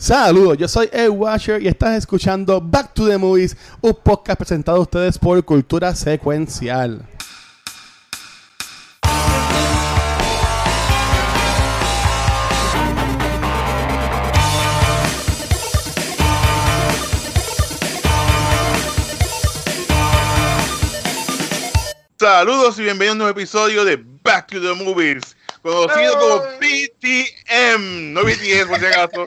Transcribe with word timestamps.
Saludos, 0.00 0.56
yo 0.56 0.68
soy 0.68 0.88
Ed 0.92 1.08
Washer 1.08 1.60
y 1.60 1.66
estás 1.66 1.98
escuchando 1.98 2.60
Back 2.60 2.94
to 2.94 3.08
the 3.08 3.18
Movies, 3.18 3.56
un 3.80 3.92
podcast 3.94 4.38
presentado 4.38 4.78
a 4.78 4.82
ustedes 4.82 5.18
por 5.18 5.44
Cultura 5.44 5.92
Secuencial. 5.92 7.04
Saludos 22.20 22.78
y 22.78 22.82
bienvenidos 22.84 23.08
a 23.08 23.12
un 23.14 23.18
nuevo 23.18 23.32
episodio 23.32 23.84
de 23.84 24.00
Back 24.22 24.46
to 24.46 24.60
the 24.60 24.74
Movies, 24.84 25.36
conocido 25.60 26.16
como 26.20 26.36
BTM, 26.60 28.12
no 28.12 28.22
BTS 28.22 28.66
por 28.68 28.78
si 28.78 28.86
acaso, 28.86 29.26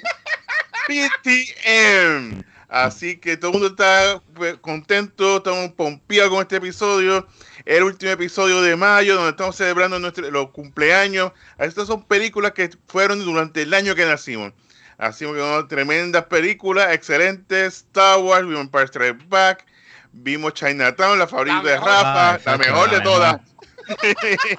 BTM. 0.87 2.43
Así 2.71 3.17
que 3.17 3.35
todo 3.35 3.51
el 3.51 3.59
mundo 3.59 3.67
está 3.67 4.21
pues, 4.33 4.55
contento, 4.61 5.37
estamos 5.37 5.71
pompeados 5.71 6.31
con 6.31 6.41
este 6.41 6.55
episodio. 6.55 7.27
El 7.65 7.83
último 7.83 8.13
episodio 8.13 8.61
de 8.61 8.77
mayo, 8.77 9.15
donde 9.15 9.31
estamos 9.31 9.57
celebrando 9.57 9.99
nuestro, 9.99 10.31
los 10.31 10.51
cumpleaños. 10.51 11.33
Estas 11.57 11.87
son 11.87 12.05
películas 12.05 12.53
que 12.53 12.69
fueron 12.87 13.25
durante 13.25 13.63
el 13.63 13.73
año 13.73 13.93
que 13.93 14.05
nacimos. 14.05 14.53
Así 14.97 15.25
que 15.25 15.37
son 15.37 15.67
tremendas 15.67 16.25
películas, 16.27 16.93
excelentes. 16.93 17.77
Star 17.87 18.19
Wars, 18.19 18.47
Empire 18.47 18.87
Strikes 18.87 19.25
Back, 19.27 19.65
vimos 20.13 20.53
Chinatown, 20.53 21.19
la 21.19 21.27
favorita 21.27 21.61
de 21.63 21.75
Rafa, 21.75 22.39
la 22.45 22.57
mejor 22.57 22.89
de 22.89 23.01
todas. 23.01 23.41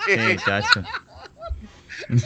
Sí. 0.07 0.37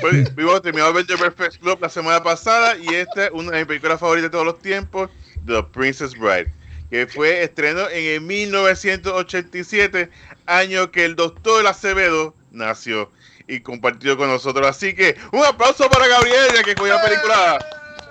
Pues, 0.00 0.34
vimos 0.34 0.60
terminado 0.62 0.92
de 0.92 0.96
ver 0.96 1.06
The 1.06 1.14
Breakfast 1.14 1.58
Club 1.58 1.78
la 1.80 1.88
semana 1.88 2.20
pasada 2.20 2.76
y 2.76 2.92
esta 2.92 3.26
es 3.26 3.30
una 3.32 3.52
de 3.52 3.58
mis 3.58 3.66
películas 3.66 4.00
favoritas 4.00 4.30
de 4.30 4.32
todos 4.32 4.44
los 4.44 4.58
tiempos, 4.60 5.10
The 5.46 5.62
Princess 5.62 6.18
Bride, 6.18 6.52
que 6.90 7.06
fue 7.06 7.44
estreno 7.44 7.88
en 7.90 8.04
el 8.04 8.20
1987, 8.22 10.10
año 10.46 10.90
que 10.90 11.04
el 11.04 11.14
doctor 11.14 11.64
Acevedo 11.66 12.34
nació 12.50 13.12
y 13.46 13.60
compartió 13.60 14.16
con 14.16 14.28
nosotros. 14.28 14.66
Así 14.66 14.92
que 14.92 15.16
un 15.30 15.44
aplauso 15.44 15.88
para 15.88 16.08
Gabriela 16.08 16.64
que 16.64 16.74
la 16.74 17.02
película. 17.02 17.66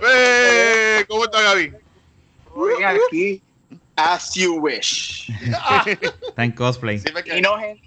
¡Eh! 0.10 1.06
¿Cómo 1.10 1.26
está 1.26 1.42
Gaby? 1.42 1.74
Venga 2.56 2.96
aquí, 3.08 3.42
as 3.98 4.34
you 4.34 4.56
wish. 4.60 5.30
Está 5.86 6.44
en 6.44 6.52
cosplay. 6.52 7.02
Y 7.36 7.42
no 7.42 7.60
el 7.60 7.82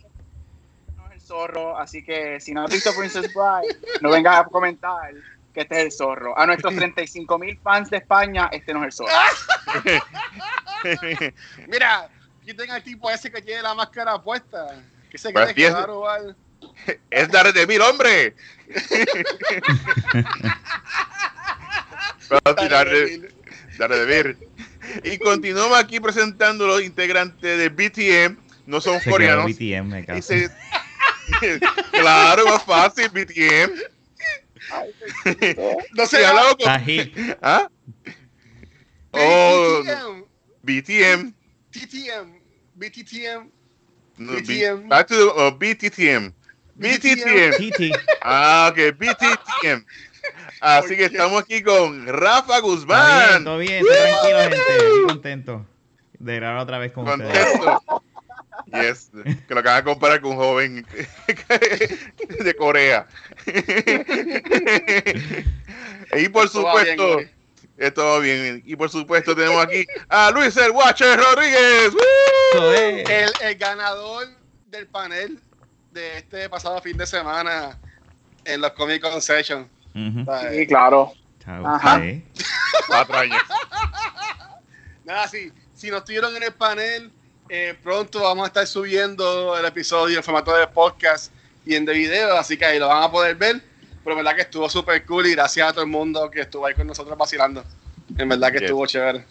zorro, 1.29 1.79
así 1.79 2.03
que 2.03 2.41
si 2.41 2.53
no 2.53 2.65
has 2.65 2.71
visto 2.73 2.91
Princess 2.97 3.33
Bride, 3.33 3.77
no 4.01 4.11
vengas 4.11 4.41
a 4.41 4.45
comentar 4.45 5.13
que 5.55 5.61
este 5.61 5.77
es 5.79 5.85
el 5.85 5.93
zorro. 5.93 6.39
A 6.39 6.47
nuestros 6.47 6.75
35 6.75 7.39
mil 7.39 7.59
fans 7.63 7.91
de 7.91 7.99
España, 7.99 8.49
este 8.53 8.73
no 8.75 8.81
es 8.85 8.87
el 8.87 8.93
zorro. 8.93 9.13
Mira, 11.69 12.09
quiten 12.45 12.71
al 12.71 12.83
tipo 12.83 13.11
ese 13.11 13.31
que 13.31 13.43
tiene 13.43 13.63
la 13.63 13.75
máscara 13.75 14.21
puesta. 14.23 14.83
Que 15.11 15.19
se 15.19 15.31
Pues 15.31 15.53
quiere 15.53 15.55
bien. 15.55 15.75
quedar 15.75 15.91
igual. 15.91 16.37
Es 17.11 17.29
Daredevil, 17.31 17.81
hombre. 17.83 18.35
A 22.45 22.53
de- 22.85 23.31
Daredevil. 23.79 24.37
Y 25.05 25.19
continuamos 25.19 25.79
aquí 25.79 26.01
presentando 26.01 26.67
los 26.67 26.83
integrantes 26.83 27.59
de 27.59 27.69
BTM. 27.69 28.37
No 28.67 28.81
son 28.83 29.01
coreanos. 29.01 29.47
BTM, 29.47 29.85
me 29.89 30.05
Y 30.19 30.23
se- 30.23 30.51
claro, 31.93 32.45
más 32.47 32.63
fácil, 32.65 33.09
BTM. 33.11 33.73
No 35.93 36.05
Sí, 36.07 36.17
sé, 36.17 36.27
hablamos 36.27 36.53
con- 36.57 36.61
Está 36.61 36.79
hit. 36.81 37.17
¿Ah? 37.43 37.69
Oh, 39.13 39.83
BTTM, 39.83 40.25
BTM. 40.63 41.33
TTM, 41.71 42.41
BTTM. 42.75 43.51
No, 44.19 44.33
BTM. 44.33 44.83
B- 44.83 44.89
back 44.89 45.07
to 45.09 45.15
the, 45.17 45.23
oh, 45.35 45.51
BTTM. 45.59 46.33
BTTM. 46.75 47.53
TT. 47.57 47.93
Ah, 48.23 48.69
ok, 48.71 48.79
BTTM. 48.99 49.85
Así 50.61 50.97
que 50.97 51.05
estamos 51.07 51.43
aquí 51.43 51.63
con 51.63 52.07
Rafa 52.07 52.61
bien, 52.61 52.63
Guzmán. 52.63 53.45
todo 53.45 53.59
bien, 53.59 53.85
estoy 53.87 53.97
tranquilo, 53.97 54.39
gente. 54.41 54.57
Estoy 54.57 55.03
contento 55.07 55.67
de 56.19 56.35
grabar 56.37 56.59
otra 56.63 56.79
vez 56.79 56.93
con 56.93 57.09
ustedes. 57.09 57.59
Yes, 58.83 59.11
que 59.47 59.55
lo 59.55 59.61
acaban 59.61 59.85
de 59.85 59.91
comparar 59.91 60.21
con 60.21 60.33
un 60.33 60.37
joven 60.37 60.87
de 62.41 62.57
Corea. 62.57 63.07
y 66.17 66.29
por 66.29 66.43
bien, 66.45 66.53
supuesto, 66.53 67.21
esto 67.77 68.05
va 68.05 68.19
bien. 68.19 68.63
Y 68.65 68.77
por 68.77 68.91
supuesto 68.91 69.35
tenemos 69.35 69.65
aquí 69.65 69.87
a 70.09 70.31
Luis 70.31 70.57
el 70.57 70.71
Watcher 70.73 71.19
Rodríguez. 71.19 71.93
El, 73.09 73.33
el 73.41 73.55
ganador 73.57 74.29
del 74.67 74.87
panel 74.87 75.39
de 75.93 76.19
este 76.19 76.49
pasado 76.49 76.81
fin 76.81 76.97
de 76.97 77.07
semana 77.07 77.79
en 78.45 78.61
los 78.61 78.73
Comic 78.73 79.03
Con 79.03 79.21
Session. 79.21 79.69
Ujú. 79.95 80.25
¿sabes? 80.25 80.57
Sí, 80.57 80.67
claro. 80.67 81.13
Ajá. 81.47 82.01
Sí. 82.01 82.25
Cuatro 82.87 83.17
años. 83.17 83.43
Nada, 85.05 85.27
si, 85.29 85.53
si 85.75 85.91
no 85.91 85.99
estuvieron 85.99 86.37
en 86.37 86.43
el 86.43 86.53
panel, 86.53 87.11
eh, 87.49 87.75
pronto 87.83 88.23
vamos 88.23 88.45
a 88.45 88.49
estar 88.49 88.67
subiendo 88.67 89.57
el 89.59 89.65
episodio 89.65 90.19
en 90.19 90.25
formato 90.25 90.55
de 90.55 90.67
podcast 90.67 91.33
y 91.65 91.75
en 91.75 91.85
de 91.85 91.93
video, 91.93 92.37
así 92.37 92.57
que 92.57 92.65
ahí 92.65 92.79
lo 92.79 92.89
van 92.89 93.03
a 93.03 93.11
poder 93.11 93.37
ver. 93.37 93.63
Pero 94.03 94.17
en 94.19 94.25
verdad 94.25 94.37
que 94.37 94.43
estuvo 94.43 94.69
súper 94.71 95.05
cool 95.05 95.27
y 95.27 95.33
gracias 95.33 95.69
a 95.69 95.73
todo 95.73 95.83
el 95.85 95.91
mundo 95.91 96.31
que 96.31 96.41
estuvo 96.43 96.65
ahí 96.65 96.75
con 96.75 96.87
nosotros 96.87 97.17
vacilando. 97.19 97.65
En 98.17 98.29
verdad 98.29 98.49
que 98.49 98.55
Yes. 98.59 98.63
estuvo 98.63 98.87
chévere. 98.87 99.25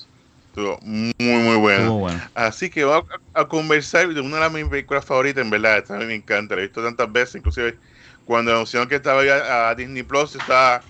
Estuvo 0.50 0.78
muy, 0.82 1.14
muy 1.18 1.56
bueno. 1.58 1.80
Estuvo 1.82 2.00
bueno. 2.00 2.22
Así 2.36 2.70
que 2.70 2.84
vamos 2.84 3.10
a, 3.34 3.42
a 3.42 3.48
conversar 3.48 4.08
de 4.08 4.22
una 4.22 4.40
de 4.40 4.50
mis 4.50 4.70
películas 4.70 5.06
favoritas, 5.06 5.44
en 5.44 5.50
verdad. 5.50 5.78
Esta 5.80 5.96
a 5.96 6.00
mí 6.00 6.06
me 6.06 6.16
encanta, 6.16 6.56
la 6.56 6.62
he 6.62 6.66
visto 6.66 6.84
tantas 6.84 7.12
veces, 7.12 7.36
inclusive 7.36 7.78
cuando 8.26 8.52
anunciaron 8.52 8.88
que 8.90 8.96
estaba 8.96 9.24
ya 9.24 9.70
a 9.70 9.76
Disney 9.76 10.04
Plus, 10.04 10.36
estaba. 10.36 10.84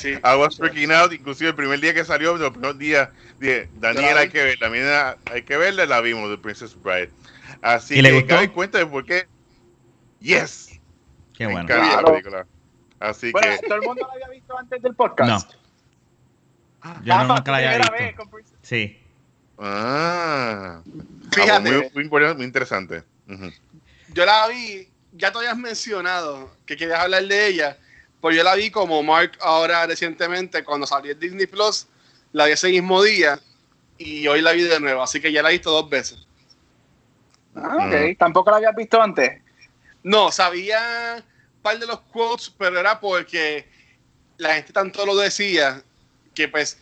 Sí. 0.00 0.12
I 0.24 0.34
was 0.36 0.56
freaking 0.56 0.90
out, 0.92 1.12
inclusive 1.12 1.50
el 1.50 1.54
primer 1.54 1.78
día 1.78 1.92
que 1.92 2.04
salió, 2.04 2.34
los 2.36 2.50
primeros 2.52 2.78
días, 2.78 3.10
dije, 3.38 3.68
Daniel, 3.74 4.04
Claro. 4.06 4.18
hay 4.20 4.28
que 4.30 4.42
verla, 4.44 4.70
mira, 4.70 5.18
hay 5.26 5.42
que 5.42 5.56
verla, 5.58 5.84
la 5.84 6.00
vimos, 6.00 6.30
de 6.30 6.38
Princess 6.38 6.74
Bride. 6.82 7.10
Así 7.60 7.94
¿Y 7.94 7.96
que, 7.98 8.02
le 8.02 8.12
gustó? 8.12 8.34
Gaby, 8.36 8.48
cuéntame 8.48 8.86
por 8.86 9.04
qué. 9.04 9.28
Yes, 10.20 10.80
Qué 11.34 11.44
bueno. 11.44 11.60
encanta 11.62 11.84
la 11.86 11.92
Claro. 11.92 12.12
película. 12.12 12.46
Así 12.98 13.30
Bueno, 13.32 13.48
que, 13.60 13.66
¿todo 13.66 13.74
el 13.76 13.82
mundo 13.82 14.06
lo 14.06 14.12
había 14.12 14.28
visto 14.28 14.58
antes 14.58 14.82
del 14.82 14.94
podcast? 14.94 15.50
Yo 15.52 16.88
no, 17.04 17.04
Rafa, 17.04 17.34
nunca 17.34 17.50
la 17.52 17.56
había 17.58 17.76
visto. 17.78 17.92
vez 17.92 18.16
con 18.16 18.30
Princess- 18.30 18.58
Sí. 18.62 19.02
ah, 19.58 20.82
Fíjate. 21.32 21.52
ah, 21.52 21.60
muy, 21.60 21.90
muy, 21.94 22.04
importante, 22.04 22.36
muy 22.36 22.44
interesante. 22.46 23.02
Ujú. 23.28 23.50
Yo 24.14 24.24
la 24.24 24.48
vi, 24.48 24.88
ya 25.12 25.30
te 25.30 25.38
habías 25.38 25.56
mencionado 25.58 26.50
que 26.66 26.76
querías 26.76 27.00
hablar 27.00 27.24
de 27.24 27.46
ella, 27.48 27.78
pues 28.20 28.36
yo 28.36 28.42
la 28.42 28.54
vi 28.54 28.70
como 28.70 29.02
Mark 29.02 29.32
ahora 29.40 29.86
recientemente 29.86 30.62
cuando 30.64 30.86
salió 30.86 31.12
en 31.12 31.20
Disney 31.20 31.46
Plus, 31.46 31.86
la 32.32 32.46
vi 32.46 32.52
ese 32.52 32.68
mismo 32.68 33.02
día 33.02 33.40
y 33.98 34.26
hoy 34.26 34.40
la 34.40 34.52
vi 34.52 34.62
de 34.62 34.80
nuevo, 34.80 35.02
así 35.02 35.20
que 35.20 35.32
ya 35.32 35.42
la 35.42 35.50
he 35.50 35.52
visto 35.52 35.70
dos 35.70 35.88
veces. 35.88 36.26
Ah, 37.54 37.76
ok. 37.86 38.16
¿Tampoco 38.18 38.50
lo 38.50 38.56
habías 38.56 38.74
visto 38.74 39.00
antes? 39.00 39.40
No, 40.02 40.30
sabía 40.30 41.16
un 41.56 41.62
par 41.62 41.78
de 41.78 41.86
los 41.86 42.00
quotes, 42.00 42.52
pero 42.56 42.78
era 42.78 43.00
porque 43.00 43.68
la 44.38 44.54
gente 44.54 44.72
tanto 44.72 45.04
lo 45.04 45.16
decía 45.16 45.82
que 46.34 46.48
pues 46.48 46.78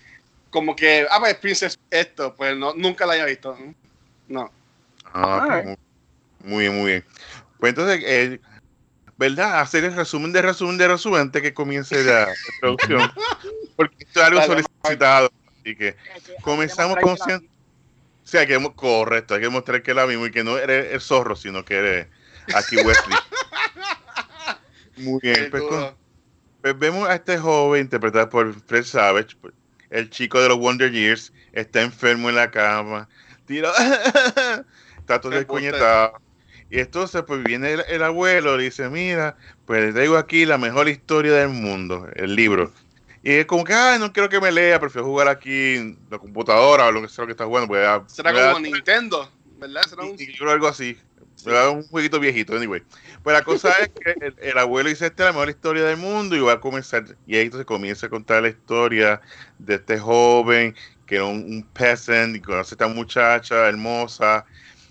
como 0.51 0.75
que, 0.75 1.07
ah, 1.11 1.19
pues 1.21 1.35
Princess 1.37 1.79
esto, 1.91 2.35
pues 2.35 2.57
no, 2.57 2.75
nunca 2.75 3.07
la 3.07 3.15
había 3.15 3.27
visto. 3.27 3.57
No. 4.29 4.51
Ah, 5.13 5.43
Alright. 5.43 5.79
muy, 6.41 6.49
muy 6.49 6.59
bien, 6.61 6.77
muy 6.77 6.91
bien. 6.91 7.05
Pues 7.59 7.71
entonces, 7.71 8.03
eh, 8.05 8.41
¿verdad? 9.19 9.61
Hacer 9.61 9.85
el 9.85 9.95
resumen 9.95 10.33
de 10.33 10.41
resumen 10.41 10.79
de 10.79 10.89
resumen 10.89 11.21
antes 11.23 11.43
que 11.43 11.53
comience 11.53 12.03
la 12.05 12.29
introducción. 12.55 13.13
Porque 13.77 13.97
esto 13.99 14.21
es 14.21 14.27
algo 14.27 14.43
solicitado. 14.43 15.31
Así 15.61 15.77
que 15.77 15.97
comenzamos 16.43 16.97
con... 17.03 17.17
Sí, 18.25 18.37
hay 18.37 18.47
que, 18.47 18.73
correcto, 18.75 19.35
hay 19.35 19.41
que 19.41 19.49
mostrar 19.49 19.83
que 19.83 19.91
es 19.91 19.97
la 19.97 20.07
misma 20.07 20.27
y 20.27 20.31
que 20.31 20.45
no 20.45 20.59
eres 20.59 20.93
el 20.93 21.01
zorro, 21.01 21.35
sino 21.35 21.65
que 21.65 21.77
eres 21.77 22.07
aquí 22.55 22.77
Wesley. 22.77 23.19
Muy 24.99 25.21
bien, 25.23 25.49
pues, 25.51 25.63
con- 25.63 25.97
pues 26.61 26.79
vemos 26.79 27.09
a 27.09 27.15
este 27.15 27.39
joven 27.39 27.83
interpretado 27.83 28.29
por 28.29 28.53
Fred 28.67 28.85
Savage, 28.85 29.37
el 29.91 30.11
chico 30.11 30.41
de 30.43 30.49
los 30.49 30.59
Wonder 30.59 30.91
Years, 30.93 31.33
está 31.53 31.81
enfermo 31.81 32.29
en 32.29 32.35
la 32.35 32.51
cama, 32.51 33.09
tira, 33.47 33.71
está 34.99 35.21
todo 35.21 35.31
Qué 35.31 35.39
descoñetado. 35.39 36.21
Y 36.71 36.81
entonces 36.81 37.23
pues 37.27 37.43
viene 37.45 37.73
el, 37.73 37.85
el 37.89 38.03
abuelo 38.03 38.61
y 38.61 38.65
dice, 38.65 38.89
mira, 38.91 39.37
pues 39.65 39.85
le 39.87 39.93
traigo 39.93 40.17
aquí 40.17 40.45
la 40.45 40.59
mejor 40.59 40.89
historia 40.89 41.33
del 41.33 41.49
mundo, 41.49 42.09
el 42.15 42.35
libro. 42.35 42.73
Y 43.23 43.33
es 43.33 43.47
como 43.47 43.65
que, 43.65 43.73
ay, 43.75 43.99
no 43.99 44.13
quiero 44.13 44.29
que 44.29 44.41
me 44.41 44.53
lea, 44.53 44.79
prefiero 44.79 45.07
jugar 45.07 45.29
aquí 45.29 45.77
en 45.77 45.99
la 46.11 46.19
computadora 46.19 46.87
o 46.87 46.93
lo 46.93 47.03
que 47.03 47.09
sea 47.09 47.23
lo 47.23 47.27
que 47.27 47.33
está 47.33 47.47
jugando. 47.47 47.69
Pues, 47.69 48.13
Será 48.13 48.33
como 48.33 48.61
Nintendo, 48.61 49.31
¿verdad? 49.59 49.83
Será 49.89 50.05
un... 50.05 50.17
y- 50.19 50.31
y 50.31 50.49
algo 50.49 50.69
así. 50.69 50.97
Era 51.47 51.71
un 51.71 51.87
jueguito 51.87 52.19
viejito, 52.19 52.57
anyway. 52.57 52.83
Pues 53.23 53.35
la 53.35 53.43
cosa 53.45 53.71
es 53.81 53.91
que 53.91 54.15
el, 54.27 54.35
el 54.39 54.59
abuelo 54.59 54.89
dice, 54.89 55.07
esta 55.07 55.25
es 55.25 55.27
la 55.29 55.33
mejor 55.33 55.51
historia 55.51 55.85
del 55.85 55.97
mundo 55.97 56.37
y 56.37 56.41
va 56.41 56.55
a 56.55 56.61
comenzar, 56.61 57.05
y 57.27 57.37
ahí 57.37 57.45
entonces 57.45 57.67
comienza 57.67 58.07
a 58.07 58.11
contar 58.11 58.43
la 58.43 58.49
historia 58.49 59.21
de 59.59 59.75
este 59.77 59.99
joven 59.99 60.75
que 61.07 61.15
era 61.17 61.25
un, 61.25 61.39
un 61.45 61.69
peasant 61.73 62.37
y 62.37 62.41
conoce 62.41 62.75
a 62.75 62.75
esta 62.75 62.89
muchacha 62.89 63.69
hermosa 63.69 64.45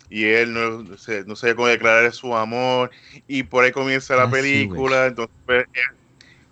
y 0.09 0.25
él 0.25 0.54
no, 0.54 0.98
se, 0.98 1.24
no 1.25 1.36
sabía 1.36 1.56
cómo 1.56 1.68
declarar 1.68 2.12
su 2.13 2.36
amor 2.36 2.92
y 3.27 3.44
por 3.44 3.63
ahí 3.63 3.71
comienza 3.71 4.15
la 4.15 4.24
Ah, 4.24 4.27
sí, 4.27 4.31
película, 4.31 5.06
entonces 5.07 5.36
pues, 5.45 5.65
él- 5.74 5.81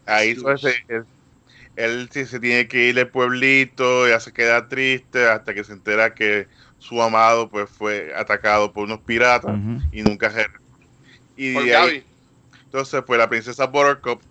ahí 0.06 0.36
pues, 0.36 0.64
él, 0.88 1.06
él 1.76 2.10
sí 2.12 2.26
se 2.26 2.40
tiene 2.40 2.68
que 2.68 2.90
ir 2.90 2.96
del 2.96 3.10
pueblito, 3.10 4.08
ya 4.08 4.20
se 4.20 4.34
queda 4.34 4.68
triste 4.68 5.28
hasta 5.28 5.54
que 5.54 5.64
se 5.64 5.74
entera 5.74 6.14
que 6.14 6.48
su 6.78 7.02
amado 7.02 7.50
pues 7.50 7.70
fue 7.70 8.14
atacado 8.16 8.74
por 8.74 8.86
unos 8.86 9.02
piratas 9.02 9.60
y 9.92 10.02
nunca 10.04 10.32
se 10.32 10.46
y 11.36 11.54
Por 11.54 11.66
de 11.66 11.76
ahí, 11.76 11.88
Gaby. 12.00 12.06
entonces 12.66 13.04
pues 13.06 13.20
la 13.20 13.30
princesa 13.30 13.68
Buttercup 13.68 14.22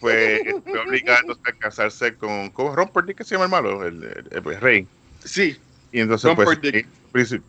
pues 0.00 0.40
fue 0.64 0.80
obligada 0.80 1.18
entonces, 1.20 1.42
a 1.46 1.52
casarse 1.58 2.16
con, 2.16 2.50
con 2.50 2.74
Ron 2.76 2.88
Perlman, 2.88 3.14
que 3.16 3.24
se 3.24 3.34
llama 3.34 3.44
el 3.46 3.50
malo 3.50 3.84
el, 3.86 4.02
el- 4.04 4.28
el- 4.30 4.46
el 4.52 4.60
rey. 4.60 4.88
Sí. 5.24 5.60
y 5.90 6.00
entonces 6.00 6.32
pues, 6.36 6.60
Dick. 6.60 6.88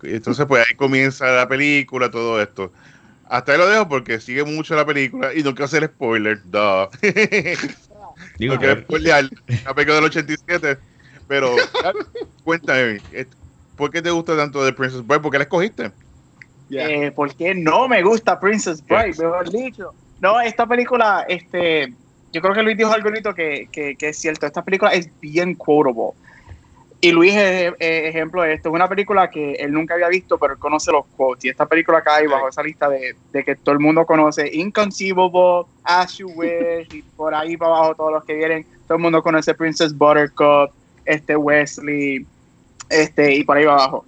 Entonces 0.03 0.45
pues 0.45 0.65
ahí 0.67 0.75
comienza 0.75 1.27
la 1.31 1.47
película 1.47 2.09
todo 2.09 2.41
esto 2.41 2.71
hasta 3.25 3.51
ahí 3.51 3.57
lo 3.57 3.67
dejo 3.69 3.87
porque 3.87 4.19
sigue 4.19 4.43
mucho 4.43 4.75
la 4.75 4.85
película 4.85 5.33
y 5.33 5.43
no 5.43 5.51
quiero 5.51 5.65
hacer 5.65 5.85
spoiler 5.85 6.41
duh. 6.45 6.89
Digo, 8.37 8.55
no 8.55 8.59
quiero 8.59 8.75
que- 8.75 8.81
spoilear 8.83 9.29
la 9.65 9.73
película 9.73 9.95
del 9.95 10.05
87 10.05 10.77
pero 11.27 11.55
cuéntame 12.43 12.99
eh, 13.11 13.27
¿por 13.75 13.91
qué 13.91 14.01
te 14.01 14.09
gusta 14.09 14.35
tanto 14.35 14.63
de 14.65 14.73
Princess 14.73 15.05
Bride? 15.05 15.21
¿por 15.21 15.31
qué 15.31 15.37
la 15.37 15.43
escogiste? 15.43 15.91
Yeah. 16.69 16.87
Eh, 16.87 17.11
¿Por 17.11 17.35
qué 17.35 17.55
no 17.55 17.87
me 17.87 18.03
gusta 18.03 18.39
Princess 18.39 18.85
Bride? 18.85 19.15
Mejor 19.17 19.49
dicho. 19.49 19.91
No, 20.19 20.39
esta 20.39 20.67
película, 20.67 21.25
este, 21.27 21.93
yo 22.31 22.41
creo 22.41 22.53
que 22.53 22.61
Luis 22.61 22.77
dijo 22.77 22.91
algo 22.91 23.09
bonito 23.09 23.33
que, 23.33 23.67
que, 23.71 23.95
que 23.95 24.09
es 24.09 24.19
cierto. 24.19 24.45
Esta 24.45 24.63
película 24.63 24.91
es 24.91 25.09
bien 25.19 25.55
quotable. 25.55 26.11
Y 27.01 27.11
Luis 27.11 27.33
es 27.33 27.73
ejemplo 27.79 28.41
de 28.41 28.53
esto. 28.53 28.69
Es 28.69 28.75
una 28.75 28.89
película 28.89 29.29
que 29.29 29.53
él 29.53 29.71
nunca 29.71 29.93
había 29.93 30.09
visto, 30.09 30.37
pero 30.37 30.53
él 30.53 30.59
conoce 30.59 30.91
los 30.91 31.05
quotes. 31.15 31.45
Y 31.45 31.49
esta 31.49 31.65
película 31.65 32.01
cae 32.01 32.27
bajo 32.27 32.49
esa 32.49 32.61
lista 32.61 32.89
de, 32.89 33.15
de 33.31 33.43
que 33.45 33.55
todo 33.55 33.71
el 33.71 33.79
mundo 33.79 34.05
conoce. 34.05 34.49
Inconceivable, 34.53 35.65
As 35.83 36.17
You 36.17 36.29
Wish, 36.35 36.93
y 36.93 37.01
por 37.01 37.33
ahí 37.33 37.55
para 37.55 37.77
abajo 37.77 37.95
todos 37.95 38.11
los 38.11 38.25
que 38.25 38.33
vienen. 38.33 38.65
Todo 38.85 38.97
el 38.97 39.01
mundo 39.01 39.23
conoce 39.23 39.53
Princess 39.53 39.97
Buttercup, 39.97 40.71
este 41.05 41.37
Wesley, 41.37 42.25
este, 42.89 43.35
y 43.35 43.43
por 43.43 43.57
ahí 43.57 43.65
para 43.65 43.77
abajo. 43.77 44.05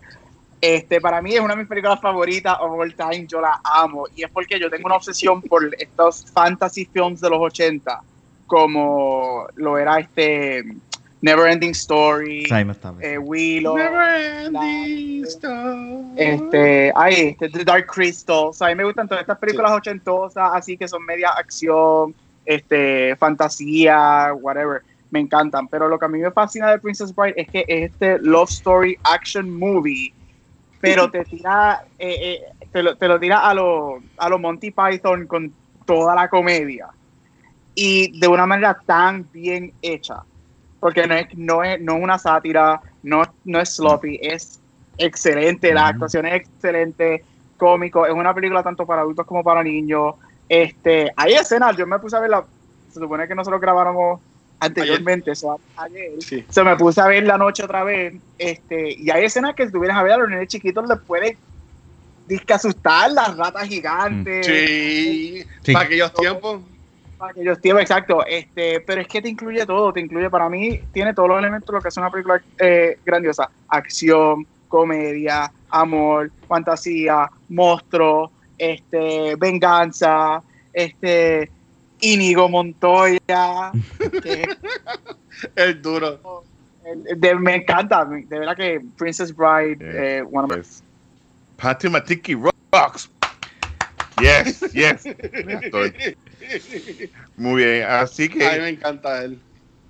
Este, 0.59 1.01
para 1.01 1.21
mí 1.21 1.33
es 1.33 1.39
una 1.39 1.55
de 1.55 1.61
mis 1.61 1.67
películas 1.67 1.99
favoritas 1.99 2.57
of 2.59 2.77
all 2.77 2.93
time, 2.93 3.25
yo 3.25 3.41
la 3.41 3.59
amo, 3.63 4.05
y 4.15 4.23
es 4.23 4.29
porque 4.29 4.59
yo 4.59 4.69
tengo 4.69 4.85
una 4.85 4.95
obsesión 4.95 5.41
por 5.41 5.73
estos 5.79 6.29
fantasy 6.31 6.85
films 6.85 7.19
de 7.19 7.29
los 7.31 7.39
80, 7.39 7.99
como 8.45 9.47
lo 9.55 9.77
era 9.77 9.99
este 9.99 10.63
Neverending 11.21 11.71
Story, 11.71 12.45
eh, 13.01 13.18
Willow, 13.18 13.77
Never-ending 13.77 15.23
story. 15.25 16.03
este, 16.15 16.91
ay, 16.95 17.13
este, 17.13 17.50
The 17.50 17.63
Dark 17.63 17.85
Crystal, 17.85 18.47
o 18.47 18.53
sea, 18.53 18.68
a 18.68 18.69
mí 18.71 18.75
me 18.75 18.85
gustan 18.85 19.07
todas 19.07 19.21
estas 19.21 19.38
películas 19.38 19.71
ochentosas, 19.71 20.50
así 20.53 20.77
que 20.77 20.88
son 20.88 21.06
media 21.06 21.29
acción, 21.29 22.15
este, 22.45 23.15
fantasía, 23.18 24.33
whatever, 24.33 24.81
me 25.12 25.19
encantan, 25.19 25.68
pero 25.68 25.88
lo 25.88 26.00
que 26.00 26.06
a 26.06 26.07
mí 26.07 26.19
me 26.19 26.31
fascina 26.31 26.71
de 26.71 26.79
Princess 26.79 27.13
Bride 27.13 27.35
es 27.38 27.47
que 27.50 27.65
es 27.67 27.91
este 27.91 28.17
love 28.19 28.50
story 28.50 28.97
action 29.03 29.50
movie, 29.50 30.13
pero 30.79 31.12
te 31.12 31.24
tira, 31.25 31.85
eh, 32.00 32.15
eh, 32.19 32.67
te, 32.71 32.81
lo, 32.81 32.97
te 32.97 33.07
lo 33.07 33.19
tira 33.19 33.47
a 33.47 33.53
lo, 33.53 34.00
a 34.17 34.27
lo 34.27 34.39
Monty 34.39 34.71
Python 34.71 35.27
con 35.27 35.53
toda 35.85 36.15
la 36.15 36.27
comedia 36.29 36.88
y 37.75 38.19
de 38.19 38.27
una 38.27 38.45
manera 38.45 38.79
tan 38.85 39.27
bien 39.31 39.74
hecha, 39.81 40.24
porque 40.81 41.07
no 41.07 41.16
es, 41.16 41.28
no 41.38 41.63
es, 41.63 41.80
no 41.80 41.95
es 41.95 42.04
una 42.04 42.18
sátira, 42.18 42.81
no, 43.04 43.22
no 43.45 43.60
es 43.62 43.69
sloppy, 43.75 44.19
es 44.22 44.60
excelente, 44.98 45.74
la 45.74 45.89
actuación 45.89 46.25
es 46.25 46.42
excelente, 46.42 47.24
cómico, 47.56 48.06
es 48.06 48.12
una 48.12 48.33
película 48.33 48.63
tanto 48.63 48.86
para 48.86 49.04
adultos 49.04 49.25
como 49.25 49.44
para 49.44 49.63
niños. 49.63 50.16
Este, 50.50 51.12
hay 51.16 51.33
escenas, 51.33 51.78
yo 51.78 51.86
me 51.88 52.00
puse 52.00 52.18
a 52.18 52.19
verla, 52.19 52.44
se 52.92 53.00
supone 53.00 53.28
que 53.28 53.36
nosotros 53.36 53.62
grabáramos 53.62 54.19
anteriormente, 54.60 55.31
ayer, 55.78 56.12
Sí. 56.19 56.44
se 56.50 56.63
me 56.63 56.75
puse 56.75 57.00
a 57.00 57.07
ver 57.07 57.24
la 57.24 57.38
noche 57.38 57.63
otra 57.63 57.84
vez, 57.84 58.16
este, 58.39 58.94
y 58.94 59.10
hay 59.12 59.25
escenas 59.25 59.56
que 59.56 59.68
si 59.68 59.72
tuvieras 59.72 59.98
a 59.98 60.04
ver 60.04 60.13
a 60.13 60.18
los 60.18 60.30
nenes 60.30 60.48
chiquitos 60.48 60.88
les 60.89 61.00
puede 61.00 61.38
disque 62.27 62.54
asustar 62.54 63.12
las 63.12 63.38
ratas 63.38 63.68
gigantes, 63.68 64.45
Sí. 64.48 65.44
Sí. 65.62 65.74
Para 65.74 65.86
aquellos 65.86 66.12
tiempos. 66.16 66.62
Aquellos 67.29 67.59
tiempos, 67.62 67.81
exacto, 67.83 68.25
este, 68.25 68.79
pero 68.81 69.01
es 69.01 69.07
que 69.07 69.21
te 69.21 69.29
incluye 69.29 69.65
todo, 69.65 69.94
te 69.94 70.00
incluye, 70.00 70.29
para 70.29 70.50
mí, 70.50 70.81
tiene 70.91 71.13
todos 71.13 71.29
los 71.29 71.39
elementos 71.39 71.68
de 71.68 71.73
lo 71.73 71.81
que 71.81 71.88
es 71.89 71.97
una 71.97 72.09
película 72.09 72.41
eh, 72.57 72.97
grandiosa, 73.06 73.50
acción, 73.68 74.45
comedia, 74.68 75.51
amor, 75.69 76.31
fantasía, 76.47 77.29
monstruo, 77.50 78.31
este, 78.57 79.35
venganza, 79.35 80.41
este, 80.73 81.51
Íñigo 82.00 82.50
Montoya, 82.50 83.71
que 84.24 84.47
El 85.56 85.81
duro. 85.81 86.44
de- 87.17 87.35
me 87.35 87.56
encanta, 87.56 88.06
de 88.06 88.39
verdad 88.39 88.56
que 88.56 88.81
Princess 88.97 89.35
Bride, 89.35 89.77
Yeah. 89.79 90.17
eh, 90.19 90.21
one 90.24 90.45
of 90.45 90.50
my- 90.51 90.57
Yes. 90.57 90.83
Patty 91.57 91.89
Matiki 91.89 92.35
rocks. 92.74 93.09
Yes, 94.19 94.62
yes. 94.74 95.03
Muy 97.35 97.63
bien, 97.63 97.83
así 97.83 98.23
A 98.25 98.27
mí 98.27 98.38
que 98.38 98.59
me 98.61 98.69
encanta 98.69 99.23
él. 99.23 99.41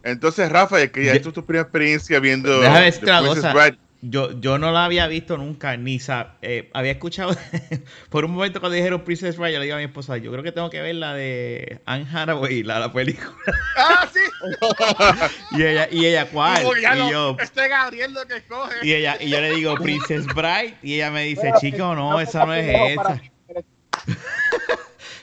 entonces 0.03 0.50
Rafa, 0.50 0.88
que 0.88 1.06
ya 1.06 1.13
esto 1.13 1.30
es 1.30 1.36
tu 1.36 1.45
primera 1.45 1.63
experiencia 1.63 2.19
viendo 2.19 2.50
Déjame 2.59 2.94
una 3.03 3.19
cosa. 3.19 3.53
Bride. 3.53 3.77
Yo, 4.03 4.39
yo 4.42 4.57
no 4.57 4.71
la 4.71 4.86
había 4.86 5.06
visto 5.06 5.38
nunca, 5.38 5.77
ni 5.77 6.00
sa- 6.00 6.38
eh, 6.42 6.71
había 6.74 6.94
escuchado 6.94 7.36
por 8.09 8.25
un 8.25 8.31
momento 8.31 8.59
cuando 8.59 8.75
dijeron 8.75 9.03
Princess 9.03 9.38
Bride, 9.38 9.53
yo 9.53 9.59
le 9.59 9.65
digo 9.65 9.75
a 9.75 9.80
mi 9.80 9.86
esposa, 9.86 10.18
yo 10.18 10.31
creo 10.31 10.42
que 10.44 10.51
tengo 10.51 10.71
que 10.71 10.81
ver 10.81 10.95
la 10.95 11.13
de 11.13 11.81
Anne 11.86 12.07
Hathaway, 12.12 12.63
la, 12.63 12.80
la 12.80 12.92
película. 12.92 13.31
¡Ah, 13.77 14.09
sí! 14.12 14.19
Y 15.57 15.63
ella, 15.63 15.88
y 15.92 16.06
ella, 16.06 16.27
¿cuál? 16.31 16.65
Ya 16.81 16.95
Y 16.95 16.98
no, 16.98 17.12
yo, 17.12 17.38
Este 17.39 17.68
Gabriel 17.68 18.13
lo 18.13 18.25
que 18.25 18.38
escoge. 18.38 18.88
y 18.88 18.94
ella, 18.94 19.18
y 19.21 19.30
yo 19.30 19.39
le 19.39 19.51
digo 19.51 19.77
Princess 19.77 20.25
Bride, 20.33 20.77
y 20.81 20.95
ella 20.95 21.12
me 21.12 21.24
dice, 21.25 21.53
chico, 21.59 21.94
no, 21.94 22.19
esa 22.19 22.44
no 22.45 22.56
es 22.56 23.00
esa. 23.00 23.21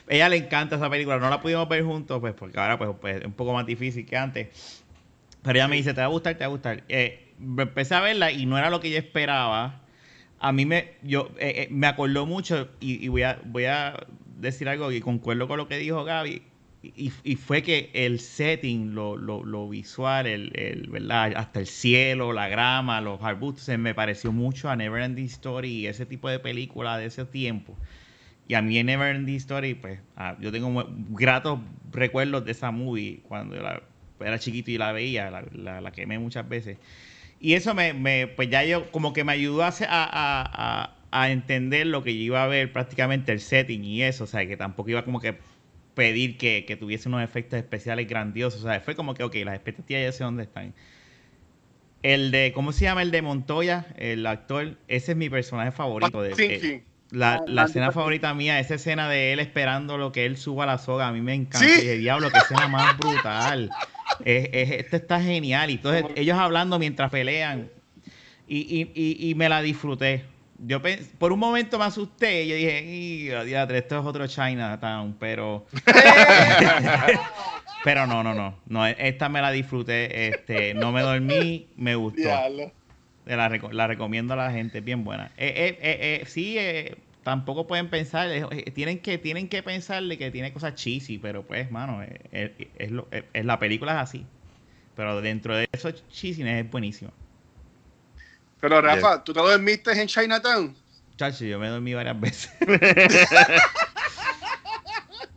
Ella 0.09 0.27
le 0.27 0.37
encanta 0.37 0.75
esa 0.75 0.89
película, 0.89 1.19
no 1.19 1.29
la 1.29 1.39
pudimos 1.39 1.69
ver 1.69 1.83
juntos, 1.83 2.19
pues 2.19 2.33
porque 2.33 2.59
ahora 2.59 2.77
pues, 2.77 2.89
pues, 2.99 3.17
es 3.17 3.25
un 3.25 3.33
poco 3.33 3.53
más 3.53 3.65
difícil 3.65 4.05
que 4.05 4.17
antes. 4.17 4.83
Pero 5.43 5.57
ella 5.57 5.67
me 5.67 5.75
dice, 5.77 5.93
te 5.93 6.01
va 6.01 6.07
a 6.07 6.09
gustar, 6.09 6.35
te 6.35 6.39
va 6.39 6.47
a 6.47 6.49
gustar. 6.49 6.83
Eh, 6.89 7.33
empecé 7.39 7.95
a 7.95 8.01
verla 8.01 8.31
y 8.31 8.45
no 8.45 8.57
era 8.57 8.69
lo 8.69 8.79
que 8.79 8.89
yo 8.89 8.97
esperaba. 8.97 9.81
A 10.39 10.51
mí 10.51 10.65
me, 10.65 10.93
yo, 11.03 11.29
eh, 11.37 11.53
eh, 11.55 11.67
me 11.69 11.87
acordó 11.87 12.25
mucho 12.25 12.69
y, 12.79 13.03
y 13.05 13.07
voy, 13.07 13.23
a, 13.23 13.39
voy 13.45 13.65
a 13.65 14.07
decir 14.37 14.67
algo 14.67 14.91
y 14.91 14.99
concuerdo 14.99 15.47
con 15.47 15.57
lo 15.57 15.67
que 15.67 15.77
dijo 15.77 16.03
Gaby. 16.03 16.41
Y, 16.81 17.35
fue 17.35 17.61
que 17.61 17.89
el 17.93 18.21
setting, 18.21 18.95
lo, 18.95 19.17
lo, 19.17 19.43
lo 19.43 19.67
visual, 19.67 20.25
el, 20.27 20.57
el, 20.57 20.89
¿verdad? 20.89 21.33
hasta 21.35 21.59
el 21.59 21.67
cielo, 21.67 22.31
la 22.31 22.47
grama, 22.47 23.01
los 23.01 23.21
arbustos, 23.21 23.77
me 23.77 23.93
pareció 23.93 24.31
mucho 24.31 24.69
a 24.69 24.77
Neverending 24.77 25.25
Story 25.25 25.69
y 25.71 25.87
ese 25.87 26.05
tipo 26.05 26.29
de 26.29 26.39
película 26.39 26.97
de 26.97 27.07
ese 27.07 27.25
tiempo. 27.25 27.75
Y 28.49 28.55
a 28.55 28.63
mí 28.63 28.79
en 28.79 28.87
Neverending 28.87 29.35
Story, 29.35 29.75
pues, 29.75 29.99
ah, 30.17 30.35
yo 30.41 30.51
tengo 30.51 30.83
gratos 31.11 31.59
recuerdos 31.91 32.43
de 32.45 32.51
esa 32.51 32.71
movie 32.71 33.19
cuando 33.27 33.55
yo 33.55 33.61
la- 33.61 33.83
era 34.19 34.39
chiquito 34.39 34.71
y 34.71 34.79
la 34.79 34.91
veía, 34.91 35.29
la, 35.29 35.43
la, 35.53 35.81
la 35.81 35.91
quemé 35.91 36.17
muchas 36.17 36.49
veces. 36.49 36.79
Y 37.39 37.53
eso 37.53 37.75
me, 37.75 37.93
me, 37.93 38.25
pues 38.25 38.49
ya 38.49 38.63
yo, 38.65 38.89
como 38.89 39.13
que 39.13 39.23
me 39.23 39.33
ayudó 39.33 39.63
a, 39.63 39.71
a, 39.87 40.95
a, 41.11 41.29
entender 41.29 41.85
lo 41.85 42.03
que 42.03 42.17
yo 42.17 42.23
iba 42.23 42.43
a 42.43 42.47
ver 42.47 42.73
prácticamente 42.73 43.31
el 43.31 43.39
setting 43.39 43.83
y 43.83 44.01
eso, 44.01 44.23
o 44.23 44.27
sea, 44.27 44.47
que 44.47 44.57
tampoco 44.57 44.89
iba 44.89 45.05
como 45.05 45.19
que 45.21 45.37
pedir 45.93 46.39
que, 46.39 46.65
que 46.65 46.75
tuviese 46.75 47.07
unos 47.07 47.21
efectos 47.23 47.59
especiales 47.59 48.07
grandiosos, 48.07 48.63
o 48.63 48.67
sea, 48.67 48.79
fue 48.81 48.95
como 48.95 49.13
que, 49.13 49.23
ok, 49.23 49.35
las 49.45 49.53
expectativas 49.53 50.01
ya 50.01 50.11
sé 50.11 50.23
dónde 50.23 50.41
están. 50.41 50.73
El 52.01 52.31
de, 52.31 52.51
¿cómo 52.55 52.71
se 52.71 52.85
llama 52.85 53.03
el 53.03 53.11
de 53.11 53.21
Montoya? 53.21 53.85
El 53.95 54.25
actor, 54.25 54.75
ese 54.87 55.11
es 55.11 55.17
mi 55.19 55.29
personaje 55.29 55.71
favorito. 55.71 56.23
De, 56.23 56.31
eh. 56.31 56.83
La, 57.11 57.33
Ah, 57.35 57.41
la 57.47 57.61
Andy 57.63 57.71
escena 57.71 57.85
Serkis. 57.87 57.95
favorita 57.95 58.33
mía, 58.33 58.59
esa 58.59 58.75
escena 58.75 59.09
de 59.09 59.33
él 59.33 59.39
esperando 59.39 59.97
lo 59.97 60.11
que 60.11 60.25
él 60.25 60.37
suba 60.37 60.63
a 60.65 60.67
la 60.67 60.77
soga, 60.77 61.07
a 61.07 61.11
mí 61.11 61.21
me 61.21 61.33
encanta. 61.33 61.59
Sí. 61.67 61.71
Y 61.73 61.75
dije, 61.81 61.97
diablo, 61.97 62.29
qué 62.31 62.37
escena 62.39 62.67
más 62.67 62.97
brutal. 62.97 63.69
Es, 64.25 64.49
es- 64.51 64.71
esto 64.71 64.95
está 64.97 65.21
genial. 65.21 65.69
Y 65.69 65.73
entonces 65.73 66.05
ellos 66.15 66.37
hablando 66.37 66.77
mientras 66.79 67.09
pelean. 67.11 67.69
Y, 68.47 68.57
y, 68.59 68.91
y, 68.95 69.29
y 69.29 69.35
me 69.35 69.47
la 69.49 69.61
disfruté. 69.61 70.25
Yo 70.61 70.81
pens- 70.81 71.07
por 71.17 71.31
un 71.31 71.39
momento 71.39 71.79
me 71.79 71.85
asusté. 71.85 72.45
Yo 72.47 72.55
dije, 72.55 72.83
"Y, 72.83 73.29
esto 73.29 73.99
es 73.99 74.05
otro 74.05 74.27
Chinatown, 74.27 75.15
pero. 75.19 75.65
pero 77.83 78.05
no, 78.07 78.23
no, 78.23 78.33
no. 78.33 78.57
no 78.67 78.85
esta 78.85 79.29
me 79.29 79.41
la 79.41 79.51
disfruté. 79.51 80.27
Este, 80.29 80.73
no 80.73 80.91
me 80.91 81.01
dormí, 81.01 81.67
me 81.77 81.95
gustó. 81.95 82.21
Diablo. 82.21 82.71
Te 83.29 83.35
La, 83.35 83.47
reco- 83.47 83.71
la 83.71 83.85
recomiendo 83.85 84.33
a 84.33 84.37
la 84.37 84.51
gente, 84.51 84.79
es 84.79 84.83
bien 84.83 85.03
buena. 85.03 85.29
Eh, 85.37 85.53
eh, 85.55 85.77
eh, 85.83 86.19
eh, 86.23 86.25
sí, 86.25 86.57
eh, 86.57 86.97
tampoco 87.23 87.67
pueden 87.67 87.87
pensar, 87.87 88.27
tienen 88.73 88.97
que 89.03 89.19
tienen 89.19 89.47
que 89.49 89.61
pensarle 89.61 90.17
que 90.17 90.31
tiene 90.31 90.51
cosas 90.51 90.73
cheesy, 90.73 91.19
pero 91.19 91.43
pues, 91.43 91.69
mano, 91.69 92.01
es, 92.01 92.09
es- 92.31 92.51
es 92.79 92.89
lo- 92.89 93.07
es- 93.11 93.25
es- 93.33 93.45
la 93.45 93.59
película 93.59 93.91
es 93.91 93.97
así. 93.99 94.25
Pero 94.95 95.21
dentro 95.21 95.55
de 95.55 95.67
eso 95.71 95.91
cheesiness 95.91 96.65
es 96.65 96.71
buenísimo. 96.71 97.11
Pero 98.59 98.81
Rafa, 98.81 99.23
¿tú 99.23 99.31
te 99.31 99.41
dormiste 99.41 99.91
en 99.91 100.07
Chinatown? 100.07 100.75
Chacho, 101.15 101.45
yo 101.45 101.59
me 101.59 101.67
dormí 101.67 101.93
varias 101.93 102.19
veces. 102.19 102.49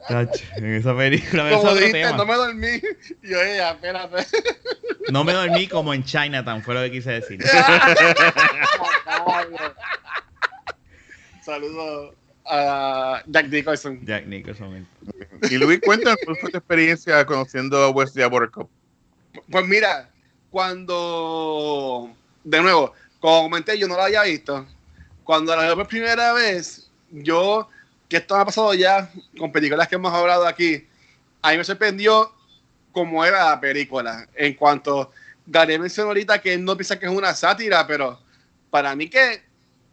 En 0.09 0.65
esa 0.75 0.97
película 0.97 1.51
Como 1.51 1.75
dijiste, 1.75 2.13
no 2.13 2.27
me 2.27 2.35
dormí. 2.35 2.81
Y 3.23 3.29
yo, 3.31 3.41
ella, 3.41 3.71
espérate. 3.73 4.27
No 5.11 5.25
me 5.25 5.33
dormí 5.33 5.67
como 5.69 5.95
en 5.95 6.05
Chinatown, 6.05 6.63
fue 6.63 6.75
lo 6.75 6.83
que 6.83 6.91
quise 6.91 7.13
decir. 7.13 7.41
Saludos 11.45 12.15
a 12.47 13.23
Jack 13.27 13.49
Nicholson. 13.49 14.05
Jack 14.05 14.27
Nicholson. 14.27 14.87
Y 15.51 15.59
Luis, 15.59 15.81
cuéntanos 15.85 16.19
cuál 16.25 16.37
fue 16.37 16.51
tu 16.51 16.59
experiencia 16.59 17.25
conociendo 17.25 17.79
a 17.79 17.91
Wesley 17.91 18.29
Buttercup. 18.29 18.69
Pues 19.51 19.67
mira, 19.67 20.09
cuando, 20.51 22.11
de 22.45 22.63
nuevo, 22.63 22.93
como 23.21 23.45
comenté, 23.45 23.79
yo 23.79 23.89
no 23.89 23.97
lo 23.97 24.03
había 24.03 24.23
visto. 24.23 24.67
Cuando 25.25 25.55
la 25.57 25.69
vi 25.69 25.75
por 25.75 25.89
primera 25.89 26.33
vez, 26.33 26.91
yo, 27.11 27.69
que 28.13 28.19
esto 28.19 28.37
ha 28.37 28.45
pasado 28.45 28.75
ya 28.75 29.11
con 29.39 29.51
películas 29.51 29.89
que 29.89 29.95
hemos 29.95 30.13
hablado 30.13 30.47
aquí, 30.47 30.87
a 31.41 31.53
mí 31.53 31.57
me 31.57 31.65
sorprendió 31.65 32.31
cómo 32.93 33.25
era 33.25 33.47
la 33.47 33.59
película. 33.59 34.29
En 34.35 34.53
cuanto, 34.53 35.13
Gary 35.47 35.79
mencionó 35.79 36.09
ahorita 36.09 36.39
que 36.39 36.53
él 36.53 36.63
no 36.63 36.77
piensa 36.77 36.99
que 36.99 37.07
es 37.07 37.13
una 37.13 37.35
sátira, 37.35 37.87
pero 37.87 38.21
para 38.69 38.95
mí 38.95 39.09
que 39.09 39.43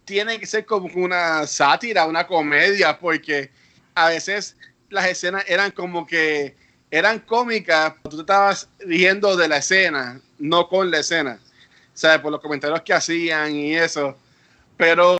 tiene 0.04 0.38
que 0.38 0.46
ser 0.46 0.66
como 0.66 0.90
una 0.96 1.48
sátira, 1.48 2.06
una 2.08 2.28
comedia, 2.28 3.00
porque 3.00 3.52
a 3.96 4.10
veces 4.10 4.58
las 4.90 5.08
escenas 5.08 5.46
eran 5.48 5.72
como 5.72 6.06
que 6.06 6.58
eran 6.92 7.20
cómicas, 7.20 7.94
tú 8.04 8.18
te 8.18 8.22
estabas 8.24 8.68
riendo 8.80 9.38
de 9.38 9.48
la 9.48 9.58
escena, 9.60 10.20
no 10.40 10.68
con 10.68 10.92
la 10.92 11.00
escena, 11.00 11.40
¿sabes? 11.94 12.20
Por 12.20 12.34
los 12.34 12.42
comentarios 12.42 12.82
que 12.82 12.94
hacían 12.94 13.56
y 13.56 13.78
eso. 13.78 14.18
Pero 14.76 15.18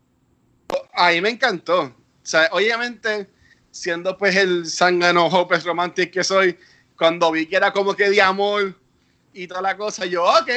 a 0.94 1.12
mí 1.12 1.22
me 1.22 1.30
encantó. 1.30 1.96
¿Sabes? 2.30 2.50
Obviamente, 2.52 3.28
siendo 3.72 4.18
pues 4.18 4.36
el 4.36 4.66
zángano 4.68 5.26
hopeless 5.28 5.64
romantic 5.64 6.12
que 6.12 6.24
soy, 6.24 6.58
cuando 6.98 7.32
vi 7.32 7.46
que 7.48 7.56
era 7.56 7.74
como 7.74 7.96
que 7.96 8.10
de 8.10 8.22
amor 8.22 8.76
y 9.34 9.48
toda 9.48 9.62
la 9.62 9.76
cosa, 9.76 10.06
yo, 10.06 10.24
ok, 10.24 10.50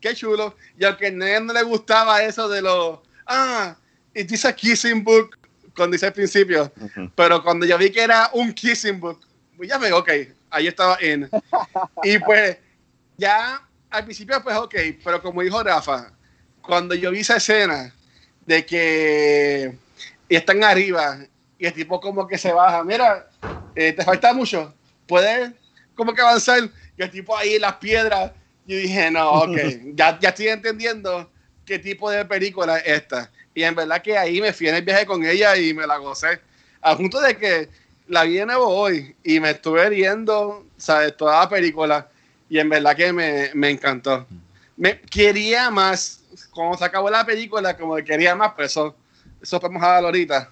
qué 0.00 0.14
chulo. 0.14 0.56
Y 0.78 0.84
aunque 0.84 1.08
a 1.08 1.10
nadie 1.10 1.40
no 1.40 1.52
le 1.52 1.62
gustaba 1.62 2.22
eso 2.22 2.48
de 2.48 2.62
los, 2.62 3.00
ah, 3.26 3.76
it 4.14 4.30
is 4.32 4.44
a 4.44 4.54
kissing 4.54 5.04
book, 5.04 5.36
cuando 5.76 5.94
dice 5.94 6.06
al 6.06 6.12
principio, 6.12 6.72
pero 7.14 7.42
cuando 7.42 7.66
yo 7.66 7.76
vi 7.76 7.90
que 7.90 8.02
era 8.02 8.30
un 8.32 8.52
kissing 8.52 8.98
book, 8.98 9.20
pues 9.56 9.68
ya 9.68 9.78
me, 9.78 9.92
ok, 9.92 10.10
ahí 10.50 10.66
estaba 10.68 10.96
en. 11.00 11.28
Y 12.02 12.18
pues 12.18 12.56
ya 13.18 13.62
al 13.90 14.04
principio, 14.04 14.42
pues 14.42 14.56
ok, 14.56 14.74
pero 15.04 15.20
como 15.20 15.42
dijo 15.42 15.62
Rafa, 15.62 16.12
cuando 16.62 16.94
yo 16.94 17.10
vi 17.10 17.20
esa 17.20 17.36
escena 17.36 17.94
de 18.46 18.64
que 18.64 19.76
están 20.36 20.62
arriba 20.64 21.18
y 21.58 21.66
el 21.66 21.72
tipo 21.72 22.00
como 22.00 22.26
que 22.26 22.38
se 22.38 22.52
baja, 22.52 22.82
mira, 22.84 23.28
eh, 23.74 23.92
te 23.92 24.04
falta 24.04 24.32
mucho, 24.32 24.74
puedes 25.06 25.50
como 25.94 26.14
que 26.14 26.22
avanzar 26.22 26.60
y 26.96 27.02
el 27.02 27.10
tipo 27.10 27.36
ahí 27.36 27.54
en 27.54 27.62
las 27.62 27.74
piedras. 27.76 28.32
Yo 28.66 28.76
dije, 28.76 29.10
no, 29.10 29.30
ok, 29.30 29.56
ya, 29.94 30.18
ya 30.18 30.28
estoy 30.30 30.48
entendiendo 30.48 31.30
qué 31.64 31.78
tipo 31.78 32.10
de 32.10 32.24
película 32.24 32.78
es 32.78 33.02
esta. 33.02 33.30
Y 33.54 33.62
en 33.62 33.74
verdad 33.74 34.00
que 34.00 34.16
ahí 34.16 34.40
me 34.40 34.52
fui 34.52 34.68
en 34.68 34.76
el 34.76 34.82
viaje 34.82 35.06
con 35.06 35.24
ella 35.24 35.56
y 35.56 35.74
me 35.74 35.86
la 35.86 35.96
gocé. 35.96 36.40
A 36.80 36.96
punto 36.96 37.20
de 37.20 37.36
que 37.36 37.68
la 38.06 38.24
vi 38.24 38.34
de 38.34 38.46
nuevo 38.46 38.66
hoy 38.66 39.14
y 39.22 39.40
me 39.40 39.50
estuve 39.50 39.88
viendo, 39.90 40.66
¿sabes? 40.76 41.16
Toda 41.16 41.40
la 41.40 41.48
película 41.48 42.08
y 42.48 42.58
en 42.58 42.68
verdad 42.68 42.96
que 42.96 43.12
me, 43.12 43.50
me 43.54 43.70
encantó. 43.70 44.26
Me 44.76 45.00
quería 45.00 45.70
más, 45.70 46.22
cuando 46.50 46.78
se 46.78 46.84
acabó 46.84 47.10
la 47.10 47.24
película, 47.24 47.76
como 47.76 47.96
que 47.96 48.04
quería 48.04 48.34
más, 48.34 48.52
pero 48.56 48.66
eso, 48.66 48.96
eso 49.42 49.60
podemos 49.60 49.82
hablar 49.82 50.04
ahorita. 50.04 50.50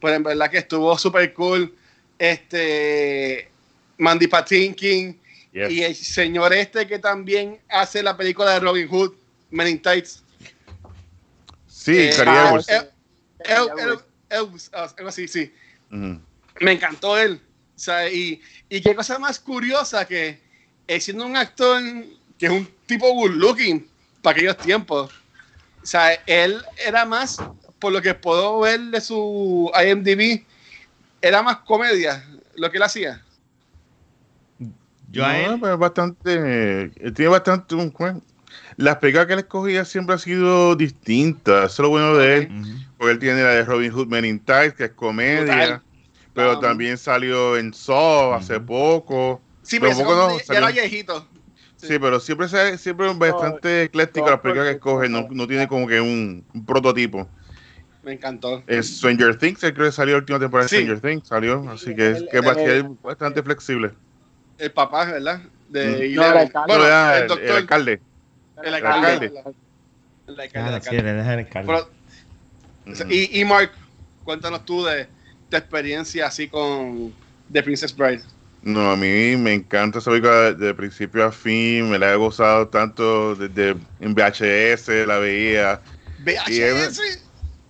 Pero 0.00 0.14
en 0.14 0.22
verdad 0.22 0.50
que 0.50 0.58
estuvo 0.58 0.96
súper 0.98 1.32
cool. 1.34 1.74
Este, 2.18 3.48
Mandy 3.98 4.26
Patinkin 4.26 5.20
Yes. 5.52 5.70
y 5.70 5.82
el 5.82 5.94
señor 5.94 6.52
este 6.52 6.86
que 6.86 6.98
también 6.98 7.58
hace 7.70 8.02
la 8.02 8.14
película 8.14 8.50
de 8.52 8.60
Robin 8.60 8.86
Hood, 8.88 9.14
Men 9.50 9.68
in 9.68 9.80
Tights. 9.80 10.22
Sí, 11.66 11.96
Eh, 11.96 12.10
ah, 12.26 12.48
Edwards. 12.48 12.68
El- 12.68 12.88
El- 13.38 13.90
El- 13.90 13.98
Elvis, 14.28 14.70
ah, 14.74 14.92
algo 14.98 15.08
así, 15.08 15.26
sí. 15.28 15.52
Me 15.88 16.72
encantó 16.72 17.16
él. 17.18 17.40
O 17.74 17.78
sea, 17.78 18.10
y, 18.10 18.40
y 18.68 18.80
qué 18.80 18.94
cosa 18.94 19.18
más 19.18 19.38
curiosa 19.38 20.04
que 20.04 20.40
siendo 21.00 21.24
un 21.24 21.36
actor 21.36 21.82
que 22.38 22.46
es 22.46 22.52
un 22.52 22.68
tipo 22.86 23.10
good 23.12 23.30
looking 23.32 23.88
para 24.22 24.36
aquellos 24.36 24.56
tiempos. 24.58 25.10
O 25.82 25.86
sea, 25.86 26.12
él 26.26 26.62
era 26.84 27.04
más, 27.04 27.38
por 27.78 27.92
lo 27.92 28.00
que 28.02 28.14
puedo 28.14 28.60
ver 28.60 28.80
de 28.80 29.00
su 29.00 29.70
IMDb, 29.74 30.44
era 31.20 31.42
más 31.42 31.58
comedia 31.58 32.24
lo 32.56 32.70
que 32.70 32.76
él 32.78 32.82
hacía. 32.82 33.22
Yo 35.10 35.24
a 35.24 35.32
No, 35.38 35.54
él, 35.54 35.58
pero 35.60 35.74
es 35.74 35.78
bastante. 35.78 36.82
él 36.96 37.12
tiene 37.14 37.28
bastante. 37.30 37.74
un-. 37.74 37.92
Las 38.76 38.96
películas 38.96 39.26
que 39.26 39.32
él 39.34 39.38
escogía 39.40 39.84
siempre 39.84 40.14
han 40.14 40.18
sido 40.18 40.74
distintas. 40.76 41.72
Eso 41.72 41.82
es 41.82 41.86
lo 41.86 41.88
bueno 41.90 42.16
de 42.16 42.36
él. 42.36 42.48
Porque 42.98 43.12
él 43.12 43.18
tiene 43.18 43.42
la 43.42 43.50
de 43.50 43.64
Robin 43.64 43.92
Hood 43.92 44.08
Men 44.08 44.24
in 44.24 44.38
Tights, 44.40 44.74
que 44.74 44.84
es 44.84 44.90
comedia. 44.92 45.82
Pero 46.34 46.54
Um, 46.54 46.60
también 46.60 46.98
salió 46.98 47.56
en 47.56 47.72
Saw 47.72 48.34
hace 48.34 48.60
poco. 48.60 49.40
Sí, 49.62 49.80
Pero 49.80 49.92
poco 49.94 50.14
no, 50.14 50.38
ya 50.38 50.54
era 50.54 50.70
viejito. 50.70 51.26
Sí, 51.76 51.98
pero 51.98 52.20
siempre, 52.20 52.48
se- 52.48 52.78
siempre 52.78 53.10
es 53.10 53.18
bastante 53.18 53.84
ecléctico 53.84 54.26
no, 54.26 54.32
las 54.32 54.40
películas 54.40 54.68
que 54.68 54.74
escoge. 54.74 55.08
No, 55.08 55.26
no 55.30 55.46
tiene 55.46 55.66
como 55.68 55.86
que 55.86 56.00
un, 56.00 56.44
un 56.52 56.66
prototipo. 56.66 57.28
Me 58.06 58.12
encantó. 58.12 58.62
Es 58.68 58.98
Stranger 58.98 59.36
Things, 59.36 59.58
creo 59.58 59.74
que 59.74 59.90
salió 59.90 60.14
la 60.14 60.18
última 60.20 60.38
temporada 60.38 60.68
de 60.68 60.76
Sí. 60.76 60.76
Stranger 60.84 61.00
Things. 61.00 61.26
Salió. 61.26 61.68
Así 61.68 61.92
que 61.92 62.10
es 62.12 62.18
El- 62.18 62.28
que 62.28 62.40
va 62.40 62.52
a 62.52 62.54
el- 62.54 62.64
ser 62.82 62.84
bastante 63.02 63.42
flexible. 63.42 63.90
El 64.58 64.70
papá, 64.70 65.06
¿verdad? 65.06 65.40
De 65.68 65.86
Mm. 66.12 66.14
No, 66.14 66.24
el 66.24 66.38
alcalde. 66.38 66.66
bueno, 66.78 67.12
el 67.14 67.26
doctor. 67.26 67.56
alcalde. 67.56 68.00
El 68.62 68.74
alcalde. 68.74 69.06
alcalde. 69.08 69.26
El 70.28 70.40
alcalde, 70.40 70.68
el 70.68 71.20
Ah, 71.20 71.32
alcalde. 71.34 71.72
el. 71.72 71.86
Pero, 72.86 73.02
Ujú. 73.04 73.12
y, 73.12 73.40
y 73.40 73.44
Mark, 73.44 73.72
cuéntanos 74.22 74.64
tú 74.64 74.84
de 74.84 75.08
tu 75.50 75.56
experiencia 75.56 76.26
así 76.28 76.46
con 76.46 77.12
The 77.52 77.62
Princess 77.64 77.94
Bride. 77.94 78.22
No, 78.62 78.88
a 78.92 78.96
mí 78.96 79.36
me 79.36 79.52
encanta 79.52 79.98
esa 79.98 80.10
película 80.12 80.52
de, 80.52 80.54
de 80.54 80.74
principio 80.74 81.24
a 81.24 81.32
fin, 81.32 81.90
me 81.90 81.98
la 81.98 82.12
he 82.12 82.16
gozado 82.16 82.68
tanto 82.68 83.34
desde 83.34 83.70
en 84.00 84.14
VHS, 84.14 85.06
la 85.06 85.18
veía. 85.18 85.80
VHS. 86.20 87.25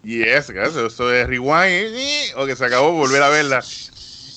Y 0.08 0.22
es, 0.22 0.50
eso, 0.50 0.86
eso 0.86 1.08
de 1.08 1.26
rewind, 1.26 1.96
y- 1.96 2.32
o 2.36 2.46
que 2.46 2.56
se 2.56 2.64
acabó 2.64 2.92
volver 2.92 3.22
a 3.22 3.28
verla. 3.30 3.68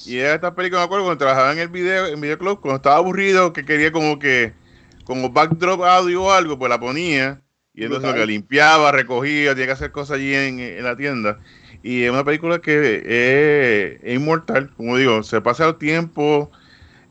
Y 0.03 0.17
era 0.19 0.35
esta 0.35 0.55
película, 0.55 0.81
me 0.81 0.85
acuerdo, 0.85 1.05
cuando 1.05 1.19
trabajaba 1.19 1.53
en 1.53 1.59
el 1.59 1.69
video, 1.69 2.07
en 2.07 2.21
videoclub, 2.21 2.61
cuando 2.61 2.77
estaba 2.77 2.97
aburrido, 2.97 3.53
que 3.53 3.65
quería 3.65 3.91
como 3.91 4.19
que, 4.19 4.55
como 5.03 5.31
backdrop 5.31 5.83
audio 5.83 6.23
o 6.25 6.31
algo, 6.31 6.57
pues 6.59 6.69
la 6.69 6.79
ponía. 6.79 7.43
Y 7.73 7.83
entonces 7.85 8.07
lo 8.09 8.15
que 8.15 8.25
limpiaba, 8.25 8.91
recogía, 8.91 9.51
tenía 9.51 9.67
que 9.67 9.71
hacer 9.73 9.91
cosas 9.91 10.17
allí 10.17 10.33
en, 10.35 10.59
en 10.59 10.83
la 10.83 10.97
tienda. 10.97 11.39
Y 11.83 12.03
es 12.03 12.11
una 12.11 12.23
película 12.25 12.59
que 12.61 12.97
es, 13.05 13.99
es 14.03 14.15
inmortal, 14.15 14.73
como 14.75 14.97
digo, 14.97 15.23
se 15.23 15.41
pasa 15.41 15.67
el 15.67 15.77
tiempo, 15.77 16.51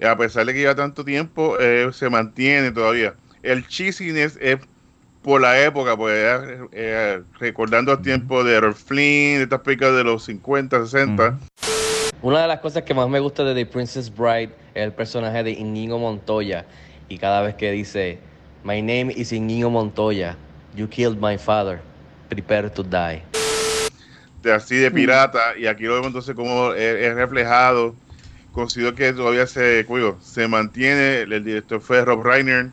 a 0.03 0.17
pesar 0.17 0.47
de 0.47 0.53
que 0.55 0.61
lleva 0.61 0.75
tanto 0.75 1.05
tiempo, 1.05 1.59
eh, 1.61 1.91
se 1.93 2.11
mantiene 2.11 2.73
todavía. 2.73 3.17
El 3.43 3.67
cheesiness 3.67 4.38
es 4.41 4.59
por 5.29 5.43
la 5.43 5.63
época, 5.63 5.95
pues 5.95 6.17
era, 6.17 6.43
eh, 6.73 7.23
recordando 7.39 7.93
el 7.93 8.01
tiempo 8.01 8.43
de 8.43 8.55
Errol 8.55 8.75
Flynn, 8.75 9.37
de 9.37 9.43
estas 9.43 9.61
películas 9.61 9.95
de 9.95 10.03
los 10.03 10.25
50, 10.25 10.87
60. 10.87 11.29
Ujú. 11.29 11.39
Una 12.23 12.41
de 12.41 12.49
las 12.49 12.61
cosas 12.61 12.83
que 12.85 12.95
más 12.95 13.11
me 13.11 13.21
gusta 13.21 13.45
de 13.45 13.55
The 13.55 13.67
Princess 13.71 14.11
Bride 14.11 14.55
es 14.75 14.85
el 14.85 14.93
personaje 14.95 15.43
de 15.43 15.51
Inigo 15.51 15.99
Montoya. 15.99 16.65
Y 17.11 17.19
cada 17.19 17.43
vez 17.43 17.57
que 17.57 17.71
dice, 17.73 18.19
My 18.65 18.81
name 18.81 19.13
is 19.15 19.31
Inigo 19.33 19.69
Montoya, 19.69 20.35
you 20.75 20.89
killed 20.89 21.19
my 21.21 21.37
father, 21.37 21.83
prepare 22.31 22.71
to 22.71 22.83
die. 22.83 23.23
de 24.43 24.51
así 24.51 24.77
de 24.77 24.91
pirata, 24.91 25.59
y 25.59 25.67
aquí 25.67 25.83
lo 25.83 25.97
vemos 25.97 26.07
entonces 26.07 26.35
como 26.35 26.73
es, 26.73 27.15
reflejado. 27.15 27.95
Considero 28.53 28.95
que 28.95 29.13
todavía 29.13 29.47
se, 29.47 29.85
digo, 29.85 30.17
se 30.23 30.49
mantiene. 30.49 31.21
El, 31.21 31.45
director 31.45 31.83
fue 31.83 32.03
Rob 32.03 32.23
Reiner, 32.23 32.71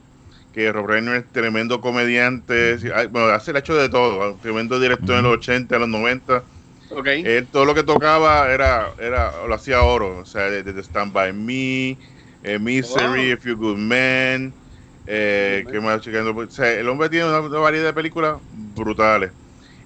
que 0.56 0.72
Rob 0.72 0.88
Reiner 0.88 1.16
es 1.18 1.32
tremendo 1.34 1.82
comediante. 1.82 2.78
Bueno, 3.10 3.28
hace 3.28 3.52
el 3.52 3.58
hecho 3.58 3.76
de 3.76 3.90
todo. 3.90 4.38
Tremendo 4.38 4.80
director 4.80 5.18
en 5.18 5.24
los 5.24 5.34
80, 5.34 5.76
en 5.76 5.82
los 5.82 5.90
90. 5.90 6.44
Ok. 6.88 7.08
Él 7.08 7.50
todo 7.52 7.66
lo 7.66 7.76
que 7.76 7.84
tocaba 7.84 8.50
era, 8.54 8.94
era 8.98 9.46
lo 9.48 9.54
hacía 9.54 9.84
oro. 9.84 10.20
O 10.20 10.26
sea, 10.26 10.44
desde 10.50 10.80
Stand 10.82 11.12
By 11.12 11.34
Me, 11.34 12.00
eh, 12.42 12.58
Misery, 12.60 13.28
Wow. 13.32 13.34
A 13.34 13.38
Few 13.38 13.58
Good 13.58 13.78
Men. 13.78 14.58
Eh, 15.06 15.66
¿qué 15.70 15.82
más? 15.82 16.08
O 16.08 16.50
sea, 16.50 16.72
el 16.72 16.88
hombre 16.88 17.10
tiene 17.10 17.26
una, 17.28 17.42
una 17.42 17.60
variedad 17.60 17.88
de 17.88 17.94
películas 17.94 18.40
brutales. 18.50 19.34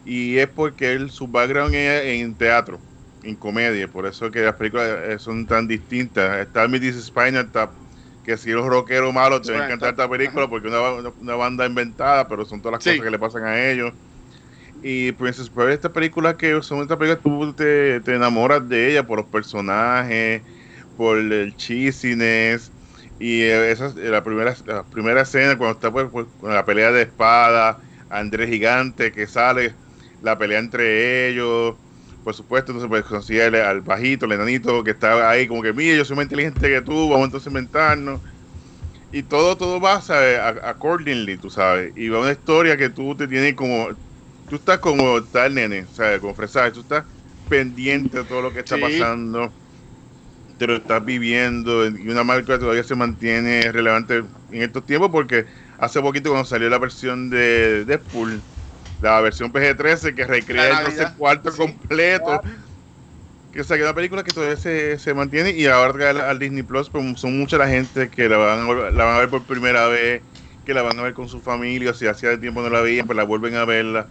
y 0.03 0.37
es 0.37 0.49
porque 0.49 0.93
él, 0.93 1.09
su 1.11 1.27
background 1.27 1.73
es 1.75 2.05
en 2.21 2.37
teatro, 2.37 2.85
en 3.23 3.35
comedia, 3.35 3.87
por 3.91 4.05
eso 4.07 4.27
es 4.27 4.31
que 4.31 4.41
las 4.41 4.55
películas 4.55 4.87
eh, 5.03 5.19
son 5.19 5.47
tan 5.47 5.67
distintas. 5.67 6.39
Está 6.41 6.67
Mrs. 6.67 7.07
Spinal 7.07 7.51
Tap, 7.51 7.75
que 8.29 8.37
si 8.37 8.51
los 8.51 8.65
rockeros 8.67 9.13
malos 9.13 9.43
te 9.45 9.51
va 9.51 9.59
a 9.59 9.61
encantar 9.61 9.91
esta 9.91 10.09
película 10.09 10.49
porque 10.49 10.67
es 10.69 10.73
una, 10.73 11.11
una 11.17 11.35
banda 11.35 11.65
inventada, 11.65 12.27
pero 12.27 12.45
son 12.45 12.61
todas 12.61 12.73
las 12.73 12.81
Sí. 12.81 12.91
cosas 12.95 13.05
que 13.05 13.11
le 13.11 13.19
pasan 13.19 13.45
a 13.45 13.69
ellos. 13.71 13.93
Y 14.81 15.11
Princess 15.13 15.51
Bride, 15.51 15.73
esta 15.73 15.91
película 15.93 16.37
que 16.37 16.61
son 16.63 16.79
estas 16.81 16.97
películas 16.97 17.21
tú 17.23 17.53
te, 17.55 18.01
te 18.01 18.15
enamoras 18.15 18.67
de 18.69 18.89
ella 18.91 19.05
por 19.07 19.19
los 19.19 19.27
personajes, 19.29 20.43
por 20.95 21.17
el 21.19 21.55
cheesiness 21.55 22.73
y 23.17 23.43
esa 23.43 23.89
la 23.95 24.23
primera 24.23 24.55
la 24.65 24.87
primera 24.89 25.21
escena 25.21 25.57
cuando 25.57 25.73
está 25.73 25.91
pues, 25.91 26.07
pues, 26.11 26.27
con 26.37 26.53
la 26.53 26.65
pelea 26.65 26.91
de 26.91 27.03
espada, 27.03 27.81
Andrés 28.09 28.49
Gigante 28.49 29.11
que 29.11 29.27
sale, 29.27 29.79
la 30.21 30.37
pelea 30.37 30.59
entre 30.59 31.29
ellos, 31.29 31.77
por 32.23 32.33
supuesto, 32.35 32.71
entonces 32.71 32.89
pues 32.89 33.05
consigue 33.05 33.43
al, 33.43 33.55
al 33.55 33.81
bajito, 33.81 34.25
el 34.25 34.33
enanito 34.33 34.83
que 34.83 34.91
está 34.91 35.29
ahí 35.29 35.47
como 35.47 35.61
que 35.63 35.73
mira, 35.73 35.97
yo 35.97 36.05
soy 36.05 36.15
más 36.17 36.25
inteligente 36.25 36.69
que 36.69 36.81
tú, 36.81 37.09
vamos 37.09 37.25
entonces 37.25 37.47
a 37.47 37.49
inventarnos. 37.51 38.21
Y 39.11 39.23
todo, 39.23 39.57
todo 39.57 39.79
va 39.81 40.01
¿sabes? 40.01 40.37
A- 40.39 40.69
accordingly, 40.69 41.37
tú 41.37 41.49
sabes. 41.49 41.93
Y 41.95 42.09
va 42.09 42.21
una 42.21 42.31
historia 42.31 42.77
que 42.77 42.89
tú 42.89 43.15
te 43.15 43.27
tienes 43.27 43.55
como, 43.55 43.89
tú 44.47 44.55
estás 44.57 44.79
como 44.79 45.17
el 45.17 45.53
nene, 45.55 45.87
¿sabes? 45.89 46.19
Como 46.19 46.35
fresado, 46.35 46.71
tú 46.73 46.81
estás 46.81 47.05
pendiente 47.47 48.19
de 48.19 48.25
todo 48.25 48.41
lo 48.41 48.53
que 48.53 48.59
está 48.61 48.79
Sí. 48.79 48.79
pasando, 48.79 49.55
te 50.57 50.67
lo 50.67 50.75
estás 50.75 51.03
viviendo, 51.05 51.87
y 51.87 52.09
una 52.09 52.23
marca 52.23 52.59
todavía 52.59 52.83
se 52.83 52.95
mantiene 52.95 53.71
relevante 53.71 54.17
en 54.17 54.61
estos 54.61 54.85
tiempos 54.85 55.09
porque 55.11 55.45
hace 55.77 56.01
poquito 56.01 56.29
cuando 56.31 56.45
salió 56.45 56.69
la 56.69 56.79
versión 56.79 57.29
de 57.29 57.85
Deadpool, 57.85 58.45
la 59.01 59.21
versión 59.21 59.51
PG-13 59.51 60.13
que 60.15 60.25
recrea 60.25 60.67
el 60.67 60.73
Navidad. 60.83 61.03
12 61.07 61.17
cuarto 61.17 61.51
Sí. 61.51 61.57
completo, 61.57 62.41
que 63.51 63.63
saqué 63.63 63.83
una 63.83 63.95
película 63.95 64.23
que 64.23 64.31
todavía 64.31 64.57
se, 64.57 64.99
se 64.99 65.13
mantiene 65.13 65.51
y 65.51 65.65
ahora 65.67 65.93
trae 65.93 66.09
al, 66.09 66.21
al 66.21 66.39
Disney 66.39 66.63
Plus, 66.63 66.89
pues 66.89 67.19
son 67.19 67.37
mucha 67.39 67.57
la 67.57 67.67
gente 67.67 68.09
que 68.09 68.29
la 68.29 68.37
van, 68.37 68.67
la 68.95 69.03
van 69.05 69.15
a 69.15 69.19
ver 69.19 69.29
por 69.29 69.43
primera 69.43 69.87
vez, 69.87 70.21
que 70.65 70.73
la 70.73 70.81
van 70.81 70.99
a 70.99 71.01
ver 71.03 71.13
con 71.13 71.27
su 71.29 71.39
familia, 71.41 71.91
o 71.91 71.93
si 71.93 72.05
hacía 72.07 72.39
tiempo 72.39 72.61
no 72.61 72.69
la 72.69 72.81
veían, 72.81 73.05
pues 73.07 73.17
la 73.17 73.23
vuelven 73.23 73.55
a 73.55 73.65
verla. 73.65 74.07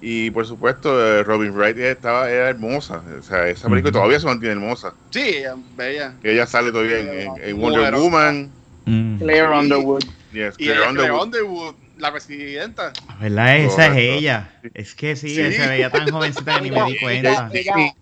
Y 0.00 0.30
por 0.32 0.46
supuesto, 0.46 1.02
eh, 1.02 1.22
Robin 1.22 1.52
Wright 1.52 1.78
estaba, 1.78 2.30
era 2.30 2.50
hermosa, 2.50 3.02
o 3.18 3.22
sea, 3.22 3.48
esa 3.48 3.68
película 3.68 3.92
todavía 3.92 4.20
se 4.20 4.26
mantiene 4.26 4.52
hermosa. 4.54 4.92
Sí, 5.10 5.20
ella- 5.20 5.56
bella. 5.76 6.14
Que 6.22 6.32
ella 6.32 6.46
sale 6.46 6.70
todavía 6.72 6.98
en, 7.00 7.08
en- 7.08 7.32
en 7.42 7.60
Wonder. 7.60 7.94
Woman, 7.94 8.50
Mm. 8.86 9.18
Claire 9.18 9.48
Underwood. 9.48 10.02
yes, 10.32 10.56
Claire 10.58 10.80
Underwood. 10.88 10.94
creó 10.98 11.22
Underwood, 11.22 11.74
la 11.98 12.12
presidenta. 12.12 12.92
¿Verdad? 13.20 13.56
Esa 13.58 13.74
Correcto. 13.88 13.94
es 13.98 13.98
ella. 14.18 14.60
Es 14.74 14.94
que 14.94 15.16
sí, 15.16 15.28
Sí. 15.34 15.52
se 15.52 15.66
veía 15.68 15.90
tan 15.90 16.10
jovencita 16.10 16.56
que 16.56 16.62
ni 16.62 16.70
me 16.70 16.84
di 16.86 16.98
cuenta. 16.98 17.50
Ella, 17.52 17.72
ella, 17.76 17.94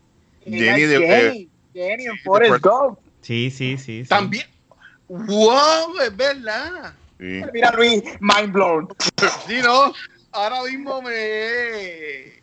Jenny 0.44 0.82
de- 0.82 0.98
Jenny, 1.06 1.48
Jenny 1.74 2.06
en 2.06 2.18
Forrest 2.18 2.64
Gump. 2.64 2.98
Sí, 3.20 3.50
sí, 3.50 3.76
sí. 3.78 4.02
sí. 4.02 4.08
También. 4.08 4.44
¡Wow! 5.08 5.98
Es 6.04 6.16
verdad. 6.16 6.94
Sí. 7.20 7.42
Mira 7.52 7.70
Luis, 7.72 8.02
mind 8.20 8.52
blown. 8.52 8.88
Sí, 9.46 9.60
no. 9.62 9.92
Ahora 10.32 10.62
mismo 10.64 11.02
me. 11.02 12.40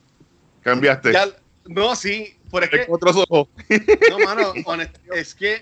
Cambiaste. 0.62 1.12
Ya- 1.14 1.28
no, 1.66 1.96
sí. 1.96 2.36
Pero 2.52 2.66
es 2.66 2.72
que. 2.72 2.86
Otros 2.88 3.16
ojos. 3.28 3.48
No, 4.10 4.20
mano. 4.20 4.54
honest- 4.66 5.00
es 5.16 5.34
que. 5.36 5.62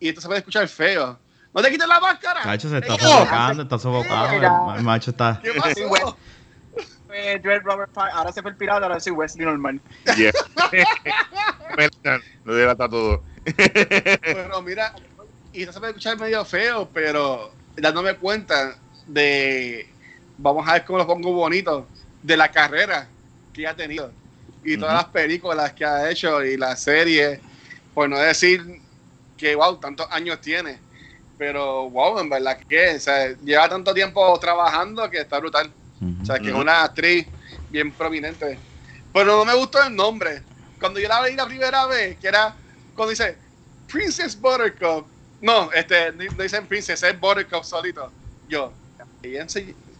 Y 0.00 0.08
esto 0.08 0.20
se 0.20 0.26
puede 0.26 0.40
escuchar 0.40 0.66
feo. 0.68 1.18
¡No 1.52 1.62
te 1.62 1.70
quites 1.70 1.88
la 1.88 2.00
máscara! 2.00 2.42
Cacho 2.42 2.68
se 2.68 2.78
está 2.78 2.96
sofocando, 2.98 3.62
está 3.64 3.78
sofocado. 3.78 4.32
Mira. 4.32 4.52
El, 4.72 4.78
el 4.78 4.84
macho 4.84 5.10
está. 5.10 5.40
¿Qué 5.42 5.52
pasó? 5.52 6.16
Eh, 7.12 7.40
Joel 7.42 7.62
Robert 7.62 7.90
ahora 7.96 8.30
se 8.32 8.40
fue 8.40 8.52
el 8.52 8.56
pirata, 8.56 8.86
ahora 8.86 9.00
soy 9.00 9.12
Wesley 9.12 9.44
Norman. 9.44 9.80
Yes. 10.16 10.32
Lo 12.44 12.54
delata 12.54 12.88
todo. 12.88 13.24
Pero 14.22 14.62
mira, 14.62 14.94
y 15.52 15.62
esto 15.62 15.72
se 15.72 15.78
puede 15.80 15.90
escuchar 15.90 16.18
medio 16.18 16.44
feo, 16.44 16.88
pero 16.92 17.52
dándome 17.76 18.14
cuenta 18.14 18.76
de. 19.06 19.88
Vamos 20.38 20.66
a 20.68 20.74
ver 20.74 20.84
cómo 20.84 20.98
lo 20.98 21.06
pongo 21.06 21.32
bonito. 21.32 21.86
De 22.22 22.36
la 22.36 22.50
carrera 22.50 23.08
que 23.52 23.66
ha 23.66 23.74
tenido. 23.74 24.12
Y 24.62 24.76
todas 24.76 24.94
las 24.94 25.06
películas 25.06 25.72
que 25.72 25.84
ha 25.84 26.10
hecho 26.10 26.44
y 26.44 26.56
las 26.56 26.82
series. 26.82 27.40
Por 27.94 28.08
no 28.08 28.18
decir 28.18 28.80
que, 29.36 29.54
wow, 29.54 29.78
tantos 29.78 30.06
años 30.10 30.40
tiene. 30.40 30.78
Pero, 31.40 31.88
wow, 31.88 32.18
en 32.18 32.28
verdad 32.28 32.58
que, 32.68 32.96
o 32.96 33.00
sea, 33.00 33.34
lleva 33.42 33.66
tanto 33.66 33.94
tiempo 33.94 34.38
trabajando 34.38 35.08
que 35.08 35.20
está 35.20 35.38
brutal. 35.38 35.72
O 36.20 36.24
sea, 36.26 36.38
que 36.38 36.50
es 36.50 36.54
una 36.54 36.84
actriz 36.84 37.26
bien 37.70 37.90
prominente. 37.92 38.58
Pero 39.10 39.38
no 39.38 39.46
me 39.46 39.54
gustó 39.54 39.82
el 39.82 39.96
nombre. 39.96 40.42
Cuando 40.78 41.00
yo 41.00 41.08
la 41.08 41.22
vi 41.22 41.34
la 41.34 41.46
primera 41.46 41.86
vez, 41.86 42.18
que 42.18 42.28
era 42.28 42.54
cuando 42.94 43.08
dice 43.08 43.38
Princess 43.90 44.38
Buttercup. 44.38 45.06
No, 45.40 45.72
este, 45.72 46.12
no 46.12 46.42
dicen 46.42 46.66
Princess, 46.66 47.02
es 47.02 47.18
Buttercup 47.18 47.64
solito. 47.64 48.12
Yo, 48.46 48.70
ella 49.22 49.46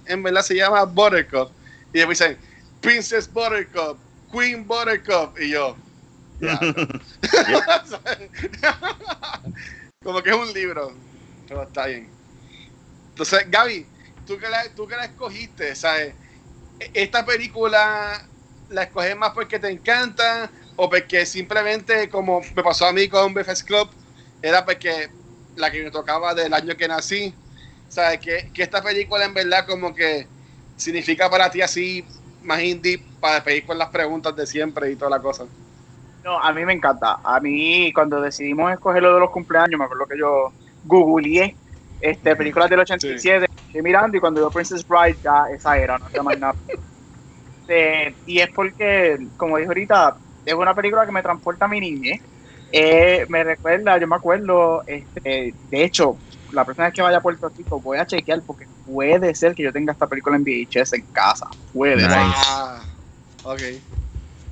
en, 0.04 0.22
verdad 0.22 0.42
se 0.42 0.56
llama 0.56 0.84
Buttercup. 0.84 1.50
Y 1.94 2.00
después 2.00 2.18
dicen 2.18 2.36
Princess 2.82 3.32
Buttercup, 3.32 3.96
Queen 4.30 4.66
Buttercup. 4.66 5.40
Y 5.40 5.52
yo. 5.52 5.74
Como 10.04 10.22
que 10.22 10.28
es 10.28 10.36
un 10.36 10.52
libro. 10.52 10.92
Pero 11.50 11.64
está 11.64 11.86
bien. 11.88 12.14
Entonces, 13.10 13.50
Gaby, 13.50 13.90
tú 14.24 14.38
que 14.38 14.48
la, 14.48 14.74
tú 14.74 14.86
que 14.86 14.96
la 14.96 15.04
escogiste, 15.04 15.74
¿sabes? 15.76 16.16
E- 16.78 16.92
¿Esta 16.94 17.24
película 17.26 18.30
la 18.68 18.84
escoges 18.84 19.16
más 19.16 19.32
porque 19.32 19.58
te 19.58 19.68
encanta 19.70 20.52
o 20.76 20.90
porque 20.90 21.26
simplemente, 21.26 22.08
como 22.10 22.42
me 22.54 22.62
pasó 22.62 22.86
a 22.86 22.92
mí 22.94 23.08
con 23.08 23.34
Breakfast 23.34 23.66
Club, 23.66 23.90
era 24.42 24.64
porque 24.64 25.10
la 25.54 25.70
que 25.70 25.84
me 25.84 25.90
tocaba 25.90 26.34
del 26.34 26.54
año 26.54 26.76
que 26.76 26.88
nací? 26.88 27.36
¿Sabes? 27.88 28.20
Que, 28.20 28.52
que 28.54 28.62
esta 28.64 28.82
película 28.82 29.24
en 29.26 29.34
verdad 29.34 29.66
como 29.66 29.94
que 29.94 30.30
significa 30.76 31.30
para 31.30 31.50
ti 31.50 31.62
así 31.62 32.06
más 32.40 32.62
indie 32.62 33.04
para 33.20 33.44
pedir 33.44 33.66
con 33.66 33.78
las 33.78 33.90
preguntas 33.90 34.36
de 34.36 34.46
siempre 34.46 34.90
y 34.92 34.96
toda 34.96 35.10
la 35.10 35.22
cosa. 35.22 35.46
No, 36.22 36.38
a 36.38 36.52
mí 36.52 36.64
me 36.66 36.74
encanta. 36.74 37.20
A 37.24 37.40
mí, 37.40 37.92
cuando 37.94 38.20
decidimos 38.20 38.70
escoger 38.72 39.02
lo 39.02 39.14
de 39.14 39.20
los 39.20 39.30
cumpleaños, 39.30 39.78
me 39.78 39.84
acuerdo 39.86 40.06
que 40.06 40.18
yo 40.18 40.54
googleé 40.82 41.56
este, 41.98 42.36
películas 42.36 42.70
del 42.70 42.80
87, 42.80 43.46
estoy 43.66 43.82
mirando 43.82 44.16
y 44.16 44.20
cuando 44.20 44.40
veo 44.40 44.50
Princess 44.50 44.86
Bride, 44.86 45.18
ya 45.22 45.44
esa 45.54 45.78
era, 45.78 45.98
no 45.98 46.06
había 46.06 46.22
más 46.22 46.38
nada. 46.38 46.54
Este, 47.70 48.18
y 48.26 48.40
es 48.40 48.48
porque, 48.54 49.16
como 49.36 49.56
dije 49.56 49.68
ahorita, 49.68 50.18
es 50.44 50.54
una 50.54 50.74
película 50.74 51.06
que 51.06 51.12
me 51.12 51.22
transporta 51.22 51.66
a 51.66 51.68
mi 51.68 51.80
niñez. 51.80 52.20
Eh, 52.72 53.24
me 53.28 53.44
recuerda, 53.44 53.98
yo 53.98 54.08
me 54.08 54.16
acuerdo, 54.16 54.82
este, 54.86 55.54
de 55.60 55.84
hecho, 55.84 56.18
la 56.52 56.64
próxima 56.64 56.86
vez 56.86 56.94
que 56.94 57.02
vaya 57.02 57.18
a 57.18 57.22
Puerto 57.22 57.48
Rico 57.56 57.80
voy 57.80 57.98
a 57.98 58.06
chequear 58.06 58.42
porque 58.44 58.66
puede 58.84 59.34
ser 59.34 59.54
que 59.54 59.62
yo 59.62 59.72
tenga 59.72 59.92
esta 59.92 60.08
película 60.08 60.36
en 60.36 60.42
VHS 60.42 60.96
en 60.96 61.06
casa. 61.12 61.46
Puede 61.72 61.96
Nice. 61.96 62.08
ser. 62.08 62.18
Ah, 62.18 62.84
ok. 63.42 63.60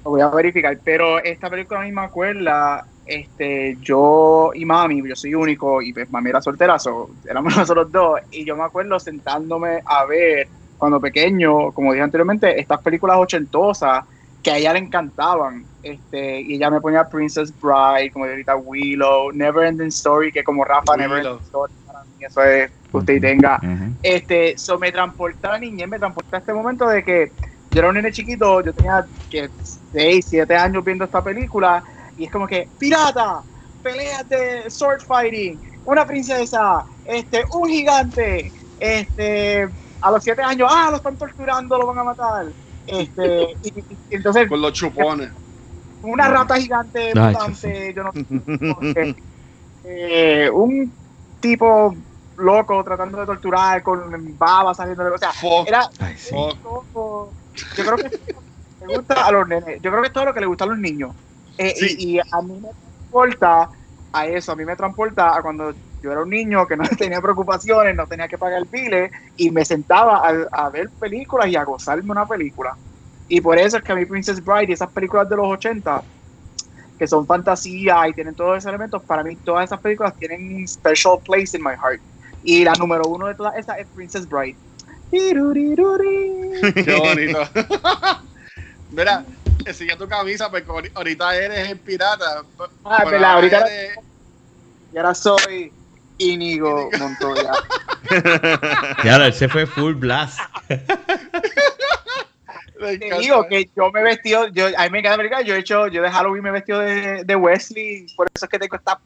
Lo 0.04 0.10
voy 0.12 0.20
a 0.20 0.28
verificar, 0.28 0.80
pero 0.84 1.18
esta 1.22 1.50
película 1.50 1.80
a 1.80 1.84
mí 1.84 1.92
me 1.92 2.02
acuerda, 2.02 2.86
este, 3.08 3.78
yo 3.80 4.50
y 4.54 4.66
mami, 4.66 5.02
yo 5.08 5.16
soy 5.16 5.34
único 5.34 5.80
y 5.80 5.94
pues 5.94 6.10
mami 6.10 6.28
era 6.28 6.42
soltera, 6.42 6.78
so, 6.78 7.08
éramos 7.24 7.56
nosotros 7.56 7.90
dos, 7.90 8.20
y 8.30 8.44
yo 8.44 8.54
me 8.54 8.64
acuerdo 8.64 9.00
sentándome 9.00 9.80
a 9.84 10.04
ver 10.04 10.48
cuando 10.76 11.00
pequeño, 11.00 11.72
como 11.72 11.92
dije 11.92 12.04
anteriormente, 12.04 12.60
estas 12.60 12.80
películas 12.82 13.16
ochentosas 13.18 14.04
que 14.42 14.50
a 14.50 14.58
ella 14.58 14.74
le 14.74 14.80
encantaban, 14.80 15.64
este, 15.82 16.42
y 16.42 16.54
ella 16.54 16.70
me 16.70 16.80
ponía 16.80 17.08
Princess 17.08 17.52
Bride, 17.58 18.12
como 18.12 18.26
de 18.26 18.32
ahorita 18.32 18.56
Willow, 18.56 19.32
Never 19.32 19.66
Ending 19.66 19.88
Story, 19.88 20.30
que 20.30 20.44
como 20.44 20.64
Rafa, 20.64 20.96
Never 20.96 21.18
Willow. 21.18 21.32
Ending 21.32 21.44
Story, 21.46 21.72
para 21.86 22.04
mí 22.04 22.24
eso 22.24 22.42
es 22.42 22.70
que 22.70 22.96
usted 22.96 23.20
tenga 23.20 23.58
Ujú. 23.62 23.96
este, 24.02 24.56
so 24.58 24.78
me 24.78 24.92
transporta 24.92 25.48
a 25.48 25.52
la 25.52 25.58
niñez, 25.58 25.88
me 25.88 25.98
transporta 25.98 26.36
a 26.36 26.40
este 26.40 26.52
momento 26.52 26.86
de 26.86 27.02
que 27.02 27.32
yo 27.70 27.80
era 27.80 27.88
un 27.88 27.94
nene 27.94 28.12
chiquito, 28.12 28.62
yo 28.62 28.72
tenía 28.72 29.04
que 29.28 29.48
6, 29.92 30.26
7 30.28 30.56
años 30.56 30.84
viendo 30.84 31.04
esta 31.04 31.22
película 31.22 31.82
y 32.18 32.24
es 32.24 32.30
como 32.32 32.46
que 32.48 32.68
pirata, 32.76 33.44
peleas 33.80 34.28
de 34.28 34.68
sword 34.68 35.00
fighting, 35.06 35.60
una 35.84 36.04
princesa, 36.04 36.84
este, 37.04 37.44
un 37.52 37.68
gigante, 37.68 38.52
este, 38.76 39.68
a 40.00 40.10
los 40.10 40.22
7 40.24 40.42
años, 40.42 40.68
ah, 40.70 40.88
lo 40.90 40.96
están 40.96 41.16
torturando, 41.16 41.78
lo 41.78 41.86
van 41.86 41.98
a 42.00 42.04
matar, 42.04 42.52
este, 42.84 43.56
y, 43.62 43.78
y- 43.78 43.98
y 44.10 44.16
entonces 44.16 44.48
Con 44.48 44.60
los 44.60 44.72
chupones. 44.72 45.32
una 46.02 46.28
rata 46.28 46.56
gigante, 46.56 47.12
Ay, 47.14 47.34
mutante, 47.34 47.94
yo 47.94 48.02
no 48.02 48.12
sé, 48.92 49.14
eh, 49.84 50.50
un 50.52 50.92
tipo 51.40 51.94
loco 52.36 52.82
tratando 52.82 53.20
de 53.20 53.26
torturar 53.26 53.80
con 53.84 54.36
baba 54.36 54.74
saliendo 54.74 55.04
de, 55.04 55.10
o 55.10 55.18
sea, 55.18 55.30
era 55.64 55.88
Ay, 56.00 56.16
sí. 56.16 56.34
yo 56.34 57.84
creo 57.84 57.98
que 57.98 58.10
le 58.80 58.86
gusta 58.88 59.24
a 59.24 59.30
los 59.30 59.46
nenes, 59.46 59.78
yo 59.80 59.90
creo 59.90 60.02
que 60.02 60.08
es 60.08 60.12
todo 60.12 60.24
lo 60.24 60.34
que 60.34 60.40
le 60.40 60.46
gusta 60.46 60.64
a 60.64 60.68
los 60.68 60.78
niños. 60.78 61.14
Eh, 61.58 61.74
Sí. 61.76 61.96
y, 61.98 62.16
y 62.16 62.20
a 62.20 62.42
mí 62.42 62.60
me 62.60 62.70
transporta 62.80 63.70
a 64.12 64.26
eso, 64.26 64.52
a 64.52 64.56
mí 64.56 64.64
me 64.64 64.76
transporta 64.76 65.36
a 65.36 65.42
cuando 65.42 65.74
yo 66.00 66.12
era 66.12 66.22
un 66.22 66.30
niño 66.30 66.66
que 66.66 66.76
no 66.76 66.84
tenía 66.98 67.20
preocupaciones, 67.20 67.94
no 67.96 68.06
tenía 68.06 68.28
que 68.28 68.38
pagar 68.38 68.66
piles 68.68 69.10
y 69.36 69.50
me 69.50 69.64
sentaba 69.64 70.18
a, 70.26 70.66
a 70.66 70.70
ver 70.70 70.90
películas 70.98 71.48
y 71.48 71.56
a 71.56 71.64
gozarme 71.64 72.10
una 72.12 72.26
película. 72.26 72.78
Y 73.26 73.40
por 73.40 73.58
eso 73.58 73.76
es 73.78 73.82
que 73.82 73.92
a 73.92 73.96
mí 73.96 74.06
Princess 74.06 74.42
Bride 74.42 74.66
y 74.70 74.72
esas 74.72 74.90
películas 74.92 75.28
de 75.28 75.36
los 75.36 75.46
80, 75.48 76.02
que 76.96 77.06
son 77.06 77.26
fantasía 77.26 78.08
y 78.08 78.14
tienen 78.14 78.34
todos 78.34 78.58
esos 78.58 78.68
elementos, 78.70 79.02
para 79.04 79.22
mí 79.24 79.36
todas 79.38 79.64
esas 79.64 79.80
películas 79.80 80.16
tienen 80.16 80.56
un 80.56 80.66
special 80.68 81.18
place 81.24 81.56
in 81.56 81.62
my 81.62 81.72
heart. 81.82 82.02
Y 82.42 82.64
la 82.64 82.76
número 82.76 83.08
uno 83.08 83.26
de 83.26 83.34
todas 83.34 83.54
esas 83.56 83.78
es 83.78 83.88
Princess 83.92 84.26
Bride. 84.28 84.58
Qué 86.84 86.94
bonito. 86.94 87.40
Mira, 89.58 89.72
sigue 89.74 89.96
tu 89.96 90.08
camisa, 90.08 90.50
porque 90.50 90.66
ahori- 90.66 90.90
ahorita 90.94 91.36
eres 91.36 91.70
el 91.70 91.78
pirata. 91.78 92.42
Ah, 92.84 92.98
pero 92.98 93.10
verdad, 93.10 93.32
ahorita- 93.32 93.66
eres- 93.66 93.98
Y 94.92 94.96
ahora 94.96 95.14
soy 95.14 95.72
Íñigo 96.18 96.90
Montoya. 96.98 97.52
Claro, 99.02 99.24
él 99.24 99.32
se 99.34 99.48
fue 99.48 99.66
full 99.66 99.94
blast. 99.94 100.38
Te 102.78 103.18
digo 103.18 103.44
que 103.48 103.68
yo 103.76 103.90
me 103.90 104.00
he 104.00 104.02
vestido, 104.04 104.46
yo, 104.48 104.66
a 104.66 104.84
mí 104.84 104.90
me 104.90 105.00
encanta 105.00 105.14
América, 105.14 105.40
yo 105.42 105.54
he 105.54 105.58
hecho, 105.58 105.88
yo 105.88 106.00
de 106.00 106.10
Halloween 106.10 106.44
me 106.44 106.50
he 106.50 106.52
vestido 106.52 106.78
de, 106.78 107.24
de 107.24 107.36
Wesley, 107.36 108.06
por 108.16 108.28
eso 108.32 108.44
es 108.44 108.48
que 108.48 108.56
tengo 108.58 108.76
estas 108.76 108.98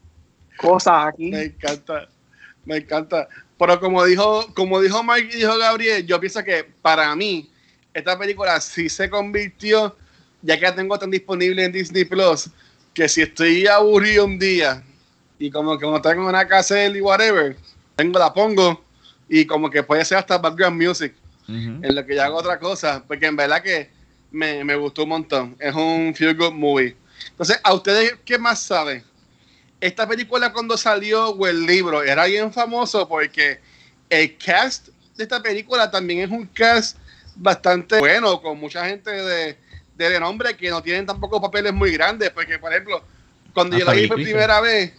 cosas 0.57 1.07
aquí. 1.07 1.31
Me 1.31 1.43
encanta, 1.45 2.07
me 2.65 2.77
encanta. 2.77 3.27
Pero 3.57 3.79
como 3.79 4.05
dijo, 4.05 4.45
como 4.53 4.79
dijo 4.79 5.03
Mike 5.03 5.29
y 5.33 5.37
dijo 5.39 5.57
Gabriel, 5.57 6.05
yo 6.05 6.19
pienso 6.19 6.43
que 6.43 6.63
para 6.83 7.15
mí 7.15 7.49
esta 7.95 8.17
película 8.17 8.61
sí 8.61 8.89
se 8.89 9.09
convirtió, 9.09 9.95
ya 10.43 10.59
que 10.59 10.65
la 10.65 10.75
tengo 10.75 10.99
tan 10.99 11.09
disponible 11.09 11.63
en 11.63 11.71
Disney 11.71 12.05
Plus, 12.05 12.49
que 12.93 13.09
si 13.09 13.23
estoy 13.23 13.65
aburrido 13.65 14.25
un 14.25 14.37
día 14.37 14.83
y 15.39 15.49
como 15.49 15.77
que 15.79 15.85
no 15.87 15.99
tengo 16.01 16.27
una 16.27 16.47
casa 16.47 16.85
y 16.85 17.01
whatever, 17.01 17.55
tengo 17.95 18.19
la 18.19 18.31
pongo 18.31 18.83
y 19.27 19.45
como 19.45 19.69
que 19.69 19.81
puede 19.81 20.05
ser 20.05 20.19
hasta 20.19 20.37
background 20.37 20.79
music 20.81 21.15
en 21.47 21.95
lo 21.95 22.05
que 22.05 22.15
yo 22.15 22.23
hago 22.23 22.37
otra 22.37 22.59
cosa, 22.59 23.03
porque 23.07 23.25
en 23.25 23.35
verdad 23.35 23.61
que 23.61 23.89
me, 24.31 24.63
me 24.63 24.75
gustó 24.75 25.03
un 25.03 25.09
montón. 25.09 25.55
Es 25.59 25.75
un 25.75 26.13
feel 26.15 26.35
good 26.35 26.53
movie. 26.53 26.95
Entonces, 27.29 27.59
¿a 27.63 27.73
ustedes 27.73 28.15
qué 28.25 28.37
más 28.37 28.61
saben? 28.61 29.03
Esta 29.81 30.07
película 30.07 30.53
cuando 30.53 30.77
salió 30.77 31.29
o 31.29 31.47
el 31.47 31.65
libro 31.65 32.01
era 32.01 32.25
bien 32.25 32.53
famoso 32.53 33.07
porque 33.07 33.59
el 34.09 34.37
cast 34.37 34.89
de 35.15 35.23
esta 35.23 35.41
película 35.41 35.91
también 35.91 36.21
es 36.21 36.29
un 36.29 36.45
cast 36.47 36.97
bastante 37.35 37.99
bueno, 37.99 38.41
con 38.41 38.59
mucha 38.59 38.85
gente 38.85 39.11
de, 39.11 39.57
de 39.97 40.09
renombre 40.09 40.55
que 40.55 40.69
no 40.69 40.81
tienen 40.81 41.05
tampoco 41.05 41.41
papeles 41.41 41.73
muy 41.73 41.91
grandes, 41.91 42.29
porque 42.31 42.57
por 42.59 42.71
ejemplo, 42.71 43.03
cuando 43.53 43.77
yo 43.77 43.83
Hasta 43.83 43.95
la 43.95 44.01
vi 44.01 44.07
por 44.07 44.17
primera 44.17 44.61
vez, 44.61 44.93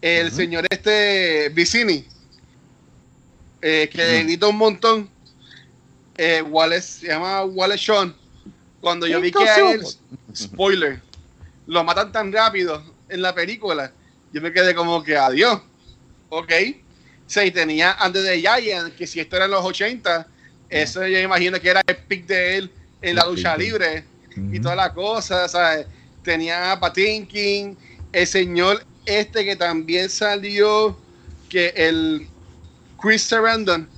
el 0.00 0.30
señor 0.30 0.66
este 0.70 1.48
Vicini, 1.50 2.06
eh, 3.62 3.88
que 3.90 4.20
edita 4.20 4.46
un 4.46 4.56
montón, 4.56 5.10
eh, 6.16 6.42
Wallace, 6.42 7.00
se 7.00 7.06
llama 7.08 7.44
Wallace 7.44 7.84
Shawn. 7.84 8.16
Cuando 8.80 9.06
yo 9.06 9.20
vi 9.20 9.32
que 9.32 9.48
a 9.48 9.70
él, 9.70 9.82
spoiler, 10.34 11.00
lo 11.66 11.82
matan 11.82 12.12
tan 12.12 12.32
rápido 12.32 12.82
en 13.08 13.22
la 13.22 13.34
película, 13.34 13.92
yo 14.32 14.40
me 14.40 14.52
quedé 14.52 14.74
como 14.74 15.02
que 15.02 15.16
adiós. 15.16 15.60
Ok. 16.28 16.52
Sí, 17.26 17.50
tenía 17.50 17.92
antes 17.94 18.22
de 18.22 18.38
Giant, 18.38 18.94
que 18.94 19.06
si 19.06 19.18
esto 19.18 19.34
era 19.36 19.46
en 19.46 19.50
los 19.50 19.64
80, 19.64 20.28
eso 20.68 21.04
yo 21.06 21.18
imagino 21.18 21.60
que 21.60 21.70
era 21.70 21.82
el 21.84 21.96
pick 21.96 22.26
de 22.26 22.58
él 22.58 22.70
en 23.02 23.16
la 23.16 23.24
lucha 23.26 23.56
pick 23.56 24.04
y 24.36 24.60
todas 24.60 24.76
las 24.76 24.90
cosas, 24.90 25.52
¿sabes? 25.52 25.86
Tenía 26.22 26.72
a 26.72 26.80
Patinkin, 26.80 27.76
el 28.12 28.26
señor 28.26 28.84
este 29.04 29.44
que 29.44 29.56
también 29.56 30.10
salió, 30.10 30.98
que 31.48 31.72
el 31.76 32.26
Chris 33.00 33.22
Sarandon, 33.22 33.88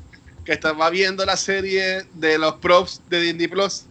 que 0.44 0.52
estaba 0.52 0.90
viendo 0.90 1.24
la 1.24 1.36
serie 1.36 2.04
de 2.14 2.38
los 2.38 2.54
props 2.54 3.00
de 3.08 3.20
Disney 3.20 3.48
Plus, 3.48 3.86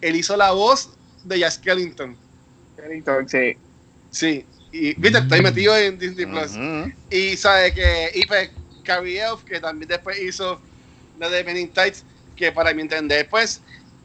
él 0.00 0.16
hizo 0.16 0.36
la 0.36 0.52
voz 0.52 0.90
de 1.24 1.38
Jack 1.38 1.52
Skellington. 1.52 2.16
Sí. 3.26 3.56
Sí, 4.10 4.46
y 4.70 4.94
viste, 4.94 5.18
estoy 5.18 5.42
metido 5.42 5.76
en 5.76 5.98
Disney 5.98 6.26
Plus. 6.26 6.52
Y 7.10 7.36
sabe 7.36 7.74
que 7.74 8.10
y 8.14 8.26
pues, 8.26 8.50
Carrie 8.84 9.20
Elf, 9.20 9.42
que 9.44 9.60
también 9.60 9.88
después 9.88 10.20
hizo 10.20 10.60
la 11.18 11.28
de 11.28 11.42
Men 11.42 11.56
in 11.56 11.68
Tights, 11.68 12.04
que 12.36 12.52
para 12.52 12.72
mi 12.72 12.82
entender, 12.82 13.28
pues, 13.28 13.60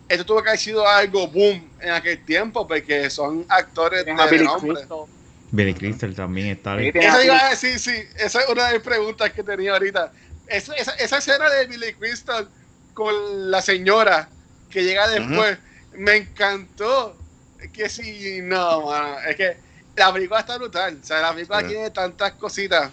esto 0.10 0.26
tuvo 0.26 0.42
que 0.42 0.50
haber 0.50 0.60
sido 0.60 0.88
algo 0.88 1.28
boom 1.28 1.70
en 1.80 1.92
aquel 1.92 2.24
tiempo, 2.26 2.68
porque 2.68 3.10
son 3.10 3.46
actores 3.48 4.04
de 4.06 4.12
Billy. 4.32 4.48
Crystal. 4.60 5.06
Billy 5.52 5.74
Crystal 5.74 6.16
también 6.16 6.48
está 6.48 6.76
Eso 6.82 7.24
iba 7.24 7.46
a 7.46 7.50
decir, 7.52 7.80
sí, 7.80 7.94
esa 8.18 8.42
es 8.42 8.50
una 8.50 8.68
de 8.68 8.74
mis 8.74 8.82
preguntas 8.84 9.32
que 9.32 9.44
tenía 9.44 9.74
ahorita. 9.74 10.12
Esa, 10.48 10.74
esa, 10.76 10.92
esa 10.94 11.18
escena 11.20 11.50
de 11.50 11.68
Billy 11.68 11.94
Crystal 11.94 12.50
con 12.94 13.52
la 13.52 13.62
señora 13.62 14.30
que 14.70 14.84
llega 14.84 15.08
después, 15.08 15.58
me 15.94 16.16
encantó. 16.18 17.16
Es 17.60 17.72
que 17.72 17.88
sí, 17.90 18.40
no, 18.42 18.88
mano, 18.88 19.20
es 19.28 19.36
que 19.36 19.58
la 19.96 20.12
película 20.12 20.40
está 20.40 20.58
brutal. 20.58 20.98
O 21.02 21.06
sea, 21.06 21.22
la 21.22 21.34
película 21.34 21.62
tiene 21.68 21.90
tantas 21.92 22.34
cositas. 22.34 22.92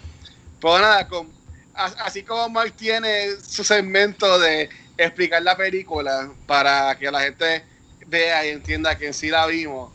Pero 0.59 0.79
nada, 0.79 1.07
con, 1.07 1.31
a- 1.73 1.85
así 2.05 2.21
como 2.23 2.47
Mark 2.49 2.73
tiene 2.75 3.29
su 3.41 3.63
segmento 3.63 4.39
de 4.39 4.69
explicar 4.97 5.41
la 5.43 5.55
película 5.55 6.31
para 6.45 6.97
que 6.97 7.11
la 7.11 7.21
gente 7.21 7.65
vea 8.05 8.45
y 8.45 8.49
entienda 8.49 8.97
que 8.97 9.07
en 9.07 9.13
sí 9.13 9.29
la 9.29 9.45
vimos, 9.45 9.91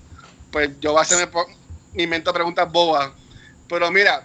pues 0.51 0.71
yo 0.81 0.93
voy 0.93 1.01
a 1.01 1.03
hacerme 1.03 1.27
po- 1.27 1.47
invento 1.95 2.33
preguntas 2.33 2.71
bobas. 2.71 3.11
Pero 3.69 3.91
mira, 3.91 4.23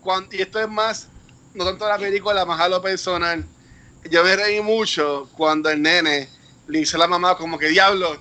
cuan- 0.00 0.28
y 0.30 0.42
esto 0.42 0.60
es 0.60 0.68
más, 0.68 1.08
no 1.54 1.64
tanto 1.64 1.88
la 1.88 1.98
película, 1.98 2.44
más 2.44 2.60
a 2.60 2.68
lo 2.68 2.82
personal. 2.82 3.44
Yo 4.10 4.22
me 4.22 4.36
reí 4.36 4.60
mucho 4.60 5.30
cuando 5.36 5.70
el 5.70 5.80
nene 5.80 6.28
le 6.66 6.78
dice 6.80 6.96
a 6.96 6.98
la 6.98 7.06
mamá 7.06 7.36
como 7.36 7.58
que 7.58 7.68
diablo, 7.68 8.20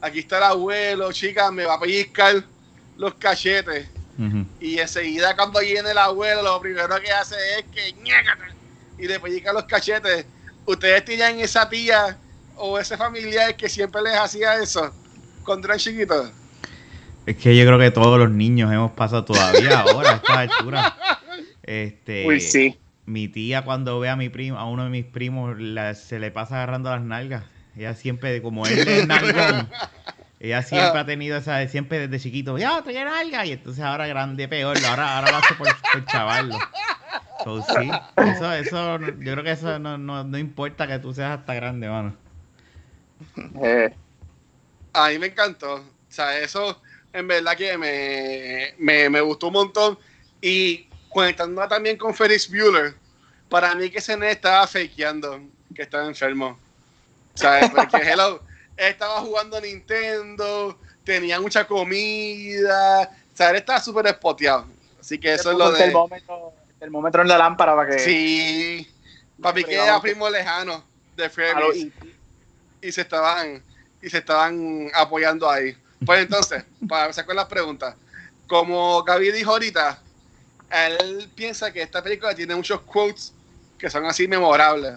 aquí 0.00 0.20
está 0.20 0.38
el 0.38 0.44
abuelo, 0.44 1.12
chica, 1.12 1.50
me 1.52 1.64
va 1.64 1.74
a 1.74 1.80
pellizcar 1.80 2.42
los 2.96 3.14
cachetes. 3.14 3.88
Y 4.58 4.78
enseguida 4.78 5.34
cuando 5.36 5.60
viene 5.60 5.90
el 5.92 5.98
abuelo, 5.98 6.42
lo 6.42 6.60
primero 6.60 7.00
que 7.00 7.10
hace 7.12 7.36
es 7.58 7.64
que 7.72 7.92
ñácate, 7.94 8.42
y 8.98 9.06
le 9.06 9.20
pellizca 9.20 9.52
los 9.52 9.64
cachetes. 9.64 10.26
¿Ustedes 10.70 11.04
tenían 11.04 11.38
esa 11.40 11.68
tía 11.68 12.16
o 12.56 12.78
ese 12.78 12.96
familiar 12.96 13.56
que 13.56 13.68
siempre 13.68 14.02
les 14.02 14.14
hacía 14.14 14.54
eso 14.62 14.94
cuando 15.44 15.66
eran 15.66 15.78
chiquitos? 15.78 16.30
Es 17.26 17.36
que 17.36 17.56
yo 17.56 17.64
creo 17.66 17.78
que 17.78 17.90
todos 17.90 18.18
los 18.18 18.30
niños 18.30 18.72
hemos 18.72 18.92
pasado 18.92 19.24
todavía 19.24 19.80
ahora 19.80 20.12
a 20.12 20.16
esta 20.16 20.38
altura. 20.40 20.96
Este, 21.62 22.26
Uy, 22.26 22.40
sí. 22.40 22.78
Mi 23.06 23.28
tía 23.28 23.62
cuando 23.64 23.98
ve 24.00 24.08
a 24.08 24.16
mi 24.16 24.28
primo, 24.28 24.58
a 24.58 24.68
uno 24.68 24.84
de 24.84 24.90
mis 24.90 25.04
primos, 25.04 25.58
la- 25.58 25.94
se 25.94 26.18
le 26.18 26.30
pasa 26.30 26.56
agarrando 26.56 26.90
las 26.90 27.02
nalgas. 27.02 27.44
Ella 27.76 27.94
siempre, 27.94 28.40
como 28.42 28.66
él 28.66 28.78
es 28.78 29.06
nalgón, 29.06 29.68
ella 30.40 30.62
siempre 30.62 31.00
ha 31.00 31.06
tenido 31.06 31.36
esa, 31.38 31.66
siempre 31.68 32.08
desde 32.08 32.22
chiquito, 32.22 32.58
ya, 32.58 32.82
trae 32.82 33.04
nalga. 33.04 33.46
Y 33.46 33.52
entonces 33.52 33.84
ahora 33.84 34.06
grande, 34.08 34.48
peor, 34.48 34.84
ahora, 34.84 35.18
ahora 35.18 35.30
lo 35.30 35.36
hace 35.38 35.54
por, 35.54 35.68
por 35.92 36.06
chavarlo. 36.06 36.58
So, 37.44 37.62
sí, 37.62 37.90
eso, 38.16 38.52
eso, 38.52 38.98
yo 39.00 39.32
creo 39.32 39.44
que 39.44 39.52
eso 39.52 39.78
no, 39.78 39.98
no, 39.98 40.24
no 40.24 40.38
importa 40.38 40.86
que 40.86 40.98
tú 40.98 41.14
seas 41.14 41.38
hasta 41.38 41.54
grande, 41.54 41.88
mano. 41.88 42.16
Eh, 43.62 43.94
A 44.92 45.08
mí 45.10 45.18
me 45.18 45.26
encantó. 45.28 45.74
O 45.76 45.84
sea, 46.08 46.38
eso 46.38 46.80
en 47.12 47.28
verdad 47.28 47.56
que 47.56 47.76
me, 47.78 48.74
me, 48.78 49.10
me 49.10 49.20
gustó 49.20 49.48
un 49.48 49.54
montón. 49.54 49.98
Y 50.40 50.88
conectando 51.10 51.66
también 51.68 51.96
con 51.98 52.14
Ferris 52.14 52.48
Bueller, 52.50 52.94
para 53.48 53.74
mí 53.74 53.90
que 53.90 53.98
ese 53.98 54.16
nene 54.16 54.32
estaba 54.32 54.66
fakeando 54.66 55.40
que 55.74 55.82
estaba 55.82 56.06
enfermo. 56.06 56.58
¿Sabes? 57.34 57.70
Porque 57.70 57.98
hello, 57.98 58.42
estaba 58.76 59.20
jugando 59.20 59.56
a 59.56 59.60
Nintendo, 59.60 60.78
tenía 61.04 61.40
mucha 61.40 61.66
comida. 61.66 63.02
O 63.32 63.36
sea, 63.36 63.50
él 63.50 63.56
estaba 63.56 63.80
súper 63.80 64.06
espoteado. 64.06 64.66
Así 65.00 65.18
que 65.18 65.34
eso 65.34 65.50
es 65.52 65.58
lo 65.58 65.68
el 65.68 65.72
de. 65.74 65.78
termómetro, 66.78 67.22
en 67.22 67.28
la 67.28 67.38
lámpara 67.38 67.74
para 67.74 67.90
que. 67.90 67.98
Sí. 67.98 68.88
Papi 69.40 69.64
que 69.64 69.70
Pero 69.70 69.84
era 69.84 70.00
primo 70.00 70.28
lejano 70.28 70.84
de 71.16 71.30
Ferris 71.30 71.76
y- 71.76 71.92
y 72.82 72.92
se 72.92 73.00
estaban 73.02 73.62
y 74.02 74.08
se 74.10 74.18
estaban 74.18 74.90
apoyando 74.94 75.48
ahí. 75.50 75.76
Pues 76.04 76.20
entonces, 76.20 76.64
para 76.88 77.04
empezar 77.04 77.24
con 77.26 77.36
las 77.36 77.46
preguntas, 77.46 77.94
como 78.46 79.02
Gaby 79.02 79.32
dijo 79.32 79.50
ahorita, 79.52 79.98
él 80.70 81.30
piensa 81.34 81.72
que 81.72 81.82
esta 81.82 82.02
película 82.02 82.34
tiene 82.34 82.54
muchos 82.54 82.80
quotes 82.82 83.32
que 83.78 83.88
son 83.90 84.04
así 84.06 84.28
memorables. 84.28 84.94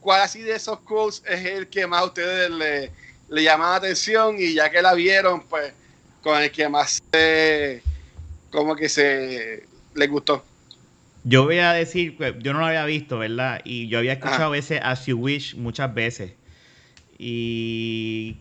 ¿Cuál 0.00 0.22
así 0.22 0.40
de 0.40 0.54
esos 0.54 0.80
quotes 0.80 1.22
es 1.26 1.44
el 1.44 1.68
que 1.68 1.86
más 1.86 2.00
a 2.00 2.04
ustedes 2.06 2.50
le, 2.50 2.90
le 3.28 3.42
llama 3.42 3.70
la 3.70 3.76
atención 3.76 4.36
y 4.38 4.54
ya 4.54 4.70
que 4.70 4.80
la 4.82 4.94
vieron, 4.94 5.42
pues 5.42 5.72
con 6.22 6.40
el 6.42 6.50
que 6.50 6.68
más 6.68 6.98
se, 7.12 7.82
como 8.50 8.74
que 8.74 8.88
se 8.88 9.66
les 9.94 10.08
gustó? 10.08 10.44
Yo 11.22 11.44
voy 11.44 11.58
a 11.58 11.72
decir, 11.74 12.16
que 12.16 12.34
yo 12.40 12.54
no 12.54 12.60
lo 12.60 12.66
había 12.66 12.84
visto, 12.86 13.18
¿verdad? 13.18 13.60
Y 13.64 13.88
yo 13.88 13.98
había 13.98 14.14
escuchado 14.14 14.52
Ajá. 14.52 14.56
ese 14.56 14.78
As 14.78 15.04
You 15.04 15.18
Wish 15.18 15.54
muchas 15.54 15.92
veces. 15.92 16.32
Y 17.18 18.36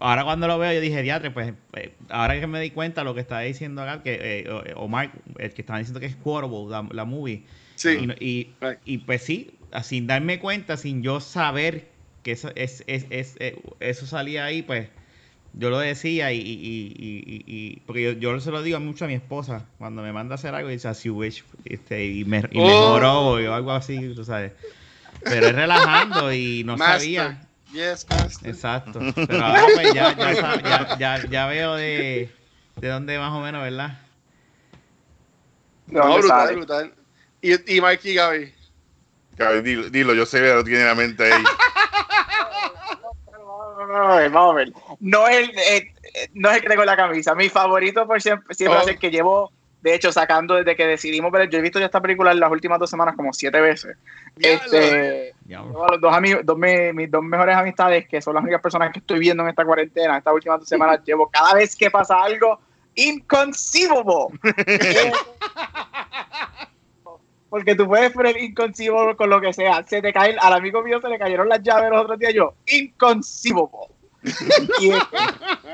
ahora 0.00 0.24
cuando 0.24 0.48
lo 0.48 0.58
veo, 0.58 0.72
yo 0.72 0.80
dije, 0.80 1.02
diatre, 1.02 1.30
pues 1.30 1.52
eh, 1.74 1.92
ahora 2.08 2.40
que 2.40 2.46
me 2.46 2.60
di 2.60 2.70
cuenta 2.70 3.04
lo 3.04 3.14
que 3.14 3.20
estaba 3.20 3.42
diciendo 3.42 3.82
acá, 3.82 4.02
que 4.02 4.40
eh, 4.40 4.50
o- 4.50 4.84
Omar, 4.84 5.12
el 5.38 5.52
que 5.52 5.60
estaba 5.60 5.78
diciendo 5.78 6.00
que 6.00 6.06
es 6.06 6.16
quotable, 6.16 6.56
la, 6.70 6.88
la 6.90 7.04
movie. 7.04 7.42
Sí, 7.74 7.90
Y, 8.00 8.06
no- 8.06 8.14
y, 8.18 8.54
Right. 8.62 8.78
y, 8.86 8.98
pues 8.98 9.22
sí, 9.22 9.50
sin 9.82 10.06
darme 10.06 10.38
cuenta, 10.38 10.76
sin 10.76 11.02
yo 11.02 11.20
saber 11.20 11.88
que 12.22 12.32
eso, 12.32 12.50
es, 12.56 12.84
es, 12.86 13.06
es, 13.10 13.36
eh, 13.40 13.56
eso 13.80 14.06
salía 14.06 14.44
ahí, 14.44 14.62
pues 14.62 14.88
yo 15.52 15.70
lo 15.70 15.78
decía 15.78 16.32
y, 16.32 16.38
y, 16.40 16.42
y, 16.96 17.24
y- 17.26 17.44
y- 17.46 17.80
porque 17.86 18.02
yo, 18.02 18.12
yo 18.12 18.40
se 18.40 18.50
lo 18.50 18.62
digo 18.62 18.78
mucho 18.80 19.04
a 19.04 19.08
mi 19.08 19.14
esposa 19.14 19.66
cuando 19.78 20.02
me 20.02 20.12
manda 20.12 20.34
a 20.34 20.36
hacer 20.36 20.54
algo 20.54 20.68
y 20.70 20.74
dice 20.74 20.88
así 20.88 21.08
wish 21.10 21.44
este, 21.64 22.04
y, 22.06 22.24
me, 22.24 22.42
y 22.50 22.58
Oh. 22.58 22.66
mejoró 22.66 23.20
o 23.30 23.36
algo 23.54 23.72
así, 23.72 24.12
tú 24.14 24.24
sabes. 24.24 24.52
Pero 25.22 25.48
es 25.48 25.54
relajando 25.54 26.32
y 26.32 26.62
no 26.64 26.76
Master. 26.76 27.00
sabía. 27.00 27.48
Yes, 27.72 28.06
master. 28.08 28.50
Exacto. 28.50 29.00
Pero 29.26 29.42
ahora 29.44 29.64
pues 29.74 29.92
ya, 29.92 30.16
ya, 30.16 30.34
ya, 30.62 30.98
ya, 30.98 31.28
ya 31.30 31.46
veo 31.46 31.74
de, 31.74 32.30
de 32.80 32.88
dónde 32.88 33.18
más 33.18 33.32
o 33.32 33.40
menos, 33.40 33.62
¿verdad? 33.62 33.98
¿De 35.86 35.92
No, 35.94 36.18
brutal, 36.18 36.22
sale? 36.22 36.56
brutal. 36.56 36.94
Y, 37.40 37.76
y 37.76 37.80
Mikey 37.80 38.12
y 38.12 38.14
Gaby. 38.14 38.54
Cabrón, 39.36 39.62
Dilo, 39.64 39.90
dilo, 39.90 40.14
yo 40.14 40.24
sé 40.26 40.40
que 40.40 40.52
lo 40.54 40.64
tiene 40.64 40.80
en 40.80 40.86
la 40.86 40.94
mente 40.94 41.32
ahí. 41.32 41.42
Vamos 43.78 44.12
a 44.12 44.16
ver, 44.16 44.30
vamos 44.30 44.52
a 44.52 44.56
ver. 44.56 44.72
No 45.00 45.28
es, 45.28 45.48
el, 45.48 45.58
eh, 45.58 45.90
no 46.34 46.48
es 46.50 46.56
el 46.56 46.62
que 46.62 46.68
tengo 46.68 46.82
en 46.82 46.86
la 46.86 46.96
camisa. 46.96 47.34
Mi 47.34 47.48
favorito 47.48 48.06
por 48.06 48.20
siempre, 48.22 48.54
siempre 48.54 48.78
Oh. 48.78 48.82
a 48.82 48.84
ser 48.84 48.98
que 48.98 49.10
llevo, 49.10 49.52
de 49.82 49.94
hecho, 49.94 50.10
sacando 50.12 50.54
desde 50.54 50.74
que 50.74 50.86
decidimos 50.86 51.30
ver. 51.30 51.48
Yo 51.50 51.58
he 51.58 51.62
visto 51.62 51.78
ya 51.78 51.86
esta 51.86 52.00
película 52.00 52.32
en 52.32 52.40
las 52.40 52.50
últimas 52.50 52.78
dos 52.78 52.90
semanas 52.90 53.14
como 53.14 53.32
siete 53.32 53.60
veces. 53.60 53.96
Este, 54.38 55.34
los 55.48 56.00
dos 56.00 56.14
amigos, 56.14 56.40
dos, 56.44 56.58
me- 56.58 56.92
mis 56.92 57.10
dos 57.10 57.22
mejores 57.22 57.56
amistades, 57.56 58.08
que 58.08 58.20
son 58.20 58.34
las 58.34 58.42
únicas 58.42 58.60
personas 58.62 58.92
que 58.92 58.98
estoy 58.98 59.18
viendo 59.18 59.42
en 59.44 59.50
esta 59.50 59.64
cuarentena, 59.64 60.18
estas 60.18 60.34
últimas 60.34 60.60
dos 60.60 60.68
semanas, 60.68 61.00
llevo 61.04 61.28
cada 61.30 61.54
vez 61.54 61.76
que 61.76 61.90
pasa 61.90 62.20
algo 62.22 62.58
inconceivable. 62.94 64.38
Porque 67.56 67.74
tú 67.74 67.86
puedes 67.86 68.12
poner 68.12 68.36
inconceivable 68.36 69.16
con 69.16 69.30
lo 69.30 69.40
que 69.40 69.50
sea. 69.50 69.82
Se 69.88 70.02
te 70.02 70.12
cae, 70.12 70.36
al 70.38 70.52
amigo 70.52 70.82
mío 70.82 71.00
se 71.00 71.08
le 71.08 71.18
cayeron 71.18 71.48
las 71.48 71.62
llaves 71.62 71.88
los 71.88 72.02
otros 72.02 72.18
días. 72.18 72.34
Yo, 72.34 72.52
inconceivable. 72.66 73.94
Y 74.78 74.90
es, 74.90 75.02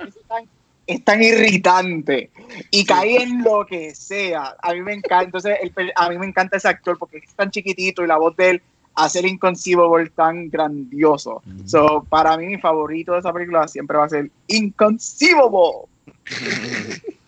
es 0.06 0.14
tan, 0.28 0.44
es 0.86 1.04
tan 1.04 1.20
irritante. 1.20 2.30
Y 2.70 2.84
cae 2.84 3.20
en 3.20 3.42
lo 3.42 3.66
que 3.66 3.96
sea. 3.96 4.54
A 4.62 4.72
mí 4.74 4.80
me 4.80 4.92
encanta. 4.92 5.24
Entonces, 5.24 5.58
el 5.60 5.92
a 5.96 6.08
mí 6.08 6.18
me 6.18 6.26
encanta 6.26 6.56
ese 6.56 6.68
actor 6.68 6.96
porque 6.96 7.16
es 7.16 7.34
tan 7.34 7.50
chiquitito 7.50 8.04
y 8.04 8.06
la 8.06 8.16
voz 8.16 8.36
de 8.36 8.50
él 8.50 8.62
hace 8.94 9.18
el 9.18 9.26
inconceivable 9.26 10.08
tan 10.10 10.50
grandioso. 10.50 11.42
So, 11.66 12.06
para 12.08 12.36
mí, 12.36 12.46
mi 12.46 12.58
favorito 12.58 13.14
de 13.14 13.18
esa 13.18 13.32
película 13.32 13.66
siempre 13.66 13.98
va 13.98 14.04
a 14.04 14.08
ser 14.08 14.30
Inconceivable. 14.46 15.88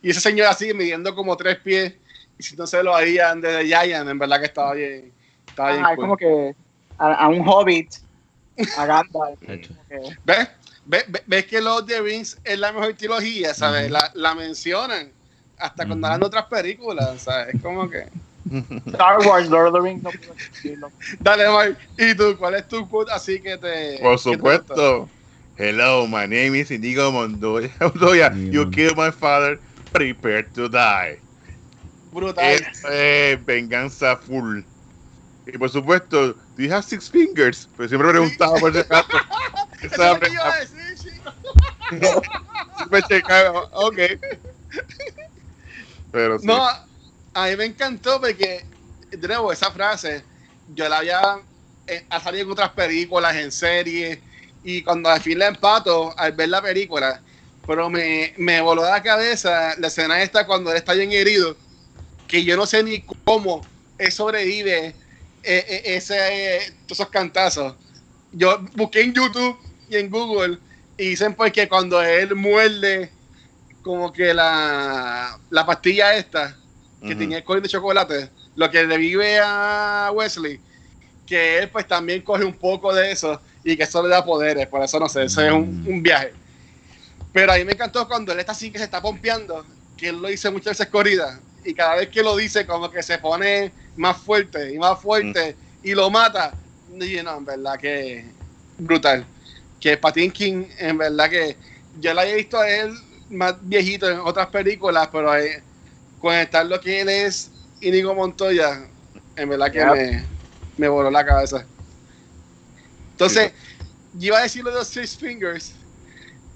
Y 0.00 0.10
ese 0.10 0.20
señor 0.20 0.46
así, 0.48 0.72
midiendo 0.74 1.14
como 1.14 1.34
tres 1.34 1.58
pies. 1.58 1.94
Y 2.38 2.42
si 2.42 2.56
no 2.56 2.66
se 2.66 2.82
lo 2.82 2.94
harían 2.94 3.40
desde 3.40 3.64
Giant, 3.66 4.08
en 4.08 4.18
verdad 4.18 4.40
que 4.40 4.46
estaba 4.46 4.74
bien. 4.74 5.14
Estaba 5.48 5.70
bien 5.70 5.84
Ah, 5.84 5.90
es 5.92 5.96
cool. 5.96 6.04
como 6.04 6.16
que 6.16 6.56
a, 6.98 7.14
a 7.14 7.28
un 7.28 7.46
hobbit, 7.46 7.92
a 8.76 8.86
Gandalf. 8.86 9.40
¿Ves? 10.24 10.48
¿Ves? 10.84 11.04
¿Ves- 11.06 11.22
¿Ves 11.26 11.46
que 11.46 11.60
Lord 11.60 11.84
of 11.84 11.88
the 11.88 12.00
Rings 12.00 12.38
es 12.44 12.58
la 12.58 12.72
mejor 12.72 12.94
trilogía? 12.94 13.54
¿Sabes? 13.54 13.84
Ujú. 13.84 13.92
la, 13.92 14.10
la 14.14 14.34
mencionan 14.34 15.12
hasta 15.56 15.86
cuando 15.86 16.06
Ujú. 16.06 16.06
hablan 16.06 16.20
de 16.20 16.26
otras 16.26 16.46
películas, 16.46 17.22
¿sabes? 17.22 17.54
Es 17.54 17.62
como 17.62 17.88
que... 17.88 18.08
Star 18.86 19.18
Wars, 19.26 19.48
Lord 19.48 19.68
of 19.68 19.74
the 19.74 19.80
Rings, 19.80 20.02
no 20.02 20.10
puedo 20.10 20.34
decirlo. 20.34 20.92
Dale, 21.20 21.44
Mike. 21.48 21.80
¿Y 21.96 22.14
tú? 22.16 22.36
¿Cuál 22.36 22.56
es 22.56 22.68
tu 22.68 22.88
quote 22.88 23.12
así 23.12 23.40
que 23.40 23.56
te... 23.56 23.98
Por 24.00 24.16
que 24.16 24.18
te 24.18 24.18
supuesto. 24.36 25.10
Hello, 25.56 26.06
my 26.08 26.26
name 26.26 26.56
is 26.58 26.70
Inigo 26.72 27.12
Montoya. 27.12 27.70
Montoya, 27.80 28.34
you 28.50 28.70
killed 28.70 28.96
my 28.96 29.10
father. 29.12 29.60
Prepare 29.92 30.42
to 30.54 30.68
die. 30.68 31.23
Brutal. 32.14 32.44
Es 32.44 32.82
eh, 32.88 33.38
venganza 33.44 34.16
full. 34.16 34.60
Y 35.46 35.58
por 35.58 35.68
supuesto, 35.68 36.28
do 36.28 36.62
you 36.62 36.72
have 36.72 36.84
six 36.84 37.10
fingers? 37.10 37.68
Pues 37.76 37.90
siempre 37.90 38.10
preguntaba 38.10 38.56
por 38.58 38.70
ese 38.70 38.86
es 39.82 39.92
Esa 39.92 40.18
que 40.18 40.30
iba 40.30 40.52
a 40.52 40.60
decir, 40.60 40.94
chico. 40.96 41.32
siempre 42.76 43.02
checaba, 43.08 43.68
ok. 43.72 43.98
Pero 46.12 46.38
sí. 46.38 46.46
No, 46.46 46.64
a 47.34 47.46
mí 47.48 47.56
me 47.56 47.64
encantó 47.64 48.20
porque, 48.20 48.64
de 49.10 49.28
nuevo, 49.28 49.52
esa 49.52 49.72
frase, 49.72 50.24
yo 50.68 50.88
la 50.88 50.98
había, 50.98 51.20
eh, 51.88 52.06
ha 52.08 52.20
salido 52.20 52.44
en 52.44 52.52
otras 52.52 52.70
películas, 52.70 53.34
en 53.34 53.50
series, 53.50 54.20
y 54.62 54.82
cuando 54.84 55.10
al 55.10 55.20
fin 55.20 55.40
la 55.40 55.48
empato, 55.48 56.16
al 56.16 56.32
ver 56.32 56.48
la 56.48 56.62
película, 56.62 57.20
pero 57.66 57.90
me, 57.90 58.32
me 58.38 58.60
voló 58.60 58.84
la 58.84 59.02
cabeza 59.02 59.74
la 59.78 59.88
escena 59.88 60.22
esta 60.22 60.46
cuando 60.46 60.70
él 60.70 60.76
está 60.76 60.94
bien 60.94 61.10
herido, 61.12 61.56
que 62.26 62.44
yo 62.44 62.56
no 62.56 62.66
sé 62.66 62.82
ni 62.82 63.04
cómo 63.24 63.66
él 63.98 64.10
sobrevive 64.12 64.86
eh, 64.86 64.96
eh, 65.68 65.82
ese, 65.84 66.16
eh, 66.56 66.60
todos 66.86 67.00
esos 67.00 67.10
cantazos. 67.10 67.76
Yo 68.30 68.58
busqué 68.74 69.02
en 69.02 69.12
YouTube 69.14 69.58
y 69.88 69.96
en 69.96 70.10
Google 70.10 70.58
y 70.96 71.10
dicen 71.10 71.34
pues 71.34 71.52
que 71.52 71.68
cuando 71.68 72.02
él 72.02 72.34
muerde 72.34 73.12
como 73.82 74.12
que 74.12 74.32
la, 74.32 75.38
la 75.50 75.66
pastilla 75.66 76.16
esta 76.16 76.58
que 77.00 77.10
Ujú. 77.10 77.18
tenía 77.18 77.38
el 77.38 77.44
color 77.44 77.62
de 77.62 77.68
chocolate, 77.68 78.32
lo 78.54 78.70
que 78.70 78.82
le 78.84 78.96
vive 78.96 79.38
a 79.42 80.10
Wesley, 80.14 80.62
que 81.26 81.58
él 81.58 81.70
pues 81.70 81.86
también 81.86 82.22
coge 82.22 82.44
un 82.44 82.54
poco 82.54 82.94
de 82.94 83.10
eso 83.12 83.42
y 83.62 83.76
que 83.76 83.82
eso 83.82 84.02
le 84.02 84.08
da 84.08 84.24
poderes, 84.24 84.66
por 84.68 84.82
eso 84.82 84.98
no 84.98 85.08
sé, 85.08 85.24
eso 85.24 85.42
es 85.42 85.52
un, 85.52 85.82
Mm. 85.84 85.88
un 85.88 86.02
viaje. 86.02 86.34
Pero 87.30 87.52
a 87.52 87.56
mí 87.56 87.64
me 87.64 87.72
encantó 87.72 88.06
cuando 88.08 88.32
él 88.32 88.38
está 88.40 88.52
así 88.52 88.70
que 88.70 88.78
se 88.78 88.84
está 88.84 89.02
pompeando, 89.02 89.66
que 89.96 90.08
él 90.08 90.22
lo 90.22 90.28
dice 90.28 90.50
muchas 90.50 90.78
veces 90.78 90.88
corrida, 90.88 91.42
y 91.64 91.74
cada 91.74 91.96
vez 91.96 92.08
que 92.08 92.22
lo 92.22 92.36
dice 92.36 92.66
como 92.66 92.90
que 92.90 93.02
se 93.02 93.18
pone 93.18 93.72
más 93.96 94.16
fuerte 94.16 94.72
y 94.72 94.78
más 94.78 95.00
fuerte 95.00 95.56
y 95.82 95.94
lo 95.94 96.10
mata. 96.10 96.52
Y 96.92 97.22
no, 97.22 97.38
en 97.38 97.44
verdad 97.44 97.78
que 97.78 98.24
brutal. 98.78 99.26
Que 99.80 99.96
Patinkin, 99.96 100.68
en 100.78 100.98
verdad 100.98 101.28
que 101.28 101.56
yo 102.00 102.14
la 102.14 102.26
he 102.26 102.34
visto 102.34 102.58
a 102.58 102.68
él 102.68 102.94
más 103.30 103.54
viejito 103.60 104.08
en 104.08 104.20
otras 104.20 104.48
películas, 104.48 105.08
pero 105.10 105.36
eh, 105.36 105.62
con 106.20 106.34
estar 106.34 106.64
lo 106.66 106.80
que 106.80 107.00
él 107.00 107.08
es 107.08 107.50
Inigo 107.80 108.14
Montoya, 108.14 108.86
en 109.36 109.48
verdad 109.48 109.72
que 109.72 109.84
me, 109.84 110.24
me 110.76 110.88
voló 110.88 111.10
la 111.10 111.24
cabeza. 111.24 111.64
Entonces, 113.12 113.52
yo 114.14 114.28
iba 114.28 114.38
a 114.38 114.42
decir 114.42 114.64
lo 114.64 114.70
de 114.70 114.76
los 114.76 114.88
Six 114.88 115.16
Fingers, 115.16 115.72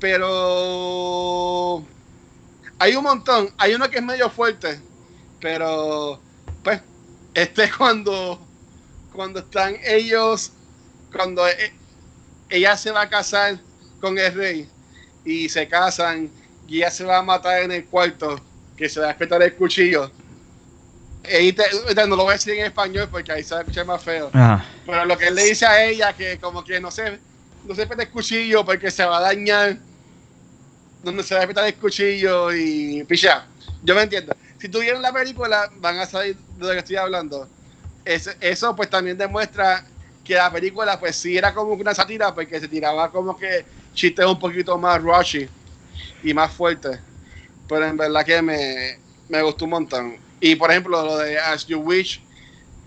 pero 0.01 1.85
hay 2.79 2.95
un 2.95 3.05
montón. 3.05 3.51
Hay 3.59 3.75
uno 3.75 3.89
que 3.91 3.99
es 3.99 4.03
medio 4.03 4.31
fuerte, 4.31 4.81
pero 5.41 6.21
pues 6.63 6.81
este 7.35 7.65
es 7.65 7.77
cuando 7.77 8.41
cuando 9.13 9.41
están 9.41 9.77
ellos, 9.85 10.53
cuando 11.13 11.47
e- 11.49 11.73
ella 12.51 12.77
se 12.77 12.91
va 12.91 13.03
a 13.03 13.09
casar 13.09 13.59
con 14.01 14.17
el 14.19 14.33
rey 14.33 14.69
y 15.25 15.49
se 15.49 15.67
casan 15.67 16.31
y 16.69 16.79
ella 16.79 16.91
se 16.91 17.05
va 17.05 17.19
a 17.19 17.23
matar 17.23 17.63
en 17.63 17.73
el 17.73 17.85
cuarto, 17.87 18.41
que 18.77 18.89
se 18.89 19.01
va 19.01 19.07
a 19.07 19.09
despertar 19.09 19.43
el 19.43 19.55
cuchillo. 19.55 20.11
Y 21.41 21.53
te- 21.53 21.65
te- 21.95 22.07
no 22.07 22.17
lo 22.17 22.23
voy 22.25 22.31
a 22.31 22.33
decir 22.35 22.55
en 22.55 22.67
español 22.67 23.09
porque 23.11 23.33
ahí 23.33 23.43
se 23.43 23.55
va 23.55 23.61
a 23.61 23.63
escuchar 23.63 23.87
más 23.87 24.03
feo. 24.03 24.31
Ajá. 24.33 24.65
Pero 24.87 25.05
lo 25.05 25.19
que 25.19 25.27
él 25.27 25.35
le 25.35 25.45
dice 25.45 25.67
a 25.67 25.85
ella, 25.85 26.13
que 26.13 26.39
como 26.39 26.65
que 26.65 26.81
no 26.81 26.91
se, 26.91 27.19
no 27.65 27.75
se 27.75 27.83
el 27.83 28.11
cuchillo 28.11 28.65
porque 28.65 28.91
se 28.91 29.05
va 29.05 29.19
a 29.19 29.23
dañar. 29.23 29.77
Donde 31.03 31.23
se 31.23 31.35
va 31.35 31.43
a 31.43 31.47
petar 31.47 31.67
el 31.67 31.75
cuchillo 31.75 32.53
y 32.53 33.05
picha. 33.05 33.47
Yo 33.83 33.95
me 33.95 34.03
entiendo. 34.03 34.35
Si 34.59 34.69
tuvieron 34.69 35.01
la 35.03 35.13
película, 35.13 35.69
van 35.77 35.99
a 35.99 36.07
saber 36.07 36.37
de 36.37 36.67
lo 36.67 36.73
que 36.73 36.79
estoy 36.79 36.97
hablando. 36.97 37.49
Es- 38.05 38.37
eso 38.41 38.75
pues 38.75 38.91
también 38.91 39.17
demuestra 39.17 39.85
que 40.25 40.35
la 40.35 40.51
película 40.53 40.99
pues 40.99 41.17
sí 41.17 41.37
era 41.37 41.55
como 41.55 41.73
una 41.75 41.95
sátira 41.95 42.35
porque 42.35 42.61
se 42.61 42.69
tiraba 42.69 43.11
como 43.11 43.37
que 43.37 43.65
chistes 43.93 44.27
un 44.27 44.39
poquito 44.39 44.77
más 44.77 45.01
rushy 45.01 45.49
y 46.23 46.35
más 46.35 46.53
fuertes. 46.53 46.99
Pero 47.69 47.87
en 47.87 47.97
verdad 47.97 48.25
que 48.25 48.43
me, 48.43 48.99
me 49.29 49.43
gustó 49.43 49.65
un 49.65 49.71
montón. 49.73 50.21
Y 50.41 50.55
por 50.57 50.71
ejemplo, 50.71 51.03
lo 51.05 51.19
de 51.19 51.39
As 51.39 51.67
You 51.67 51.79
Wish, 51.81 52.25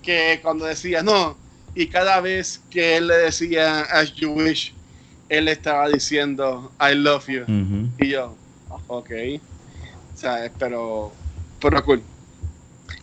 que 0.01 0.39
cuando 0.41 0.65
decía 0.65 1.01
no, 1.03 1.37
y 1.73 1.87
cada 1.87 2.19
vez 2.19 2.61
que 2.69 2.97
él 2.97 3.07
le 3.07 3.15
decía 3.17 3.81
As 3.81 4.13
You 4.15 4.31
Wish, 4.33 4.73
él 5.29 5.47
estaba 5.47 5.87
diciendo 5.87 6.73
I 6.79 6.95
love 6.95 7.27
you. 7.27 7.43
Ujú. 7.43 7.89
Y 7.97 8.09
yo, 8.09 8.37
ok. 8.87 9.11
O 10.13 10.17
sea, 10.17 10.51
pero, 10.57 11.15
pero 11.61 11.83
cool. 11.83 12.01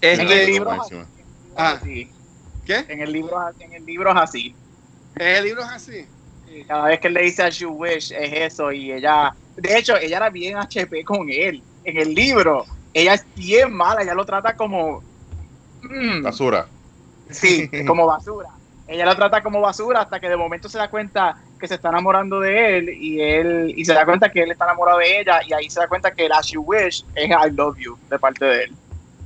En 0.00 0.20
Este, 0.20 0.44
el 0.44 0.50
libro. 0.50 0.70
Ah. 1.56 1.70
así. 1.72 2.10
¿Qué? 2.66 2.84
En 2.88 3.00
el 3.00 3.12
libro, 3.12 3.36
en 3.58 3.72
el 3.72 3.84
libro 3.86 4.10
es 4.10 4.16
así. 4.16 4.54
El 5.16 5.44
libro 5.44 5.62
es 5.62 5.68
así. 5.68 6.06
Sí, 6.46 6.64
Cada 6.66 6.86
vez 6.86 7.00
que 7.00 7.10
le 7.10 7.22
dice 7.22 7.42
a 7.42 7.48
You 7.48 7.70
Wish 7.70 8.12
es 8.12 8.52
eso 8.52 8.70
y 8.72 8.92
ella, 8.92 9.34
de 9.56 9.78
hecho, 9.78 9.96
ella 9.96 10.18
era 10.18 10.30
bien 10.30 10.56
HP 10.56 11.04
con 11.04 11.28
él. 11.30 11.62
En 11.84 11.96
el 11.96 12.14
libro, 12.14 12.66
ella 12.92 13.14
es 13.14 13.24
bien 13.34 13.72
mala, 13.72 14.02
ella 14.02 14.14
lo 14.14 14.24
trata 14.26 14.54
como, 14.56 15.02
mm, 15.82 16.22
Basura. 16.22 16.68
sí, 17.30 17.68
como 17.86 18.06
basura. 18.06 18.57
Ella 18.88 19.04
lo 19.04 19.14
trata 19.14 19.42
como 19.42 19.60
basura 19.60 20.00
hasta 20.00 20.18
que 20.18 20.30
de 20.30 20.36
momento 20.36 20.68
se 20.68 20.78
da 20.78 20.88
cuenta 20.88 21.36
que 21.60 21.68
se 21.68 21.74
está 21.74 21.90
enamorando 21.90 22.40
de 22.40 22.78
él 22.78 22.88
y 22.88 23.20
él 23.20 23.74
y 23.76 23.84
se 23.84 23.92
da 23.92 24.06
cuenta 24.06 24.30
que 24.30 24.42
él 24.42 24.50
está 24.50 24.64
enamorado 24.64 24.98
de 24.98 25.20
ella 25.20 25.40
y 25.46 25.52
ahí 25.52 25.68
se 25.68 25.80
da 25.80 25.88
cuenta 25.88 26.10
que 26.10 26.24
el 26.24 26.32
As 26.32 26.46
You 26.46 26.62
Wish 26.62 27.04
es 27.14 27.28
I 27.28 27.50
love 27.50 27.76
you 27.78 27.98
de 28.08 28.18
parte 28.18 28.44
de 28.46 28.64
él. 28.64 28.72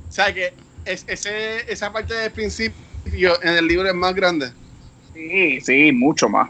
O 0.09 0.11
sea, 0.11 0.33
que 0.33 0.53
es, 0.83 1.05
ese, 1.07 1.71
esa 1.71 1.93
parte 1.93 2.13
del 2.13 2.31
principio 2.31 3.41
en 3.41 3.53
el 3.53 3.65
libro 3.65 3.87
es 3.87 3.95
más 3.95 4.13
grande. 4.13 4.51
Sí, 5.13 5.61
sí, 5.61 5.91
mucho 5.93 6.27
más. 6.27 6.49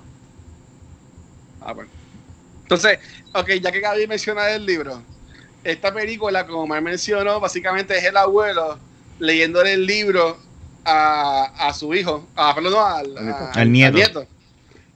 Ah, 1.62 1.74
bueno. 1.74 1.92
Entonces, 2.64 3.00
ok, 3.34 3.50
ya 3.62 3.72
que 3.72 3.80
Gaby 3.80 4.08
menciona 4.08 4.50
el 4.50 4.66
libro, 4.66 5.04
esta 5.64 5.94
película, 5.94 6.48
como 6.48 6.66
me 6.66 6.82
mencionó, 6.82 7.40
básicamente 7.40 7.98
es 7.98 8.04
el 8.06 8.18
abuelo 8.18 8.80
leyéndole 9.20 9.74
el 9.74 9.86
libro 9.86 10.38
a, 10.86 11.68
a 11.68 11.74
su 11.74 11.94
hijo, 11.94 12.28
a, 12.36 12.54
perdón, 12.56 12.74
no, 12.74 12.86
al, 12.86 13.18
a- 13.30 13.52
Al 13.52 13.72
nieto. 13.72 13.98
nieto. 13.98 14.28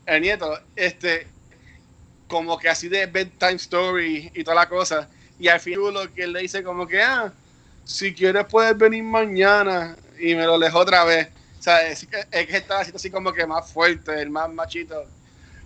El 0.05 0.21
nieto, 0.21 0.59
este, 0.75 1.27
como 2.27 2.57
que 2.57 2.69
así 2.69 2.87
de 2.89 3.05
bedtime 3.05 3.53
story 3.55 4.31
y 4.33 4.43
toda 4.43 4.55
la 4.55 4.69
cosa. 4.69 5.09
Y 5.39 5.47
al 5.49 5.59
final 5.59 5.93
lo 5.93 6.13
que 6.13 6.23
él 6.23 6.33
le 6.33 6.41
dice 6.41 6.63
como 6.63 6.87
que, 6.87 7.01
ah, 7.01 7.31
si 7.85 8.13
quieres 8.13 8.45
puedes 8.49 8.77
venir 8.77 9.03
mañana 9.03 9.95
y 10.19 10.33
me 10.35 10.45
lo 10.45 10.57
dejo 10.59 10.79
otra 10.79 11.03
vez. 11.03 11.29
O 11.59 11.61
sea, 11.61 11.85
es 11.87 12.05
que, 12.05 12.17
es 12.31 12.47
que 12.47 12.57
está 12.57 12.79
así, 12.79 12.91
así 12.95 13.09
como 13.11 13.33
que 13.33 13.45
más 13.45 13.71
fuerte, 13.71 14.21
el 14.21 14.29
más 14.29 14.49
machito. 14.51 15.03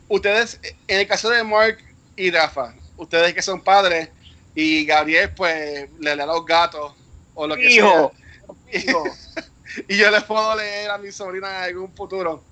Ustedes, 0.08 0.60
en 0.88 1.00
el 1.00 1.08
caso 1.08 1.30
de 1.30 1.44
Mark 1.44 1.78
y 2.16 2.32
Rafa, 2.32 2.74
ustedes 2.98 3.34
que 3.34 3.42
son 3.42 3.62
padres 3.62 4.10
y 4.56 4.86
Gabriel 4.86 5.32
pues 5.36 5.88
le 6.00 6.16
lee 6.16 6.22
a 6.22 6.26
los 6.26 6.46
gatos 6.46 6.94
o 7.34 7.48
lo 7.48 7.56
que 7.56 7.72
Hijo. 7.72 8.12
sea. 8.72 8.82
Hijo. 8.82 9.04
y 9.88 9.98
yo 9.98 10.12
les 10.12 10.24
puedo 10.24 10.56
leer 10.56 10.90
a 10.90 10.98
mi 10.98 11.12
sobrina 11.12 11.48
en 11.50 11.64
algún 11.64 11.94
futuro. 11.94 12.44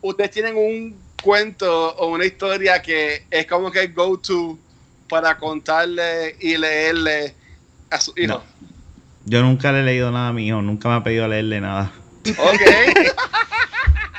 Ustedes 0.00 0.30
tienen 0.30 0.56
un 0.56 0.96
cuento 1.22 1.94
o 1.96 2.08
una 2.08 2.24
historia 2.24 2.82
que 2.82 3.24
es 3.30 3.46
como 3.46 3.70
que 3.70 3.86
go 3.88 4.18
to 4.18 4.58
para 5.08 5.36
contarle 5.36 6.36
y 6.40 6.56
leerle 6.56 7.34
a 7.90 8.00
su 8.00 8.12
hijo. 8.16 8.34
No. 8.34 8.42
Yo 9.24 9.42
nunca 9.42 9.70
le 9.70 9.80
he 9.80 9.82
leído 9.84 10.10
nada 10.10 10.28
a 10.28 10.32
mi 10.32 10.48
hijo, 10.48 10.62
nunca 10.62 10.88
me 10.88 10.96
ha 10.96 11.02
pedido 11.04 11.28
leerle 11.28 11.60
nada. 11.60 11.92
Ok. 12.38 12.60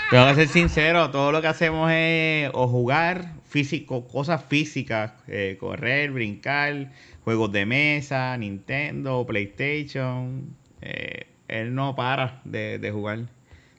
Tengo 0.09 0.27
que 0.27 0.35
ser 0.35 0.47
sincero, 0.47 1.09
todo 1.09 1.31
lo 1.31 1.41
que 1.41 1.47
hacemos 1.47 1.91
es 1.91 2.49
o 2.53 2.67
jugar 2.67 3.33
físico, 3.49 4.07
cosas 4.07 4.43
físicas, 4.47 5.11
eh, 5.27 5.57
correr, 5.59 6.11
brincar, 6.11 6.91
juegos 7.23 7.51
de 7.51 7.65
mesa, 7.65 8.37
Nintendo, 8.37 9.25
PlayStation. 9.25 10.55
eh, 10.81 11.32
él 11.59 11.75
no 11.75 11.95
para 11.95 12.41
de, 12.45 12.79
de 12.79 12.91
jugar. 12.91 13.19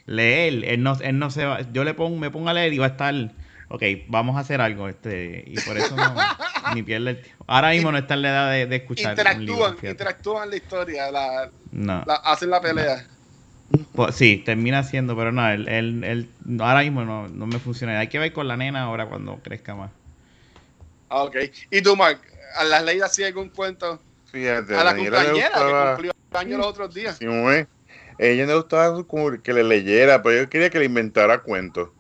Leer, 0.07 0.65
él 0.65 0.83
no, 0.83 0.97
él 1.01 1.19
no 1.19 1.31
se 1.31 1.45
va. 1.47 1.61
Yo 1.73 1.85
le 1.85 1.95
pongo, 1.95 2.17
me 2.19 2.31
pongo 2.31 2.49
a 2.49 2.55
leer 2.55 2.73
y 2.73 2.79
va 2.79 2.87
a 2.87 2.91
estar, 2.91 3.15
ok, 3.69 3.83
vamos 4.09 4.37
a 4.37 4.41
hacer 4.41 4.61
algo, 4.61 4.89
este, 4.89 5.45
y 5.47 5.61
por 5.61 5.77
eso 5.79 5.97
no, 5.97 6.15
ni 6.75 6.83
pierde 6.83 7.11
el 7.11 7.23
tiempo. 7.23 7.45
Ahora 7.47 7.71
mismo 7.71 7.91
no 7.91 7.99
está 7.99 8.15
en 8.15 8.23
la 8.23 8.29
edad 8.29 8.51
de, 8.53 8.67
de 8.67 8.77
escuchar 8.77 9.17
un 9.37 9.45
libro, 9.47 9.69
interactúan, 9.69 9.91
interactúan 9.91 10.51
la 10.51 10.57
historia, 10.57 11.11
la, 11.11 11.51
No. 11.73 12.03
la- 12.07 12.15
hacen 12.17 12.51
la 12.51 12.61
pelea. 12.61 13.07
Pues, 13.95 14.15
sí, 14.15 14.43
termina 14.45 14.83
siendo, 14.83 15.17
pero 15.17 15.33
no, 15.33 15.49
él, 15.49 15.67
él, 15.69 16.05
él- 16.05 16.29
ahora 16.61 16.81
mismo 16.83 17.05
no, 17.05 17.29
no 17.29 17.47
me 17.47 17.59
funciona. 17.59 17.99
Hay 17.99 18.09
que 18.09 18.19
ver 18.19 18.33
con 18.33 18.47
la 18.47 18.57
nena 18.57 18.83
ahora 18.83 19.07
cuando 19.07 19.37
crezca 19.43 19.75
más. 19.75 19.91
Ah, 21.09 21.25
Ok. 21.25 21.37
¿Y 21.71 21.81
tú, 21.81 21.97
Mark? 21.97 22.21
¿A 22.57 22.65
las 22.65 22.85
leídas 22.85 23.11
así 23.11 23.25
algún 23.25 23.49
cuento? 23.49 24.01
Fíjate, 24.35 24.75
A 24.75 24.79
la 24.79 24.85
Daniela 24.90 25.18
compañera 25.18 25.49
que 25.49 25.55
gustaba- 25.55 25.94
cumplió 25.94 26.12
años 26.33 26.59
los 26.59 26.66
otros 26.66 26.92
días. 26.92 27.16
Sí. 27.18 27.27
Ella 28.18 28.47
le 28.47 28.55
gustaba 28.57 29.05
que 29.40 29.53
le 29.53 29.62
leyera, 29.62 30.23
pero 30.25 30.42
yo 30.42 30.51
quería 30.51 30.70
que 30.70 30.81
le 30.81 30.87
inventara 30.87 31.38
cuentos. 31.38 31.90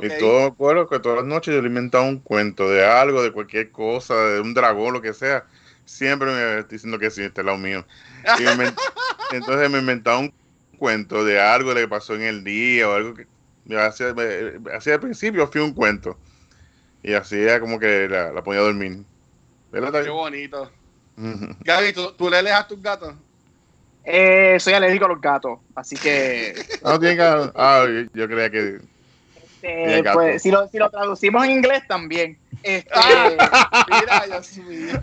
Y 0.00 0.08
todo 0.20 0.40
me 0.40 0.46
acuerdo 0.46 0.88
que 0.88 1.00
todas 1.00 1.18
las 1.18 1.26
noches 1.26 1.52
yo 1.52 1.60
le 1.60 1.66
inventaba 1.66 2.04
un 2.04 2.20
cuento 2.20 2.70
de 2.70 2.84
algo, 2.86 3.24
de 3.24 3.32
cualquier 3.32 3.72
cosa, 3.72 4.14
de 4.14 4.40
un 4.40 4.54
dragón, 4.54 4.92
lo 4.92 5.02
que 5.02 5.12
sea. 5.14 5.46
Siempre 5.84 6.28
me 6.32 6.58
estoy 6.60 6.76
diciendo 6.76 6.98
que 7.00 7.10
sí, 7.10 7.22
este 7.22 7.40
es 7.40 7.44
lado 7.44 7.58
mío. 7.58 7.84
Y 8.38 8.42
me 8.42 8.52
invent- 8.66 8.78
entonces 9.32 9.68
me 9.68 9.80
inventaba 9.80 10.18
un 10.18 10.32
cuento 10.78 11.24
de 11.24 11.40
algo 11.40 11.74
que 11.74 11.88
pasó 11.88 12.14
en 12.14 12.22
el 12.22 12.44
día 12.44 12.88
o 12.88 12.92
algo 12.94 13.14
que 13.14 13.26
hacía, 13.76 14.14
al 14.94 15.00
principio 15.00 15.48
fui 15.48 15.60
un 15.60 15.74
cuento. 15.74 16.16
Y 17.02 17.14
así 17.14 17.36
era 17.40 17.58
como 17.58 17.80
que 17.80 18.08
la, 18.08 18.30
la 18.32 18.44
ponía 18.44 18.60
a 18.60 18.64
dormir. 18.64 18.98
¿Verdad, 19.72 20.04
Qué 20.04 20.10
bonito. 20.10 20.70
Gaby, 21.16 21.92
¿tú, 21.92 22.12
tú 22.12 22.28
le 22.30 22.42
lees 22.42 22.56
a 22.56 22.66
tus 22.66 22.80
gatos? 22.82 23.14
Eh, 24.04 24.56
soy 24.60 24.74
alérgico 24.74 25.06
a 25.06 25.08
los 25.08 25.20
gatos, 25.20 25.58
así 25.74 25.96
que 25.96 26.54
Ah, 26.84 26.92
no 26.92 27.00
tiene 27.00 27.16
que- 27.16 27.50
ah, 27.54 27.84
yo, 27.86 28.10
yo 28.12 28.26
creía 28.28 28.50
que 28.50 28.80
este, 29.62 30.02
gato. 30.02 30.18
pues, 30.18 30.42
si, 30.42 30.50
lo, 30.50 30.68
si 30.68 30.78
lo 30.78 30.90
traducimos 30.90 31.44
en 31.44 31.50
inglés 31.52 31.82
también. 31.88 32.38
Este, 32.62 32.90
Mira, 33.90 34.24
Dios 34.26 34.56
mío. 34.58 35.00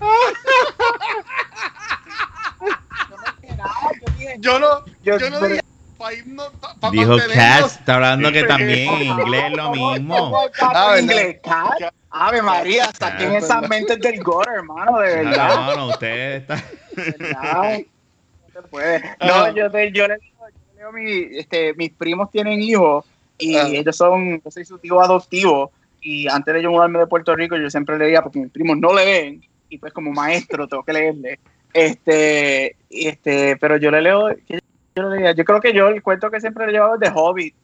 Yo 4.40 4.60
no, 4.60 4.86
Yo- 5.04 5.18
yo 5.18 5.30
no 5.30 5.40
pero- 5.40 5.54
dije 5.56 5.62
pa' 5.98 6.14
irnos- 6.14 6.52
pa- 6.60 6.76
pa 6.80 6.90
Dijo 6.92 7.16
Cat, 7.34 7.66
está 7.66 7.96
hablando 7.96 8.32
que 8.32 8.44
también 8.44 8.90
en 8.90 9.02
inglés 9.04 9.44
es 9.52 9.58
lo 9.58 9.72
mismo. 9.72 10.38
Ah, 10.62 10.96
en 10.98 11.04
inglés, 11.06 11.38
cat. 11.44 11.94
Ave 12.12 12.42
María, 12.42 12.92
saquen 12.92 13.32
esas 13.34 13.68
mentes 13.70 14.00
del 14.00 14.22
gore, 14.22 14.52
hermano, 14.56 15.00
de 15.00 15.16
verdad. 15.16 15.56
No, 15.56 15.76
no, 15.78 15.88
usted 15.88 16.36
está. 16.36 16.56
No 16.56 18.62
se 18.62 18.68
puede. 18.70 19.02
No, 19.22 19.56
yo, 19.56 19.72
te- 19.72 19.92
yo 19.92 20.08
le 20.08 20.16
digo, 20.16 20.48
yo 20.50 20.74
le 20.74 20.78
digo 20.78 20.90
a 20.90 20.92
mi, 20.92 21.38
este, 21.40 21.74
mis 21.76 21.92
primos 21.94 22.30
tienen 22.30 22.62
hijos 22.62 23.06
y 23.38 23.56
Ajá. 23.56 23.68
ellos 23.70 23.96
son, 23.96 24.42
yo 24.44 24.52
soy 24.52 24.66
su 24.66 24.78
tío 24.78 25.02
adoptivo 25.02 25.72
y 26.02 26.28
antes 26.28 26.54
de 26.54 26.62
yo 26.64 26.72
mudarme 26.72 27.00
de 27.00 27.08
Puerto 27.08 27.36
Rico 27.36 27.56
yo 27.58 27.70
siempre 27.70 27.98
leía 27.98 28.22
porque 28.22 28.40
mis 28.40 28.52
primos 28.52 28.78
no 28.78 28.94
leen 28.94 29.42
y 29.70 29.78
pues 29.78 29.94
como 29.94 30.12
maestro 30.12 30.68
tengo 30.68 30.84
que 30.84 30.94
leerle. 30.94 31.40
Este, 31.74 32.76
este, 32.90 33.56
pero 33.58 33.78
yo 33.78 33.90
le 33.90 34.02
leo, 34.02 34.28
¿qué 34.46 34.60
yo 34.96 35.04
le 35.10 35.18
leía? 35.18 35.32
Yo 35.32 35.46
creo 35.46 35.62
que 35.62 35.74
yo 35.74 35.88
el 35.88 36.04
cuento 36.04 36.30
que 36.30 36.42
siempre 36.42 36.66
le 36.66 36.74
llevaba 36.74 36.96
es 36.96 37.00
de 37.00 37.10
Hobbit. 37.14 37.56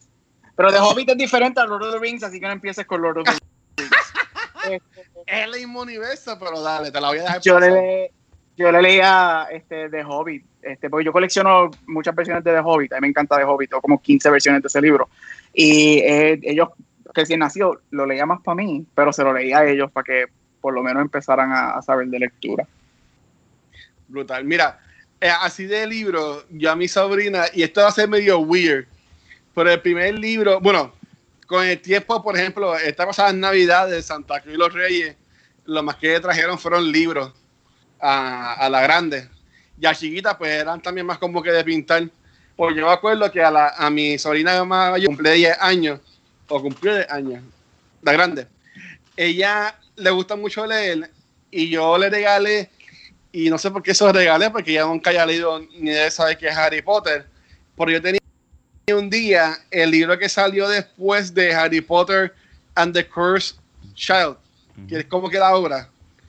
Pero 0.56 0.72
de 0.72 0.78
Hobbit 0.78 1.10
es 1.10 1.16
diferente 1.18 1.60
a 1.60 1.66
Lord 1.66 1.84
of 1.84 1.92
the 1.92 1.98
Rings, 2.00 2.22
así 2.22 2.40
que 2.40 2.46
no 2.46 2.52
empieces 2.52 2.86
con 2.86 3.02
Lord 3.02 3.18
of 3.18 3.24
the 3.24 3.32
Rings. 3.82 3.92
Es 5.26 5.44
el 5.44 5.50
mismo 5.50 5.82
universo, 5.82 6.38
pero 6.38 6.60
dale, 6.62 6.90
te 6.90 7.00
la 7.00 7.08
voy 7.08 7.18
a 7.18 7.22
dejar 7.22 7.40
yo 7.42 7.60
le, 7.60 8.12
yo 8.56 8.72
le 8.72 8.80
leía 8.80 9.46
este, 9.50 9.88
de 9.88 10.02
Hobbit, 10.02 10.44
este, 10.62 10.88
porque 10.88 11.04
yo 11.04 11.12
colecciono 11.12 11.70
muchas 11.86 12.14
versiones 12.14 12.42
de 12.44 12.52
The 12.52 12.60
Hobbit, 12.60 12.92
a 12.94 12.96
mí 12.96 13.02
me 13.02 13.08
encanta 13.08 13.36
The 13.36 13.44
Hobbit, 13.44 13.70
tengo 13.70 13.82
como 13.82 14.00
15 14.00 14.30
versiones 14.30 14.62
de 14.62 14.68
ese 14.68 14.80
libro. 14.80 15.08
Y 15.52 15.98
eh, 15.98 16.40
ellos, 16.42 16.70
recién 17.14 17.40
nacido, 17.40 17.82
lo 17.90 18.06
leía 18.06 18.26
más 18.26 18.40
para 18.40 18.54
mí, 18.54 18.86
pero 18.94 19.12
se 19.12 19.22
lo 19.22 19.32
leía 19.32 19.58
a 19.58 19.66
ellos 19.68 19.90
para 19.92 20.04
que 20.04 20.24
por 20.60 20.72
lo 20.72 20.82
menos 20.82 21.02
empezaran 21.02 21.52
a, 21.52 21.72
a 21.72 21.82
saber 21.82 22.08
de 22.08 22.18
lectura. 22.18 22.66
Brutal. 24.08 24.44
Mira, 24.44 24.80
eh, 25.20 25.30
así 25.40 25.66
de 25.66 25.86
libro, 25.86 26.44
yo 26.50 26.70
a 26.70 26.76
mi 26.76 26.88
sobrina, 26.88 27.44
y 27.52 27.62
esto 27.62 27.82
va 27.82 27.88
a 27.88 27.92
ser 27.92 28.08
medio 28.08 28.38
weird, 28.38 28.86
pero 29.54 29.70
el 29.70 29.80
primer 29.82 30.18
libro, 30.18 30.60
bueno, 30.60 30.92
con 31.48 31.64
el 31.64 31.80
tiempo, 31.80 32.22
por 32.22 32.36
ejemplo, 32.36 32.76
esta 32.76 33.06
pasada 33.06 33.32
Navidad 33.32 33.88
de 33.88 34.02
Santa 34.02 34.40
Cruz 34.40 34.54
y 34.54 34.58
los 34.58 34.72
Reyes, 34.72 35.16
lo 35.64 35.82
más 35.82 35.96
que 35.96 36.20
trajeron 36.20 36.58
fueron 36.58 36.92
libros 36.92 37.32
a, 37.98 38.68
la 38.70 38.82
grande. 38.82 39.28
Y 39.80 39.86
a 39.86 39.94
chiquita, 39.94 40.36
pues 40.36 40.50
eran 40.50 40.82
también 40.82 41.06
más 41.06 41.16
como 41.16 41.42
que 41.42 41.50
de 41.50 41.64
pintar. 41.64 42.06
Pues 42.54 42.76
yo 42.76 42.84
me 42.84 42.92
acuerdo 42.92 43.32
que 43.32 43.42
a, 43.42 43.50
la, 43.50 43.68
a 43.70 43.88
mi 43.88 44.18
sobrina 44.18 44.62
mayor 44.62 45.06
cumple 45.06 45.32
10 45.32 45.56
años, 45.58 46.00
o 46.48 46.60
cumplió 46.60 46.94
10 46.94 47.10
años, 47.10 47.42
la 48.02 48.12
grande. 48.12 48.46
Ella 49.16 49.74
le 49.96 50.10
gusta 50.10 50.36
mucho 50.36 50.66
leer 50.66 51.10
y 51.50 51.70
yo 51.70 51.96
le 51.96 52.10
regalé 52.10 52.68
y 53.32 53.48
no 53.48 53.56
sé 53.56 53.70
por 53.70 53.82
qué 53.82 53.92
eso 53.92 54.12
regalé, 54.12 54.50
porque 54.50 54.74
ya 54.74 54.84
nunca 54.84 55.10
haya 55.10 55.24
leído 55.24 55.60
ni 55.78 55.92
de 55.92 56.10
saber 56.10 56.36
qué 56.36 56.48
es 56.48 56.56
Harry 56.56 56.82
Potter. 56.82 57.26
Pero 57.74 57.90
yo 57.90 58.02
tenía 58.02 58.17
un 58.92 59.10
día 59.10 59.58
el 59.70 59.90
libro 59.90 60.18
que 60.18 60.28
salió 60.28 60.68
después 60.68 61.34
de 61.34 61.52
Harry 61.52 61.80
Potter 61.80 62.34
and 62.74 62.94
the 62.94 63.06
Cursed 63.06 63.56
Child, 63.94 64.36
que 64.88 65.00
es 65.00 65.04
como 65.06 65.28
que 65.28 65.38
la 65.38 65.54
obra. 65.54 65.88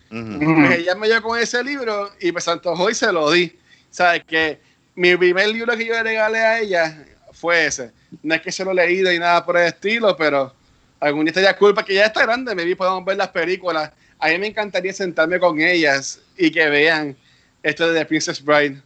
Pues 0.09 0.79
ella 0.79 0.95
me 0.95 1.07
dio 1.07 1.21
con 1.21 1.37
ese 1.37 1.63
libro 1.63 2.11
y 2.19 2.31
me 2.31 2.41
se 2.41 2.51
antojó 2.51 2.89
y 2.89 2.95
se 2.95 3.11
lo 3.11 3.31
di. 3.31 3.55
Sabes 3.91 4.23
que 4.25 4.59
mi 4.95 5.15
primer 5.15 5.49
libro 5.49 5.77
que 5.77 5.85
yo 5.85 5.93
le 5.93 6.03
regalé 6.03 6.39
a 6.39 6.59
ella 6.59 7.05
fue 7.31 7.67
ese. 7.67 7.91
No 8.23 8.33
es 8.33 8.41
que 8.41 8.51
se 8.51 8.65
lo 8.65 8.71
he 8.71 8.75
leído 8.75 9.11
y 9.13 9.19
nada 9.19 9.45
por 9.45 9.57
el 9.57 9.67
estilo, 9.67 10.17
pero 10.17 10.53
algún 10.99 11.25
día 11.25 11.29
estaría 11.29 11.55
culpa 11.55 11.85
que 11.85 11.93
ya 11.93 12.05
está 12.05 12.23
grande, 12.23 12.55
me 12.55 12.65
vi 12.65 12.75
podemos 12.75 13.05
ver 13.05 13.17
las 13.17 13.29
películas. 13.29 13.91
A 14.19 14.27
mí 14.29 14.37
me 14.39 14.47
encantaría 14.47 14.91
sentarme 14.91 15.39
con 15.39 15.61
ellas 15.61 16.19
y 16.35 16.51
que 16.51 16.67
vean 16.69 17.15
esto 17.63 17.91
de 17.91 17.99
The 17.99 18.05
Princess 18.05 18.43
Bride. 18.43 18.81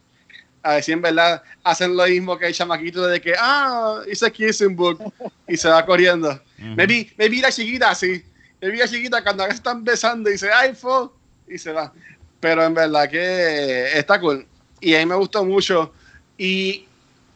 A 0.64 0.74
ver 0.74 0.82
si 0.82 0.92
en 0.92 1.02
verdad 1.02 1.42
hacen 1.62 1.94
lo 1.94 2.06
mismo 2.06 2.38
que 2.38 2.46
el 2.46 2.54
chamaquito 2.54 3.06
de 3.06 3.20
que, 3.20 3.34
ah, 3.38 4.00
hice 4.10 4.32
kissing 4.32 4.74
book 4.74 4.98
y 5.46 5.58
se 5.58 5.68
va 5.68 5.84
corriendo. 5.84 6.40
Me 6.56 6.86
vi, 6.86 7.12
me 7.18 7.28
vi 7.28 7.42
la 7.42 7.52
chiquita 7.52 7.90
así. 7.90 8.24
Me 8.62 8.70
vi 8.70 8.78
la 8.78 8.88
chiquita 8.88 9.22
cuando 9.22 9.42
ahora 9.42 9.54
se 9.54 9.58
están 9.58 9.84
besando 9.84 10.30
y 10.30 10.32
dice, 10.32 10.50
ay, 10.50 10.74
fo, 10.74 11.14
y 11.46 11.58
se 11.58 11.70
va. 11.70 11.92
Pero 12.40 12.64
en 12.64 12.72
verdad 12.72 13.10
que 13.10 13.98
está 13.98 14.18
cool. 14.18 14.46
Y 14.80 14.94
a 14.94 15.00
mí 15.00 15.06
me 15.06 15.16
gustó 15.16 15.44
mucho. 15.44 15.92
Y 16.38 16.86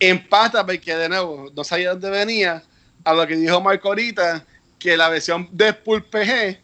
empata 0.00 0.64
porque, 0.64 0.96
de 0.96 1.10
nuevo, 1.10 1.52
no 1.54 1.64
sabía 1.64 1.90
dónde 1.90 2.08
venía 2.08 2.62
a 3.04 3.12
lo 3.12 3.26
que 3.26 3.36
dijo 3.36 3.60
Marco 3.60 3.88
ahorita, 3.88 4.42
que 4.78 4.96
la 4.96 5.10
versión 5.10 5.48
de 5.52 5.74
PG 5.74 6.58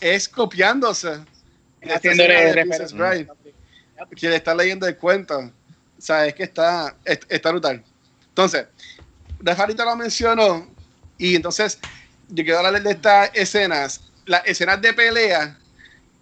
es 0.00 0.28
copiándose. 0.28 1.20
Haciéndole 1.88 2.46
de. 2.46 2.52
Princess 2.54 2.92
Bride 2.92 3.28
que 4.16 4.28
le 4.28 4.36
está 4.36 4.54
leyendo 4.54 4.86
el 4.86 4.96
cuento. 4.96 5.50
O 5.98 6.02
sea, 6.02 6.26
es 6.26 6.34
que 6.34 6.44
está, 6.44 6.98
es- 7.04 7.20
está 7.28 7.50
brutal. 7.50 7.84
Entonces, 8.28 8.66
Rafa 9.38 9.62
ahorita 9.62 9.84
lo 9.84 9.96
mencionó 9.96 10.76
y 11.16 11.36
entonces 11.36 11.80
yo 12.28 12.44
quiero 12.44 12.58
hablar 12.60 12.82
de 12.82 12.90
estas 12.92 13.30
escenas. 13.34 14.04
las 14.26 14.42
escenas 14.46 14.80
de 14.82 14.92
pelea 14.94 15.58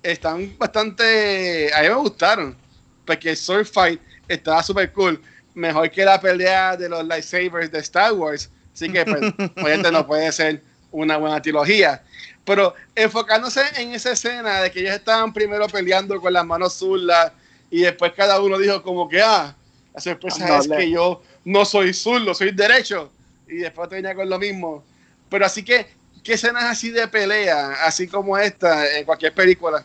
están 0.02 0.56
bastante. 0.58 1.70
A 1.74 1.82
mí 1.82 1.88
me 1.88 1.94
gustaron. 1.96 2.60
Porque 3.04 3.30
el 3.30 3.36
sword 3.36 3.66
fight 3.66 4.02
estaba 4.28 4.62
súper 4.62 4.92
cool. 4.92 5.22
Mejor 5.54 5.90
que 5.90 6.04
la 6.04 6.20
pelea 6.20 6.76
de 6.76 6.88
los 6.88 7.04
lightsabers 7.06 7.70
de 7.70 7.78
Star 7.80 8.12
Wars. 8.12 8.50
Así 8.74 8.90
que, 8.90 9.04
pues, 9.06 9.20
obviamente 9.56 9.90
no 9.92 10.06
puede 10.06 10.30
ser 10.32 10.64
una 10.90 11.16
buena 11.16 11.40
trilogía. 11.42 12.04
Pero 12.44 12.74
enfocándose 12.94 13.62
en 13.76 13.92
esa 13.94 14.12
escena 14.12 14.60
de 14.62 14.70
que 14.70 14.80
ellos 14.80 14.94
estaban 14.94 15.32
primero 15.32 15.66
peleando 15.68 16.20
con 16.20 16.32
las 16.32 16.44
manos 16.46 16.74
zurdas 16.74 17.32
y 17.70 17.82
después 17.82 18.12
cada 18.14 18.40
uno 18.40 18.58
dijo 18.58 18.82
como 18.82 19.08
que, 19.08 19.20
ah, 19.22 19.56
la 19.96 20.00
sorpresa 20.02 20.46
No, 20.46 20.58
es 20.60 20.66
le- 20.68 20.76
que 20.76 20.90
yo 20.90 21.22
no 21.44 21.64
soy 21.64 21.92
zurdo, 21.94 22.34
soy 22.34 22.52
derecho. 22.52 23.10
Y 23.48 23.56
después 23.56 23.88
tenía 23.88 24.14
con 24.14 24.28
lo 24.28 24.38
mismo. 24.38 24.84
Pero 25.30 25.46
así 25.46 25.64
que, 25.64 25.86
¿qué 26.22 26.34
escenas 26.34 26.64
así 26.64 26.90
de 26.90 27.08
pelea, 27.08 27.72
así 27.84 28.06
como 28.06 28.36
esta, 28.36 28.98
en 28.98 29.04
cualquier 29.04 29.32
película, 29.32 29.84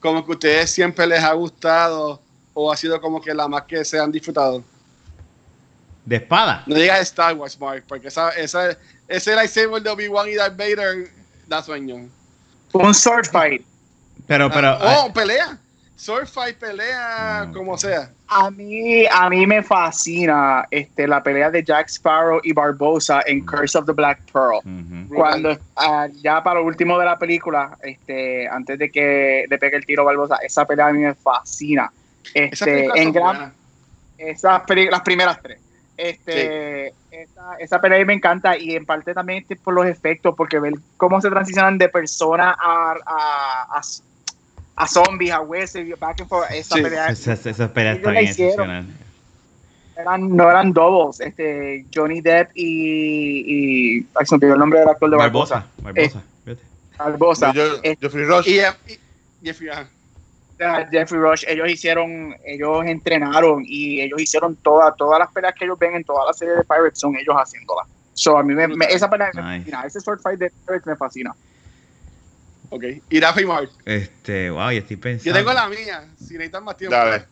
como 0.00 0.24
que 0.24 0.32
a 0.32 0.34
ustedes 0.34 0.70
siempre 0.70 1.06
les 1.06 1.22
ha 1.22 1.32
gustado 1.32 2.20
o 2.52 2.70
ha 2.70 2.76
sido 2.76 3.00
como 3.00 3.20
que 3.20 3.32
la 3.34 3.48
más 3.48 3.62
que 3.62 3.84
se 3.84 3.98
han 3.98 4.12
disfrutado? 4.12 4.62
De 6.04 6.16
espada. 6.16 6.62
No 6.66 6.74
digas 6.74 7.00
Star 7.00 7.34
Wars, 7.34 7.58
Mark, 7.58 7.84
porque 7.88 8.08
esa, 8.08 8.30
esa, 8.30 8.76
ese 9.06 9.34
lightsaber 9.34 9.82
de 9.82 9.90
Obi-Wan 9.90 10.28
y 10.28 10.34
Darth 10.34 10.56
Vader 10.56 11.10
da 11.46 11.62
sueño. 11.62 12.08
Un 12.72 12.94
sword 12.94 13.26
fight. 13.26 13.64
Pero, 14.26 14.50
pero. 14.50 14.68
Ah, 14.68 15.04
oh, 15.06 15.12
pelea. 15.12 15.58
Sword 15.98 16.28
fight, 16.28 16.56
pelea, 16.58 17.46
Mm, 17.48 17.52
como 17.52 17.76
sea. 17.76 18.12
A 18.28 18.52
mí, 18.52 19.04
a 19.10 19.28
mí 19.28 19.46
me 19.48 19.64
fascina 19.64 20.64
este, 20.70 21.08
la 21.08 21.20
pelea 21.24 21.50
de 21.50 21.64
Jack 21.64 21.88
Sparrow 21.88 22.40
y 22.44 22.52
Barbosa 22.52 23.20
en 23.26 23.44
Curse 23.44 23.78
of 23.78 23.86
the 23.86 23.92
Black 23.92 24.20
Pearl. 24.32 24.60
Cuando 25.12 25.58
ah, 25.74 26.06
ya 26.22 26.40
para 26.40 26.60
lo 26.60 26.66
último 26.66 26.96
de 27.00 27.04
la 27.04 27.18
película, 27.18 27.76
este, 27.82 28.46
antes 28.46 28.78
de 28.78 28.90
que 28.92 29.46
le 29.50 29.58
pegue 29.58 29.76
el 29.76 29.84
tiro 29.84 30.02
a 30.02 30.06
Barbosa, 30.06 30.36
esa 30.36 30.64
pelea 30.64 30.86
a 30.86 30.92
mí 30.92 31.00
me 31.00 31.14
fascina. 31.14 31.90
Este, 32.32 32.86
en 32.94 33.12
gran, 33.12 33.52
esas 34.18 34.62
las 34.68 35.00
primeras 35.00 35.42
tres. 35.42 35.58
Este, 35.96 36.94
esa, 37.10 37.56
esa 37.58 37.80
pelea 37.80 37.98
a 37.98 38.00
mí 38.02 38.04
me 38.04 38.14
encanta 38.14 38.56
y 38.56 38.76
en 38.76 38.86
parte 38.86 39.14
también 39.14 39.40
este, 39.42 39.56
por 39.56 39.74
los 39.74 39.84
efectos, 39.86 40.32
porque 40.36 40.60
ver 40.60 40.74
cómo 40.96 41.20
se 41.20 41.28
transicionan 41.28 41.76
de 41.76 41.88
persona 41.88 42.56
a, 42.56 42.94
a, 43.04 43.78
a, 43.78 43.82
a 44.78 44.86
zombies, 44.86 45.30
a 45.32 45.40
huesos, 45.40 45.82
back 45.98 46.20
and 46.20 46.28
forth. 46.28 46.50
Esa 46.52 46.76
Sí, 46.76 46.82
pelea 46.82 47.08
Esa, 47.08 47.32
esa- 47.32 47.72
pelea 47.72 47.92
está 47.94 48.10
bien 48.12 48.24
hicieron. 48.24 48.70
excepcional. 48.70 48.86
eran, 49.96 50.36
no 50.36 50.48
eran 50.48 50.72
doubles, 50.72 51.18
este, 51.20 51.84
Johnny 51.92 52.20
Depp 52.20 52.50
y, 52.54 53.98
y 53.98 54.06
ay, 54.14 54.26
se 54.26 54.34
me 54.34 54.36
olvidó 54.36 54.54
el 54.54 54.60
nombre 54.60 54.78
del 54.80 54.88
actor 54.88 55.10
de 55.10 55.16
Barbosa. 55.16 55.66
Barbosa. 55.82 56.22
Barbosa. 56.96 57.52
Yo- 57.52 57.80
Eh, 57.82 57.96
Jeffrey 58.00 58.24
Rush. 58.24 58.46
Y, 58.48 58.58
y- 58.60 58.98
Jeffrey, 59.42 61.20
Rush, 61.20 61.44
ellos 61.46 61.68
hicieron, 61.70 62.34
ellos 62.44 62.84
entrenaron 62.86 63.62
y 63.66 64.00
ellos 64.00 64.20
hicieron 64.20 64.56
todas, 64.56 64.96
todas 64.96 65.18
las 65.20 65.32
peleas 65.32 65.54
que 65.58 65.64
ellos 65.64 65.78
ven 65.78 65.94
en 65.94 66.04
toda 66.04 66.26
la 66.26 66.32
serie 66.32 66.54
de 66.54 66.64
Pirates 66.64 66.98
son 66.98 67.16
ellos 67.16 67.34
haciéndolas. 67.36 67.86
So, 68.14 68.36
a 68.38 68.42
mí 68.42 68.54
me, 68.54 68.66
me- 68.68 68.86
esa 68.86 69.08
pelea 69.08 69.30
me 69.34 69.42
Nice. 69.42 69.58
fascina, 69.70 69.82
ese 69.86 70.00
sword 70.00 70.20
fight 70.20 70.38
de 70.40 70.52
Pirates 70.66 70.86
me 70.86 70.96
fascina. 70.96 71.34
Ok. 72.70 72.84
Y 73.10 73.20
Mark. 73.46 73.70
Este, 73.84 74.50
wow, 74.50 74.70
yo 74.70 74.78
estoy 74.78 74.96
pensando. 74.96 75.30
Yo 75.30 75.34
tengo 75.34 75.52
la 75.52 75.68
mía, 75.68 76.04
si 76.18 76.34
necesitan 76.34 76.64
más 76.64 76.76
tiempo. 76.76 76.96
Dale. 76.96 77.24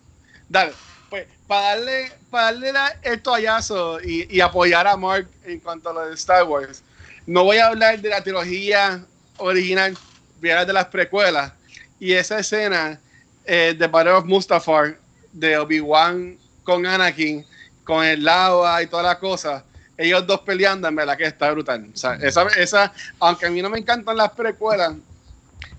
Dale. 0.48 0.72
Pues, 1.10 1.26
para 1.46 1.76
darle, 1.76 2.12
para 2.30 2.44
darle 2.46 2.72
la- 2.72 2.96
el 3.02 3.20
toallazo 3.22 4.00
y, 4.00 4.26
y 4.34 4.40
apoyar 4.40 4.86
a 4.86 4.96
Mark 4.96 5.28
en 5.44 5.60
cuanto 5.60 5.90
a 5.90 5.92
lo 5.92 6.06
de 6.08 6.14
Star 6.14 6.44
Wars, 6.44 6.82
no 7.26 7.44
voy 7.44 7.58
a 7.58 7.66
hablar 7.68 8.00
de 8.00 8.08
la 8.08 8.22
trilogía 8.22 9.04
original, 9.36 9.96
voy 10.40 10.50
a 10.50 10.52
hablar 10.54 10.66
de 10.66 10.72
las 10.72 10.86
precuelas. 10.86 11.52
Y 12.00 12.12
esa 12.12 12.38
escena 12.40 12.98
eh, 13.44 13.74
de 13.78 13.86
Battle 13.86 14.12
of 14.12 14.24
Mustafar, 14.24 14.98
de 15.32 15.56
Obi-Wan 15.58 16.36
con 16.64 16.84
Anakin, 16.86 17.44
con 17.84 18.04
el 18.04 18.24
lava 18.24 18.82
y 18.82 18.86
toda 18.88 19.02
la 19.04 19.18
cosa, 19.18 19.64
ellos 19.96 20.26
dos 20.26 20.40
peleando, 20.40 20.88
en 20.88 20.96
verdad 20.96 21.16
que 21.16 21.24
está 21.24 21.50
brutal. 21.52 21.88
O 21.94 21.96
sea, 21.96 22.14
esa, 22.14 22.42
esa, 22.56 22.92
aunque 23.20 23.46
a 23.46 23.50
mí 23.50 23.62
no 23.62 23.70
me 23.70 23.78
encantan 23.78 24.16
las 24.16 24.32
precuelas, 24.32 24.92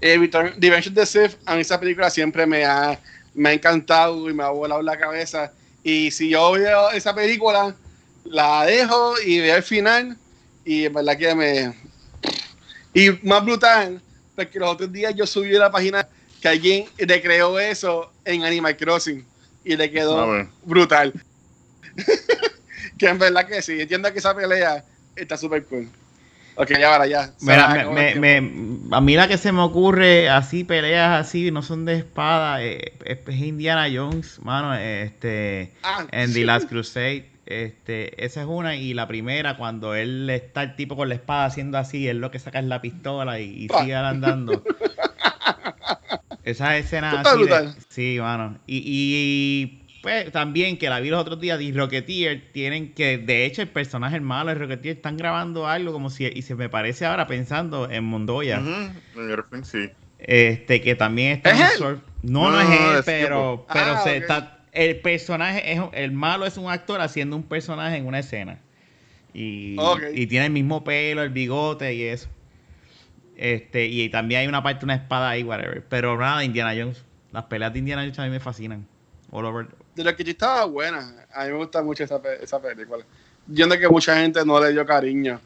eh, 0.01 0.17
Return- 0.17 0.53
The 0.59 0.67
Revenge 0.69 0.87
of 0.89 0.93
the 0.95 1.05
Sith, 1.05 1.37
a 1.45 1.55
mí 1.55 1.61
esa 1.61 1.79
película 1.79 2.09
siempre 2.09 2.45
me 2.45 2.65
ha, 2.65 2.99
me 3.33 3.49
ha 3.49 3.53
encantado 3.53 4.29
y 4.29 4.33
me 4.33 4.43
ha 4.43 4.49
volado 4.49 4.81
la 4.81 4.97
cabeza. 4.97 5.51
Y 5.83 6.11
si 6.11 6.29
yo 6.29 6.51
veo 6.51 6.91
esa 6.91 7.13
película, 7.15 7.75
la 8.25 8.65
dejo 8.65 9.13
y 9.25 9.39
veo 9.39 9.55
el 9.55 9.63
final 9.63 10.17
y 10.65 10.85
en 10.85 10.93
verdad 10.93 11.17
que 11.17 11.33
me... 11.35 11.73
Y 12.93 13.11
más 13.25 13.43
brutal, 13.45 14.01
porque 14.35 14.59
los 14.59 14.71
otros 14.71 14.91
días 14.91 15.13
yo 15.15 15.25
subí 15.27 15.55
a 15.55 15.59
la 15.59 15.71
página 15.71 16.07
que 16.41 16.47
alguien 16.47 16.85
recreó 16.97 17.59
eso 17.59 18.11
en 18.25 18.43
Animal 18.43 18.75
Crossing 18.75 19.25
y 19.63 19.75
le 19.77 19.89
quedó 19.91 20.19
Ah, 20.31 20.47
brutal. 20.63 21.13
que 22.97 23.07
en 23.07 23.17
verdad 23.19 23.47
que 23.47 23.61
sí, 23.61 23.79
entiendo 23.81 24.11
que 24.11 24.19
esa 24.19 24.35
pelea 24.35 24.83
está 25.15 25.37
súper 25.37 25.65
cool. 25.65 25.89
Ok, 26.59 26.71
ya. 27.07 27.31
Se 27.37 27.45
Mira, 27.51 27.85
me 27.93 28.15
me- 28.15 28.41
me- 28.41 28.95
a 28.95 28.99
mí 28.99 29.15
la 29.15 29.27
que 29.27 29.37
se 29.37 29.51
me 29.51 29.61
ocurre 29.61 30.27
así, 30.27 30.63
peleas 30.63 31.19
así, 31.27 31.51
no 31.51 31.61
son 31.61 31.85
de 31.85 31.95
espada, 31.97 32.63
eh, 32.63 32.93
es, 33.05 33.19
Indiana 33.39 33.85
Jones, 33.93 34.39
mano, 34.41 34.73
este, 34.73 35.73
Ah, 35.83 36.05
en 36.11 36.29
sí. 36.29 36.33
The 36.41 36.45
Last 36.45 36.67
Crusade, 36.67 37.29
este, 37.45 38.25
esa 38.25 38.41
es 38.41 38.47
una, 38.47 38.75
y 38.75 38.95
la 38.95 39.07
primera, 39.07 39.55
cuando 39.55 39.93
él 39.93 40.27
está 40.31 40.63
el 40.63 40.75
tipo 40.75 40.95
con 40.95 41.09
la 41.09 41.15
espada 41.15 41.45
haciendo 41.45 41.77
así, 41.77 42.07
él 42.07 42.17
lo 42.19 42.31
que 42.31 42.39
saca 42.39 42.57
es 42.59 42.65
la 42.65 42.81
pistola 42.81 43.39
y, 43.39 43.67
sigue 43.79 43.93
andando. 43.95 44.63
Esas 46.43 46.75
escenas 46.75 47.25
así 47.27 47.43
de- 47.43 47.73
sí, 47.89 48.17
mano. 48.19 48.57
Y, 48.65 48.81
y, 48.85 49.86
pues 50.07 50.31
también 50.31 50.77
que 50.77 50.89
la 50.89 51.01
vi 51.01 51.09
los 51.09 51.19
otros 51.19 51.39
días, 51.41 51.59
The 51.59 51.71
Rocketeer, 51.73 52.51
tienen 52.53 52.93
que, 52.93 53.17
de 53.17 53.45
hecho, 53.45 53.61
el 53.61 53.67
personaje 53.67 54.15
el 54.15 54.21
malo 54.21 54.49
de 54.49 54.55
Rocketeer 54.55 54.95
están 54.95 55.17
grabando 55.17 55.67
algo 55.67 55.91
como 55.91 56.09
si, 56.09 56.25
y 56.25 56.41
se 56.43 56.55
me 56.55 56.69
parece 56.69 57.05
ahora 57.05 57.27
pensando 57.27 57.89
en 57.91 58.05
sí. 59.63 59.89
este, 60.19 60.81
que 60.81 60.95
también 60.95 61.33
está 61.33 61.51
¿Es 61.51 61.59
en 61.59 61.65
él? 61.65 62.01
No, 62.23 62.51
no, 62.51 62.51
No, 62.51 62.61
es 62.61 62.69
no, 62.69 62.91
él, 62.93 62.99
es 62.99 63.05
pero, 63.05 63.65
tipo. 63.65 63.67
pero 63.73 63.95
Ah, 63.95 63.97
se 63.97 64.17
está, 64.17 64.65
el 64.71 65.01
personaje 65.01 65.73
es, 65.73 65.81
el 65.93 66.11
malo 66.13 66.45
es 66.45 66.57
un 66.57 66.69
actor 66.71 67.01
haciendo 67.01 67.35
un 67.35 67.43
personaje 67.43 67.97
en 67.97 68.05
una 68.07 68.19
escena. 68.19 68.59
Y, 69.33 69.75
y 70.13 70.27
tiene 70.27 70.45
el 70.47 70.51
mismo 70.51 70.83
pelo, 70.83 71.21
el 71.21 71.29
bigote 71.29 71.93
y 71.93 72.03
eso. 72.03 72.29
Este, 73.35 73.85
y 73.87 74.09
también 74.09 74.41
hay 74.41 74.47
una 74.47 74.63
parte, 74.63 74.85
una 74.85 74.95
espada 74.95 75.29
ahí, 75.29 75.43
whatever. 75.43 75.85
Pero 75.89 76.17
nada, 76.17 76.43
Indiana 76.43 76.73
Jones. 76.77 77.05
Las 77.31 77.45
peleas 77.45 77.73
de 77.73 77.79
Indiana 77.79 78.01
Jones 78.03 78.19
a 78.19 78.23
mí 78.25 78.29
me 78.31 78.39
fascinan. 78.39 78.87
All 79.31 79.45
over. 79.45 79.67
De 79.97 80.03
lo 80.03 80.15
que 80.15 80.23
yo 80.23 80.29
estaba 80.29 80.65
buena. 80.65 81.25
A 81.33 81.45
mí 81.45 81.51
me 81.51 81.57
gusta 81.57 81.81
mucho 81.81 82.03
esa, 82.03 82.21
esa 82.39 82.61
película. 82.61 83.03
Yo 83.47 83.67
que 83.67 83.89
mucha 83.89 84.15
gente 84.15 84.45
no 84.45 84.59
le 84.59 84.71
dio 84.71 84.85
cariño 84.85 85.41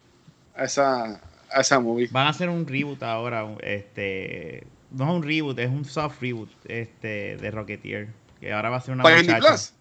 a 0.53 0.65
esa, 0.65 1.21
a 1.49 1.61
esa 1.61 1.79
movie. 1.79 2.09
Van 2.11 2.27
a 2.27 2.31
hacer 2.31 2.49
un 2.49 2.67
reboot 2.67 3.01
ahora. 3.01 3.47
Este, 3.61 4.67
no 4.91 5.05
es 5.05 5.15
un 5.15 5.23
reboot, 5.23 5.57
es 5.57 5.69
un 5.69 5.85
soft 5.85 6.21
reboot 6.21 6.49
este, 6.65 7.37
de 7.37 7.51
Rocketeer. 7.51 8.09
Que 8.41 8.51
ahora 8.51 8.69
va 8.69 8.77
a 8.77 8.81
ser 8.81 8.93
una 8.93 9.03
¿Para 9.03 9.17
muchacha. 9.17 9.39
Plus? 9.39 9.73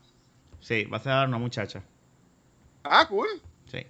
Sí, 0.61 0.85
va 0.85 0.99
a 0.99 1.01
ser 1.01 1.13
ahora 1.13 1.29
una 1.29 1.39
muchacha. 1.39 1.83
Ah, 2.85 3.05
cool. 3.09 3.27
Sí. 3.67 3.85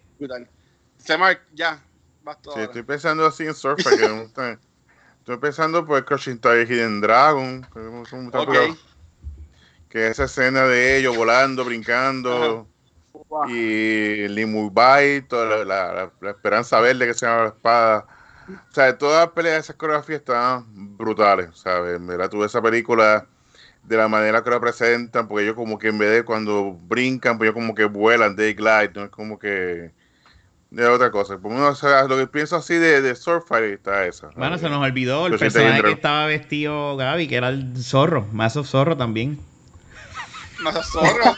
Se 0.96 1.18
Mark, 1.18 1.42
ya. 1.52 1.76
Sí, 2.24 2.30
ahora. 2.46 2.62
estoy 2.62 2.82
pensando 2.84 3.26
así 3.26 3.44
en 3.44 3.54
Surfer. 3.54 3.98
que 3.98 4.08
me 4.08 4.20
gusta. 4.22 4.58
Estoy 5.18 5.36
pensando 5.36 5.84
por 5.84 6.02
Crushing 6.06 6.38
Tiger 6.38 6.66
Hidden 6.70 7.02
Dragon. 7.02 7.66
Que, 7.70 7.80
me 7.80 7.98
gusta. 7.98 8.16
Que 9.90 10.06
esa 10.08 10.24
escena 10.24 10.62
de 10.64 10.96
ellos 10.98 11.16
volando, 11.16 11.64
brincando. 11.64 12.66
Wow. 13.28 13.48
Y 13.50 14.28
Limur 14.28 14.70
Bite, 14.70 15.22
toda 15.22 15.46
la, 15.46 15.64
la- 15.64 15.92
la- 15.94 16.12
la 16.20 16.30
esperanza 16.30 16.80
verde 16.80 17.06
que 17.06 17.14
se 17.14 17.26
llama 17.26 17.42
la 17.42 17.48
espada. 17.48 18.06
O 18.48 18.74
sea, 18.74 18.96
todas 18.98 19.24
las 19.26 19.32
peleas 19.34 19.54
de 19.56 19.60
esas 19.60 19.76
coreografías 19.76 20.20
están 20.20 20.64
brutales, 20.96 21.50
¿sabes? 21.54 22.04
Verdad, 22.04 22.28
tuve 22.30 22.46
esa 22.46 22.62
película 22.62 23.26
de 23.84 23.96
la 23.96 24.08
manera 24.08 24.42
que 24.42 24.50
la 24.50 24.60
presentan, 24.60 25.26
porque 25.28 25.44
ellos 25.44 25.56
como 25.56 25.78
que 25.78 25.88
en 25.88 25.98
vez 25.98 26.10
de 26.12 26.24
cuando 26.24 26.72
brincan, 26.72 27.36
pues 27.38 27.48
ellos 27.48 27.54
como 27.54 27.74
que 27.74 27.84
vuelan, 27.84 28.34
they 28.36 28.54
glide, 28.54 28.92
no 28.94 29.04
es 29.04 29.10
como 29.10 29.38
que 29.38 29.90
de 30.70 30.86
otra 30.86 31.10
cosa. 31.10 31.38
Por 31.38 31.52
uno, 31.52 31.68
o 31.68 31.74
sea, 31.74 32.04
lo 32.04 32.16
que 32.16 32.26
pienso 32.26 32.56
así 32.56 32.74
de, 32.74 33.00
de 33.00 33.14
Swordfighter 33.14 33.72
está 33.74 34.06
esa. 34.06 34.30
Bueno, 34.36 34.58
se 34.58 34.68
nos 34.68 34.82
olvidó 34.84 35.26
el 35.26 35.32
Yo 35.32 35.38
personaje 35.38 35.82
que 35.82 35.92
estaba 35.92 36.26
vestido 36.26 36.96
Gaby, 36.96 37.28
que 37.28 37.36
era 37.36 37.48
el 37.48 37.76
zorro. 37.76 38.26
Más 38.32 38.56
of 38.56 38.68
zorro 38.68 38.96
también. 38.96 39.38
Más 40.62 40.76
a 40.76 40.82
zorro. 40.82 41.36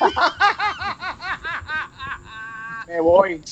Me 2.89 3.01
voy. 3.01 3.43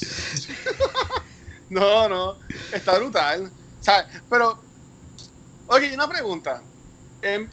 no, 1.69 2.09
no. 2.09 2.37
Está 2.73 2.99
brutal. 2.99 3.51
O 3.81 3.83
sea, 3.83 4.07
pero. 4.29 4.59
Oye, 5.69 5.95
una 5.95 6.09
pregunta. 6.09 6.63
Em, 7.23 7.49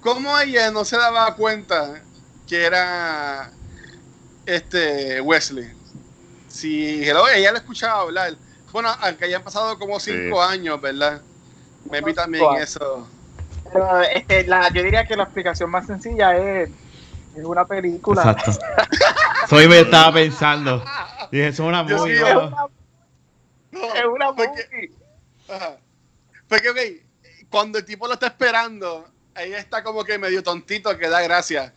¿Cómo 0.00 0.38
ella 0.38 0.70
no 0.70 0.84
se 0.84 0.96
daba 0.96 1.34
cuenta 1.34 2.02
que 2.46 2.64
era 2.64 3.50
este 4.46 5.20
Wesley? 5.20 5.72
Si 6.46 7.04
hello, 7.06 7.28
ella 7.28 7.52
lo 7.52 7.58
escuchaba 7.58 8.02
hablar. 8.02 8.34
Bueno, 8.72 8.90
aunque 9.00 9.24
hayan 9.24 9.42
pasado 9.42 9.78
como 9.78 9.98
cinco 9.98 10.42
años, 10.42 10.80
¿verdad? 10.80 11.20
Maybe 11.90 12.14
también 12.14 12.44
Wow. 12.44 12.56
eso. 12.58 13.08
Pero, 13.72 14.00
este, 14.02 14.46
la, 14.46 14.68
yo 14.72 14.82
diría 14.82 15.04
que 15.06 15.16
la 15.16 15.24
explicación 15.24 15.70
más 15.70 15.86
sencilla 15.86 16.36
es, 16.36 16.70
es 17.38 17.44
una 17.44 17.64
película. 17.64 18.22
Exacto. 18.22 18.52
Soy 19.48 19.68
me 19.68 19.80
estaba 19.80 20.12
pensando. 20.12 20.84
Dije, 21.30 21.48
eso 21.48 21.62
es 21.64 21.68
una 21.68 21.82
movie. 21.82 22.14
Es 22.14 22.20
¿no? 22.34 22.46
una, 22.48 22.66
No, 23.70 23.94
es 23.94 24.04
una 24.04 24.26
porque- 24.34 24.48
movie. 24.72 24.90
Ajá. 25.48 25.76
Porque, 26.48 26.68
ok, 26.70 26.78
cuando 27.50 27.78
el 27.78 27.84
tipo 27.84 28.06
lo 28.06 28.14
está 28.14 28.26
esperando, 28.28 29.08
ella 29.36 29.58
está 29.58 29.82
como 29.82 30.04
que 30.04 30.18
medio 30.18 30.42
tontito 30.42 30.96
que 30.98 31.08
da 31.08 31.20
gracia. 31.22 31.72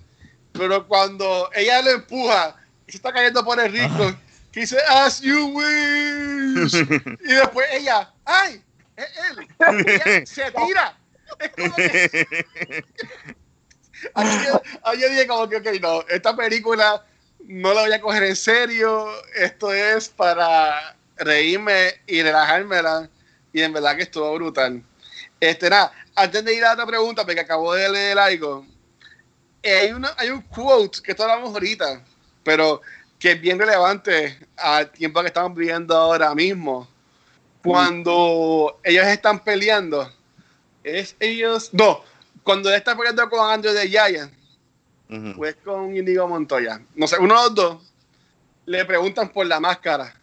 Pero 0.54 0.88
cuando 0.88 1.50
ella 1.54 1.82
lo 1.82 1.92
empuja 1.92 2.56
y 2.88 2.92
se 2.92 2.98
está 2.98 3.14
cayendo 3.14 3.44
por 3.46 3.60
el 3.60 3.72
rico, 3.72 4.14
que 4.52 4.62
dice, 4.62 4.78
as 4.90 5.22
you 5.22 5.48
wish. 5.54 6.74
y 7.22 7.34
después 7.34 7.68
ella, 7.72 8.12
¡ay! 8.26 8.62
Es 8.98 9.08
él. 9.30 9.48
Y 9.86 9.90
ella 9.90 10.26
se 10.26 10.52
tira. 10.52 10.98
Es 11.40 11.50
como 11.56 11.76
que. 11.76 12.86
Ahí 14.84 15.00
yo, 15.00 15.10
dije, 15.10 15.28
como 15.28 15.48
que, 15.48 15.58
ok, 15.58 15.68
no, 15.82 16.02
esta 16.10 16.36
película 16.36 17.06
no 17.46 17.74
la 17.74 17.82
voy 17.82 17.94
a 17.94 18.02
coger 18.02 18.24
en 18.24 18.36
serio. 18.36 19.10
Esto 19.36 19.74
es 19.74 20.10
para 20.10 20.96
reírme 21.18 21.96
y 22.08 22.22
relajármela. 22.22 23.10
Y 23.54 23.62
en 23.62 23.74
verdad 23.74 23.96
que 23.96 24.04
estuvo 24.04 24.34
brutal. 24.36 24.84
Este, 25.40 25.70
nada, 25.70 25.92
antes 26.16 26.44
de 26.44 26.54
ir 26.54 26.64
a 26.64 26.74
otra 26.74 26.86
pregunta, 26.86 27.26
porque 27.26 27.40
acabo 27.40 27.74
de 27.74 27.90
leer 27.90 28.20
algo, 28.20 28.66
eh, 29.64 29.74
hay, 29.74 29.92
una, 29.92 30.14
hay 30.18 30.30
un 30.30 30.42
quote 30.42 31.02
que 31.02 31.12
esto 31.12 31.24
hablamos 31.24 31.54
ahorita, 31.54 32.04
pero 32.44 32.82
que 33.20 33.32
es 33.32 33.42
bien 33.42 33.60
relevante 33.60 34.38
al 34.58 34.90
tiempo 34.92 35.22
que 35.22 35.28
estamos 35.28 35.56
viviendo 35.56 35.96
ahora 35.96 36.34
mismo. 36.34 36.88
Cuando 37.64 38.80
ellos 38.84 39.06
están 39.06 39.44
peleando, 39.44 40.12
es 40.84 41.16
ellos, 41.20 41.70
no, 41.74 42.04
cuando 42.44 42.70
él 42.70 42.76
está 42.76 42.96
peleando 42.96 43.30
con 43.30 43.50
Andrew 43.50 43.74
de 43.74 43.88
Giant, 43.88 44.34
pues 45.36 45.56
con 45.64 45.96
Indigo 45.96 46.28
Montoya. 46.28 46.82
No 46.96 47.08
sé, 47.08 47.18
uno 47.20 47.36
de 47.36 47.42
los 47.42 47.56
dos 47.56 47.94
le 48.66 48.86
preguntan 48.86 49.30
por 49.30 49.46
la 49.46 49.60
máscara. 49.60 50.16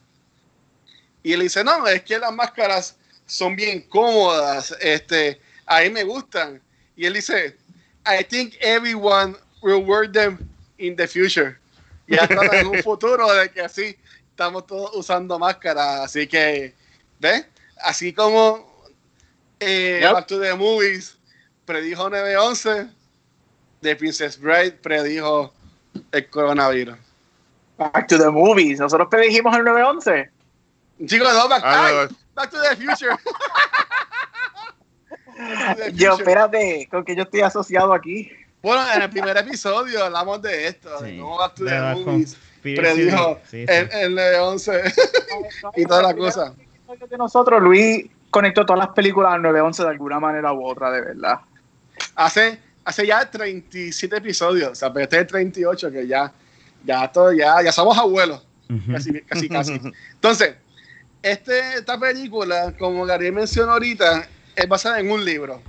Y 1.23 1.33
él 1.33 1.41
dice, 1.41 1.63
no, 1.63 1.87
es 1.87 2.03
que 2.03 2.19
las 2.19 2.33
máscaras 2.33 2.97
son 3.27 3.55
bien 3.55 3.83
cómodas, 3.83 4.75
este, 4.81 5.41
a 5.67 5.81
mí 5.81 5.91
me 5.91 6.05
gustan. 6.05 6.61
Y 6.97 7.05
él 7.05 7.15
dice, 7.15 7.57
I 8.07 8.25
think 8.25 8.55
everyone 8.61 9.37
will 9.63 9.85
wear 9.85 10.11
them 10.11 10.39
in 10.79 10.97
the 10.97 11.07
future. 11.07 11.57
Y 12.07 12.17
hasta 12.17 12.61
en 12.61 12.69
un 12.69 12.83
futuro 12.83 13.31
de 13.35 13.51
que 13.51 13.61
así 13.61 13.97
estamos 14.31 14.67
todos 14.67 14.97
usando 14.97 15.39
máscaras. 15.39 16.01
Así 16.01 16.27
que, 16.27 16.73
¿ves? 17.21 17.45
Así 17.83 18.13
como 18.13 18.67
eh, 19.61 19.99
Yep. 20.01 20.13
Back 20.13 20.27
to 20.29 20.41
the 20.41 20.55
Movies 20.55 21.18
predijo 21.69 22.09
9-11, 22.11 22.91
The 23.83 23.95
Princess 23.97 24.41
Bride 24.41 24.73
predijo 24.73 25.53
el 26.13 26.31
coronavirus. 26.31 26.97
Back 27.77 28.09
to 28.09 28.19
the 28.19 28.31
movies. 28.31 28.81
Nosotros 28.81 29.07
predijimos 29.11 29.55
el 29.57 29.65
911. 29.65 30.31
Chicos, 31.07 31.33
no, 31.33 31.49
back, 31.49 31.63
Ah, 31.65 32.07
no. 32.11 32.17
back 32.35 32.51
to 32.51 32.57
the 32.61 32.75
Future. 32.77 33.11
Back 35.39 35.77
to 35.77 35.83
the 35.85 35.93
Yo, 35.93 36.11
Future. 36.17 36.23
espérate, 36.25 36.89
con 36.91 37.05
que 37.05 37.15
yo 37.15 37.23
estoy 37.23 37.43
asociado 37.43 37.93
aquí. 37.93 38.33
Bueno, 38.63 38.83
en 38.93 39.03
el 39.03 39.11
primer 39.11 39.37
episodio 39.37 40.05
hablamos 40.05 40.43
de 40.43 40.67
esto, 40.67 40.99
de 41.01 41.11
Sí. 41.13 41.19
cómo 41.21 41.37
Back 41.39 41.55
to 41.55 41.65
De 41.65 41.71
the 41.71 41.81
Movies 42.05 42.37
predijo 42.63 43.39
Sí, 43.45 43.65
sí. 43.65 43.73
el, 43.73 43.89
el 43.93 44.15
9-11 44.17 44.93
y 45.77 45.85
toda 45.85 46.03
la 46.03 46.15
cosa. 46.15 46.53
De 47.09 47.17
nosotros, 47.17 47.63
Luis 47.63 48.07
conectó 48.31 48.67
todas 48.67 48.85
las 48.87 48.95
películas 48.95 49.35
al 49.35 49.43
911 49.43 49.83
de 49.85 49.89
alguna 49.91 50.19
manera 50.19 50.53
u 50.53 50.67
otra, 50.67 50.91
de 50.91 51.01
verdad. 51.03 51.39
Hace, 52.19 52.59
hace 52.85 53.07
ya 53.07 53.31
37 53.31 54.17
episodios, 54.17 54.73
o 54.73 54.75
sea, 54.75 54.93
pero 54.93 55.05
este 55.05 55.17
es 55.19 55.23
el 55.23 55.29
38, 55.29 55.93
que 55.93 56.05
ya, 56.09 56.33
ya, 56.85 57.07
todo, 57.13 57.33
ya, 57.33 57.63
ya 57.63 57.71
somos 57.71 57.97
abuelos. 57.97 58.45
Casi, 58.91 59.21
casi, 59.23 59.49
casi. 59.49 59.81
Entonces, 60.15 60.57
este, 61.23 61.75
esta 61.77 61.97
película, 61.97 62.75
como 62.77 63.07
Gabriel 63.07 63.35
mencionó 63.35 63.71
ahorita, 63.71 64.29
es 64.57 64.69
basada 64.69 64.99
en 64.99 65.13
un 65.13 65.25
libro. 65.25 65.63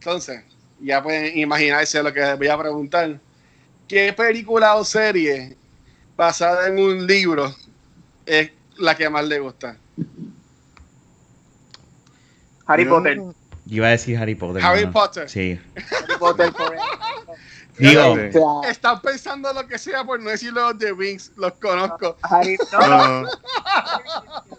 Entonces, 0.00 0.42
ya 0.80 1.00
pueden 1.00 1.38
imaginarse 1.38 2.02
lo 2.02 2.12
que 2.12 2.34
voy 2.34 2.48
a 2.48 2.58
preguntar. 2.58 3.20
¿Qué 3.86 4.12
película 4.12 4.74
o 4.74 4.84
serie 4.84 5.56
basada 6.16 6.66
en 6.66 6.80
un 6.80 7.06
libro 7.06 7.54
es 8.26 8.50
la 8.76 8.96
que 8.96 9.08
más 9.08 9.24
le 9.28 9.38
gusta? 9.38 9.76
Harry 12.66 12.86
Potter. 12.86 13.18
Yo 13.18 13.41
iba 13.66 13.86
a 13.86 13.90
decir 13.90 14.18
Harry 14.18 14.34
Potter. 14.34 14.62
Harry 14.64 14.80
mano. 14.80 14.92
Potter. 14.92 15.28
Sí. 15.28 15.60
Harry 15.76 16.18
Potter. 16.18 16.52
Digo, 17.78 18.16
Sí. 18.16 18.38
O 18.38 18.62
sea, 18.62 18.70
Están 18.70 19.00
pensando 19.00 19.52
lo 19.52 19.66
que 19.66 19.78
sea 19.78 20.04
por 20.04 20.20
no 20.20 20.30
decir 20.30 20.52
los 20.52 20.78
de 20.78 20.92
Wings, 20.92 21.32
los 21.36 21.52
conozco. 21.54 22.16
Harry, 22.22 22.58
no, 22.70 23.22
no, 23.22 23.28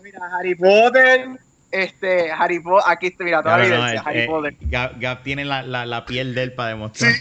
mira, 0.01 0.19
Harry 0.37 0.55
Potter, 0.55 1.29
este, 1.71 2.31
Harry 2.31 2.59
Potter, 2.59 2.91
aquí 2.91 3.07
está, 3.07 3.23
mira, 3.23 3.43
toda 3.43 3.57
la 3.59 3.67
no, 3.67 3.75
evidencia, 3.75 3.99
eh, 3.99 4.03
Harry 4.05 4.19
eh, 4.21 4.27
Potter. 4.27 4.57
Gab, 4.61 4.99
Gab 4.99 5.23
tiene 5.23 5.45
la, 5.45 5.61
la, 5.61 5.85
la 5.85 6.05
piel 6.05 6.33
de 6.33 6.43
él 6.43 6.53
para 6.53 6.71
Sí, 6.71 6.75
demostrar. 6.75 7.13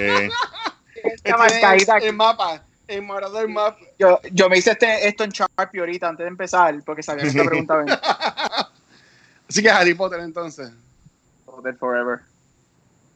Eh, 0.00 0.28
Esta 1.02 1.36
marcadita 1.38 1.96
el, 1.98 2.04
el 2.04 2.12
mapa, 2.14 2.62
el 2.88 3.02
marcador 3.02 3.40
del 3.40 3.48
mapa. 3.48 3.78
Yo, 3.98 4.20
yo 4.32 4.50
me 4.50 4.58
hice 4.58 4.72
este, 4.72 5.08
esto 5.08 5.24
en 5.24 5.30
Sharpie 5.30 5.80
ahorita 5.80 6.08
antes 6.08 6.24
de 6.24 6.28
empezar, 6.28 6.74
porque 6.84 7.02
sabía 7.02 7.22
que 7.22 7.28
esta 7.30 7.44
pregunta 7.44 7.76
venía. 7.76 8.00
Así 9.54 9.62
que 9.62 9.70
Harry 9.70 9.94
Potter 9.94 10.18
entonces. 10.18 10.68
Potter 11.46 11.76
forever. 11.76 12.18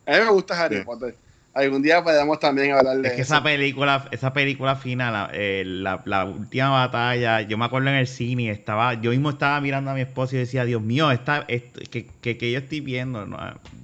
A 0.07 0.13
mí 0.13 0.19
me 0.25 0.31
gusta 0.31 0.63
Harry 0.65 0.77
Sí. 0.79 0.83
Potter. 0.85 1.17
Algún 1.53 1.83
día 1.83 2.05
podemos 2.05 2.39
también 2.39 2.71
hablar 2.71 2.99
de 2.99 3.09
Es 3.09 3.15
que 3.15 3.23
eso. 3.23 3.35
esa 3.35 3.43
película, 3.43 4.07
esa 4.13 4.33
película 4.33 4.77
final, 4.77 5.13
la, 5.13 5.31
eh, 5.33 5.65
la, 5.67 6.01
la 6.05 6.25
última 6.27 6.71
batalla, 6.71 7.41
yo 7.41 7.59
me 7.59 7.65
acuerdo 7.65 7.89
en 7.89 7.97
el 7.97 8.07
cine, 8.07 8.51
estaba, 8.53 8.95
yo 8.95 9.11
mismo 9.11 9.31
estaba 9.31 9.61
mirando 9.61 9.91
a 9.91 9.95
mi 9.95 10.03
esposo 10.03 10.37
y 10.37 10.39
decía, 10.39 10.65
Dios 10.65 10.81
mío, 10.81 11.11
esta, 11.11 11.45
esto- 11.49 11.81
que, 11.91 12.07
que, 12.21 12.39
que 12.39 12.53
yo 12.53 12.61
estoy 12.61 12.79
viendo, 12.81 13.27
no, 13.27 13.37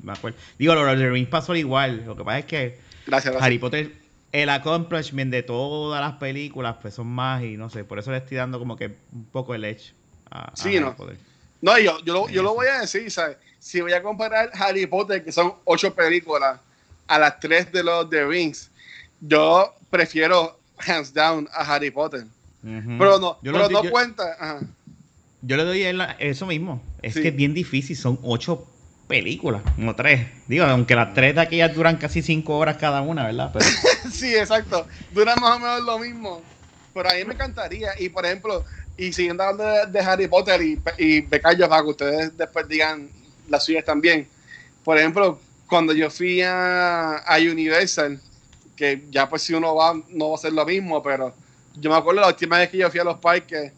me 0.04 0.12
acuerdo. 0.12 0.38
Digo, 0.56 0.76
Lord 0.76 0.90
of 0.90 0.98
the 0.98 1.10
Rings 1.10 1.28
pasó 1.28 1.56
igual, 1.56 2.04
lo 2.06 2.14
que 2.16 2.22
pasa 2.22 2.38
es 2.38 2.44
que 2.44 2.78
Gracias, 3.08 3.32
gracias. 3.32 3.42
Harry 3.42 3.58
Potter, 3.58 3.92
el 4.30 4.48
accomplishment 4.50 5.32
de 5.32 5.42
todas 5.42 6.00
las 6.00 6.12
películas, 6.20 6.76
pues 6.80 6.94
son 6.94 7.08
más 7.08 7.42
y 7.42 7.56
no 7.56 7.68
sé, 7.70 7.82
por 7.82 7.98
eso 7.98 8.12
le 8.12 8.18
estoy 8.18 8.36
dando 8.36 8.60
como 8.60 8.76
que 8.76 8.94
un 9.12 9.24
poco 9.24 9.52
el 9.56 9.64
edge 9.64 9.94
a, 10.30 10.52
a 10.52 10.56
Sí, 10.56 10.68
Harry 10.76 10.80
¿no? 10.80 10.94
Potter. 10.94 11.16
No, 11.64 11.78
yo, 11.78 11.98
yo, 12.04 12.12
lo, 12.12 12.28
yo 12.28 12.42
lo 12.42 12.52
voy 12.52 12.66
a 12.66 12.80
decir, 12.82 13.10
¿sabes? 13.10 13.38
Si 13.58 13.80
voy 13.80 13.94
a 13.94 14.02
comparar 14.02 14.50
Harry 14.52 14.86
Potter, 14.86 15.24
que 15.24 15.32
son 15.32 15.54
ocho 15.64 15.94
películas, 15.94 16.60
a 17.06 17.18
las 17.18 17.40
tres 17.40 17.72
de 17.72 17.82
los 17.82 18.08
de 18.10 18.26
Rings, 18.26 18.70
yo 19.18 19.72
prefiero 19.88 20.58
hands 20.76 21.14
down 21.14 21.48
a 21.54 21.62
Harry 21.74 21.90
Potter. 21.90 22.26
Pero 22.62 23.18
no, 23.18 23.38
Yo 23.42 23.52
pero 23.52 23.58
lo- 23.64 23.68
no 23.70 23.82
yo- 23.84 23.90
cuenta. 23.90 24.36
Ajá. 24.38 24.60
Yo 25.40 25.56
le 25.56 25.64
doy 25.64 25.82
eso 26.18 26.44
mismo. 26.44 26.82
Es 27.00 27.14
Sí. 27.14 27.22
que 27.22 27.28
es 27.28 27.36
bien 27.36 27.54
difícil, 27.54 27.96
son 27.96 28.18
ocho 28.22 28.66
películas, 29.08 29.62
no 29.78 29.96
tres. 29.96 30.26
Digo, 30.46 30.66
aunque 30.66 30.94
las 30.94 31.14
tres 31.14 31.34
de 31.34 31.40
aquellas 31.40 31.74
duran 31.74 31.96
casi 31.96 32.20
cinco 32.20 32.58
horas 32.58 32.76
cada 32.76 33.00
una, 33.00 33.24
¿verdad? 33.24 33.50
Pero 33.54 33.64
Sí, 34.12 34.34
exacto. 34.36 34.86
Dura 35.12 35.34
más 35.36 35.56
o 35.56 35.60
menos 35.60 35.80
lo 35.82 35.98
mismo. 35.98 36.42
Pero 36.92 37.08
a 37.10 37.14
mí 37.14 37.24
me 37.24 37.32
encantaría. 37.34 37.90
Y 37.98 38.08
por 38.10 38.24
ejemplo, 38.26 38.64
y 38.96 39.12
siguiendo 39.12 39.42
hablando 39.42 39.90
de, 39.90 40.00
Harry 40.00 40.28
Potter 40.28 40.62
y, 40.62 40.80
y 40.98 41.20
Becayo, 41.22 41.68
para 41.68 41.82
que 41.82 41.88
ustedes 41.88 42.36
después 42.36 42.68
digan 42.68 43.08
las 43.48 43.64
suyas 43.64 43.84
también. 43.84 44.28
Por 44.84 44.98
ejemplo, 44.98 45.38
cuando 45.68 45.92
yo 45.92 46.10
fui 46.10 46.42
a, 46.42 47.24
Universal, 47.38 48.20
que 48.76 49.02
ya 49.10 49.28
pues 49.28 49.42
si 49.42 49.54
uno 49.54 49.74
va, 49.74 49.94
no 50.08 50.30
va 50.30 50.34
a 50.36 50.38
ser 50.38 50.52
lo 50.52 50.64
mismo, 50.64 51.02
pero 51.02 51.34
yo 51.76 51.90
me 51.90 51.96
acuerdo 51.96 52.20
la 52.20 52.28
última 52.28 52.58
vez 52.58 52.70
que 52.70 52.78
yo 52.78 52.90
fui 52.90 53.00
a 53.00 53.04
los 53.04 53.18
parques, 53.18 53.72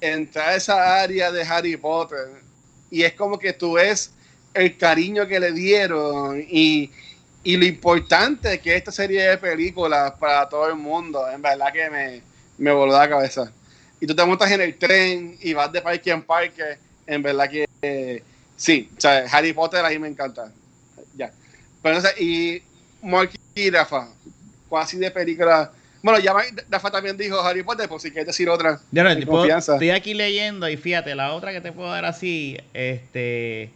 entrar 0.00 0.50
a 0.50 0.56
esa 0.56 1.02
área 1.02 1.30
de 1.30 1.42
Harry 1.42 1.76
Potter 1.76 2.42
y 2.90 3.02
es 3.02 3.14
como 3.14 3.38
que 3.38 3.52
tú 3.52 3.74
ves 3.74 4.12
el 4.54 4.76
cariño 4.76 5.26
que 5.26 5.40
le 5.40 5.52
dieron 5.52 6.44
y, 6.48 6.90
y 7.42 7.56
lo 7.56 7.64
importante 7.64 8.60
que 8.60 8.76
esta 8.76 8.92
serie 8.92 9.22
de 9.22 9.38
películas 9.38 10.12
para 10.12 10.48
todo 10.48 10.68
el 10.68 10.76
mundo, 10.76 11.28
en 11.30 11.40
verdad 11.40 11.72
que 11.72 11.88
me, 11.90 12.22
me 12.58 12.72
voló 12.72 12.92
la 12.92 13.08
cabeza. 13.08 13.52
Y 14.02 14.06
tú 14.08 14.16
te 14.16 14.24
montas 14.24 14.50
en 14.50 14.60
el 14.60 14.76
tren 14.76 15.38
y 15.40 15.54
vas 15.54 15.70
de 15.70 15.80
parque 15.80 16.10
en 16.10 16.24
parque, 16.24 16.76
en 17.06 17.22
verdad 17.22 17.48
que 17.48 17.66
eh, 17.82 18.20
sí, 18.56 18.90
o 18.98 19.00
sea, 19.00 19.24
Harry 19.30 19.52
Potter 19.52 19.84
ahí 19.84 19.96
me 19.96 20.08
encanta. 20.08 20.50
Ya. 21.16 21.30
Pero 21.80 21.94
no 21.94 22.00
sé, 22.00 22.08
y 22.20 22.62
Mark 23.00 23.30
y 23.54 23.70
Rafa, 23.70 24.08
así 24.72 24.96
de 24.96 25.08
película. 25.12 25.70
Bueno, 26.02 26.18
ya 26.18 26.34
Rafa 26.68 26.90
también 26.90 27.16
dijo 27.16 27.40
Harry 27.42 27.62
Potter, 27.62 27.88
por 27.88 28.00
si 28.00 28.10
quieres 28.10 28.26
decir 28.26 28.48
otra. 28.48 28.80
yo 28.90 29.04
no, 29.04 29.14
puedo- 29.24 29.56
estoy 29.56 29.90
aquí 29.90 30.14
leyendo 30.14 30.68
y 30.68 30.76
fíjate, 30.76 31.14
la 31.14 31.32
otra 31.32 31.52
que 31.52 31.60
te 31.60 31.70
puedo 31.70 31.88
dar 31.88 32.04
así, 32.04 32.58
este, 32.74 33.70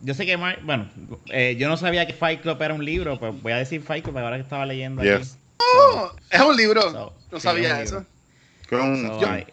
yo 0.00 0.14
sé 0.14 0.26
que, 0.26 0.36
Mar- 0.36 0.58
bueno, 0.64 0.90
eh, 1.30 1.54
yo 1.56 1.68
no 1.68 1.76
sabía 1.76 2.08
que 2.08 2.12
Fight 2.12 2.40
Club 2.40 2.60
era 2.60 2.74
un 2.74 2.84
libro, 2.84 3.20
pero 3.20 3.34
voy 3.34 3.52
a 3.52 3.58
decir 3.58 3.82
Fight 3.82 4.02
Club 4.02 4.18
ahora 4.18 4.34
que 4.34 4.42
estaba 4.42 4.66
leyendo 4.66 5.00
aquí. 5.00 5.10
Yes. 5.12 5.36
Oh, 5.60 6.10
es 6.28 6.40
un 6.40 6.56
libro. 6.56 6.82
So, 6.82 7.12
no 7.30 7.38
sí, 7.38 7.44
sabía 7.44 7.80
es 7.82 7.92
eso. 7.92 8.04
Con- 8.68 8.96
So, 9.02 9.20
Yo- 9.20 9.28
ay, 9.28 9.46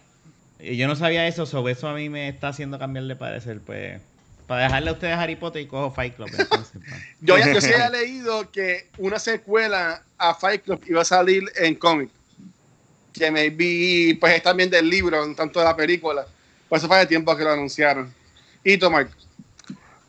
y 0.58 0.76
yo 0.76 0.88
no 0.88 0.96
sabía 0.96 1.26
eso, 1.28 1.46
sobre 1.46 1.72
eso 1.74 1.88
a 1.88 1.94
mí 1.94 2.08
me 2.08 2.28
está 2.28 2.48
haciendo 2.48 2.78
cambiar 2.78 3.04
de 3.06 3.16
parecer, 3.16 3.60
pues. 3.64 4.00
Para 4.46 4.62
dejarle 4.62 4.90
a 4.90 4.92
ustedes 4.92 5.16
Harry 5.16 5.34
Potter 5.34 5.60
y 5.62 5.66
cojo 5.66 5.90
Fight 5.92 6.14
Club. 6.14 6.28
entonces, 6.38 6.80
pa. 6.88 6.96
Yo, 7.20 7.36
ya, 7.36 7.52
yo 7.52 7.60
sí 7.60 7.72
había 7.72 7.90
leído 7.90 8.48
que 8.52 8.88
una 8.98 9.18
secuela 9.18 10.02
a 10.18 10.34
Fight 10.34 10.62
Club 10.62 10.80
iba 10.86 11.02
a 11.02 11.04
salir 11.04 11.42
en 11.56 11.74
cómic. 11.74 12.10
Que 13.12 13.30
me 13.30 13.50
vi, 13.50 14.14
pues 14.14 14.34
es 14.34 14.42
también 14.42 14.70
del 14.70 14.88
libro, 14.88 15.26
no 15.26 15.34
tanto 15.34 15.58
de 15.58 15.64
la 15.64 15.74
película. 15.74 16.26
Por 16.68 16.78
eso 16.78 16.86
fue 16.86 16.98
de 16.98 17.06
tiempo 17.06 17.36
que 17.36 17.42
lo 17.44 17.50
anunciaron. 17.52 18.12
Y 18.62 18.76
Tomar, 18.78 19.08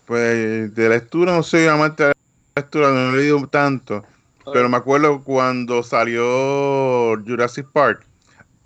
Pues 0.05 0.73
de 0.75 0.89
lectura 0.89 1.33
no 1.35 1.41
soy 1.43 1.65
amante 1.67 2.03
de 2.03 2.09
la 2.09 2.61
lectura, 2.61 2.89
no 2.91 3.13
he 3.13 3.17
leído 3.17 3.47
tanto. 3.47 4.05
Pero 4.53 4.69
me 4.69 4.77
acuerdo 4.77 5.21
cuando 5.23 5.83
salió 5.83 7.15
Jurassic 7.25 7.67
Park. 7.71 8.05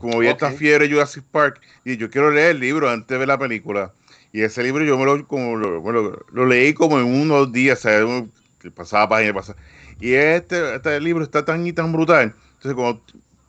Como 0.01 0.19
vi 0.19 0.27
esta 0.27 0.47
Ok. 0.47 0.57
fiebre 0.57 0.89
Jurassic 0.89 1.23
Park, 1.31 1.61
y 1.85 1.97
yo 1.97 2.09
quiero 2.09 2.31
leer 2.31 2.51
el 2.51 2.59
libro 2.59 2.89
antes 2.89 3.07
de 3.07 3.17
ver 3.17 3.27
la 3.27 3.37
película. 3.39 3.93
Y 4.33 4.41
ese 4.41 4.63
libro 4.63 4.83
yo 4.83 4.97
me 4.97 5.05
lo, 5.05 5.27
como 5.27 5.55
lo, 5.57 5.81
me 5.81 5.91
lo- 5.91 6.25
lo 6.31 6.45
leí 6.45 6.73
como 6.73 6.99
en 6.99 7.05
unos 7.05 7.51
días, 7.51 7.79
o 7.79 7.89
sea, 7.89 8.71
pasaba 8.75 9.09
página, 9.09 9.33
pasaba. 9.33 9.57
Y 9.99 10.13
este, 10.13 10.75
este 10.75 10.99
libro 11.01 11.23
está 11.23 11.45
tan 11.45 11.65
y 11.67 11.73
tan 11.73 11.91
brutal. 11.91 12.33
Entonces, 12.55 12.73
cuando 12.75 13.03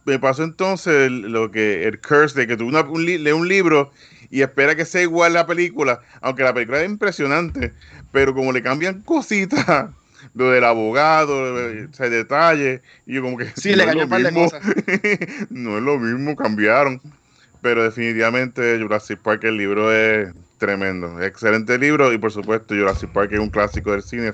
me 0.04 0.18
pasó 0.18 0.42
entonces 0.44 0.92
el- 1.06 1.32
lo 1.32 1.50
que 1.50 1.84
el 1.84 2.00
curse 2.00 2.40
de 2.40 2.46
que 2.46 2.56
tú 2.56 2.66
una- 2.66 2.80
un, 2.82 3.04
li- 3.06 3.18
lee 3.18 3.32
un 3.32 3.48
libro 3.48 3.92
y 4.30 4.42
espera 4.42 4.74
que 4.74 4.84
sea 4.84 5.02
igual 5.02 5.34
la 5.34 5.46
película, 5.46 6.00
aunque 6.20 6.42
la 6.42 6.52
película 6.54 6.80
es 6.82 6.90
impresionante, 6.90 7.74
pero 8.10 8.34
como 8.34 8.52
le 8.52 8.62
cambian 8.62 9.02
cositas, 9.04 9.90
lo 10.34 10.50
del 10.50 10.64
abogado, 10.64 11.58
eh, 11.70 11.88
o 11.90 11.94
sea, 11.94 12.08
detalles, 12.08 12.80
y 13.06 13.14
yo 13.14 13.22
como 13.22 13.36
que 13.36 13.46
Sí, 13.56 13.70
le 13.76 13.82
es 13.84 13.86
cambió 13.86 14.00
lo 14.00 14.04
un 14.04 14.10
par 14.10 14.22
de 14.22 14.30
mismo. 14.32 14.44
cosas. 14.50 14.62
no 15.50 15.76
es 15.78 15.82
lo 15.82 15.98
mismo, 15.98 16.34
cambiaron. 16.36 17.00
Pero 17.60 17.84
definitivamente 17.84 18.78
Jurassic 18.80 19.20
Park, 19.20 19.44
el 19.44 19.56
libro 19.56 19.92
es 19.94 20.32
tremendo. 20.58 21.22
Excelente 21.22 21.78
libro 21.78 22.12
y 22.12 22.18
por 22.18 22.32
supuesto 22.32 22.74
Jurassic 22.74 23.10
Park 23.10 23.30
es 23.32 23.38
un 23.38 23.50
clásico 23.50 23.92
del 23.92 24.02
cine. 24.02 24.32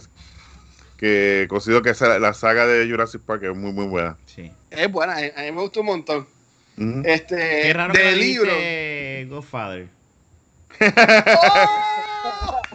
Que 0.96 1.46
considero 1.48 1.82
que 1.82 1.90
esa- 1.90 2.18
la 2.18 2.32
saga 2.34 2.66
de 2.66 2.88
Jurassic 2.90 3.20
Park 3.22 3.42
es 3.44 3.54
muy 3.56 3.72
muy 3.72 3.86
buena. 3.86 4.16
Sí. 4.26 4.50
es 4.70 4.90
buena, 4.90 5.12
a 5.14 5.18
a 5.18 5.42
mí 5.44 5.52
me 5.52 5.60
gustó 5.60 5.80
un 5.80 5.86
montón. 5.86 6.26
Este, 7.04 7.36
Qué 7.36 7.72
raro 7.74 7.92
que 7.92 8.00
del 8.02 8.14
no 8.14 8.20
libro. 8.22 8.52
Godfather. 9.36 9.88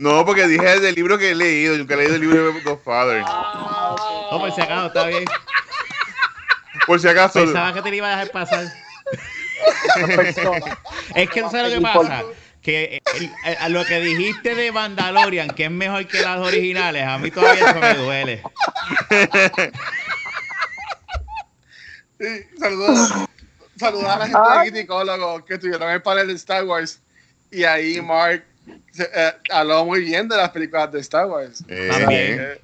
No, 0.00 0.24
porque 0.24 0.46
dije 0.46 0.80
del 0.80 0.94
libro 0.94 1.18
que 1.18 1.32
he 1.32 1.34
leído, 1.34 1.76
yo 1.76 1.86
que 1.86 1.92
he 1.92 1.96
leído 1.98 2.14
el 2.14 2.22
libro 2.22 2.54
de 2.54 2.60
Godfather. 2.62 3.20
No, 3.20 4.38
por 4.38 4.50
si 4.50 4.62
acaso, 4.62 4.86
está 4.86 5.06
bien. 5.06 5.26
Por 6.86 6.98
si 6.98 7.06
acaso. 7.06 7.38
Pensaba 7.38 7.74
que 7.74 7.82
te 7.82 7.90
lo 7.90 7.96
iba 7.96 8.06
a 8.06 8.10
dejar 8.12 8.30
pasar. 8.30 8.64
Es 11.14 11.28
que 11.28 11.42
tú 11.42 11.50
sabes 11.50 11.74
lo 11.74 11.78
que 11.78 11.82
pasa. 11.82 12.22
Que 12.62 13.02
el- 13.14 13.72
lo 13.74 13.84
que 13.84 14.00
dijiste 14.00 14.54
de 14.54 14.72
Mandalorian, 14.72 15.50
que 15.50 15.66
es 15.66 15.70
mejor 15.70 16.06
que 16.06 16.22
las 16.22 16.38
originales, 16.38 17.06
a 17.06 17.18
mí 17.18 17.30
todavía 17.30 17.70
eso 17.70 17.78
me 17.80 17.94
duele. 17.94 18.42
Sí, 22.18 22.46
saludos, 22.58 23.12
saludos 23.76 24.04
a 24.06 24.18
la 24.18 24.26
gente 24.26 24.38
de 24.40 24.70
Criticólogos 24.70 25.44
que 25.44 25.58
tuvieron 25.58 25.90
el 25.90 26.00
panel 26.00 26.28
de 26.28 26.34
Star 26.34 26.64
Wars. 26.64 27.00
Y 27.50 27.64
ahí 27.64 28.00
Mark 28.00 28.44
eh, 28.66 29.32
habló 29.50 29.84
muy 29.84 30.00
bien 30.00 30.28
de 30.28 30.36
las 30.36 30.50
películas 30.50 30.90
de 30.92 31.00
Star 31.00 31.26
Wars. 31.26 31.64
Eh, 31.68 31.88
También. 31.90 32.40
eh, 32.40 32.60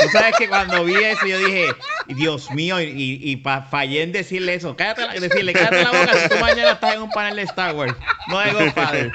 Tú 0.00 0.08
sabes 0.12 0.36
que 0.36 0.48
cuando 0.48 0.84
vi 0.84 0.96
eso, 0.96 1.26
yo 1.26 1.38
dije, 1.38 1.74
Dios 2.08 2.50
mío, 2.50 2.80
y, 2.80 3.18
y 3.22 3.36
pa- 3.36 3.62
fallé 3.62 4.02
en 4.02 4.12
decirle 4.12 4.54
eso. 4.54 4.76
Cállate 4.76 5.02
la, 5.06 5.14
decirle, 5.14 5.52
cállate 5.52 5.82
la 5.84 5.90
boca 5.90 6.18
si 6.18 6.28
tú 6.28 6.36
mañana 6.40 6.72
estás 6.72 6.94
en 6.94 7.02
un 7.02 7.10
panel 7.10 7.36
de 7.36 7.42
Star 7.42 7.74
Wars. 7.74 7.94
No 8.28 8.38
de 8.40 8.52
Godfather. 8.52 9.12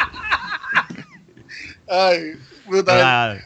Ay, 1.88 2.34
brutal. 2.65 3.01
Ah, 3.03 3.38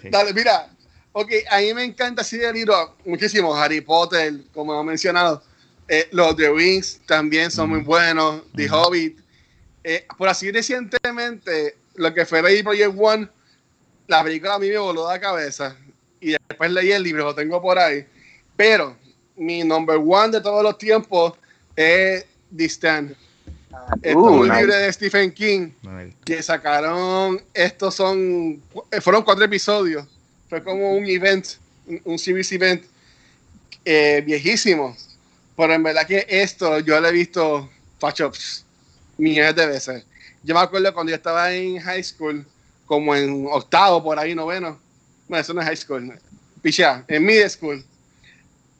sí. 0.00 0.08
Dale, 0.10 0.32
mira. 0.34 0.68
Ok, 1.14 1.30
a 1.50 1.58
mí 1.58 1.74
me 1.74 1.84
encanta 1.84 2.22
así 2.22 2.38
de 2.38 2.50
libro 2.52 2.96
muchísimo. 3.04 3.54
Harry 3.54 3.80
Potter, 3.82 4.32
como 4.52 4.80
he 4.80 4.84
mencionado. 4.84 5.42
Eh, 5.88 6.08
los 6.12 6.34
The 6.36 6.50
Rings 6.50 7.00
también 7.06 7.50
son 7.50 7.68
muy 7.70 7.80
buenos. 7.80 8.42
The 8.56 8.68
Hobbit. 8.70 9.18
Eh, 9.84 10.06
por 10.16 10.28
así 10.28 10.50
recientemente, 10.50 11.76
lo 11.94 12.12
que 12.14 12.24
fue 12.26 12.42
Ready 12.42 12.62
Project 12.62 12.94
One, 12.96 13.28
la 14.08 14.22
película 14.24 14.54
a 14.54 14.58
mí 14.58 14.68
me 14.68 14.78
voló 14.78 15.08
la 15.08 15.20
cabeza. 15.20 15.76
Y 16.20 16.32
después 16.48 16.70
leí 16.70 16.92
el 16.92 17.02
libro, 17.02 17.24
lo 17.24 17.34
tengo 17.34 17.60
por 17.60 17.78
ahí. 17.78 18.04
Pero 18.56 18.96
mi 19.36 19.64
number 19.64 19.96
one 19.96 20.30
de 20.30 20.40
todos 20.40 20.62
los 20.62 20.78
tiempos 20.78 21.34
es 21.74 22.24
The 22.56 22.64
Stand. 22.68 23.16
Esto 24.02 24.08
es 24.08 24.14
Uh, 24.14 24.26
un 24.26 24.48
nice. 24.48 24.60
libro 24.60 24.76
de 24.76 24.92
Stephen 24.92 25.32
King 25.32 25.70
que 26.24 26.42
sacaron, 26.42 27.40
estos 27.54 27.94
son, 27.94 28.62
eh, 28.90 29.00
fueron 29.00 29.22
cuatro 29.22 29.44
episodios, 29.44 30.06
fue 30.48 30.62
como 30.62 30.92
un 30.92 31.06
event, 31.06 31.46
un, 32.04 32.18
series 32.18 32.52
event 32.52 32.84
eh, 33.84 34.22
viejísimo, 34.26 34.94
pero 35.56 35.72
en 35.72 35.82
verdad 35.82 36.06
que 36.06 36.26
esto 36.28 36.80
yo 36.80 37.00
lo 37.00 37.08
he 37.08 37.12
visto, 37.12 37.68
pss, 37.98 38.64
millones 39.16 39.56
de 39.56 39.66
veces. 39.66 40.04
Yo 40.42 40.54
me 40.54 40.60
acuerdo 40.60 40.92
cuando 40.92 41.10
yo 41.10 41.16
estaba 41.16 41.52
en 41.52 41.78
high 41.78 42.02
school, 42.02 42.44
como 42.86 43.14
en 43.14 43.46
octavo, 43.50 44.02
por 44.02 44.18
ahí, 44.18 44.34
noveno, 44.34 44.78
bueno, 45.28 45.40
eso 45.40 45.54
no 45.54 45.60
es 45.60 45.66
high 45.66 45.76
school, 45.76 46.18
pichá, 46.60 47.04
en 47.08 47.24
middle 47.24 47.48
school, 47.48 47.84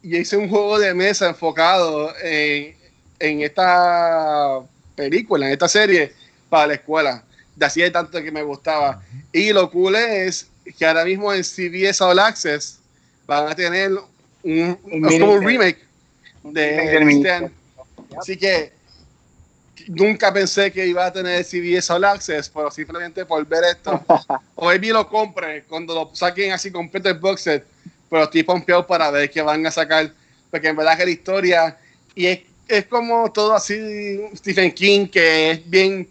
y 0.03 0.17
hice 0.17 0.37
un 0.37 0.49
juego 0.49 0.79
de 0.79 0.93
mesa 0.93 1.29
enfocado 1.29 2.13
en, 2.23 2.77
en 3.21 3.43
esta 3.43 4.61
película, 4.97 5.47
en 5.47 5.53
esta 5.53 5.69
serie, 5.69 6.13
para 6.49 6.67
la 6.67 6.75
escuela. 6.75 7.25
De 7.55 7.67
así 7.67 7.81
de 7.81 7.91
tanto 7.91 8.23
que 8.23 8.33
me 8.33 8.43
gustaba. 8.43 9.03
Y 9.33 9.53
lo 9.53 9.71
cool 9.71 9.95
es 9.95 10.49
que 10.77 10.85
ahora 10.87 11.05
mismo 11.05 11.33
en 11.33 11.45
CBS 11.45 12.03
All 12.03 12.19
Access 12.19 12.79
van 13.27 13.49
a 13.49 13.55
tener 13.55 13.93
un, 14.43 14.79
Un 14.85 15.23
un 15.23 15.45
remake 15.45 15.79
de 16.43 17.11
Stan. 17.11 17.53
Así 18.19 18.37
que 18.37 18.73
nunca 19.89 20.33
pensé 20.33 20.71
que 20.73 20.87
iba 20.87 21.07
a 21.07 21.13
tener 21.13 21.45
CBS 21.45 21.93
All 21.93 22.05
Access, 22.05 22.49
pero 22.49 22.71
simplemente 22.71 23.25
por 23.25 23.45
ver 23.47 23.65
esto. 23.65 24.01
o 24.55 24.67
maybe 24.67 24.89
lo 24.89 25.09
compre 25.09 25.65
cuando 25.65 25.95
lo 25.95 26.11
saquen 26.15 26.53
así 26.53 26.71
completo 26.71 27.09
el 27.09 27.19
box 27.19 27.43
set, 27.43 27.67
pero 28.11 28.25
estoy 28.25 28.43
pompeado 28.43 28.87
para 28.87 29.11
ver 29.11 29.31
qué 29.31 29.43
van 29.43 29.67
a 29.67 29.71
sacar, 29.71 30.13
porque 30.51 30.69
en 30.69 30.77
verdad 30.77 30.97
que 30.97 31.05
la 31.05 31.11
historia, 31.11 31.79
y 32.15 32.27
es, 32.27 32.41
es 32.69 32.87
como 32.87 33.31
todo 33.33 33.55
así 33.55 34.21
Stephen 34.37 34.73
King, 34.73 35.07
que 35.09 35.53
es 35.53 35.71
bien, 35.71 36.09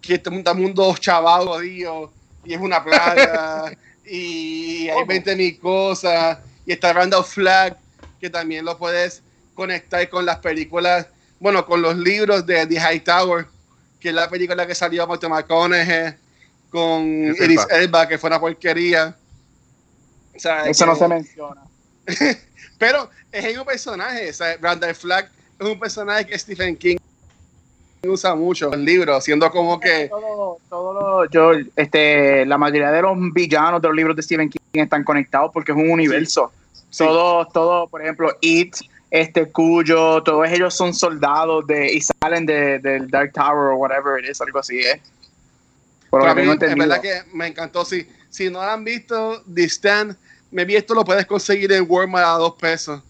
que 0.00 0.14
este 0.14 0.30
mundo- 0.30 0.54
mundo 0.54 0.94
chaval, 0.98 1.46
jodido, 1.46 2.10
y 2.44 2.54
es 2.54 2.60
una 2.60 2.82
plaga, 2.82 3.72
y 4.04 4.88
hay 4.88 5.04
20 5.04 5.36
mil 5.36 5.58
cosas, 5.58 6.38
y 6.64 6.72
está 6.72 6.92
Randall 6.92 7.24
Flag, 7.24 7.76
que 8.20 8.30
también 8.30 8.64
lo 8.64 8.76
puedes 8.78 9.22
conectar 9.54 10.08
con 10.08 10.24
las 10.24 10.38
películas, 10.38 11.06
bueno, 11.40 11.66
con 11.66 11.82
los 11.82 11.96
libros 11.96 12.46
de 12.46 12.66
The 12.66 12.78
High 12.80 13.00
Tower, 13.00 13.46
que 13.98 14.10
es 14.10 14.14
la 14.14 14.28
película 14.30 14.66
que 14.66 14.74
salió 14.74 15.06
Matthew 15.06 15.30
McConaughey 15.30 16.14
con 16.70 17.02
Esa 17.30 17.44
Iris 17.44 17.60
está. 17.60 17.78
Elba, 17.80 18.06
que 18.08 18.18
fue 18.18 18.28
una 18.28 18.38
porquería. 18.38 19.16
O 20.36 20.38
sea, 20.38 20.64
Eso 20.68 20.84
que- 20.84 20.90
no 20.90 20.96
se 20.96 21.08
menciona. 21.08 21.62
Pero 22.78 23.10
es 23.32 23.44
el 23.44 23.50
mismo 23.50 23.64
personaje. 23.64 24.30
O 24.30 24.32
sea, 24.32 24.56
Randall 24.60 24.94
Flagg 24.94 25.30
es 25.58 25.66
un 25.66 25.78
personaje 25.78 26.26
que 26.26 26.38
Stephen 26.38 26.76
King 26.76 26.96
usa 28.02 28.34
mucho 28.34 28.68
en 28.68 28.74
el 28.80 28.84
libro, 28.86 29.20
siendo 29.20 29.50
como 29.50 29.78
que 29.78 30.08
Todo, 30.08 30.58
todo 30.70 30.92
lo- 30.94 31.30
yo, 31.30 31.52
este, 31.76 32.46
la 32.46 32.56
mayoría 32.56 32.90
de 32.90 33.02
los 33.02 33.14
villanos 33.34 33.82
de 33.82 33.88
los 33.88 33.96
libros 33.96 34.16
de 34.16 34.22
Stephen 34.22 34.48
King 34.48 34.60
están 34.72 35.04
conectados 35.04 35.50
porque 35.52 35.72
es 35.72 35.78
un 35.78 35.90
universo. 35.90 36.50
Sí. 36.88 37.04
Todo, 37.04 37.46
todo, 37.48 37.86
por 37.88 38.00
ejemplo, 38.00 38.32
It, 38.40 38.74
este 39.10 39.50
Cuyo, 39.50 40.22
todos 40.22 40.48
ellos 40.48 40.74
son 40.74 40.94
soldados 40.94 41.66
de 41.66 41.92
y 41.92 42.00
salen 42.00 42.46
de- 42.46 42.78
del 42.78 43.10
Dark 43.10 43.32
Tower 43.32 43.72
o 43.72 43.76
whatever 43.76 44.22
it 44.22 44.30
is, 44.30 44.40
algo 44.40 44.58
así, 44.60 44.78
¿eh? 44.80 45.00
Por 46.08 46.24
lo 46.24 46.34
que 46.34 46.34
mí, 46.34 46.40
tengo 46.42 46.52
en 46.52 46.62
entendido. 46.62 46.88
verdad 46.88 47.02
que 47.02 47.36
me 47.36 47.46
encantó. 47.48 47.84
Si, 47.84 48.06
si 48.28 48.50
no 48.50 48.62
lo 48.64 48.70
han 48.70 48.84
visto, 48.84 49.42
The 49.52 49.64
Stand, 49.64 50.16
me 50.50 50.64
vi 50.64 50.76
esto 50.76 50.94
lo 50.94 51.04
puedes 51.04 51.26
conseguir 51.26 51.70
en 51.72 51.86
Walmart 51.88 52.26
a 52.26 52.30
dos 52.32 52.54
pesos 52.54 53.00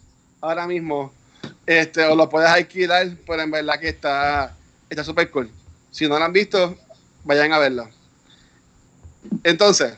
ahora 0.41 0.67
mismo. 0.67 1.13
Este, 1.67 2.05
o 2.05 2.15
lo 2.17 2.29
puedes 2.29 2.51
alquilar, 2.51 3.07
pero 3.27 3.43
en 3.43 3.51
verdad 3.51 3.79
que 3.79 3.89
está 3.91 4.55
está 4.89 5.05
súper 5.05 5.31
cool. 5.31 5.51
Si 5.91 6.09
no 6.09 6.19
lo 6.19 6.25
han 6.25 6.33
visto, 6.33 6.77
vayan 7.25 7.53
a 7.53 7.59
verlo. 7.59 7.89
Entonces, 9.45 9.95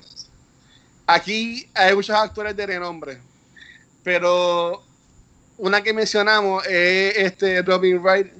aquí 1.06 1.68
hay 1.74 1.94
muchos 1.94 2.14
actores 2.16 2.54
de 2.56 2.66
renombre, 2.66 3.18
pero 4.02 4.82
una 5.62 5.80
que 5.80 5.92
mencionamos 5.92 6.66
es 6.66 7.16
este 7.18 7.62
Robin 7.62 8.02
Wright 8.02 8.32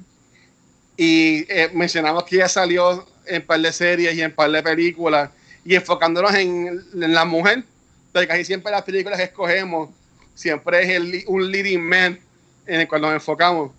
y 0.97 1.45
eh, 1.49 1.69
mencionamos 1.73 2.25
que 2.25 2.35
ya 2.35 2.49
salió 2.49 3.07
en 3.25 3.45
par 3.45 3.61
de 3.61 3.71
series 3.71 4.13
y 4.13 4.21
en 4.21 4.35
par 4.35 4.51
de 4.51 4.61
películas 4.61 5.29
y 5.63 5.73
enfocándonos 5.73 6.33
en, 6.35 6.83
la 6.93 7.23
mujer, 7.23 7.63
porque 8.11 8.27
casi 8.27 8.43
siempre 8.43 8.73
las 8.73 8.81
películas 8.81 9.17
que 9.17 9.23
escogemos 9.23 9.89
siempre 10.35 10.83
es 10.83 10.89
el, 10.89 11.23
un 11.27 11.49
leading 11.49 11.81
man 11.81 12.19
en 12.67 12.81
el 12.81 12.89
cual 12.89 12.99
nos 12.99 13.13
enfocamos. 13.13 13.71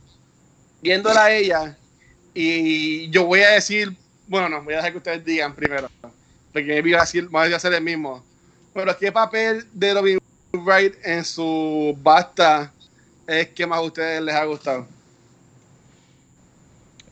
Viéndola 0.81 1.25
a 1.25 1.31
ella, 1.31 1.77
y 2.33 3.11
yo 3.11 3.27
voy 3.27 3.41
a 3.41 3.51
decir, 3.51 3.95
bueno, 4.27 4.49
no, 4.49 4.63
voy 4.63 4.73
a 4.73 4.79
dejar 4.79 4.93
que 4.93 4.99
ustedes 4.99 5.23
digan 5.23 5.55
primero. 5.55 5.91
porque 6.51 6.83
iba 6.83 7.03
a 7.03 7.05
ser, 7.05 7.27
va 7.27 7.45
a 7.45 7.61
ser 7.61 7.75
el 7.75 7.83
mismo. 7.83 8.25
Pero 8.73 8.97
¿qué 8.97 9.13
papel 9.13 9.67
de 9.75 9.93
Robin 9.93 10.19
Wright 10.55 10.95
en 11.05 11.23
su 11.27 11.95
basta 12.01 12.73
es 13.27 13.49
que 13.49 13.67
más 13.67 13.79
a 13.79 13.83
ustedes 13.83 14.23
les 14.23 14.35
ha 14.35 14.45
gustado? 14.45 14.87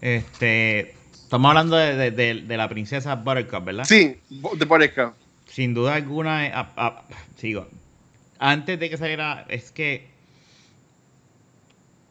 Este, 0.00 0.94
estamos 1.12 1.48
hablando 1.50 1.76
de, 1.76 1.94
de- 1.96 2.10
de- 2.10 2.34
de 2.42 2.56
la 2.56 2.68
princesa 2.68 3.14
Buttercup, 3.14 3.64
¿verdad? 3.64 3.84
Sí, 3.84 4.16
de 4.28 4.64
Buttercup. 4.66 5.14
Sin 5.46 5.74
duda 5.74 5.94
alguna, 5.94 6.46
eh, 6.46 6.52
a- 6.54 6.72
a- 6.76 7.04
sigo. 7.36 7.68
Antes 8.38 8.78
de 8.80 8.90
que 8.90 8.96
saliera, 8.96 9.44
es 9.48 9.70
que 9.70 10.10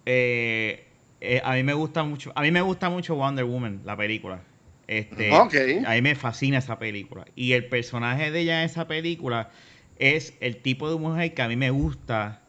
eh, 0.05 0.87
eh, 1.19 1.41
a 1.43 1.53
mí 1.53 1.63
me 1.63 1.73
gusta 1.73 2.03
mucho, 2.03 2.31
a 2.35 2.41
mí 2.41 2.51
me 2.51 2.61
gusta 2.61 2.89
mucho 2.89 3.15
Wonder 3.15 3.45
Woman, 3.45 3.81
la 3.85 3.95
película. 3.97 4.41
Este, 4.87 5.31
Ok. 5.31 5.53
A 5.85 5.91
mí 5.93 6.01
me 6.01 6.15
fascina 6.15 6.57
esa 6.57 6.79
película. 6.79 7.25
Y 7.35 7.53
el 7.53 7.65
personaje 7.65 8.31
de 8.31 8.41
ella 8.41 8.59
en 8.63 8.65
esa 8.69 8.87
película 8.87 9.49
es 9.99 10.33
el 10.41 10.57
tipo 10.57 10.89
de 10.91 10.97
mujer 10.99 11.33
que 11.33 11.41
a 11.41 11.47
mí 11.47 11.55
me 11.55 11.69
gusta 11.69 12.40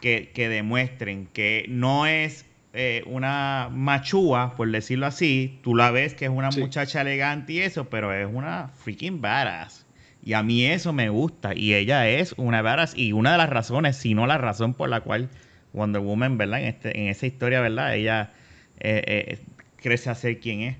que, 0.00 0.30
que 0.34 0.48
demuestren 0.48 1.26
que 1.26 1.66
no 1.68 2.06
es 2.06 2.44
eh, 2.74 3.02
una 3.06 3.68
machúa, 3.72 4.54
por 4.56 4.70
decirlo 4.70 5.06
así. 5.06 5.58
Tú 5.62 5.74
la 5.74 5.90
ves 5.90 6.14
que 6.14 6.26
es 6.26 6.30
una 6.30 6.50
Sí. 6.52 6.60
muchacha 6.60 7.00
elegante 7.00 7.54
y 7.54 7.60
eso, 7.60 7.88
pero 7.88 8.12
es 8.12 8.26
una 8.30 8.68
freaking 8.68 9.20
badass. 9.20 9.86
Y 10.22 10.34
a 10.34 10.42
mí 10.42 10.64
eso 10.66 10.92
me 10.92 11.08
gusta. 11.08 11.54
Y 11.54 11.74
ella 11.74 12.08
es 12.08 12.34
una 12.36 12.60
badass. 12.60 12.94
Y 12.96 13.12
una 13.12 13.32
de 13.32 13.38
las 13.38 13.48
razones, 13.48 13.96
si 13.96 14.14
no 14.14 14.26
la 14.26 14.38
razón 14.38 14.74
por 14.74 14.88
la 14.90 15.00
cual 15.00 15.30
Wonder 15.72 16.02
Woman, 16.02 16.36
¿verdad? 16.36 16.60
En, 16.60 16.66
este, 16.66 16.98
en 17.00 17.08
esa 17.08 17.26
historia, 17.26 17.60
¿verdad? 17.60 17.94
Ella 17.94 18.32
eh, 18.80 19.02
eh, 19.06 19.38
crece 19.76 20.10
a 20.10 20.14
ser 20.14 20.40
quien 20.40 20.60
es. 20.62 20.76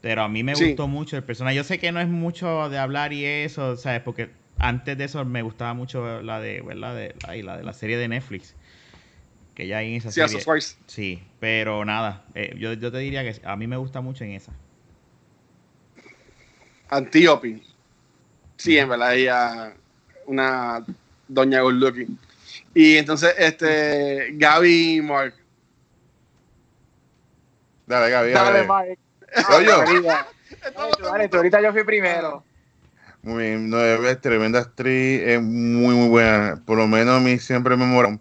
Pero 0.00 0.22
a 0.22 0.28
mí 0.28 0.42
me 0.44 0.54
Sí. 0.54 0.68
gustó 0.68 0.88
mucho 0.88 1.16
el 1.16 1.24
personaje. 1.24 1.56
Yo 1.56 1.64
sé 1.64 1.78
que 1.78 1.90
no 1.92 2.00
es 2.00 2.08
mucho 2.08 2.68
de 2.70 2.78
hablar 2.78 3.12
y 3.12 3.24
eso, 3.24 3.76
¿sabes? 3.76 4.00
Porque 4.02 4.30
antes 4.58 4.96
de 4.98 5.04
eso 5.04 5.24
me 5.24 5.42
gustaba 5.42 5.74
mucho 5.74 6.22
la 6.22 6.40
de, 6.40 6.60
¿verdad? 6.62 6.94
De, 6.94 7.14
ay, 7.22 7.42
la 7.42 7.56
de 7.56 7.64
la 7.64 7.72
serie 7.72 7.96
de 7.96 8.08
Netflix. 8.08 8.54
Que 9.54 9.66
ya 9.66 9.82
en 9.82 9.94
esa 9.94 10.10
Sí, 10.10 10.20
serie. 10.20 10.44
Cards. 10.44 10.76
Sí, 10.86 11.22
pero 11.40 11.84
nada. 11.84 12.24
eh, 12.34 12.54
yo, 12.58 12.72
yo 12.74 12.92
te 12.92 12.98
diría 12.98 13.22
que 13.22 13.40
a 13.46 13.56
mí 13.56 13.66
me 13.66 13.76
gusta 13.76 14.00
mucho 14.00 14.24
en 14.24 14.32
esa. 14.32 14.52
Antiope. 16.88 17.60
Sí, 18.56 18.78
en 18.78 18.88
verdad 18.88 19.14
ella 19.14 19.74
una 20.26 20.84
doña 21.28 21.60
good 21.62 21.74
looking. 21.74 22.18
Y 22.74 22.96
entonces, 22.96 23.34
este, 23.38 24.32
Gaby 24.34 24.96
y 24.96 25.02
Mark. 25.02 25.34
Dale, 27.86 28.10
Gaby, 28.10 28.32
Dale, 28.32 28.98
tú, 30.96 31.04
dale, 31.04 31.28
tú, 31.28 31.36
ahorita 31.36 31.60
yo 31.60 31.72
fui 31.72 31.84
primero. 31.84 32.44
Muy 33.26 33.42
bien, 33.42 33.68
Nueve, 33.70 34.14
tremenda 34.14 34.60
actriz, 34.60 35.20
es 35.24 35.42
muy, 35.42 35.96
muy 35.96 36.08
buena. 36.08 36.62
Por 36.64 36.78
lo 36.78 36.86
menos 36.86 37.16
a 37.16 37.20
mí 37.20 37.40
siempre 37.40 37.76
me 37.76 37.84
mola 37.84 38.16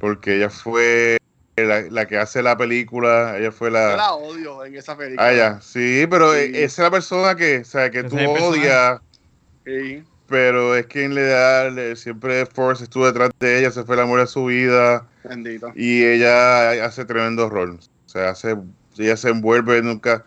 porque 0.00 0.34
ella 0.34 0.50
fue 0.50 1.16
la, 1.56 1.82
la 1.82 2.06
que 2.06 2.18
hace 2.18 2.42
la 2.42 2.56
película, 2.56 3.38
ella 3.38 3.52
fue 3.52 3.68
Yo 3.68 3.74
la... 3.74 3.94
la 3.96 4.14
odio 4.14 4.64
en 4.64 4.74
esa 4.74 4.96
película. 4.96 5.28
Ah, 5.28 5.32
ya, 5.32 5.60
sí, 5.60 6.08
pero 6.10 6.34
Sí. 6.34 6.50
esa 6.54 6.64
es 6.64 6.78
la 6.78 6.90
persona 6.90 7.36
que, 7.36 7.58
o 7.58 7.64
sea, 7.64 7.88
que 7.92 8.02
tú 8.02 8.18
es 8.18 8.42
odias, 8.42 9.00
Sí. 9.64 10.02
pero 10.26 10.74
es 10.74 10.86
quien 10.86 11.14
le 11.14 11.22
da, 11.22 11.70
le- 11.70 11.94
siempre 11.94 12.46
Force 12.46 12.82
estuvo 12.82 13.06
detrás 13.06 13.30
de 13.38 13.60
ella, 13.60 13.70
se 13.70 13.84
fue 13.84 13.94
el 13.94 14.02
amor 14.02 14.18
de 14.18 14.26
su 14.26 14.44
vida 14.46 15.06
Bendito. 15.22 15.70
y 15.76 16.02
ella 16.04 16.84
hace 16.84 17.04
tremendo 17.04 17.48
rol. 17.48 17.78
O 17.78 18.08
sea, 18.08 18.30
hace, 18.30 18.56
ella 18.98 19.16
se 19.16 19.28
envuelve 19.28 19.80
nunca, 19.82 20.24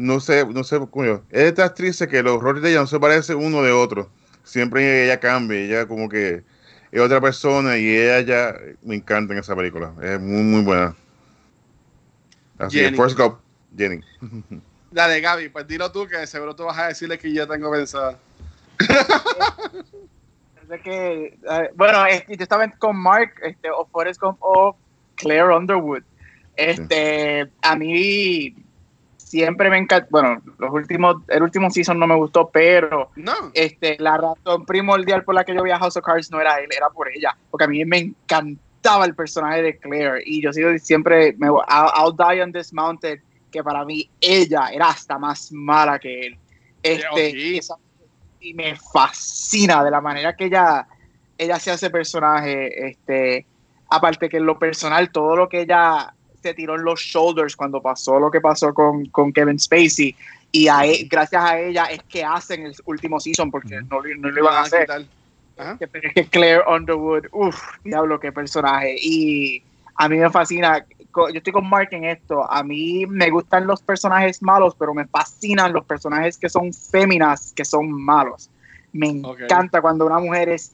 no 0.00 0.18
sé, 0.18 0.46
no 0.46 0.64
sé, 0.64 0.80
coño, 0.90 1.22
es 1.28 1.42
de 1.42 1.48
esta 1.48 1.66
actriz 1.66 1.98
que 2.10 2.22
los 2.22 2.40
roles 2.40 2.62
de 2.62 2.70
ella 2.70 2.80
no 2.80 2.86
se 2.86 2.98
parecen 2.98 3.36
uno 3.36 3.62
de 3.62 3.70
otro. 3.70 4.08
Siempre 4.44 5.04
ella 5.04 5.20
cambia, 5.20 5.58
ella 5.58 5.86
como 5.86 6.08
que 6.08 6.42
es 6.90 7.00
otra 7.00 7.20
persona 7.20 7.76
y 7.76 7.86
ella 7.86 8.20
ya 8.22 8.54
me 8.82 8.94
encanta 8.94 9.34
en 9.34 9.40
esa 9.40 9.54
película. 9.54 9.92
Es 10.02 10.18
muy, 10.18 10.42
muy 10.42 10.62
buena. 10.62 10.96
Así 12.56 12.78
es, 12.78 12.86
Jenny. 12.86 12.96
Forrest 12.96 13.18
Gump, 13.18 13.40
Jenny. 13.76 14.00
Dale, 14.90 15.20
Gaby, 15.20 15.50
pues 15.50 15.66
dilo 15.66 15.92
tú 15.92 16.06
que 16.06 16.26
seguro 16.26 16.56
tú 16.56 16.64
vas 16.64 16.78
a 16.78 16.86
decirle 16.88 17.18
que 17.18 17.32
yo 17.32 17.46
tengo 17.46 17.70
pensado. 17.70 18.18
Es 20.70 20.82
que, 20.82 21.36
eh, 21.50 21.70
bueno, 21.74 22.06
es 22.06 22.22
que 22.22 22.36
yo 22.36 22.44
estaba 22.44 22.70
con 22.78 22.96
Mark, 22.96 23.32
este, 23.42 23.68
o 23.72 23.88
Forrest 23.90 24.20
Gump 24.20 24.38
o 24.38 24.76
Claire 25.16 25.52
Underwood. 25.52 26.04
Este, 26.54 27.50
a 27.60 27.74
mí 27.74 28.54
siempre 29.30 29.70
me 29.70 29.78
encanta, 29.78 30.08
bueno, 30.10 30.42
los 30.58 30.72
últimos, 30.72 31.18
el 31.28 31.42
último 31.44 31.70
season 31.70 32.00
no 32.00 32.06
me 32.08 32.16
gustó, 32.16 32.50
pero 32.50 33.10
No. 33.14 33.32
este, 33.54 33.96
la 34.00 34.16
razón 34.16 34.66
primordial 34.66 35.22
por 35.22 35.36
la 35.36 35.44
que 35.44 35.54
yo 35.54 35.62
vi 35.62 35.70
a 35.70 35.78
House 35.78 35.96
of 35.96 36.04
Cards 36.04 36.32
no 36.32 36.40
era 36.40 36.56
él, 36.58 36.68
era 36.76 36.88
por 36.90 37.08
ella, 37.08 37.36
porque 37.48 37.64
a 37.64 37.68
mí 37.68 37.84
me 37.84 37.98
encantaba 37.98 39.04
el 39.04 39.14
personaje 39.14 39.62
de 39.62 39.78
Claire 39.78 40.20
y 40.26 40.42
yo 40.42 40.52
sigo 40.52 40.76
siempre, 40.78 41.32
me, 41.38 41.46
I'll, 41.46 41.62
I'll 41.96 42.12
die 42.16 42.42
on 42.42 42.50
this 42.52 42.72
mountain, 42.72 43.22
que 43.52 43.62
para 43.62 43.84
mí 43.84 44.10
ella 44.20 44.68
era 44.72 44.88
hasta 44.88 45.16
más 45.16 45.52
mala 45.52 46.00
que 46.00 46.20
él. 46.26 46.38
Este, 46.82 47.56
esa- 47.56 47.76
y 48.40 48.52
me 48.54 48.74
fascina 48.74 49.84
de 49.84 49.90
la 49.92 50.00
manera 50.00 50.34
que 50.34 50.46
ella, 50.46 50.88
ella 51.38 51.58
se 51.60 51.70
hace 51.70 51.88
personaje, 51.90 52.88
este, 52.88 53.46
aparte 53.90 54.28
que 54.28 54.38
en 54.38 54.46
lo 54.46 54.58
personal, 54.58 55.12
todo 55.12 55.36
lo 55.36 55.48
que 55.48 55.60
ella 55.60 56.12
se 56.42 56.54
tiró 56.54 56.74
en 56.76 56.84
los 56.84 57.00
shoulders 57.00 57.56
cuando 57.56 57.80
pasó 57.80 58.18
lo 58.18 58.30
que 58.30 58.40
pasó 58.40 58.72
con, 58.74 59.06
con 59.06 59.32
Kevin 59.32 59.58
Spacey, 59.58 60.14
y 60.52 60.68
a 60.68 60.84
e- 60.86 61.06
gracias 61.08 61.44
a 61.44 61.58
ella 61.60 61.84
es 61.84 62.02
que 62.04 62.24
hacen 62.24 62.66
el 62.66 62.74
último 62.86 63.20
season, 63.20 63.50
porque 63.50 63.80
no, 63.82 64.02
no 64.18 64.30
lo 64.30 64.40
iban 64.40 64.54
a 64.54 64.60
hacer. 64.62 64.88
Ajá. 65.56 65.76
Que- 65.78 65.86
Pero 65.88 66.08
es 66.08 66.14
que 66.14 66.24
Claire 66.26 66.62
Underwood, 66.66 67.26
uff, 67.32 67.60
diablo, 67.84 68.18
qué 68.18 68.32
personaje. 68.32 68.96
Y 69.00 69.62
a 69.94 70.08
mí 70.08 70.16
me 70.16 70.30
fascina, 70.30 70.84
yo 71.14 71.26
estoy 71.34 71.52
con 71.52 71.68
Mark 71.68 71.88
en 71.92 72.04
esto, 72.04 72.50
a 72.50 72.62
mí 72.62 73.04
me 73.06 73.30
gustan 73.30 73.66
los 73.66 73.82
personajes 73.82 74.42
malos, 74.42 74.74
pero 74.78 74.94
me 74.94 75.06
fascinan 75.06 75.72
los 75.72 75.84
personajes 75.84 76.38
que 76.38 76.48
son 76.48 76.72
féminas, 76.72 77.52
que 77.54 77.64
son 77.64 77.90
malos. 77.92 78.50
Me 78.92 79.08
encanta 79.08 79.80
cuando 79.82 80.06
una 80.06 80.18
mujer 80.18 80.48
es 80.48 80.72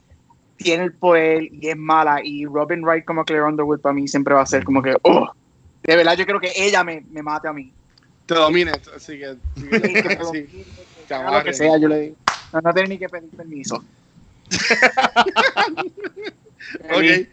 tiene 0.57 0.85
el 0.85 0.95
poder 0.95 1.53
y 1.53 1.69
es 1.69 1.77
mala 1.77 2.21
y 2.25 2.47
Robin 2.47 2.83
Wright 2.83 3.05
como 3.05 3.27
Claire 3.27 3.45
Underwood 3.45 3.81
para 3.81 3.93
mí 3.93 4.09
siempre 4.09 4.33
va 4.33 4.41
a 4.41 4.47
ser 4.47 4.65
como 4.65 4.81
que, 4.81 4.97
oh, 5.03 5.29
de 5.83 5.97
verdad 5.97 6.17
yo 6.17 6.27
creo 6.27 6.41
que 6.41 6.53
ella 6.57 6.83
me, 6.85 7.03
me 7.11 7.23
mate 7.23 7.49
a 7.49 7.53
mí. 7.53 7.73
Te 8.27 8.35
domine, 8.35 8.73
así 8.95 9.19
que. 9.19 9.37
Sí, 10.33 10.65
lo 11.09 11.45
que 11.45 11.53
sea, 11.53 11.79
yo 11.79 11.89
le 11.89 12.01
digo. 12.01 12.17
No, 12.53 12.61
no 12.61 12.75
tiene 12.75 12.89
ni 12.89 12.99
que 12.99 13.09
pedir 13.09 13.31
permiso. 13.31 13.85
Ok. 16.91 17.29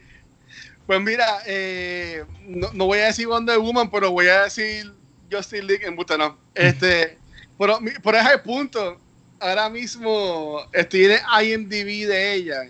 Pues 0.86 1.02
mira, 1.02 1.40
eh, 1.48 2.24
no, 2.46 2.72
no 2.74 2.86
voy 2.86 3.00
a 3.00 3.06
decir 3.06 3.28
Wonder 3.28 3.58
Woman, 3.58 3.90
pero 3.90 4.12
voy 4.12 4.28
a 4.28 4.44
decir 4.44 4.94
Justin 5.32 5.66
League 5.66 5.86
en 5.86 5.96
Buta, 5.96 6.18
no. 6.18 6.38
Este, 6.54 7.18
pero 7.58 7.80
por 8.02 8.16
ese 8.16 8.38
punto, 8.40 9.00
ahora 9.40 9.70
mismo 9.70 10.60
estoy 10.74 11.06
en 11.06 11.12
el 11.12 11.22
IMDb 11.46 12.08
de 12.08 12.34
ella 12.34 12.64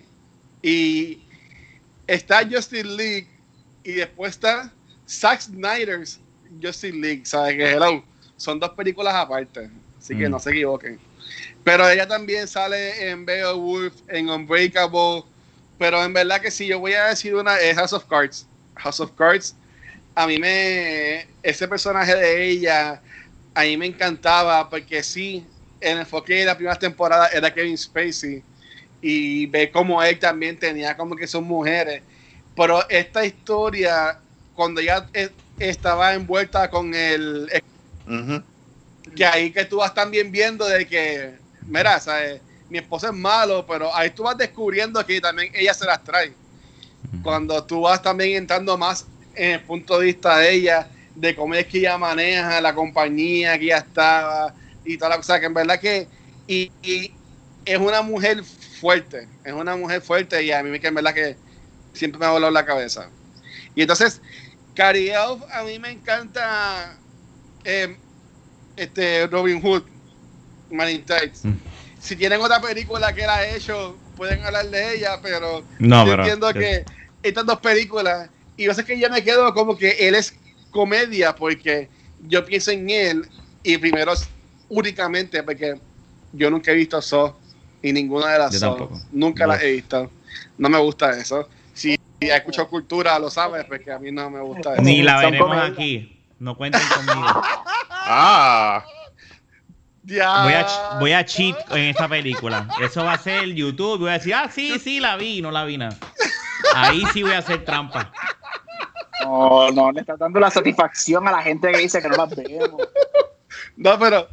y 0.62 1.22
está 2.08 2.48
Justin 2.50 2.96
League 2.96 3.28
y 3.84 3.94
después 3.94 4.32
está 4.32 4.72
Zack 5.20 5.42
Snyder's 5.42 6.20
Justin 6.62 7.02
League, 7.02 7.26
¿sabes? 7.26 7.56
Que 7.56 7.72
hello, 7.72 8.04
son 8.36 8.60
dos 8.60 8.72
películas 8.72 9.14
aparte, 9.16 9.70
así 9.98 10.16
que 10.16 10.28
Mm. 10.28 10.32
no 10.32 10.40
se 10.40 10.50
equivoquen. 10.52 11.00
Pero 11.64 11.88
ella 11.90 12.08
también 12.08 12.48
sale 12.48 13.10
en 13.10 13.26
Beowulf, 13.26 13.94
en 14.08 14.30
Unbreakable, 14.30 15.24
pero 15.78 16.04
en 16.04 16.14
verdad 16.14 16.42
que 16.42 16.52
si 16.52 16.68
yo 16.68 16.80
voy 16.80 16.94
a 16.94 17.06
decir 17.06 17.34
una 17.36 17.58
es 17.60 17.76
House 17.76 17.94
of 17.94 18.06
Cards. 18.06 18.46
House 18.76 19.00
of 19.00 19.12
Cards, 19.16 19.56
a 20.16 20.28
mí 20.28 20.38
me. 20.38 21.26
Ese 21.42 21.68
personaje 21.68 22.16
de 22.16 22.50
ella, 22.50 23.02
a 23.54 23.62
mí 23.64 23.78
me 23.78 23.86
encantaba 23.86 24.70
porque 24.70 25.04
sí, 25.04 25.46
el 25.80 26.00
enfoque 26.00 26.36
de 26.36 26.46
la 26.46 26.56
primera 26.56 26.78
temporada 26.78 27.28
era 27.28 27.54
Kevin 27.54 27.78
Spacey 27.78 28.44
y 29.02 29.46
ve 29.48 29.70
cómo 29.70 30.02
él 30.02 30.18
también 30.18 30.58
tenía 30.58 30.96
como 30.96 31.16
que 31.16 31.28
son 31.28 31.44
mujeres. 31.44 32.02
Pero 32.56 32.88
esta 32.90 33.26
historia, 33.26 34.20
cuando 34.56 34.82
ella 34.82 35.08
eh, 35.14 35.30
estaba 35.60 36.14
envuelta 36.14 36.70
con 36.70 36.94
el. 36.94 37.50
Que 39.16 39.26
ahí 39.26 39.52
que 39.52 39.66
tú 39.66 39.78
vas 39.78 39.94
también 39.94 40.32
viendo 40.32 40.66
de 40.66 40.88
que, 40.88 41.36
mira, 41.68 42.00
¿sabes? 42.00 42.42
mi 42.70 42.80
esposo 42.80 43.08
es 43.08 43.14
malo, 43.14 43.66
pero 43.68 43.96
ahí 43.96 44.10
tú 44.10 44.24
vas 44.24 44.36
descubriendo 44.36 45.06
que 45.06 45.22
también 45.22 45.52
ella 45.54 45.74
se 45.76 45.86
las 45.86 46.04
trae 46.04 46.34
cuando 47.22 47.64
tú 47.64 47.82
vas 47.82 48.02
también 48.02 48.38
entrando 48.38 48.78
más 48.78 49.06
en 49.36 49.52
el 49.52 49.62
punto 49.62 50.00
de 50.00 50.06
vista 50.08 50.38
de 50.38 50.54
ella, 50.54 50.88
de 51.16 51.36
cómo 51.36 51.54
es 51.54 51.68
que 51.68 51.80
ella 51.80 51.98
maneja 51.98 52.60
la 52.62 52.74
compañía 52.74 53.58
que 53.60 53.66
ella 53.66 53.78
estaba 53.78 54.54
y 54.84 54.98
toda 54.98 55.10
la 55.10 55.18
cosa, 55.18 55.40
que 55.40 55.46
en 55.46 55.54
verdad 55.54 55.80
que 55.80 56.08
y, 56.48 56.72
y 56.82 57.12
es 57.66 57.78
una 57.78 58.02
mujer 58.02 58.44
fuerte, 58.44 59.28
es 59.44 59.54
una 59.54 59.76
mujer 59.76 60.02
fuerte 60.02 60.44
y 60.44 60.52
a 60.52 60.64
mí 60.64 60.80
que 60.80 60.88
en 60.88 60.96
verdad 60.96 61.14
que 61.14 61.36
siempre 61.94 62.20
me 62.20 62.26
ha 62.26 62.32
volado 62.32 62.52
la 62.52 62.66
cabeza. 62.66 63.10
Y 63.76 63.82
entonces, 63.82 64.22
Carrie 64.76 65.12
Elf, 65.12 65.42
a 65.52 65.64
mí 65.64 65.80
me 65.80 65.92
encanta 65.92 66.98
eh, 67.64 67.98
este 68.76 69.28
Robin 69.28 69.62
Hood, 69.62 69.84
Man 70.70 70.90
in 70.90 71.04
Tights. 71.06 71.46
Mm. 71.46 71.54
si 72.00 72.16
tienen 72.16 72.42
otra 72.42 72.60
película 72.60 73.14
que 73.14 73.24
él 73.24 73.30
ha 73.30 73.48
hecho, 73.48 73.98
pueden 74.18 74.44
hablar 74.44 74.70
de 74.70 74.96
ella, 74.96 75.20
pero 75.22 75.64
No, 75.80 76.04
yo 76.06 76.12
pero- 76.12 76.24
entiendo 76.24 76.54
que 76.54 76.84
estas 77.22 77.46
dos 77.46 77.60
películas, 77.60 78.30
y 78.58 78.66
yo 78.66 78.74
sé 78.74 78.84
que 78.84 79.00
yo 79.00 79.10
me 79.10 79.24
quedo 79.24 79.54
como 79.54 79.78
que 79.78 79.92
él 80.08 80.16
es 80.16 80.34
comedia, 80.72 81.34
porque 81.34 81.90
yo 82.28 82.44
pienso 82.46 82.72
en 82.72 82.90
él, 82.90 83.30
y 83.64 83.78
primero 83.78 84.14
únicamente 84.70 85.42
porque 85.44 85.80
yo 86.34 86.50
nunca 86.50 86.72
he 86.72 86.76
visto 86.76 87.02
Saw, 87.02 87.34
y 87.82 87.94
ninguna 87.94 88.30
de 88.34 88.40
las 88.40 88.60
Saw, 88.60 88.90
nunca 89.12 89.46
No. 89.48 89.54
las 89.54 89.64
he 89.64 89.72
visto. 89.72 90.12
No 90.58 90.68
me 90.70 90.80
gusta 90.80 91.18
eso. 91.18 91.48
Si 91.74 91.96
has 92.30 92.38
escuchado 92.38 92.68
cultura, 92.70 93.18
lo 93.20 93.30
sabes, 93.30 93.66
porque 93.66 93.92
a 93.92 94.00
mí 94.00 94.12
no 94.12 94.30
me 94.30 94.40
gusta 94.42 94.74
eso. 94.74 94.82
Ni 94.82 95.02
la 95.02 95.18
veremos 95.18 95.56
aquí. 95.58 96.20
No 96.40 96.56
cuenten 96.58 96.82
conmigo. 96.96 97.42
Ah, 97.90 98.84
Ya. 100.04 100.44
Voy 100.44 100.54
a, 100.54 100.68
voy 101.00 101.12
a 101.14 101.24
cheat 101.26 101.56
en 101.72 101.84
esta 101.86 102.08
película. 102.10 102.68
Eso 102.82 103.06
va 103.06 103.14
a 103.14 103.18
ser 103.18 103.46
YouTube. 103.46 104.00
Voy 104.00 104.10
a 104.10 104.14
decir, 104.14 104.34
ah, 104.34 104.50
sí, 104.52 104.78
sí, 104.80 105.00
la 105.00 105.16
vi, 105.16 105.42
no 105.42 105.50
la 105.52 105.64
vi 105.64 105.78
nada. 105.78 105.96
Ahí 106.76 107.04
sí 107.14 107.24
voy 107.24 107.32
a 107.32 107.38
hacer 107.38 107.64
trampa. 107.64 108.12
No, 109.24 109.72
no, 109.72 109.92
le 109.92 110.02
estás 110.02 110.20
dando 110.20 110.40
la 110.40 110.50
satisfacción 110.52 111.26
a 111.28 111.32
la 111.32 111.42
gente 111.42 111.72
que 111.72 111.78
dice 111.78 112.02
que 112.02 112.10
no 112.10 112.18
las 112.18 112.36
vemos. 112.36 112.82
No, 113.78 113.98
pero 113.98 114.28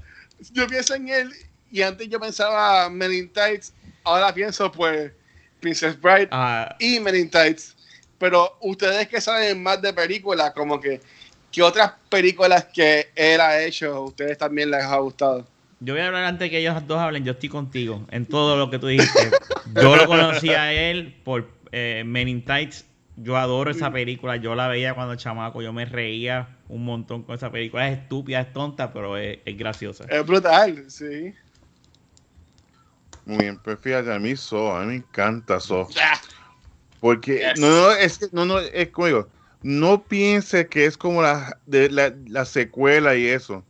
yo 0.53 0.67
pienso 0.67 0.95
en 0.95 1.09
él 1.09 1.33
y 1.71 1.83
antes 1.83 2.09
yo 2.09 2.19
pensaba 2.19 2.89
Men 2.91 3.13
in 3.13 3.33
Tights, 3.33 3.73
ahora 4.03 4.35
pienso 4.35 4.73
pues 4.73 5.13
Princess 5.61 6.01
Bride 6.01 6.29
Ah, 6.33 6.75
y 6.81 6.99
Men 6.99 7.15
in 7.15 7.31
Tights. 7.31 7.77
Pero 8.21 8.57
ustedes 8.61 9.09
que 9.09 9.21
saben 9.21 9.61
más 9.61 9.83
de 9.83 9.93
películas, 9.93 10.53
como 10.53 10.79
que 10.79 11.01
¿qué 11.51 11.63
otras 11.63 11.95
películas 12.09 12.67
que 12.67 13.09
él 13.17 13.41
ha 13.41 13.61
hecho 13.61 13.93
a 13.93 14.01
ustedes 14.01 14.39
también 14.39 14.71
les 14.71 14.85
ha 14.85 14.99
gustado? 14.99 15.45
yo 15.81 15.95
voy 15.95 16.03
a 16.03 16.09
hablar 16.09 16.25
antes 16.25 16.51
que 16.51 16.59
ellos 16.59 16.87
dos 16.87 16.99
hablen. 16.99 17.25
Yo 17.25 17.33
estoy 17.33 17.49
contigo 17.49 18.07
en 18.11 18.27
todo 18.27 18.57
lo 18.57 18.71
que 18.71 18.79
tú 18.79 18.87
dijiste. 18.87 19.31
Yo 19.75 19.97
lo 19.97 20.07
conocí 20.07 20.51
a 20.51 20.73
él 20.73 21.19
por 21.25 21.49
eh, 21.73 22.03
Men 22.07 22.29
in 22.29 22.45
Tights. 22.45 22.85
Yo 23.17 23.39
adoro 23.39 23.71
esa 23.71 23.91
película. 23.91 24.37
Yo 24.37 24.55
la 24.55 24.69
veía 24.69 24.95
cuando 24.95 25.17
chamaco. 25.17 25.63
Yo 25.63 25.73
me 25.73 25.87
reía 25.87 26.59
un 26.69 26.85
montón 26.85 27.23
con 27.23 27.35
esa 27.35 27.51
película. 27.51 27.89
Es 27.89 27.99
estúpida, 27.99 28.41
es 28.41 28.53
tonta, 28.53 28.93
pero 28.93 29.17
es, 29.17 29.39
es 29.45 29.57
graciosa. 29.57 30.05
Es 30.09 30.27
brutal, 30.27 30.85
sí. 30.91 31.33
muy 33.25 33.39
bien, 33.39 33.59
pues 33.59 33.79
fíjate, 33.81 34.13
a 34.13 34.19
mí 34.19 34.37
So, 34.37 34.77
a 34.77 34.83
mí 34.83 34.89
me 34.89 34.95
encanta 34.97 35.61
So. 35.61 35.89
Porque, 37.01 37.39
Yes. 37.39 37.59
no, 37.61 37.69
no, 37.71 37.91
es 37.93 38.19
que, 38.19 38.27
no, 38.33 38.45
no, 38.45 38.59
es 38.59 38.89
como 38.91 39.07
digo, 39.07 39.29
no 39.63 40.03
piense 40.05 40.67
que 40.67 40.85
es 40.87 40.97
como 40.97 41.23
la, 41.23 41.59
de, 41.67 41.91
la, 41.91 42.15
la 42.27 42.45
secuela 42.45 43.17
y 43.17 43.27
eso. 43.27 43.65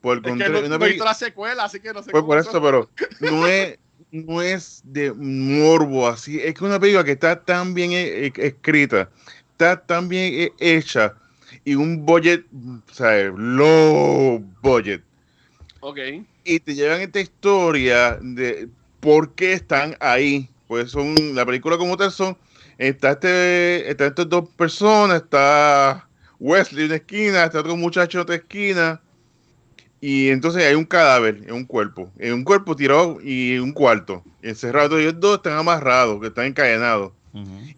Por 0.00 0.18
el 0.18 0.24
Es 0.24 0.30
contrario, 0.30 0.62
no, 0.62 0.68
no 0.68 0.74
he 0.76 0.78
peli- 0.78 0.90
visto 0.92 1.04
la 1.04 1.14
secuela, 1.14 1.64
así 1.64 1.80
que 1.80 1.92
no 1.92 2.02
sé 2.02 2.10
Pues 2.12 2.22
por 2.22 2.42
son. 2.42 2.50
eso, 2.50 2.62
pero 2.62 2.88
no 3.20 3.46
es, 3.48 3.78
no 4.12 4.40
es 4.42 4.80
de 4.84 5.12
morbo 5.12 6.06
así. 6.08 6.38
Es 6.40 6.54
que 6.54 6.64
una 6.64 6.78
película 6.78 7.04
que 7.04 7.12
está 7.12 7.40
tan 7.44 7.74
bien 7.74 7.90
e- 7.92 8.26
e- 8.26 8.32
escrita, 8.36 9.10
está 9.52 9.80
tan 9.84 10.08
bien 10.08 10.32
e- 10.34 10.52
hecha 10.76 11.14
y 11.64 11.74
un 11.74 12.06
budget, 12.06 12.44
o 12.52 12.94
sea, 12.94 13.24
low 13.34 14.38
budget. 14.62 15.02
Ok. 15.80 15.98
Y 16.44 16.60
te 16.60 16.74
llevan 16.74 17.00
esta 17.00 17.20
historia 17.20 18.18
de 18.20 18.68
por 19.00 19.34
qué 19.34 19.52
están 19.52 19.96
ahí. 20.00 20.48
Pues 20.66 20.90
son, 20.90 21.14
la 21.34 21.44
película 21.46 21.76
como 21.78 21.96
tal 21.96 22.12
son, 22.12 22.36
está 22.78 23.10
este, 23.12 23.90
está 23.90 24.06
estas 24.06 24.28
dos 24.28 24.48
personas, 24.50 25.22
está 25.22 26.08
Wesley 26.38 26.84
en 26.84 26.90
una 26.90 26.96
esquina, 26.96 27.44
está 27.44 27.60
otro 27.60 27.76
muchacho 27.76 28.18
en 28.18 28.22
otra 28.22 28.36
esquina. 28.36 29.00
Y 30.00 30.28
entonces 30.28 30.64
hay 30.64 30.76
un 30.76 30.84
cadáver 30.84 31.42
en 31.44 31.52
un 31.52 31.64
cuerpo, 31.64 32.08
en 32.18 32.32
un 32.32 32.44
cuerpo 32.44 32.76
tirado 32.76 33.18
y 33.20 33.58
un 33.58 33.72
cuarto, 33.72 34.22
encerrado. 34.42 34.96
Ellos 34.98 35.18
dos 35.18 35.38
están 35.38 35.54
amarrados, 35.54 36.20
que 36.20 36.28
están 36.28 36.46
encadenados. 36.46 37.12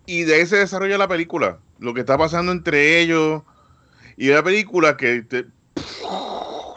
Y 0.06 0.22
de 0.22 0.36
ahí 0.36 0.46
se 0.46 0.56
desarrolla 0.56 0.96
la 0.96 1.08
película, 1.08 1.58
lo 1.78 1.92
que 1.92 2.00
está 2.00 2.16
pasando 2.16 2.52
entre 2.52 3.00
ellos. 3.00 3.42
Y 4.16 4.28
la 4.28 4.42
película 4.42 4.96
que 4.96 5.22
te, 5.22 5.46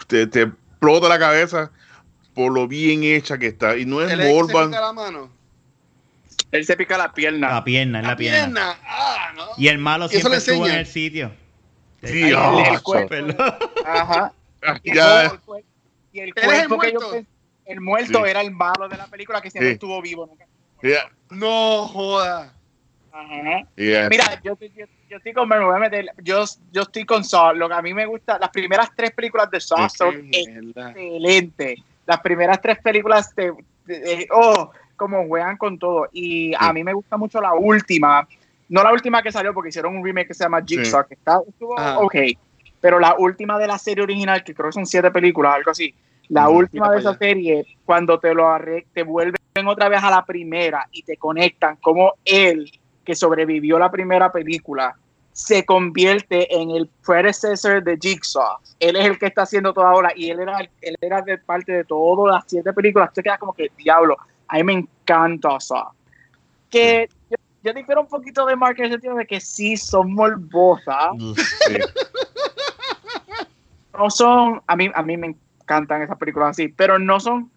te, 0.07 0.27
te 0.27 0.41
explota 0.41 1.09
la 1.09 1.19
cabeza 1.19 1.71
por 2.33 2.51
lo 2.51 2.67
bien 2.67 3.03
hecha 3.03 3.37
que 3.37 3.47
está. 3.47 3.77
Y 3.77 3.85
no 3.85 4.01
es 4.01 4.17
morban. 4.17 4.71
la 4.71 4.93
mano. 4.93 5.29
Él 6.53 6.65
se 6.65 6.77
pica 6.77 6.97
la 6.97 7.11
pierna. 7.11 7.49
La 7.49 7.63
pierna, 7.63 7.99
es 8.01 8.07
la 8.07 8.15
pierna. 8.15 8.39
pierna. 8.45 8.77
Ah, 8.85 9.31
no. 9.35 9.45
Y 9.57 9.67
el 9.67 9.77
malo 9.79 10.05
¿Y 10.05 10.15
eso 10.15 10.29
siempre 10.29 10.37
estuvo 10.37 10.67
en 10.67 10.75
el 10.75 10.85
sitio. 10.85 11.31
Sí, 12.03 12.23
Ay, 12.35 12.63
el 12.73 12.81
cuerpo. 12.81 13.15
Ajá. 13.85 14.31
Y 14.83 14.95
ya, 14.95 15.23
el 15.23 15.29
cuerpo- 15.29 15.59
y 16.13 16.19
el 16.21 16.27
Él 16.29 16.33
es 16.37 16.43
el 16.43 16.67
cuerpo 16.69 16.79
que 16.79 16.93
yo 16.93 16.99
muerto. 17.01 17.27
el 17.65 17.81
muerto 17.81 18.23
Sí. 18.23 18.29
era 18.29 18.41
el 18.41 18.51
malo 18.51 18.87
de 18.87 18.95
la 18.97 19.07
película 19.07 19.41
que 19.41 19.49
siempre 19.51 19.69
Sí. 19.69 19.73
estuvo 19.73 20.01
vivo. 20.01 20.25
Nunca. 20.27 20.45
No 21.31 21.87
joda. 21.87 22.53
Ajá. 23.11 23.67
ya. 23.75 24.07
Mira, 24.09 24.39
yo, 24.43 24.53
estoy- 24.53 24.71
yo, 24.75 24.85
yo 25.09 25.17
estoy 25.17 25.33
con 25.33 25.47
me 25.49 25.59
voy 25.59 25.75
a 25.75 25.79
meter- 25.79 26.11
yo, 26.23 26.45
yo 26.71 26.81
estoy 26.83 27.05
con 27.05 27.23
Saw. 27.23 27.53
Lo 27.55 27.67
que 27.67 27.75
a 27.75 27.81
mí 27.81 27.93
me 27.93 28.05
gusta, 28.05 28.37
las 28.39 28.49
primeras 28.49 28.89
tres 28.95 29.11
películas 29.11 29.49
de 29.51 29.59
Saw 29.59 29.89
son 29.89 30.29
excelentes. 30.31 31.79
Las 32.05 32.19
primeras 32.21 32.61
tres 32.61 32.77
películas 32.79 33.35
de, 33.35 33.53
de- 33.85 33.99
de- 33.99 34.27
oh, 34.31 34.71
como 35.03 35.27
juegan 35.27 35.57
con 35.57 35.77
todo. 35.77 36.07
Y 36.11 36.53
a 36.57 36.71
mí 36.73 36.83
me 36.83 36.93
gusta 36.93 37.17
mucho 37.17 37.41
la 37.41 37.53
última. 37.53 38.27
No 38.69 38.83
la 38.83 38.91
última 38.91 39.21
que 39.21 39.31
salió 39.31 39.53
porque 39.53 39.69
hicieron 39.69 39.95
un 39.95 40.03
remake 40.03 40.29
que 40.29 40.33
se 40.33 40.43
llama 40.43 40.63
Jigsaw, 40.65 41.05
que 41.07 41.15
está, 41.15 41.39
estuvo 41.47 41.75
ok. 41.75 42.15
Pero 42.79 42.99
la 42.99 43.15
última 43.17 43.59
de 43.59 43.67
la 43.67 43.77
serie 43.77 44.03
original, 44.03 44.43
que 44.43 44.53
creo 44.53 44.69
que 44.69 44.73
son 44.73 44.85
siete 44.85 45.11
películas, 45.11 45.55
algo 45.55 45.71
así. 45.71 45.93
La 46.29 46.49
última 46.49 46.89
de 46.89 46.99
esa 46.99 47.13
serie, 47.15 47.65
cuando 47.85 48.19
te 48.19 48.33
lo 48.33 48.47
arre 48.47 48.85
te 48.93 49.03
vuelven 49.03 49.37
otra 49.67 49.89
vez 49.89 50.01
a 50.03 50.09
la 50.09 50.25
primera 50.25 50.87
y 50.91 51.03
te 51.03 51.17
conectan 51.17 51.75
como 51.77 52.13
él, 52.25 52.71
que 53.03 53.15
sobrevivió 53.15 53.77
la 53.77 53.91
primera 53.91 54.31
película, 54.31 54.95
se 55.33 55.65
convierte 55.65 56.55
en 56.55 56.71
el 56.71 56.89
predecessor 57.05 57.83
de 57.83 57.97
Jigsaw. 57.99 58.57
Él 58.79 58.95
es 58.95 59.05
el 59.05 59.19
que 59.19 59.25
está 59.25 59.41
haciendo 59.43 59.73
toda 59.73 59.89
ahora 59.89 60.11
y 60.15 60.29
él 60.29 60.39
era, 60.39 60.59
él 60.81 60.95
era 61.01 61.21
de 61.21 61.37
parte 61.37 61.71
de 61.71 61.83
todas 61.83 62.33
las 62.33 62.43
siete 62.47 62.71
películas. 62.71 63.11
Te 63.13 63.23
quedas 63.23 63.39
como 63.39 63.53
que, 63.53 63.71
diablo, 63.77 64.17
a 64.53 64.57
mí 64.57 64.63
me 64.63 64.73
encanta 64.73 65.59
Saw. 65.59 65.89
Que 66.69 67.09
yo, 67.27 67.35
yo 67.63 67.73
difiero 67.73 68.01
un 68.01 68.07
poquito 68.07 68.45
de 68.45 68.55
Mark 68.55 68.75
en 68.77 68.85
el 68.85 68.91
sentido 68.91 69.15
de 69.15 69.25
que 69.25 69.41
sí 69.41 69.75
son 69.77 70.13
morbosas. 70.13 71.11
Sí. 71.65 71.79
no 73.97 74.09
son, 74.09 74.61
a 74.67 74.75
mí, 74.75 74.91
a 74.93 75.01
mí 75.01 75.17
me 75.17 75.35
encantan 75.61 76.01
esas 76.03 76.17
películas 76.17 76.49
así, 76.51 76.67
pero 76.67 76.99
no 76.99 77.19
son, 77.19 77.51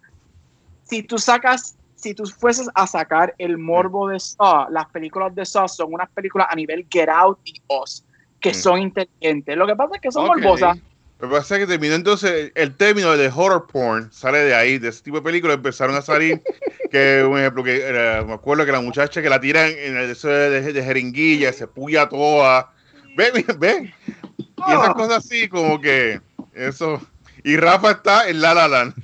si 0.84 1.02
tú 1.02 1.18
sacas, 1.18 1.76
si 1.96 2.14
tú 2.14 2.24
fueses 2.26 2.68
a 2.74 2.86
sacar 2.86 3.34
el 3.36 3.58
morbo 3.58 4.08
de 4.08 4.20
Saw, 4.20 4.68
las 4.70 4.86
películas 4.90 5.34
de 5.34 5.44
Saw 5.44 5.68
son 5.68 5.92
unas 5.92 6.10
películas 6.12 6.46
a 6.48 6.54
nivel 6.54 6.86
Get 6.90 7.08
Out 7.08 7.40
y 7.44 7.60
Us, 7.68 8.06
que 8.40 8.50
Mm. 8.50 8.54
son 8.54 8.78
inteligentes. 8.80 9.56
Lo 9.56 9.66
que 9.66 9.76
pasa 9.76 9.96
es 9.96 10.00
que 10.00 10.12
son 10.12 10.26
morbosas. 10.26 10.78
Lo 11.18 11.28
que 11.28 11.34
pasa 11.36 11.54
es 11.56 11.60
que 11.62 11.66
terminó 11.66 11.94
entonces 11.94 12.52
el 12.54 12.76
término 12.76 13.16
de 13.16 13.28
horror 13.34 13.66
porn, 13.66 14.12
sale 14.12 14.40
de 14.40 14.54
ahí, 14.54 14.78
de 14.78 14.88
ese 14.88 15.02
tipo 15.02 15.16
de 15.16 15.22
películas 15.22 15.56
empezaron 15.56 15.96
a 15.96 16.02
salir, 16.02 16.42
que 16.90 17.24
un 17.24 17.38
ejemplo, 17.38 17.64
que 17.64 17.82
era- 17.82 18.22
me 18.22 18.34
acuerdo 18.34 18.66
que 18.66 18.72
la 18.72 18.80
muchacha 18.80 19.22
que 19.22 19.30
la 19.30 19.40
tiran 19.40 19.70
en 19.70 19.96
el 19.96 20.14
de, 20.14 20.72
de, 20.72 20.82
jeringuilla, 20.82 21.52
se 21.54 21.66
puya 21.66 22.06
toda, 22.08 22.70
ven, 23.16 23.32
ven, 23.58 23.94
y 24.38 24.70
esas 24.70 24.90
Ah. 24.90 24.94
cosas 24.94 25.24
así 25.24 25.48
como 25.48 25.80
que, 25.80 26.20
eso, 26.54 27.00
y 27.44 27.56
Rafa 27.56 27.92
está 27.92 28.28
en 28.28 28.40
La 28.42 28.52
La 28.52 28.68
Land, 28.68 28.94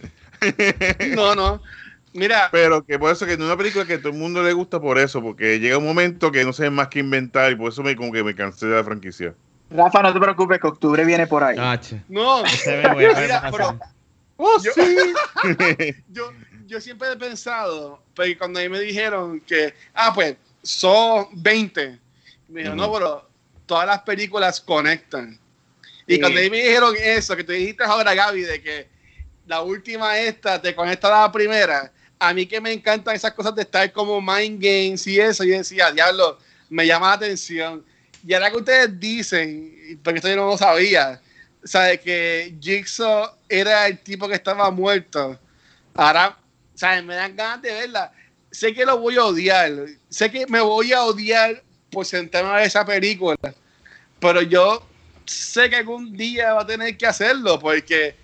No, 1.17 1.35
no. 1.35 1.63
Mira, 2.15 2.51
pero 2.53 2.85
que 2.85 2.99
por 2.99 3.11
eso 3.11 3.25
que 3.25 3.33
es 3.33 3.39
una 3.39 3.57
película 3.57 3.87
que 3.87 3.95
a 3.95 3.99
todo 3.99 4.13
el 4.13 4.19
mundo 4.19 4.43
le 4.43 4.53
gusta 4.53 4.79
por 4.81 4.99
eso, 4.99 5.23
porque 5.23 5.59
llega 5.61 5.79
un 5.79 5.85
momento 5.87 6.31
que 6.31 6.45
no 6.45 6.53
sé 6.53 6.69
más 6.69 6.89
que 6.89 6.99
inventar 6.99 7.51
y 7.53 7.57
por 7.57 7.73
eso 7.73 7.83
me 7.83 7.97
como 7.97 8.13
que 8.13 8.23
me 8.23 8.35
cansé 8.35 8.67
de 8.67 8.77
la 8.77 8.85
franquicia. 8.85 9.35
Rafa, 9.75 10.03
no 10.03 10.13
te 10.13 10.21
preocupes, 10.21 10.61
que 10.61 10.67
octubre 10.67 11.05
viene 11.05 11.27
por 11.27 11.43
ahí. 11.45 11.57
Ah, 11.59 11.81
no. 12.09 12.43
Voy 12.43 13.05
a 13.05 13.09
ver 13.15 13.23
Mira, 13.23 13.41
vacaciones. 13.41 13.83
¡Oh, 14.37 14.59
Yo- 14.63 14.73
sí! 14.73 15.13
yo, 16.09 16.33
yo 16.67 16.81
siempre 16.81 17.13
he 17.13 17.17
pensado, 17.17 18.03
porque 18.15 18.37
cuando 18.37 18.59
a 18.61 18.63
mí 18.63 18.69
me 18.69 18.81
dijeron 18.81 19.41
que, 19.41 19.75
ah, 19.95 20.13
pues, 20.15 20.37
son 20.63 21.29
20, 21.33 21.99
me 22.49 22.61
dijeron, 22.61 22.79
Ujú. 22.79 22.89
no, 22.89 22.93
pero 22.99 23.31
todas 23.67 23.87
las 23.87 24.03
películas 24.03 24.61
conectan. 24.61 25.39
Y 26.07 26.15
Sí. 26.15 26.21
cuando 26.21 26.41
a 26.41 26.43
mí 26.43 26.51
me 26.51 26.57
dijeron 26.59 26.95
eso, 27.01 27.37
que 27.37 27.45
te 27.45 27.53
dijiste 27.55 27.85
ahora, 27.85 28.15
Gaby, 28.15 28.43
de 28.43 28.63
que 28.63 28.89
la 29.47 29.63
última 29.63 30.19
esta 30.19 30.61
te 30.61 30.75
conecta 30.75 31.09
a 31.09 31.23
la 31.27 31.33
primera, 31.33 31.93
a 32.19 32.33
mí 32.35 32.47
que 32.47 32.61
me 32.61 32.73
encantan 32.73 33.15
esas 33.15 33.33
cosas 33.33 33.55
de 33.55 33.63
estar 33.63 33.91
como 33.93 34.21
mind 34.21 34.61
games 34.63 35.07
y 35.07 35.19
eso, 35.21 35.45
yo 35.45 35.57
decía, 35.57 35.91
diablo, 35.93 36.39
me 36.69 36.87
llama 36.87 37.09
la 37.09 37.15
atención. 37.15 37.85
Y 38.27 38.35
ahora 38.35 38.51
que 38.51 38.57
ustedes 38.59 39.01
dicen, 39.01 39.99
porque 40.03 40.19
esto 40.19 40.29
yo 40.29 40.37
no 40.37 40.47
lo 40.47 40.59
sabía, 40.59 41.21
¿sabes? 41.65 42.01
Que 42.01 42.55
Jigsaw 42.61 43.31
era 43.49 43.87
el 43.87 43.99
tipo 43.99 44.29
que 44.29 44.35
estaba 44.35 44.71
muerto. 44.71 45.39
Ahora, 45.95 46.37
¿sabes? 46.75 47.05
Me 47.05 47.15
dan 47.15 47.37
ganas 47.37 47.63
de 47.63 47.73
verla. 47.73 48.13
Sé 48.51 48.73
que 48.75 48.85
lo 48.85 48.99
voy 48.99 49.17
a 49.17 49.25
odiar. 49.25 49.73
Sé 50.09 50.31
que 50.31 50.47
me 50.47 50.61
voy 50.61 50.93
a 50.93 51.03
odiar 51.05 51.63
por 51.91 52.07
sentarme 52.07 52.51
a 52.51 52.55
ver 52.55 52.67
esa 52.67 52.85
película. 52.85 53.37
Pero 54.21 54.43
yo 54.43 54.87
sé 55.27 55.69
que 55.69 55.77
algún 55.77 56.17
día 56.17 56.55
va 56.55 56.63
a 56.63 56.67
tener 56.67 56.97
que 56.97 57.07
hacerlo 57.07 57.59
porque 57.59 58.15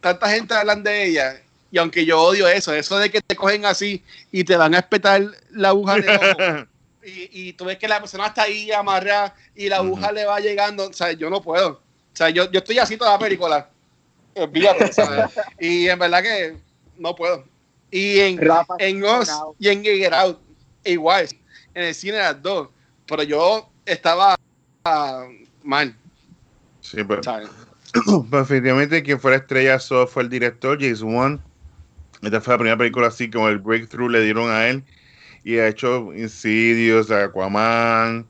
tanta 0.00 0.28
gente 0.30 0.54
hablan 0.54 0.82
de 0.82 1.04
ella. 1.04 1.40
Y 1.70 1.78
aunque 1.78 2.04
yo 2.04 2.20
odio 2.20 2.46
eso, 2.46 2.72
eso 2.72 2.98
de 2.98 3.10
que 3.10 3.20
te 3.20 3.34
cogen 3.34 3.64
así 3.64 4.02
y 4.30 4.44
te 4.44 4.56
van 4.56 4.74
a 4.74 4.78
espetar 4.78 5.22
la 5.50 5.70
aguja 5.70 5.96
de 5.96 6.16
ojo, 6.16 6.68
y, 7.04 7.48
y 7.48 7.52
tú 7.54 7.64
ves 7.66 7.78
que 7.78 7.88
la 7.88 8.00
persona 8.00 8.26
está 8.26 8.42
ahí 8.42 8.70
amarrada 8.72 9.34
y 9.54 9.68
la 9.68 9.76
aguja 9.76 10.12
le 10.12 10.24
va 10.24 10.40
llegando, 10.40 10.88
o 10.88 10.92
sea, 10.92 11.12
yo 11.12 11.30
no 11.30 11.42
puedo. 11.42 11.70
O 11.70 12.16
sea, 12.16 12.30
yo, 12.30 12.50
yo 12.50 12.58
estoy 12.58 12.78
así 12.78 12.96
toda 12.96 13.12
la 13.12 13.18
película. 13.18 13.68
Olvídate, 14.34 14.92
¿sabes? 14.92 15.32
Y 15.58 15.88
en 15.88 15.98
verdad 15.98 16.22
que 16.22 16.56
no 16.98 17.14
puedo. 17.14 17.44
Y 17.90 18.20
en, 18.20 18.38
Rafa, 18.38 18.74
en 18.78 19.04
Us 19.04 19.30
y 19.58 19.68
en 19.68 19.82
Get 19.82 20.12
Out, 20.12 20.40
igual. 20.84 21.28
En 21.74 21.84
el 21.84 21.94
cine 21.94 22.18
las 22.18 22.40
dos. 22.42 22.68
Pero 23.06 23.22
yo 23.22 23.68
estaba 23.84 24.36
ah, 24.84 25.26
mal, 25.62 25.94
Sí, 26.84 26.98
pero, 27.02 27.22
definitivamente 28.30 29.02
quien 29.02 29.18
fue 29.18 29.30
la 29.30 29.38
estrella 29.38 29.78
so 29.78 30.06
fue 30.06 30.22
el 30.22 30.28
director, 30.28 30.78
James 30.78 31.02
Wan. 31.02 31.42
Esta 32.22 32.40
fue 32.40 32.54
la 32.54 32.58
primera 32.58 32.76
película 32.76 33.06
así 33.08 33.30
como 33.30 33.48
el 33.48 33.58
breakthrough 33.58 34.10
le 34.10 34.22
dieron 34.22 34.50
a 34.50 34.68
él. 34.68 34.84
Y 35.44 35.58
ha 35.58 35.68
hecho 35.68 36.12
Insidious, 36.14 37.10
Aquaman, 37.10 38.26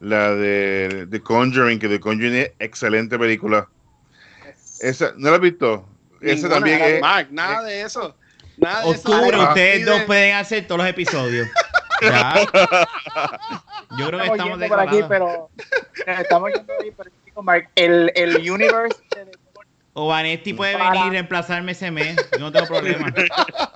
la 0.00 0.34
de 0.34 1.06
The 1.10 1.20
Conjuring, 1.20 1.78
que 1.78 1.88
The 1.88 2.00
Conjuring 2.00 2.34
es 2.34 2.50
excelente 2.58 3.18
película. 3.18 3.68
Esa, 4.80 5.12
¿No 5.16 5.30
la 5.30 5.36
has 5.36 5.40
visto? 5.42 5.88
Esa 6.20 6.48
también 6.48 6.80
es... 6.82 7.00
Mark, 7.00 7.28
nada 7.30 7.62
de 7.62 7.82
eso. 7.82 8.14
Nada 8.56 8.82
de. 8.82 8.88
Octubre, 8.90 9.38
ustedes 9.38 9.84
de- 9.86 9.90
dos 9.90 10.02
pueden 10.02 10.34
hacer 10.34 10.66
todos 10.66 10.80
los 10.80 10.88
episodios. 10.88 11.48
Ya. 12.02 12.34
Yo 13.96 14.08
creo 14.08 14.20
que 14.20 14.26
estamos 14.26 14.58
yendo 14.58 14.68
por 14.68 14.80
aquí, 14.80 15.00
pero 15.08 15.48
eh, 16.06 16.16
estamos 16.20 16.50
yendo 16.54 16.70
ahí, 16.78 16.92
pero 16.94 17.42
Mark, 17.42 17.70
el, 17.74 18.12
el 18.14 18.36
universe 18.50 18.98
de 19.14 19.30
O 19.94 20.08
Vanetti 20.08 20.52
puede 20.52 20.74
Para. 20.74 20.90
venir 20.90 21.06
y 21.06 21.10
reemplazarme 21.12 21.72
ese 21.72 21.90
mes. 21.90 22.14
Yo 22.32 22.38
no 22.38 22.52
tengo 22.52 22.66
problema. 22.66 23.14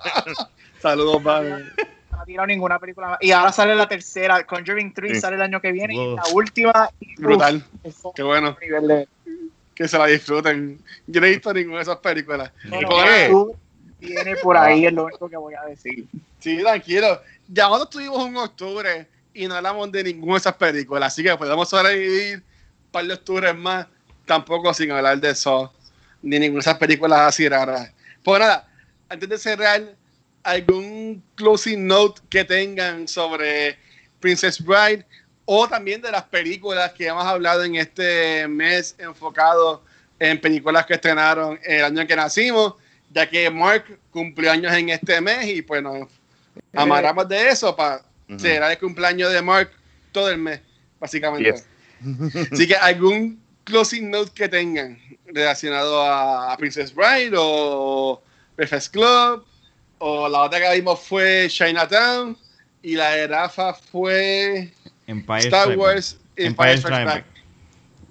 Saludos, 0.83 1.23
padre. 1.23 1.65
No 2.21 2.23
ha 2.23 2.25
tirado 2.25 2.47
ninguna 2.47 2.77
película 2.79 3.07
más. 3.09 3.17
Y 3.21 3.31
ahora 3.31 3.51
sale 3.51 3.75
la 3.75 3.87
tercera, 3.87 4.45
Conjuring 4.45 4.93
3 4.93 5.13
Sí. 5.13 5.19
sale 5.21 5.35
el 5.35 5.41
año 5.41 5.59
que 5.59 5.71
viene, 5.71 5.95
Wow. 5.95 6.13
y 6.13 6.15
la 6.15 6.23
última. 6.33 6.89
y, 6.99 7.13
uf, 7.13 7.19
Brutal. 7.19 7.63
eso 7.83 8.13
Qué 8.15 8.23
bueno. 8.23 8.55
un 8.79 8.87
de- 8.87 9.07
Que 9.75 9.87
se 9.87 9.97
la 9.97 10.05
disfruten. 10.05 10.79
Yo 11.07 11.21
no 11.21 11.27
he 11.27 11.31
visto 11.31 11.51
ninguna 11.53 11.77
de 11.77 11.83
esas 11.83 11.97
películas. 11.97 12.51
Bueno, 12.69 12.89
qué? 12.89 13.27
tú 13.29 13.55
Viene 13.99 14.35
por 14.37 14.57
ahí, 14.57 14.85
es 14.87 14.93
lo 14.93 15.05
único 15.05 15.29
que 15.29 15.37
voy 15.37 15.53
a 15.53 15.61
decir. 15.65 16.05
Sí, 16.39 16.57
tranquilo. 16.59 17.21
Ya 17.47 17.67
nosotros 17.67 17.89
estuvimos 18.03 18.27
en 18.27 18.35
octubre 18.37 19.07
y 19.33 19.47
no 19.47 19.55
hablamos 19.55 19.91
de 19.91 20.03
ninguna 20.03 20.33
de 20.33 20.37
esas 20.39 20.55
películas, 20.55 21.13
así 21.13 21.23
que 21.23 21.35
podemos 21.37 21.69
sobrevivir 21.69 22.37
un 22.37 22.91
par 22.91 23.05
de 23.05 23.13
octubres 23.13 23.55
más, 23.55 23.85
tampoco 24.25 24.73
sin 24.73 24.91
hablar 24.91 25.19
de 25.19 25.29
eso, 25.29 25.71
ni 26.21 26.39
ninguna 26.39 26.57
de 26.63 26.69
esas 26.71 26.77
películas 26.79 27.19
así 27.21 27.47
raras. 27.47 27.91
Pues 28.23 28.39
nada, 28.39 28.67
antes 29.07 29.29
de 29.29 29.37
cerrar, 29.37 29.81
algún 30.43 31.23
closing 31.35 31.85
note 31.87 32.21
que 32.29 32.43
tengan 32.43 33.07
sobre 33.07 33.77
Princess 34.19 34.63
Bride 34.63 35.05
o 35.45 35.67
también 35.67 36.01
de 36.01 36.11
las 36.11 36.23
películas 36.23 36.91
que 36.93 37.07
hemos 37.07 37.25
hablado 37.25 37.63
en 37.63 37.75
este 37.75 38.47
mes 38.47 38.95
enfocado 38.97 39.83
en 40.19 40.39
películas 40.39 40.85
que 40.85 40.93
estrenaron 40.93 41.59
el 41.63 41.83
año 41.83 42.01
en 42.01 42.07
que 42.07 42.15
nacimos, 42.15 42.75
ya 43.11 43.27
que 43.29 43.49
Mark 43.49 43.99
cumplió 44.11 44.51
años 44.51 44.71
en 44.73 44.89
este 44.89 45.19
mes 45.19 45.47
y 45.47 45.61
pues 45.61 45.81
nos 45.81 46.07
amarramos 46.73 47.27
de 47.27 47.49
eso 47.49 47.75
para 47.75 48.03
Ujú. 48.29 48.39
celebrar 48.39 48.71
el 48.71 48.77
cumpleaños 48.77 49.33
de 49.33 49.41
Mark 49.41 49.71
todo 50.11 50.29
el 50.29 50.37
mes, 50.37 50.61
básicamente. 50.99 51.51
Yes. 51.51 51.65
Así 52.51 52.67
que 52.67 52.75
algún 52.75 53.41
closing 53.63 54.09
note 54.09 54.31
que 54.33 54.47
tengan 54.47 54.97
relacionado 55.25 56.01
a, 56.01 56.53
a 56.53 56.57
Princess 56.57 56.93
Bride 56.93 57.33
o 57.35 58.21
Breakfast 58.55 58.93
Club 58.93 59.45
o 60.01 60.27
la 60.27 60.41
otra 60.41 60.59
que 60.59 60.75
vimos 60.75 60.99
fue 60.99 61.47
Chinatown 61.49 62.37
y 62.81 62.95
la 62.95 63.11
de 63.11 63.27
Rafa 63.27 63.73
fue 63.73 64.73
Empire 65.07 65.39
Star 65.39 65.77
Wars. 65.77 66.17
Empire 66.35 66.47
Empire 66.47 66.77
Strikes 66.77 67.01
Strikes 67.01 67.05
Back. 67.05 67.25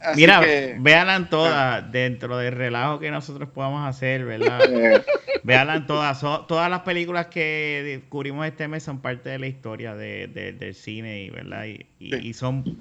Así 0.03 0.20
Mira, 0.22 0.41
que, 0.41 0.76
véanlas 0.78 1.28
todas 1.28 1.93
dentro 1.93 2.38
del 2.38 2.55
relajo 2.55 2.99
que 3.01 3.11
nosotros 3.11 3.51
podamos 3.53 3.86
hacer, 3.86 4.24
¿verdad? 4.24 4.61
Eh, 4.70 5.05
Véanlas 5.43 5.86
todas. 5.86 6.20
So- 6.20 6.45
todas 6.47 6.70
las 6.70 6.80
películas 6.80 7.26
que 7.26 7.82
descubrimos 7.84 8.47
este 8.47 8.68
mes 8.68 8.82
son 8.82 9.01
parte 9.01 9.30
de 9.30 9.38
la 9.38 9.47
historia 9.47 9.95
de, 9.95 10.26
de- 10.28 10.53
del 10.53 10.74
cine, 10.74 11.22
y, 11.22 11.30
¿verdad? 11.30 11.64
Y, 11.64 11.86
y- 11.99 12.11
Sí. 12.12 12.18
y 12.28 12.32
son 12.34 12.78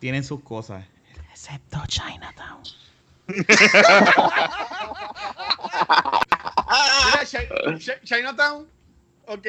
tienen 0.00 0.24
sus 0.24 0.40
cosas. 0.42 0.84
Excepto 1.32 1.80
Chinatown. 1.86 2.62
Mira, 7.06 7.24
Chi- 7.24 7.78
Chi- 7.78 8.00
Chinatown, 8.04 8.66
ok. 9.26 9.46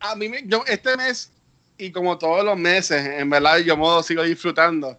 A 0.00 0.14
mí, 0.14 0.28
me- 0.28 0.42
yo, 0.46 0.64
este 0.66 0.96
mes, 0.96 1.32
y 1.76 1.90
como 1.90 2.16
todos 2.18 2.44
los 2.44 2.56
meses, 2.56 3.04
en 3.06 3.30
verdad, 3.30 3.58
yo 3.58 3.76
modo 3.76 4.02
sigo 4.02 4.22
disfrutando. 4.22 4.96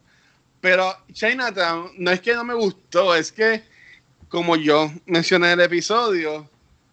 Pero 0.61 0.93
Chinatown, 1.13 1.91
no 1.97 2.11
es 2.11 2.19
que 2.19 2.34
no 2.34 2.43
me 2.43 2.53
gustó, 2.53 3.15
es 3.15 3.32
que, 3.32 3.63
como 4.27 4.55
yo 4.55 4.91
mencioné 5.05 5.53
en 5.53 5.59
el 5.59 5.65
episodio, 5.65 6.49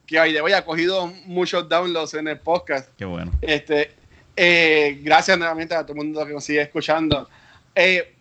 que 0.07 0.19
ahí 0.21 0.39
voy 0.41 0.53
ha 0.53 0.65
cogido 0.65 1.09
muchos 1.25 1.69
downloads 1.69 2.15
en 2.15 2.29
el 2.29 2.39
podcast. 2.39 2.89
Qué 2.97 3.05
bueno. 3.05 3.33
Este, 3.43 3.93
eh, 4.37 5.01
gracias 5.03 5.37
nuevamente 5.37 5.75
a 5.75 5.83
todo 5.83 5.95
el 5.95 6.05
mundo 6.07 6.25
que 6.25 6.33
nos 6.33 6.45
sigue 6.45 6.63
escuchando. 6.63 7.29
Eh, 7.75 8.15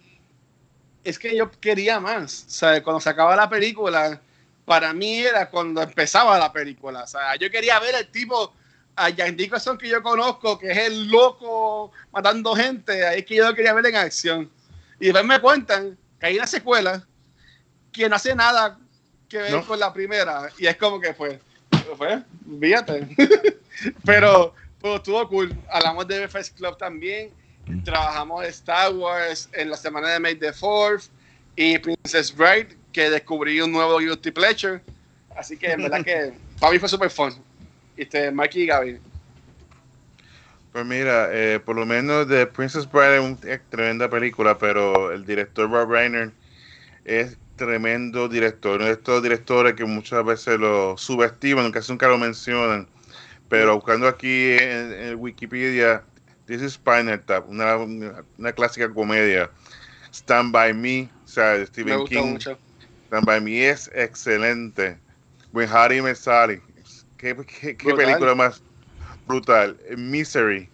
es 1.03 1.19
que 1.19 1.37
yo 1.37 1.51
quería 1.51 1.99
más. 1.99 2.45
O 2.47 2.49
sea, 2.49 2.81
cuando 2.81 2.99
se 2.99 3.09
acaba 3.09 3.35
la 3.35 3.47
película, 3.47 4.19
para 4.65 4.93
mí 4.93 5.19
era 5.19 5.49
cuando 5.49 5.81
empezaba 5.81 6.37
la 6.39 6.51
película. 6.51 7.03
O 7.03 7.07
sea, 7.07 7.35
yo 7.35 7.49
quería 7.51 7.79
ver 7.79 7.95
el 7.95 8.07
tipo, 8.07 8.53
a 8.95 9.09
Jack 9.09 9.35
Nicholson 9.37 9.77
que 9.77 9.89
yo 9.89 10.01
conozco, 10.01 10.57
que 10.57 10.71
es 10.71 10.77
el 10.77 11.07
loco 11.09 11.91
matando 12.11 12.55
gente. 12.55 13.05
Ahí 13.05 13.19
es 13.19 13.25
que 13.25 13.35
yo 13.35 13.47
lo 13.47 13.55
quería 13.55 13.73
ver 13.73 13.85
en 13.85 13.95
acción. 13.95 14.49
Y 14.99 15.05
después 15.05 15.25
me 15.25 15.39
cuentan 15.39 15.97
que 16.19 16.25
hay 16.27 16.37
una 16.37 16.47
secuela 16.47 17.05
que 17.91 18.09
no 18.09 18.15
hace 18.15 18.33
nada 18.35 18.77
que 19.29 19.37
ver 19.37 19.51
No. 19.51 19.65
con 19.65 19.79
la 19.79 19.93
primera. 19.93 20.49
Y 20.57 20.67
es 20.67 20.77
como 20.77 20.99
que 20.99 21.13
fue, 21.13 21.39
pues, 21.97 22.23
fíjate. 22.59 23.07
Pero 24.05 24.53
pues, 24.79 24.95
estuvo 24.95 25.27
cool. 25.27 25.55
Hablamos 25.69 26.07
de 26.07 26.27
First 26.27 26.57
Club 26.57 26.77
también. 26.77 27.31
Trabajamos 27.83 28.45
Star 28.45 28.93
Wars 28.93 29.49
en 29.53 29.69
la 29.71 29.77
semana 29.77 30.09
de 30.09 30.19
May 30.19 30.35
the 30.35 30.51
4th 30.53 31.09
y 31.55 31.77
Princess 31.79 32.35
Bride, 32.35 32.77
que 32.95 33.09
descubrí 33.09 33.59
un 33.59 33.73
nuevo 33.73 33.99
Guilty 33.99 34.31
Pleasure. 34.31 34.79
Así 35.35 35.57
que 35.57 35.69
en 35.73 35.81
verdad 35.81 36.01
que 36.01 36.31
para 36.61 36.71
mí 36.71 36.79
fue 36.79 36.87
super 36.87 37.09
fun. 37.09 37.33
Este, 37.97 38.31
Mikey 38.31 38.63
y 38.63 38.65
Gaby. 38.67 38.99
Pues 40.71 40.85
mira, 40.85 41.27
eh, 41.31 41.59
por 41.59 41.75
lo 41.75 41.85
menos 41.85 42.25
The 42.29 42.47
Princess 42.47 42.89
Bride 42.89 43.17
es 43.17 43.21
una 43.21 43.61
tremenda 43.69 44.09
película, 44.09 44.57
pero 44.57 45.11
el 45.11 45.25
director 45.25 45.69
Rob 45.69 45.91
Reiner 45.91 46.31
es 47.03 47.37
tremendo 47.57 48.29
director. 48.29 48.77
Uno 48.77 48.85
de 48.85 48.93
estos 48.93 49.21
directores 49.21 49.73
que 49.73 49.83
muchas 49.83 50.23
veces 50.23 50.57
lo 50.57 50.97
subestiman, 50.97 51.73
casi 51.73 51.91
nunca 51.91 52.07
lo 52.07 52.17
mencionan. 52.17 52.87
Pero 53.49 53.75
buscando 53.75 54.07
aquí 54.07 54.53
en, 54.53 54.93
en 54.93 55.15
Wikipedia, 55.15 56.01
This 56.45 56.61
is 56.61 56.73
Spinal 56.73 57.19
Tap, 57.25 57.49
una, 57.49 57.75
una, 57.75 58.23
una 58.37 58.53
clásica 58.53 58.89
comedia. 58.89 59.49
Stand 60.13 60.53
By 60.53 60.73
Me, 60.73 61.09
o 61.25 61.27
sea, 61.27 61.51
de 61.53 61.59
Me 61.59 61.65
Stephen 61.65 61.99
gustó 61.99 62.21
King. 62.21 62.31
mucho. 62.31 62.57
Stand 63.07 63.25
By 63.25 63.41
Me 63.41 63.69
es 63.69 63.89
excelente. 63.93 64.97
When 65.53 65.69
Harry 65.71 66.01
Met 66.01 66.15
Sally. 66.17 66.61
¿Qué, 67.17 67.35
qué, 67.35 67.75
qué 67.77 67.85
Brutal. 67.87 68.05
película 68.05 68.35
más 68.35 68.61
brutal? 69.25 69.77
Misery. 69.97 70.69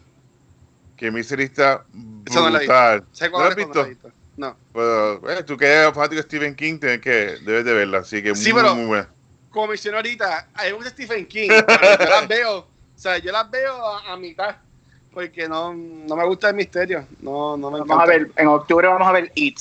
Que 0.98 1.12
Misery 1.12 1.44
está 1.44 1.84
Esa 2.26 2.40
no 2.42 2.50
la 2.50 2.58
he 2.58 2.62
visto. 2.62 2.74
brutal. 2.74 3.06
¿Sabes 3.12 3.32
¿No 3.32 3.38
has 3.40 3.44
No 3.44 3.74
la 3.74 3.82
he 3.82 3.90
visto? 3.90 4.12
No. 4.38 4.58
Pero, 4.74 5.30
eh, 5.30 5.44
tú 5.44 5.58
que 5.58 5.66
eres 5.66 5.94
fanático 5.94 6.16
de 6.22 6.24
Stephen 6.24 6.56
King, 6.56 6.80
tienes 6.80 7.02
que, 7.02 7.38
debes 7.44 7.66
de 7.66 7.74
verla. 7.74 8.00
Así 8.00 8.24
que 8.24 8.34
Sí, 8.36 8.52
muy, 8.54 8.62
pero- 8.62 8.76
muy 8.76 8.86
buena. 8.86 9.10
Como 9.50 9.68
mencioné 9.68 9.98
ahorita, 9.98 10.48
hay 10.54 10.72
un 10.72 10.84
Stephen 10.86 11.26
King. 11.28 11.50
yo 11.50 11.66
las 12.10 12.28
veo, 12.28 12.58
o 12.60 12.68
sea, 12.96 13.18
yo 13.18 13.32
las 13.34 13.52
veo 13.52 13.86
a, 13.86 14.14
a 14.14 14.18
mitad. 14.18 14.56
Porque 15.14 15.48
no, 15.50 15.74
no 15.74 16.16
me 16.16 16.26
gusta 16.26 16.50
el 16.50 16.56
misterio. 16.56 17.06
No, 17.20 17.58
no 17.58 17.70
me 17.70 17.80
vamos 17.82 18.00
a 18.02 18.06
ver, 18.06 18.32
en 18.38 18.48
octubre 18.48 18.88
vamos 18.88 19.06
a 19.08 19.12
ver 19.12 19.30
It. 19.36 19.60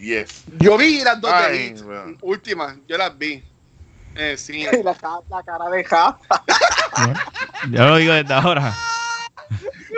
Yes. 0.00 0.44
Yo 0.58 0.76
vi 0.76 1.00
las 1.02 1.20
dos 1.20 1.32
Ay, 1.32 1.58
de 1.58 1.64
It, 1.66 1.82
bueno. 1.82 2.16
últimas, 2.22 2.76
yo 2.86 2.96
las 2.98 3.16
vi. 3.16 3.42
Eh, 4.14 4.36
sí. 4.36 4.64
la, 4.84 4.94
ca- 4.94 5.20
la 5.30 5.42
cara 5.42 5.68
de 5.70 5.84
Japa. 5.84 6.44
Ya 7.70 7.84
lo 7.86 7.96
digo 7.96 8.12
desde 8.12 8.34
ahora. 8.34 8.74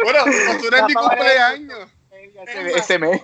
Bueno, 0.04 0.20
octubre 0.22 0.78
es 0.78 0.84
mi 0.86 0.94
cumpleaños. 0.94 1.78
Ese, 2.46 2.78
ese 2.78 2.98
mes. 2.98 3.20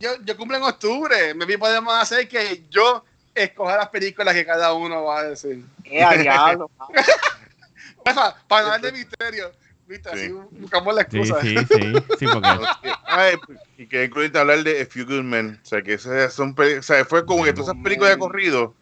Yo, 0.00 0.10
yo 0.24 0.36
cumplo 0.36 0.56
en 0.56 0.62
octubre. 0.62 1.34
Me 1.34 1.44
vi 1.44 1.56
podemos 1.56 1.94
hacer 1.94 2.26
que 2.28 2.64
yo 2.70 3.04
escoja 3.34 3.76
las 3.76 3.88
películas 3.90 4.34
que 4.34 4.46
cada 4.46 4.72
uno 4.72 5.04
va 5.04 5.18
a 5.20 5.22
decir. 5.24 5.62
Eh, 5.84 6.02
a 6.02 6.12
diablo. 6.14 6.70
Para 8.04 8.14
no 8.14 8.72
hablar 8.72 8.80
de 8.80 8.92
misterio, 8.92 9.52
¿Viste? 9.86 10.10
Sí. 10.14 10.18
Así 10.24 10.32
buscamos 10.58 10.94
la 10.94 11.02
excusa. 11.02 11.40
sí, 11.40 11.56
sí. 11.70 11.92
Sí, 12.18 12.26
porque. 12.32 12.48
Ay, 13.06 13.36
y 13.78 13.86
que 13.86 14.04
incluye 14.04 14.36
hablar 14.38 14.62
de 14.64 14.80
A 14.82 14.86
Few 14.86 15.04
Good 15.06 15.22
Men. 15.22 15.60
O 15.62 15.66
sea, 15.66 15.82
que 15.82 15.94
esas 15.94 16.32
son 16.32 16.54
o 16.58 16.82
sea, 16.82 17.04
fue 17.04 17.24
como 17.24 17.44
que 17.44 17.52
todas 17.52 17.68
esas 17.70 17.82
películas 17.82 18.12
de 18.12 18.18
corrido 18.18 18.74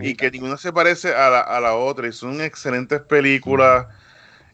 y 0.00 0.14
que 0.14 0.30
ninguna 0.30 0.56
se 0.56 0.72
parece 0.72 1.14
a 1.14 1.30
la, 1.30 1.40
a 1.40 1.60
la 1.60 1.74
otra. 1.74 2.06
Y 2.06 2.12
son 2.12 2.40
excelentes 2.40 3.00
películas. 3.00 3.86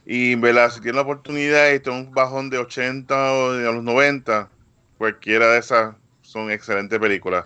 Y, 0.06 0.34
¿verdad? 0.36 0.70
Si 0.70 0.80
tienen 0.80 0.96
la 0.96 1.02
oportunidad 1.02 1.68
y 1.70 1.74
está 1.74 1.90
un 1.90 2.10
bajón 2.12 2.48
de 2.48 2.56
80 2.58 3.32
o 3.34 3.52
de 3.52 3.64
los 3.70 3.82
90, 3.82 4.48
cualquiera 4.96 5.48
de 5.52 5.58
esas 5.58 5.94
son 6.22 6.50
excelentes 6.50 6.98
películas. 6.98 7.44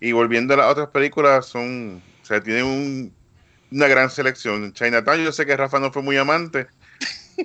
Y 0.00 0.10
volviendo 0.12 0.54
a 0.54 0.56
las 0.56 0.66
otras 0.66 0.88
películas, 0.88 1.46
son, 1.46 2.02
o 2.22 2.24
sea, 2.24 2.40
tienen 2.42 2.64
un- 2.64 3.14
una 3.70 3.86
gran 3.86 4.10
selección. 4.10 4.72
Chinatown, 4.72 5.22
yo 5.22 5.30
sé 5.30 5.46
que 5.46 5.56
Rafa 5.56 5.78
no 5.78 5.92
fue 5.92 6.02
muy 6.02 6.16
amante, 6.16 6.66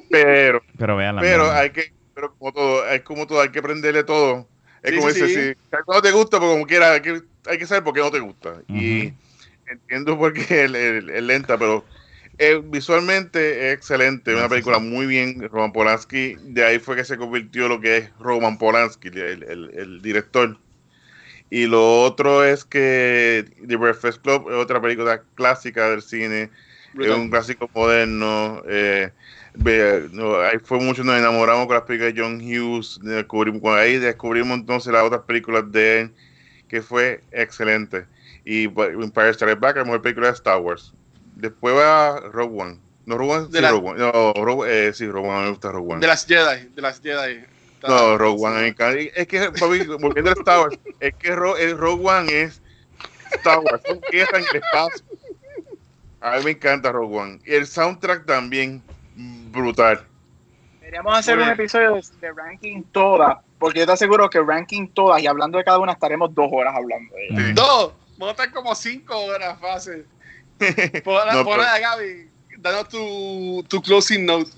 pero 0.09 0.61
Pero 0.77 0.95
vean 0.95 1.15
la 1.15 1.23
pero 1.23 1.51
mierda. 1.51 1.53
hay 1.53 1.71
que, 1.71 1.85
pero 2.13 2.35
como 2.37 2.53
todo, 2.53 2.87
es 2.89 3.01
como 3.03 3.27
todo, 3.27 3.41
hay 3.41 3.51
que 3.51 3.59
aprenderle 3.59 4.03
todo. 4.03 4.51
Es 4.83 4.91
Sí, 4.91 4.93
como 4.93 5.09
sí, 5.09 5.09
dice, 5.09 5.27
sí. 5.29 5.51
si 5.51 5.55
no 5.87 6.01
te 6.01 6.11
gusta, 6.11 6.39
pues 6.39 6.51
como 6.51 6.65
quiera, 6.67 6.93
hay 6.93 7.01
que, 7.01 7.21
hay 7.45 7.57
que 7.57 7.65
saber 7.67 7.83
por 7.83 7.93
qué 7.93 8.01
no 8.01 8.11
te 8.11 8.19
gusta. 8.19 8.63
Y 8.67 9.13
entiendo 9.67 10.17
por 10.17 10.33
qué 10.33 10.65
es 10.65 10.71
lenta, 11.23 11.57
pero 11.57 11.87
eh, 12.37 12.61
visualmente 12.65 13.69
es 13.69 13.75
excelente. 13.75 14.35
Una 14.35 14.49
Sí, 14.49 14.49
película 14.49 14.79
sí. 14.79 14.79
muy 14.79 15.05
bien, 15.07 15.41
Roman 15.49 15.73
Polanski. 15.73 16.37
De 16.41 16.65
ahí 16.65 16.79
fue 16.79 16.95
que 16.97 17.05
se 17.05 17.17
convirtió 17.17 17.67
lo 17.69 17.79
que 17.81 17.97
es 17.97 18.17
Roman 18.19 18.57
Polanski, 18.57 19.09
el, 19.09 19.43
el- 19.43 19.71
el 19.75 20.01
director. 20.01 20.59
Y 21.49 21.67
lo 21.67 22.01
otro 22.03 22.43
es 22.43 22.65
que 22.65 23.45
The 23.67 23.75
Breakfast 23.75 24.21
Club 24.21 24.49
es 24.49 24.55
otra 24.55 24.81
película 24.81 25.23
clásica 25.35 25.89
del 25.89 26.01
cine 26.01 26.51
es 26.99 27.11
un 27.11 27.29
clásico 27.29 27.69
moderno. 27.73 28.63
eh, 28.67 29.11
ahí 29.63 30.57
fue 30.63 30.79
mucho, 30.79 31.03
nos 31.03 31.17
enamoramos 31.17 31.67
con 31.67 31.75
las 31.75 31.83
películas 31.85 32.13
de 32.13 32.21
John 32.21 32.41
Hughes. 32.41 32.99
Descubrimos, 33.01 33.61
ahí 33.77 33.97
descubrimos 33.97 34.57
entonces 34.57 34.91
las 34.91 35.03
otras 35.03 35.21
películas 35.21 35.71
de 35.71 36.01
él, 36.01 36.13
que 36.67 36.81
fue 36.81 37.21
excelente. 37.31 38.05
Y 38.43 38.67
pues, 38.67 38.91
Empire 38.93 39.33
Strikes 39.33 39.59
Back, 39.59 39.77
la 39.77 39.83
mejor 39.85 40.01
película 40.01 40.27
de 40.27 40.33
Star 40.33 40.59
Wars. 40.59 40.93
Después 41.35 41.75
va 41.75 42.19
Rogue 42.31 42.61
One. 42.61 42.79
No, 43.05 43.17
Rogue 43.17 43.31
One, 43.33 43.47
De 43.47 43.57
sí, 43.57 43.61
la- 43.61 43.71
Rogue 43.71 43.89
One. 43.91 43.99
No, 43.99 44.33
Rogue, 44.33 44.87
eh, 44.87 44.93
sí, 44.93 45.07
Rogue 45.07 45.29
One, 45.29 45.43
me 45.43 45.49
gusta 45.49 45.71
Rogue 45.71 45.91
One. 45.93 46.01
De 46.01 46.07
las 46.07 46.25
Jedi, 46.25 46.69
de 46.75 46.81
las 46.81 47.01
Jedi. 47.01 47.43
No, 47.87 48.17
Rogue 48.17 48.43
One 48.43 48.61
me 48.61 48.67
encanta. 48.67 48.99
Es 48.99 49.27
que, 49.27 49.47
volviendo 49.49 50.31
a 50.31 50.33
Star 50.33 50.59
Wars, 50.61 50.79
es 50.99 51.13
que 51.15 51.35
Ro- 51.35 51.57
el 51.57 51.77
Rogue 51.77 52.03
One 52.07 52.41
es 52.41 52.61
Star 53.31 53.59
Wars, 53.59 53.81
son 53.85 53.99
en 54.11 54.19
el 54.35 54.55
espacio. 54.55 55.05
A 56.21 56.37
mí 56.37 56.45
me 56.45 56.51
encanta 56.51 56.91
Rogue 56.91 57.15
One. 57.15 57.39
Y 57.45 57.53
el 57.53 57.67
soundtrack 57.67 58.25
también, 58.25 58.81
brutal. 59.55 60.05
Deberíamos 60.79 61.17
hacer 61.17 61.37
un 61.39 61.49
episodio 61.49 61.95
de, 61.95 62.03
de 62.21 62.31
ranking 62.31 62.83
todas, 62.91 63.37
porque 63.57 63.79
yo 63.79 63.85
te 63.87 63.93
aseguro 63.93 64.29
que 64.29 64.39
ranking 64.41 64.87
todas 64.89 65.21
y 65.21 65.27
hablando 65.27 65.57
de 65.57 65.63
cada 65.63 65.79
una 65.79 65.93
estaremos 65.93 66.33
dos 66.35 66.47
horas 66.51 66.75
hablando 66.75 67.13
de 67.15 67.25
ella. 67.27 67.41
Ujú. 67.45 67.53
Dos. 67.55 67.93
Vamos 68.17 68.27
a 68.27 68.31
estar 68.43 68.51
como 68.53 68.75
cinco 68.75 69.17
horas 69.17 69.59
fácil. 69.59 70.05
Por, 71.03 71.33
No, 71.33 71.43
por 71.43 71.57
pero- 71.57 71.67
ahí, 71.69 71.81
Gaby, 71.81 72.29
danos 72.59 72.87
tu, 72.87 73.65
tu 73.67 73.81
closing 73.81 74.25
note. 74.25 74.49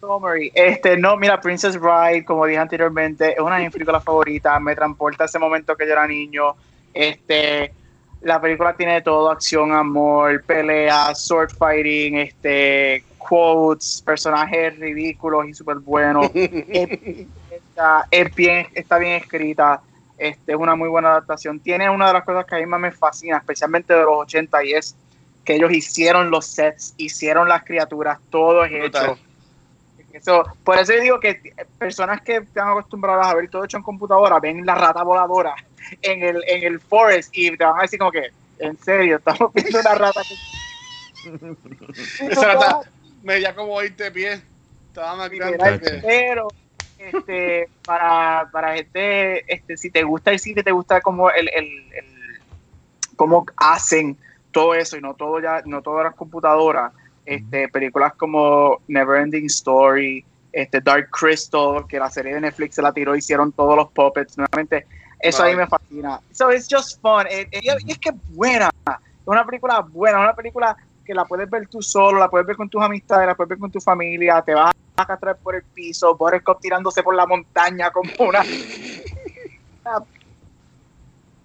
Summary. 0.00 0.52
Este, 0.54 0.96
no, 0.98 1.16
mira, 1.16 1.40
Princess 1.40 1.78
Bride, 1.80 2.24
como 2.26 2.44
dije 2.46 2.58
anteriormente, 2.58 3.32
es 3.32 3.40
una 3.40 3.56
de 3.56 3.62
mis 3.64 3.72
películas 3.72 4.04
favoritas. 4.04 4.60
Me 4.60 4.74
transporta 4.76 5.24
a 5.24 5.26
ese 5.26 5.38
momento 5.38 5.74
que 5.74 5.86
yo 5.86 5.92
era 5.92 6.06
niño. 6.06 6.54
Este, 6.92 7.72
la 8.20 8.38
película 8.40 8.76
tiene 8.76 8.94
de 8.94 9.00
todo: 9.02 9.30
acción, 9.30 9.72
amor, 9.72 10.44
peleas, 10.44 11.24
sword 11.26 11.50
fighting, 11.58 12.18
este, 12.18 13.02
quotes, 13.28 14.02
personajes 14.04 14.78
ridículos 14.78 15.48
y 15.48 15.54
súper 15.54 15.76
buenos. 15.78 16.30
está, 16.34 18.06
es 18.10 18.34
bien, 18.34 18.66
está 18.74 18.98
bien 18.98 19.14
escrita. 19.14 19.80
Este, 20.18 20.52
es 20.52 20.58
una 20.58 20.74
muy 20.74 20.88
buena 20.88 21.10
adaptación. 21.10 21.60
Tiene 21.60 21.90
una 21.90 22.06
de 22.08 22.14
las 22.14 22.24
cosas 22.24 22.46
que 22.46 22.54
a 22.54 22.58
mí 22.58 22.66
más 22.66 22.80
me 22.80 22.92
fascina, 22.92 23.36
especialmente 23.36 23.92
de 23.92 24.02
los 24.02 24.14
80, 24.14 24.64
y 24.64 24.72
es 24.72 24.96
que 25.44 25.54
ellos 25.56 25.72
hicieron 25.72 26.30
los 26.30 26.46
sets, 26.46 26.94
hicieron 26.96 27.48
las 27.48 27.64
criaturas, 27.64 28.18
todo 28.30 28.64
es 28.64 28.72
Brutal. 28.72 29.04
hecho. 29.04 29.18
Eso, 30.12 30.44
por 30.64 30.78
eso 30.78 30.94
yo 30.94 31.00
digo 31.02 31.20
que 31.20 31.34
t- 31.34 31.54
personas 31.78 32.22
que 32.22 32.36
están 32.36 32.68
acostumbradas 32.68 33.26
a 33.26 33.34
ver 33.34 33.50
todo 33.50 33.64
hecho 33.64 33.76
en 33.76 33.82
computadora 33.82 34.40
ven 34.40 34.64
la 34.64 34.74
rata 34.74 35.02
voladora 35.02 35.54
en 36.00 36.22
el, 36.22 36.42
en 36.48 36.64
el 36.64 36.80
forest 36.80 37.28
y 37.36 37.54
te 37.54 37.62
van 37.62 37.78
a 37.78 37.82
decir 37.82 37.98
como 37.98 38.10
que, 38.10 38.30
en 38.58 38.78
serio, 38.78 39.18
estamos 39.18 39.52
viendo 39.52 39.78
una 39.78 39.94
rata 39.94 40.22
que... 40.22 40.36
Esa 42.30 42.54
rata 42.54 42.80
medía 43.26 43.54
como 43.54 43.76
20 43.76 44.10
pies. 44.12 44.42
Estaba 44.88 45.16
más 45.16 45.30
grande 45.30 45.52
Literal, 45.58 45.80
que. 45.80 46.00
pero 46.06 46.48
este 46.96 47.68
para, 47.84 48.48
para 48.50 48.74
gente 48.74 49.44
este 49.52 49.76
si 49.76 49.90
te 49.90 50.02
gusta 50.02 50.30
el 50.30 50.38
cine 50.38 50.62
te 50.62 50.72
gusta 50.72 51.00
como 51.02 51.30
el, 51.30 51.48
el, 51.54 51.64
el- 51.66 52.42
cómo 53.16 53.44
hacen 53.58 54.18
todo 54.50 54.74
eso 54.74 54.96
y 54.96 55.02
no 55.02 55.14
todo 55.14 55.38
ya 55.40 55.60
no 55.66 55.82
todas 55.82 56.04
las 56.04 56.14
computadoras 56.14 56.92
este 57.24 57.68
películas 57.68 58.14
como 58.18 58.80
Neverending 58.88 59.44
Story 59.46 60.24
este 60.52 60.80
Dark 60.80 61.10
Crystal 61.10 61.84
que 61.86 61.98
la 61.98 62.08
serie 62.08 62.34
de 62.34 62.40
Netflix 62.40 62.76
se 62.76 62.82
la 62.82 62.92
tiró 62.94 63.14
hicieron 63.14 63.52
todos 63.52 63.76
los 63.76 63.92
puppets 63.92 64.38
nuevamente 64.38 64.86
eso 65.18 65.42
a 65.42 65.46
mí 65.46 65.50
Right. 65.52 65.60
me 65.60 65.66
fascina 65.66 66.20
so 66.30 66.50
it's 66.50 66.66
just 66.70 66.98
fun 67.02 67.26
Eh, 67.28 67.46
eh, 67.52 67.60
y 67.84 67.90
es 67.92 67.98
que 67.98 68.08
es 68.08 68.14
buena 68.28 68.70
es 68.86 68.94
una 69.26 69.44
película 69.44 69.80
buena 69.80 70.20
una 70.20 70.34
película 70.34 70.74
que 71.06 71.14
la 71.14 71.24
puedes 71.24 71.48
ver 71.48 71.68
tú 71.68 71.80
solo, 71.80 72.18
la 72.18 72.28
puedes 72.28 72.46
ver 72.46 72.56
con 72.56 72.68
tus 72.68 72.82
amistades, 72.82 73.26
la 73.26 73.34
puedes 73.34 73.48
ver 73.50 73.58
con 73.58 73.70
tu 73.70 73.80
familia, 73.80 74.42
te 74.42 74.52
vas 74.54 74.72
a 74.96 75.06
castrar 75.06 75.36
por 75.38 75.54
el 75.54 75.62
piso, 75.62 76.14
Buttercup 76.16 76.60
tirándose 76.60 77.02
por 77.02 77.14
la 77.14 77.26
montaña 77.26 77.90
como 77.90 78.10
una, 78.18 78.42
una 79.84 80.04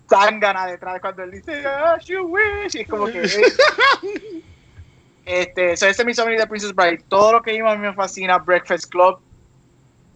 zángana 0.10 0.66
detrás 0.68 1.00
cuando 1.00 1.24
él 1.24 1.32
dice, 1.32 1.66
As 1.66 2.06
you 2.06 2.24
wish, 2.24 2.76
y 2.76 2.82
es 2.82 2.88
como 2.88 3.06
que... 3.06 3.22
este, 5.26 5.78
so 5.78 5.86
ese 5.88 6.02
es 6.02 6.06
mi 6.06 6.14
summary 6.14 6.38
de 6.38 6.48
Princess 6.48 6.74
Bride. 6.74 7.04
Todo 7.08 7.34
lo 7.34 7.42
que 7.42 7.52
vimos 7.52 7.72
a 7.72 7.76
mí 7.76 7.82
me 7.88 7.94
fascina. 7.94 8.38
Breakfast 8.40 8.90
Club. 8.90 9.20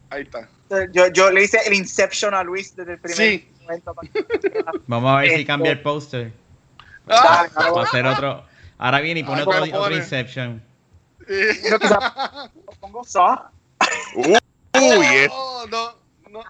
Ahí 0.09 0.23
está. 0.23 0.49
Yo, 0.91 1.07
yo 1.07 1.29
le 1.31 1.43
hice 1.43 1.59
el 1.65 1.73
Inception 1.73 2.33
a 2.33 2.43
Luis 2.43 2.75
desde 2.75 2.93
el 2.93 2.99
primer 2.99 3.17
Sí. 3.17 3.49
momento. 3.61 3.95
Vamos 4.87 5.11
a 5.11 5.21
ver 5.21 5.29
si 5.29 5.35
Esto- 5.35 5.47
cambia 5.47 5.71
el 5.71 5.81
póster. 5.81 6.31
¡Ah! 7.07 7.45
Para 7.53 7.81
hacer 7.83 8.05
otro. 8.07 8.43
Ahora 8.78 8.99
viene 8.99 9.21
y 9.21 9.23
pone 9.23 9.41
Ah, 9.41 9.45
otro, 9.47 9.80
otro. 9.80 9.95
Inception. 9.95 10.61
Yo 11.69 11.80
quizá 11.80 12.51
pongo 12.80 13.03
Saw. 13.03 13.49
Uy, 14.15 14.38
no, 15.71 15.95
no. 16.30 16.43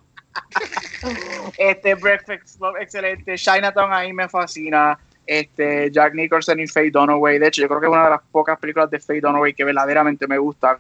Este 1.58 1.96
Breakfast 1.96 2.58
Club, 2.58 2.76
excelente. 2.80 3.36
Chinatown 3.38 3.94
ahí 3.94 4.12
me 4.14 4.28
fascina. 4.28 4.98
Este 5.28 5.90
Jack 5.92 6.14
Nicholson 6.14 6.60
y 6.60 6.68
Faye 6.68 6.92
Dunaway. 6.92 7.40
De 7.40 7.48
hecho, 7.48 7.62
yo 7.62 7.68
creo 7.68 7.80
que 7.80 7.88
es 7.88 7.92
una 7.92 8.04
de 8.06 8.10
las 8.12 8.22
pocas 8.32 8.60
películas 8.60 8.90
de 8.92 9.00
Faye 9.00 9.22
Dunaway 9.22 9.54
que 9.54 9.64
verdaderamente 9.64 10.28
me 10.28 10.38
gustan. 10.38 10.78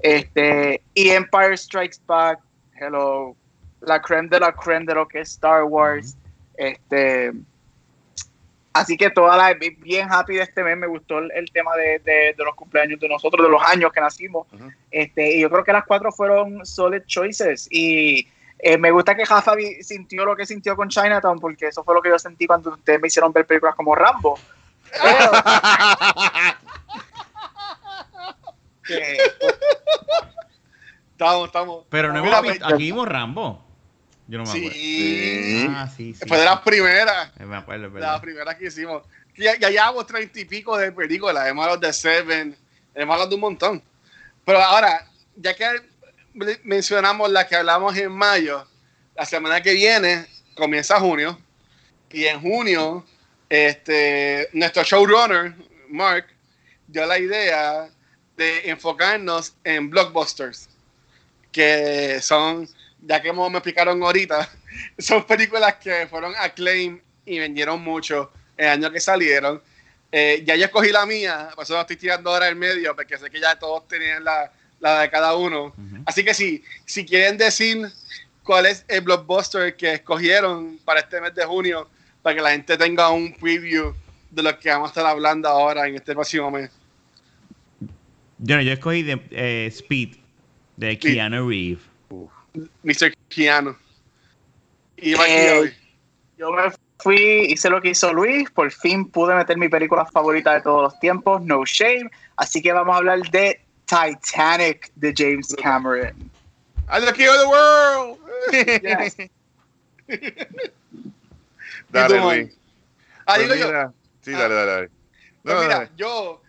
Este, 0.00 0.82
y 0.94 1.08
Empire 1.10 1.56
Strikes 1.56 1.98
Back. 2.06 2.38
Hello. 2.74 3.34
La 3.80 4.00
creme 4.00 4.28
de 4.28 4.40
la 4.40 4.52
creme 4.52 4.86
de 4.86 4.94
lo 4.94 5.08
que 5.08 5.20
es 5.20 5.30
Star 5.30 5.64
Wars. 5.64 6.16
Este. 6.56 7.32
Así 8.80 8.96
que 8.96 9.10
toda 9.10 9.36
la 9.36 9.54
bien 9.54 10.08
happy 10.10 10.36
de 10.36 10.42
este 10.42 10.62
mes, 10.62 10.76
me 10.76 10.86
gustó 10.86 11.18
el, 11.18 11.30
el 11.32 11.50
tema 11.50 11.74
de, 11.76 11.98
de- 12.00 12.34
de 12.36 12.44
los 12.44 12.54
cumpleaños 12.54 12.98
de 13.00 13.08
nosotros, 13.08 13.44
de 13.46 13.50
los 13.50 13.62
años 13.62 13.92
que 13.92 14.00
nacimos. 14.00 14.46
Este, 14.90 15.36
y 15.36 15.40
yo 15.42 15.50
creo 15.50 15.64
que 15.64 15.72
las 15.72 15.84
cuatro 15.84 16.10
fueron 16.12 16.64
solid 16.66 17.02
choices. 17.06 17.66
Y 17.70 18.26
eh, 18.58 18.76
me 18.78 18.90
gusta 18.90 19.14
que 19.16 19.24
Jafa 19.26 19.52
sintió 19.82 20.24
lo 20.24 20.34
que 20.36 20.46
sintió 20.46 20.74
con 20.76 20.88
Chinatown, 20.88 21.38
porque 21.38 21.66
eso 21.68 21.82
fue 21.84 21.94
lo 21.94 22.02
que 22.02 22.08
yo 22.10 22.18
sentí 22.18 22.46
cuando 22.46 22.70
ustedes 22.70 23.00
me 23.00 23.08
hicieron 23.08 23.32
ver 23.32 23.46
películas 23.46 23.74
como 23.74 23.94
Rambo. 23.94 24.38
Pero, 25.02 25.30
que- 28.86 29.18
Estamos, 31.12 31.46
estamos. 31.46 31.84
Pero 31.90 32.12
no 32.12 32.22
Mira, 32.22 32.38
hemos 32.38 32.50
visto. 32.52 32.64
pues, 32.64 32.74
Aquí 32.74 32.84
vimos 32.84 33.08
Rambo. 33.08 33.64
Yo 34.28 34.38
no 34.38 34.44
me 34.44 34.50
acuerdo. 34.50 34.70
Sí. 34.70 35.66
Ah, 35.70 35.88
sí, 35.96 36.14
sí. 36.14 36.28
Fue 36.28 36.38
de 36.38 36.44
las 36.44 36.60
primeras. 36.60 37.32
Me 37.40 37.56
acuerdo, 37.56 37.86
es 37.86 37.92
de 37.92 37.94
verdad. 37.94 38.12
las 38.12 38.20
primeras 38.20 38.54
que 38.56 38.66
hicimos. 38.66 39.02
Ya, 39.36 39.58
ya 39.58 39.70
llevamos 39.70 40.06
treinta 40.06 40.38
y 40.38 40.44
pico 40.44 40.76
de 40.76 40.92
películas, 40.92 41.46
hemos 41.46 41.62
hablado 41.64 41.80
de 41.80 41.92
Seven, 41.92 42.56
hemos 42.94 43.12
hablado 43.12 43.28
de 43.28 43.34
un 43.36 43.40
montón. 43.40 43.82
Pero 44.44 44.60
ahora, 44.60 45.06
ya 45.36 45.54
que 45.54 45.64
mencionamos 46.64 47.30
la 47.30 47.46
que 47.46 47.56
hablamos 47.56 47.96
en 47.96 48.12
mayo, 48.12 48.66
la 49.16 49.24
semana 49.24 49.62
que 49.62 49.74
viene 49.74 50.26
comienza 50.54 50.98
junio, 50.98 51.38
y 52.10 52.24
en 52.24 52.40
junio, 52.40 53.04
este, 53.48 54.48
nuestro 54.52 54.82
showrunner, 54.82 55.54
Mark, 55.88 56.26
dio 56.86 57.06
la 57.06 57.18
idea 57.18 57.88
de 58.36 58.70
enfocarnos 58.70 59.54
en 59.64 59.90
blockbusters, 59.90 60.68
que 61.52 62.18
son, 62.20 62.68
ya 63.02 63.22
que 63.22 63.28
como 63.28 63.48
me 63.50 63.58
explicaron 63.58 64.02
ahorita, 64.02 64.48
son 64.98 65.24
películas 65.24 65.76
que 65.76 66.06
fueron 66.08 66.34
acclaim 66.36 67.00
y 67.24 67.38
vendieron 67.38 67.80
mucho 67.82 68.30
el 68.56 68.68
año 68.68 68.90
que 68.90 69.00
salieron. 69.00 69.62
Eh, 70.10 70.42
ya 70.46 70.56
yo 70.56 70.64
escogí 70.64 70.90
la 70.90 71.04
mía, 71.04 71.50
por 71.54 71.64
eso 71.64 71.74
la 71.74 71.82
estoy 71.82 71.96
tirando 71.96 72.30
ahora 72.30 72.48
en 72.48 72.58
medio, 72.58 72.96
porque 72.96 73.18
sé 73.18 73.30
que 73.30 73.40
ya 73.40 73.58
todos 73.58 73.86
tenían 73.86 74.24
la, 74.24 74.50
la 74.80 75.02
de 75.02 75.10
cada 75.10 75.34
uno. 75.36 75.74
Así 76.06 76.24
que 76.24 76.32
si, 76.32 76.64
si 76.86 77.04
quieren 77.04 77.36
decir 77.36 77.86
cuál 78.42 78.66
es 78.66 78.84
el 78.88 79.02
blockbuster 79.02 79.76
que 79.76 79.94
escogieron 79.94 80.78
para 80.84 81.00
este 81.00 81.20
mes 81.20 81.34
de 81.34 81.44
junio, 81.44 81.88
para 82.22 82.34
que 82.36 82.42
la 82.42 82.50
gente 82.52 82.76
tenga 82.76 83.10
un 83.10 83.34
preview 83.34 83.94
de 84.30 84.42
lo 84.42 84.58
que 84.58 84.70
vamos 84.70 84.88
a 84.88 84.90
estar 84.90 85.06
hablando 85.06 85.48
ahora 85.48 85.86
en 85.86 85.96
este 85.96 86.14
próximo 86.14 86.50
mes. 86.50 86.70
Yo, 88.38 88.60
yo 88.60 88.72
escogí 88.72 89.02
de, 89.02 89.20
eh, 89.30 89.66
Speed, 89.66 90.16
de. 90.76 90.98
Keanu 90.98 91.48
Reeves. 91.48 91.87
Mr. 92.82 93.12
Keanu. 93.28 93.76
Y 94.96 95.14
Eh, 95.14 95.76
Yo 96.36 96.50
me 96.52 96.72
fui, 96.98 97.46
hice 97.50 97.68
lo 97.70 97.80
que 97.80 97.90
hizo 97.90 98.12
Luis, 98.12 98.50
por 98.50 98.70
fin 98.70 99.08
pude 99.10 99.34
meter 99.34 99.56
mi 99.56 99.68
película 99.68 100.04
favorita 100.06 100.54
de 100.54 100.62
todos 100.62 100.82
los 100.82 100.98
tiempos, 101.00 101.42
No 101.42 101.64
Shame, 101.64 102.10
así 102.36 102.60
que 102.62 102.72
vamos 102.72 102.94
a 102.94 102.98
hablar 102.98 103.20
de 103.30 103.60
Titanic 103.86 104.90
de 104.94 105.12
James 105.16 105.54
Cameron. 105.62 106.30
I'm 106.90 107.04
the 107.04 107.12
king 107.12 107.28
of 107.28 107.38
the 107.38 107.48
world. 107.48 108.18
Yes. 108.82 109.16
Dale, 111.90 112.16
¿Y 112.16 112.20
tú, 112.20 112.24
Luis. 112.28 112.58
Ah, 113.26 113.34
Pues 113.36 113.52
digo 113.52 113.54
yo. 113.54 113.92
Sí, 114.22 114.30
dale, 114.32 114.54
dale, 114.54 114.70
dale. 114.72 114.90
Pues 115.42 115.54
No, 115.54 115.60
mira, 115.62 115.74
dale. 115.80 115.90
yo 115.96 116.42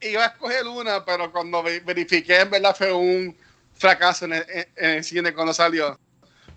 iba 0.00 0.24
a 0.24 0.26
escoger 0.28 0.66
una, 0.66 1.04
pero 1.04 1.30
cuando 1.32 1.62
ve- 1.62 1.80
verifiqué, 1.80 2.40
en 2.40 2.50
verdad 2.50 2.74
fue 2.76 2.92
un 2.92 3.36
fracaso 3.78 4.24
en 4.26 4.34
el, 4.34 4.44
en- 4.76 4.90
el 4.90 5.04
cine 5.04 5.32
cuando 5.32 5.54
salió. 5.54 5.98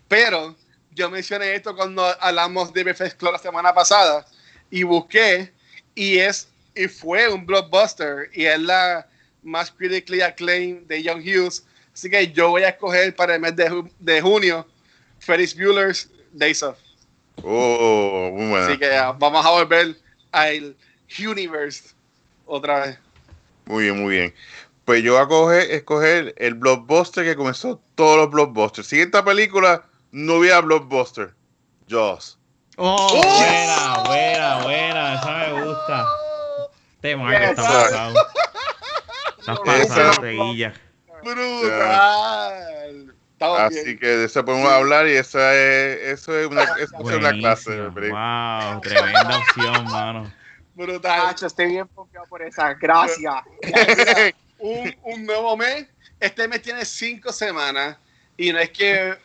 Pero 0.07 0.55
yo 0.91 1.09
mencioné 1.09 1.55
esto 1.55 1.75
cuando 1.75 2.03
hablamos 2.19 2.73
de 2.73 2.83
BFX 2.83 3.15
Club 3.15 3.31
la 3.33 3.39
semana 3.39 3.73
pasada 3.73 4.25
y 4.69 4.83
busqué 4.83 5.51
y 5.95 6.17
es 6.17 6.47
y 6.75 6.87
fue 6.87 7.27
un 7.27 7.45
blockbuster 7.45 8.29
y 8.33 8.45
es 8.45 8.59
la 8.59 9.07
más 9.43 9.71
critically 9.71 10.21
acclaimed 10.21 10.83
de 10.87 11.03
Young 11.03 11.21
Hughes. 11.21 11.65
Así 11.93 12.09
que 12.09 12.31
yo 12.31 12.49
voy 12.49 12.63
a 12.63 12.69
escoger 12.69 13.13
para 13.15 13.35
el 13.35 13.41
mes 13.41 13.55
de, 13.55 13.83
de 13.99 14.21
junio 14.21 14.65
Ferris 15.19 15.55
Bueller's 15.55 16.09
Days 16.31 16.63
Off. 16.63 16.77
Oh, 17.43 18.29
muy 18.33 18.49
buena. 18.49 18.67
Así 18.67 18.77
que 18.77 18.89
vamos 19.17 19.45
a 19.45 19.49
volver 19.49 19.95
al 20.31 20.75
Universe 21.19 21.89
otra 22.45 22.85
vez. 22.85 22.97
Muy 23.65 23.83
bien, 23.85 24.01
muy 24.01 24.15
bien. 24.15 24.33
Pues 24.85 25.03
yo 25.03 25.13
voy 25.13 25.21
a 25.21 25.27
coger- 25.27 25.69
escoger 25.69 26.33
el 26.37 26.55
blockbuster 26.55 27.23
que 27.23 27.35
comenzó 27.35 27.81
todos 27.95 28.17
los 28.17 28.29
blockbusters. 28.31 28.87
Si 28.87 28.99
esta 28.99 29.23
película 29.23 29.83
no 30.11 30.35
hubiera 30.35 30.59
blockbuster, 30.61 31.33
Jaws. 31.87 32.37
Oh, 32.77 33.09
buena, 33.15 34.03
buena, 34.05 34.63
buena. 34.63 35.15
Esa 35.15 35.31
me 35.37 35.65
gusta. 35.65 36.05
Este 36.95 37.15
Marco 37.15 37.43
está 37.43 37.61
pasado. 37.63 38.13
Estás 39.39 39.59
pasado. 39.59 40.21
Brutal. 41.23 43.15
Así 43.39 43.83
bien. 43.83 43.99
que 43.99 44.07
de 44.07 44.25
eso 44.25 44.45
podemos 44.45 44.71
hablar 44.71 45.07
y 45.07 45.13
esa 45.13 45.53
es, 45.55 46.19
eso 46.19 46.37
es 46.37 46.47
una, 46.47 46.63
eso 46.63 46.83
es 46.83 47.15
una 47.15 47.31
clase. 47.31 47.81
Wow, 47.81 48.81
tremenda 48.81 49.37
opción, 49.37 49.85
mano. 49.85 50.31
Brutal. 50.75 51.27
Nacho, 51.27 51.47
estoy 51.47 51.67
bien 51.67 51.87
pompeado 51.87 52.27
por 52.27 52.41
esa, 52.43 52.73
gracias. 52.75 53.33
un, 54.61 55.25
nuevo 55.25 55.57
mes. 55.57 55.87
Este 56.19 56.47
mes 56.47 56.61
tiene 56.61 56.85
cinco 56.85 57.31
semanas 57.33 57.97
y 58.37 58.51
no 58.51 58.59
es 58.59 58.69
que 58.69 59.17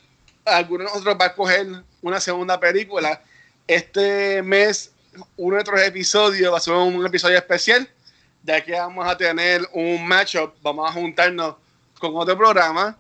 alguno 0.45 0.85
de 0.85 0.91
nosotros 0.91 1.17
va 1.21 1.27
a 1.27 1.35
coger 1.35 1.67
una 2.03 2.21
segunda 2.21 2.59
película. 2.59 3.23
Este 3.67 4.43
mes, 4.43 4.93
uno 5.37 5.57
de 5.57 5.65
nuestros 5.65 5.81
episodios 5.83 6.53
va 6.53 6.59
a 6.59 6.61
ser 6.61 6.75
un 6.75 7.05
episodio 7.05 7.37
especial, 7.37 7.89
ya 8.43 8.65
que 8.65 8.73
vamos 8.73 9.07
a 9.07 9.17
tener 9.17 9.63
un 9.73 10.07
matchup, 10.07 10.55
vamos 10.63 10.89
a 10.89 10.93
juntarnos 10.93 11.57
con 11.99 12.17
otro 12.17 12.37
programa. 12.37 12.97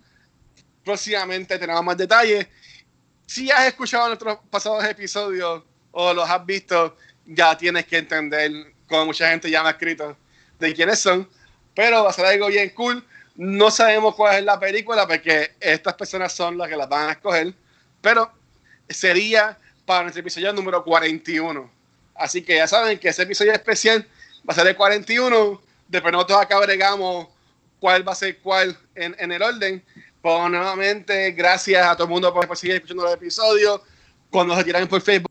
Próximamente 0.84 1.58
tenemos 1.58 1.82
más 1.84 1.96
detalles. 1.96 2.46
Si 3.26 3.50
has 3.50 3.66
escuchado 3.66 4.08
nuestros 4.08 4.38
pasados 4.50 4.84
episodios 4.84 5.62
o 5.90 6.12
los 6.12 6.28
has 6.28 6.44
visto, 6.44 6.96
ya 7.24 7.56
tienes 7.56 7.86
que 7.86 7.98
entender, 7.98 8.52
como 8.88 9.06
mucha 9.06 9.30
gente 9.30 9.50
ya 9.50 9.62
me 9.62 9.68
ha 9.68 9.72
escrito, 9.72 10.16
de 10.58 10.74
quiénes 10.74 10.98
son 10.98 11.28
pero 11.77 12.03
va 12.03 12.11
a 12.11 12.12
ser 12.12 12.24
algo 12.24 12.48
bien 12.48 12.70
cool. 12.70 13.05
No 13.36 13.70
sabemos 13.70 14.15
cuál 14.15 14.39
es 14.39 14.44
la 14.44 14.59
película 14.59 15.07
porque 15.07 15.53
estas 15.61 15.94
personas 15.94 16.32
son 16.32 16.57
las 16.57 16.69
que 16.69 16.77
las 16.77 16.89
van 16.89 17.11
a 17.11 17.12
escoger, 17.12 17.53
pero 18.01 18.32
sería 18.89 19.59
para 19.85 20.05
nuestro 20.05 20.23
episodio 20.23 20.55
número 20.55 20.82
41. 20.82 21.70
Así 22.15 22.43
que 22.43 22.57
ya 22.57 22.66
saben 22.66 22.98
que 22.98 23.09
ese 23.09 23.24
episodio 23.24 23.53
especial 23.53 24.09
va 24.39 24.53
a 24.53 24.55
ser 24.55 24.66
el 24.66 24.74
41. 24.74 25.61
Después 25.86 26.12
nosotros 26.12 26.40
acá 26.40 26.57
agregamos 26.57 27.28
cuál 27.78 28.09
va 28.09 28.12
a 28.12 28.16
ser 28.16 28.39
cuál 28.39 28.74
en, 28.94 29.15
en 29.19 29.32
el 29.32 29.43
orden. 29.43 29.85
Pues 30.23 30.51
nuevamente, 30.51 31.31
gracias 31.32 31.86
a 31.86 31.94
todo 31.94 32.05
el 32.05 32.11
mundo 32.11 32.32
por, 32.32 32.57
seguir 32.57 32.77
escuchando 32.77 33.03
los 33.03 33.12
episodios. 33.12 33.82
Cuando 34.31 34.57
se 34.57 34.65
tiran 34.65 34.89
por 34.89 35.03
Facebook 35.03 35.31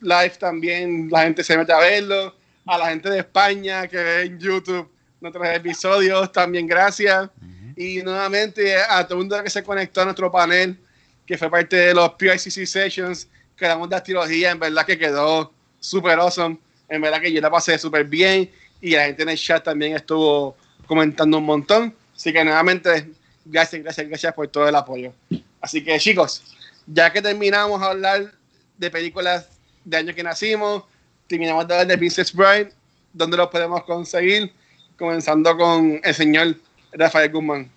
Live 0.00 0.34
también, 0.40 1.08
la 1.12 1.22
gente 1.22 1.44
se 1.44 1.56
mete 1.56 1.72
a 1.72 1.78
verlo. 1.78 2.34
A 2.66 2.76
la 2.76 2.88
gente 2.88 3.08
de 3.08 3.20
España 3.20 3.86
que 3.86 3.98
ve 3.98 4.22
en 4.22 4.40
YouTube 4.40 4.93
nuestros 5.24 5.48
episodios, 5.48 6.30
también 6.30 6.66
gracias. 6.66 7.30
Y 7.76 8.02
nuevamente 8.02 8.76
a 8.76 9.04
todo 9.04 9.14
el 9.14 9.26
mundo 9.26 9.42
que 9.42 9.50
se 9.50 9.62
conectó 9.64 10.02
a 10.02 10.04
nuestro 10.04 10.30
panel, 10.30 10.78
que 11.26 11.36
fue 11.36 11.50
parte 11.50 11.76
de 11.76 11.94
los 11.94 12.10
PICC 12.10 12.66
Sessions, 12.66 13.28
que 13.56 13.66
damos 13.66 13.88
de 13.88 14.00
trilogía, 14.00 14.50
en 14.50 14.58
verdad 14.58 14.84
que 14.84 14.98
quedó 14.98 15.52
súper 15.80 16.18
awesome. 16.18 16.58
En 16.88 17.00
verdad 17.00 17.20
que 17.20 17.32
yo 17.32 17.40
la 17.40 17.50
pasé 17.50 17.78
súper 17.78 18.04
bien 18.04 18.50
y 18.80 18.90
la 18.90 19.06
gente 19.06 19.22
en 19.22 19.30
el 19.30 19.38
chat 19.38 19.64
también 19.64 19.96
estuvo 19.96 20.56
comentando 20.86 21.38
un 21.38 21.44
montón. 21.44 21.94
Así 22.14 22.32
que 22.32 22.44
nuevamente, 22.44 23.10
gracias, 23.44 23.82
gracias, 23.82 24.06
gracias 24.06 24.34
por 24.34 24.46
todo 24.48 24.68
el 24.68 24.74
apoyo. 24.74 25.12
Así 25.60 25.82
que 25.82 25.98
chicos, 25.98 26.44
ya 26.86 27.10
que 27.10 27.22
terminamos 27.22 27.80
a 27.80 27.86
hablar 27.86 28.32
de 28.76 28.90
películas 28.90 29.48
de 29.84 29.96
año 29.96 30.14
que 30.14 30.22
nacimos, 30.22 30.84
terminamos 31.26 31.66
de 31.66 31.74
hablar 31.74 31.86
de 31.86 31.98
Princess 31.98 32.32
Bride, 32.32 32.70
¿dónde 33.12 33.38
lo 33.38 33.48
podemos 33.48 33.82
conseguir? 33.84 34.52
Comenzando 34.98 35.56
con 35.56 36.00
el 36.02 36.14
señor 36.14 36.56
Rafael 36.92 37.30
Guzmán. 37.30 37.70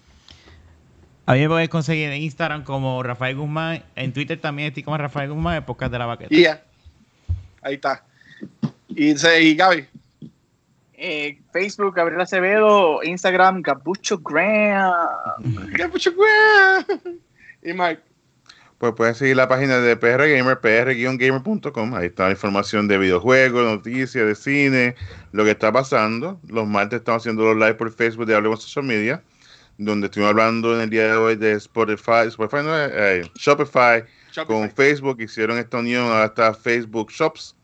A 1.25 1.33
mí 1.33 1.41
me 1.41 1.49
puedes 1.49 1.69
conseguir 1.69 2.09
en 2.09 2.21
Instagram 2.21 2.63
como 2.63 3.03
Rafael 3.03 3.35
Guzmán. 3.35 3.83
En 3.95 4.13
Twitter 4.13 4.39
también 4.39 4.69
estoy 4.69 4.83
como 4.83 4.97
Rafael 4.97 5.29
Guzmán, 5.29 5.57
el 5.57 5.63
podcast 5.63 5.91
de 5.91 5.99
la 5.99 6.05
baqueta. 6.05 6.33
Y 6.33 6.43
ya. 6.43 6.63
Ahí 7.61 7.75
está. 7.75 8.03
Y, 8.87 9.11
y 9.11 9.55
Gaby. 9.55 9.87
Eh, 10.93 11.39
Facebook, 11.53 11.93
Gabriel 11.95 12.21
Acevedo, 12.21 13.03
Instagram, 13.03 13.61
Gabucho 13.61 14.17
Graham. 14.17 15.69
¡Qué 15.75 15.87
mucho 15.87 16.11
güey! 16.13 17.19
Y 17.61 17.73
Mike. 17.73 18.06
Pues 18.77 18.93
pueden 18.93 19.15
seguir 19.15 19.35
la 19.35 19.47
página 19.47 19.79
de 19.79 19.97
PR 19.97 20.27
Gamer, 20.27 20.59
pr-gamer.com. 20.59 21.95
Ahí 21.95 22.07
está 22.07 22.25
la 22.25 22.31
información 22.31 22.87
de 22.87 22.99
videojuegos, 22.99 23.63
noticias, 23.63 24.23
de 24.23 24.35
cine, 24.35 24.95
lo 25.31 25.43
que 25.43 25.51
está 25.51 25.71
pasando. 25.71 26.39
Los 26.47 26.67
martes 26.67 26.99
estamos 26.99 27.23
haciendo 27.23 27.43
los 27.43 27.55
live 27.55 27.73
por 27.73 27.91
Facebook 27.91 28.27
de 28.27 28.35
Hablemos 28.35 28.61
Social 28.61 28.85
Media, 28.85 29.23
donde 29.79 30.05
estuvimos 30.05 30.29
hablando 30.29 30.75
en 30.75 30.81
el 30.81 30.89
día 30.91 31.07
de 31.07 31.17
hoy 31.17 31.35
de 31.35 31.53
Spotify, 31.53 32.27
Spotify 32.27 32.63
no, 32.63 32.77
eh, 32.77 33.23
Shopify, 33.33 34.03
con 34.45 34.69
Facebook. 34.69 35.21
Hicieron 35.21 35.57
esta 35.57 35.77
unión 35.77 36.11
hasta 36.11 36.53
Facebook 36.53 37.09
Shops. 37.09 37.55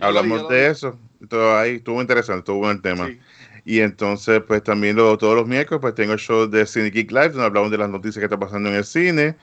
Hablamos 0.00 0.48
de 0.48 0.66
eso. 0.66 0.98
Todo 1.28 1.56
ahí 1.56 1.76
estuvo 1.76 2.00
interesante, 2.00 2.40
estuvo 2.40 2.58
buen 2.58 2.76
el 2.76 2.82
tema. 2.82 3.06
Sí. 3.06 3.20
Y 3.68 3.80
entonces, 3.80 4.40
pues 4.46 4.62
también 4.62 4.94
lo- 4.96 5.18
todos 5.18 5.34
los 5.34 5.46
miércoles, 5.46 5.80
pues 5.80 5.94
tengo 5.96 6.12
el 6.12 6.20
show 6.20 6.46
de 6.48 6.64
Cine 6.66 6.88
Geek 6.90 7.10
Live, 7.10 7.30
donde 7.30 7.46
hablamos 7.46 7.70
de 7.72 7.78
las 7.78 7.90
noticias 7.90 8.20
que 8.20 8.24
está 8.26 8.38
pasando 8.38 8.68
en 8.68 8.76
el 8.76 8.84
cine. 8.84 9.34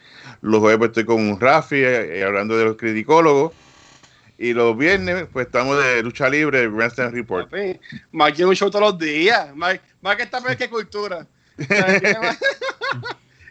Los 0.42 0.62
jueves, 0.62 0.78
pues 0.78 0.90
estoy 0.92 1.04
con 1.06 1.38
Rafi, 1.40 1.76
eh, 1.76 2.20
eh, 2.20 2.24
hablando 2.24 2.58
de 2.58 2.64
los 2.64 2.78
criticólogos. 2.78 3.52
Y 4.38 4.54
los 4.54 4.78
viernes, 4.78 5.26
pues 5.32 5.46
estamos 5.48 5.78
de 5.84 6.02
lucha 6.02 6.30
libre, 6.30 6.68
Wrestling 6.68 7.12
Report. 7.12 7.52
Mike 8.14 8.34
tiene 8.36 8.50
un 8.50 8.56
show 8.56 8.70
todos 8.72 8.92
los 8.94 8.98
días. 9.00 9.50
Mike, 9.56 9.82
Mike 10.02 10.24
está 10.24 10.42
peor 10.42 10.56
que 10.58 10.70
cultura. 10.70 11.28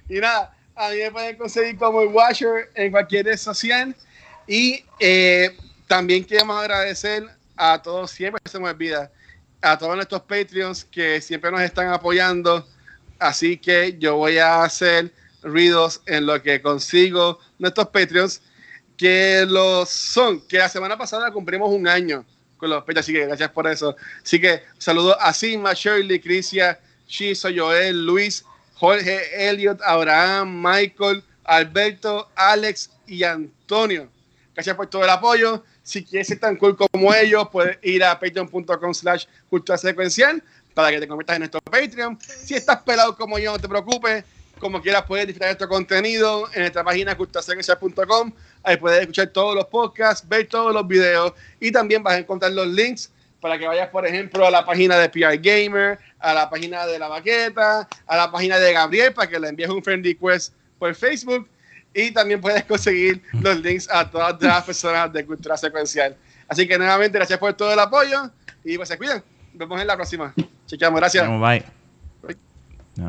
Y 0.08 0.14
nada, 0.20 0.54
a 0.74 0.90
mí 0.90 0.96
me 0.96 1.10
pueden 1.10 1.36
conseguir 1.36 1.76
como 1.76 2.02
el 2.02 2.08
Watcher 2.08 2.70
en 2.74 2.90
cualquier 2.90 3.26
red 3.26 3.36
social. 3.36 3.94
Y 4.46 4.84
eh, 4.98 5.56
también 5.86 6.24
queremos 6.24 6.58
agradecer 6.60 7.24
a 7.56 7.80
todos, 7.80 8.10
siempre 8.10 8.40
se 8.44 8.58
me 8.58 8.68
olvida, 8.68 9.10
a 9.62 9.78
todos 9.78 9.94
nuestros 9.94 10.22
Patreons 10.22 10.84
que 10.84 11.20
siempre 11.20 11.50
nos 11.50 11.62
están 11.62 11.88
apoyando. 11.88 12.66
Así 13.18 13.56
que 13.56 13.96
yo 13.98 14.16
voy 14.16 14.38
a 14.38 14.64
hacer 14.64 15.12
ruidos 15.42 16.02
en 16.06 16.26
lo 16.26 16.42
que 16.42 16.60
consigo 16.60 17.38
nuestros 17.58 17.88
Patreons, 17.88 18.42
que 18.96 19.44
los 19.48 19.88
son, 19.88 20.40
que 20.46 20.58
la 20.58 20.68
semana 20.68 20.98
pasada 20.98 21.30
cumplimos 21.30 21.70
un 21.70 21.86
año 21.86 22.24
con 22.56 22.70
los 22.70 22.80
Patreons, 22.80 23.06
así 23.06 23.12
que 23.12 23.26
gracias 23.26 23.50
por 23.50 23.66
eso. 23.68 23.96
Así 24.22 24.40
que 24.40 24.62
saludo 24.78 25.18
a 25.20 25.32
Sigma, 25.32 25.72
Shirley, 25.72 26.20
Crisia, 26.20 26.78
Shizo, 27.06 27.48
Joel, 27.54 28.04
Luis, 28.04 28.44
Jorge, 28.74 29.48
Elliot, 29.48 29.80
Abraham, 29.82 30.60
Michael, 30.60 31.22
Alberto, 31.44 32.28
Alex 32.34 32.90
y 33.06 33.22
Antonio. 33.22 34.08
Gracias 34.54 34.76
por 34.76 34.88
todo 34.88 35.04
el 35.04 35.10
apoyo. 35.10 35.62
Si 35.82 36.04
quieres 36.04 36.28
ser 36.28 36.38
tan 36.38 36.56
cool 36.56 36.76
como 36.76 37.12
ellos, 37.14 37.48
puedes 37.50 37.78
ir 37.82 38.04
a 38.04 38.18
patreon.com 38.18 38.94
slash 38.94 39.24
cultura 39.50 39.76
secuencial 39.76 40.42
para 40.74 40.90
que 40.90 41.00
te 41.00 41.08
conviertas 41.08 41.36
en 41.36 41.40
nuestro 41.40 41.60
Patreon. 41.60 42.18
Si 42.20 42.54
estás 42.54 42.82
pelado 42.82 43.16
como 43.16 43.38
yo, 43.38 43.52
no 43.52 43.58
te 43.58 43.68
preocupes. 43.68 44.24
Como 44.58 44.80
quieras, 44.80 45.04
puedes 45.08 45.26
disfrutar 45.26 45.48
nuestro 45.48 45.68
contenido 45.68 46.48
en 46.54 46.60
nuestra 46.60 46.84
página 46.84 47.16
culturasecuencial.com. 47.16 48.32
Ahí 48.62 48.76
puedes 48.76 49.00
escuchar 49.00 49.26
todos 49.28 49.56
los 49.56 49.66
podcasts, 49.66 50.26
ver 50.28 50.46
todos 50.46 50.72
los 50.72 50.86
videos 50.86 51.32
y 51.58 51.72
también 51.72 52.02
vas 52.02 52.14
a 52.14 52.18
encontrar 52.18 52.52
los 52.52 52.68
links 52.68 53.10
para 53.40 53.58
que 53.58 53.66
vayas, 53.66 53.88
por 53.88 54.06
ejemplo, 54.06 54.46
a 54.46 54.50
la 54.52 54.64
página 54.64 54.96
de 54.98 55.08
PR 55.08 55.36
Gamer, 55.36 55.98
a 56.20 56.32
la 56.32 56.48
página 56.48 56.86
de 56.86 56.96
La 56.96 57.08
Baqueta, 57.08 57.88
a 58.06 58.16
la 58.16 58.30
página 58.30 58.60
de 58.60 58.72
Gabriel 58.72 59.12
para 59.12 59.28
que 59.28 59.40
le 59.40 59.48
envíes 59.48 59.68
un 59.68 59.82
friend 59.82 60.04
request 60.04 60.54
por 60.78 60.94
Facebook 60.94 61.48
y 61.94 62.10
también 62.10 62.40
puedes 62.40 62.64
conseguir 62.64 63.22
los 63.32 63.60
links 63.60 63.88
a 63.90 64.10
todas 64.10 64.40
las 64.40 64.64
personas 64.64 65.12
de 65.12 65.24
Cultura 65.24 65.56
Secuencial. 65.56 66.16
Así 66.48 66.66
que 66.66 66.78
nuevamente, 66.78 67.18
gracias 67.18 67.38
por 67.38 67.52
todo 67.54 67.72
el 67.72 67.78
apoyo 67.78 68.30
y 68.64 68.76
pues 68.76 68.88
se 68.88 68.98
cuidan. 68.98 69.22
Nos 69.52 69.68
vemos 69.68 69.80
en 69.80 69.86
la 69.86 69.96
próxima. 69.96 70.34
Chequeamos, 70.66 71.00
gracias. 71.00 71.28
Bye. 71.28 71.64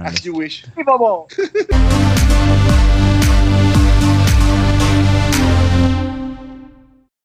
As 0.04 0.22
you 0.24 0.34
wish. 0.36 0.66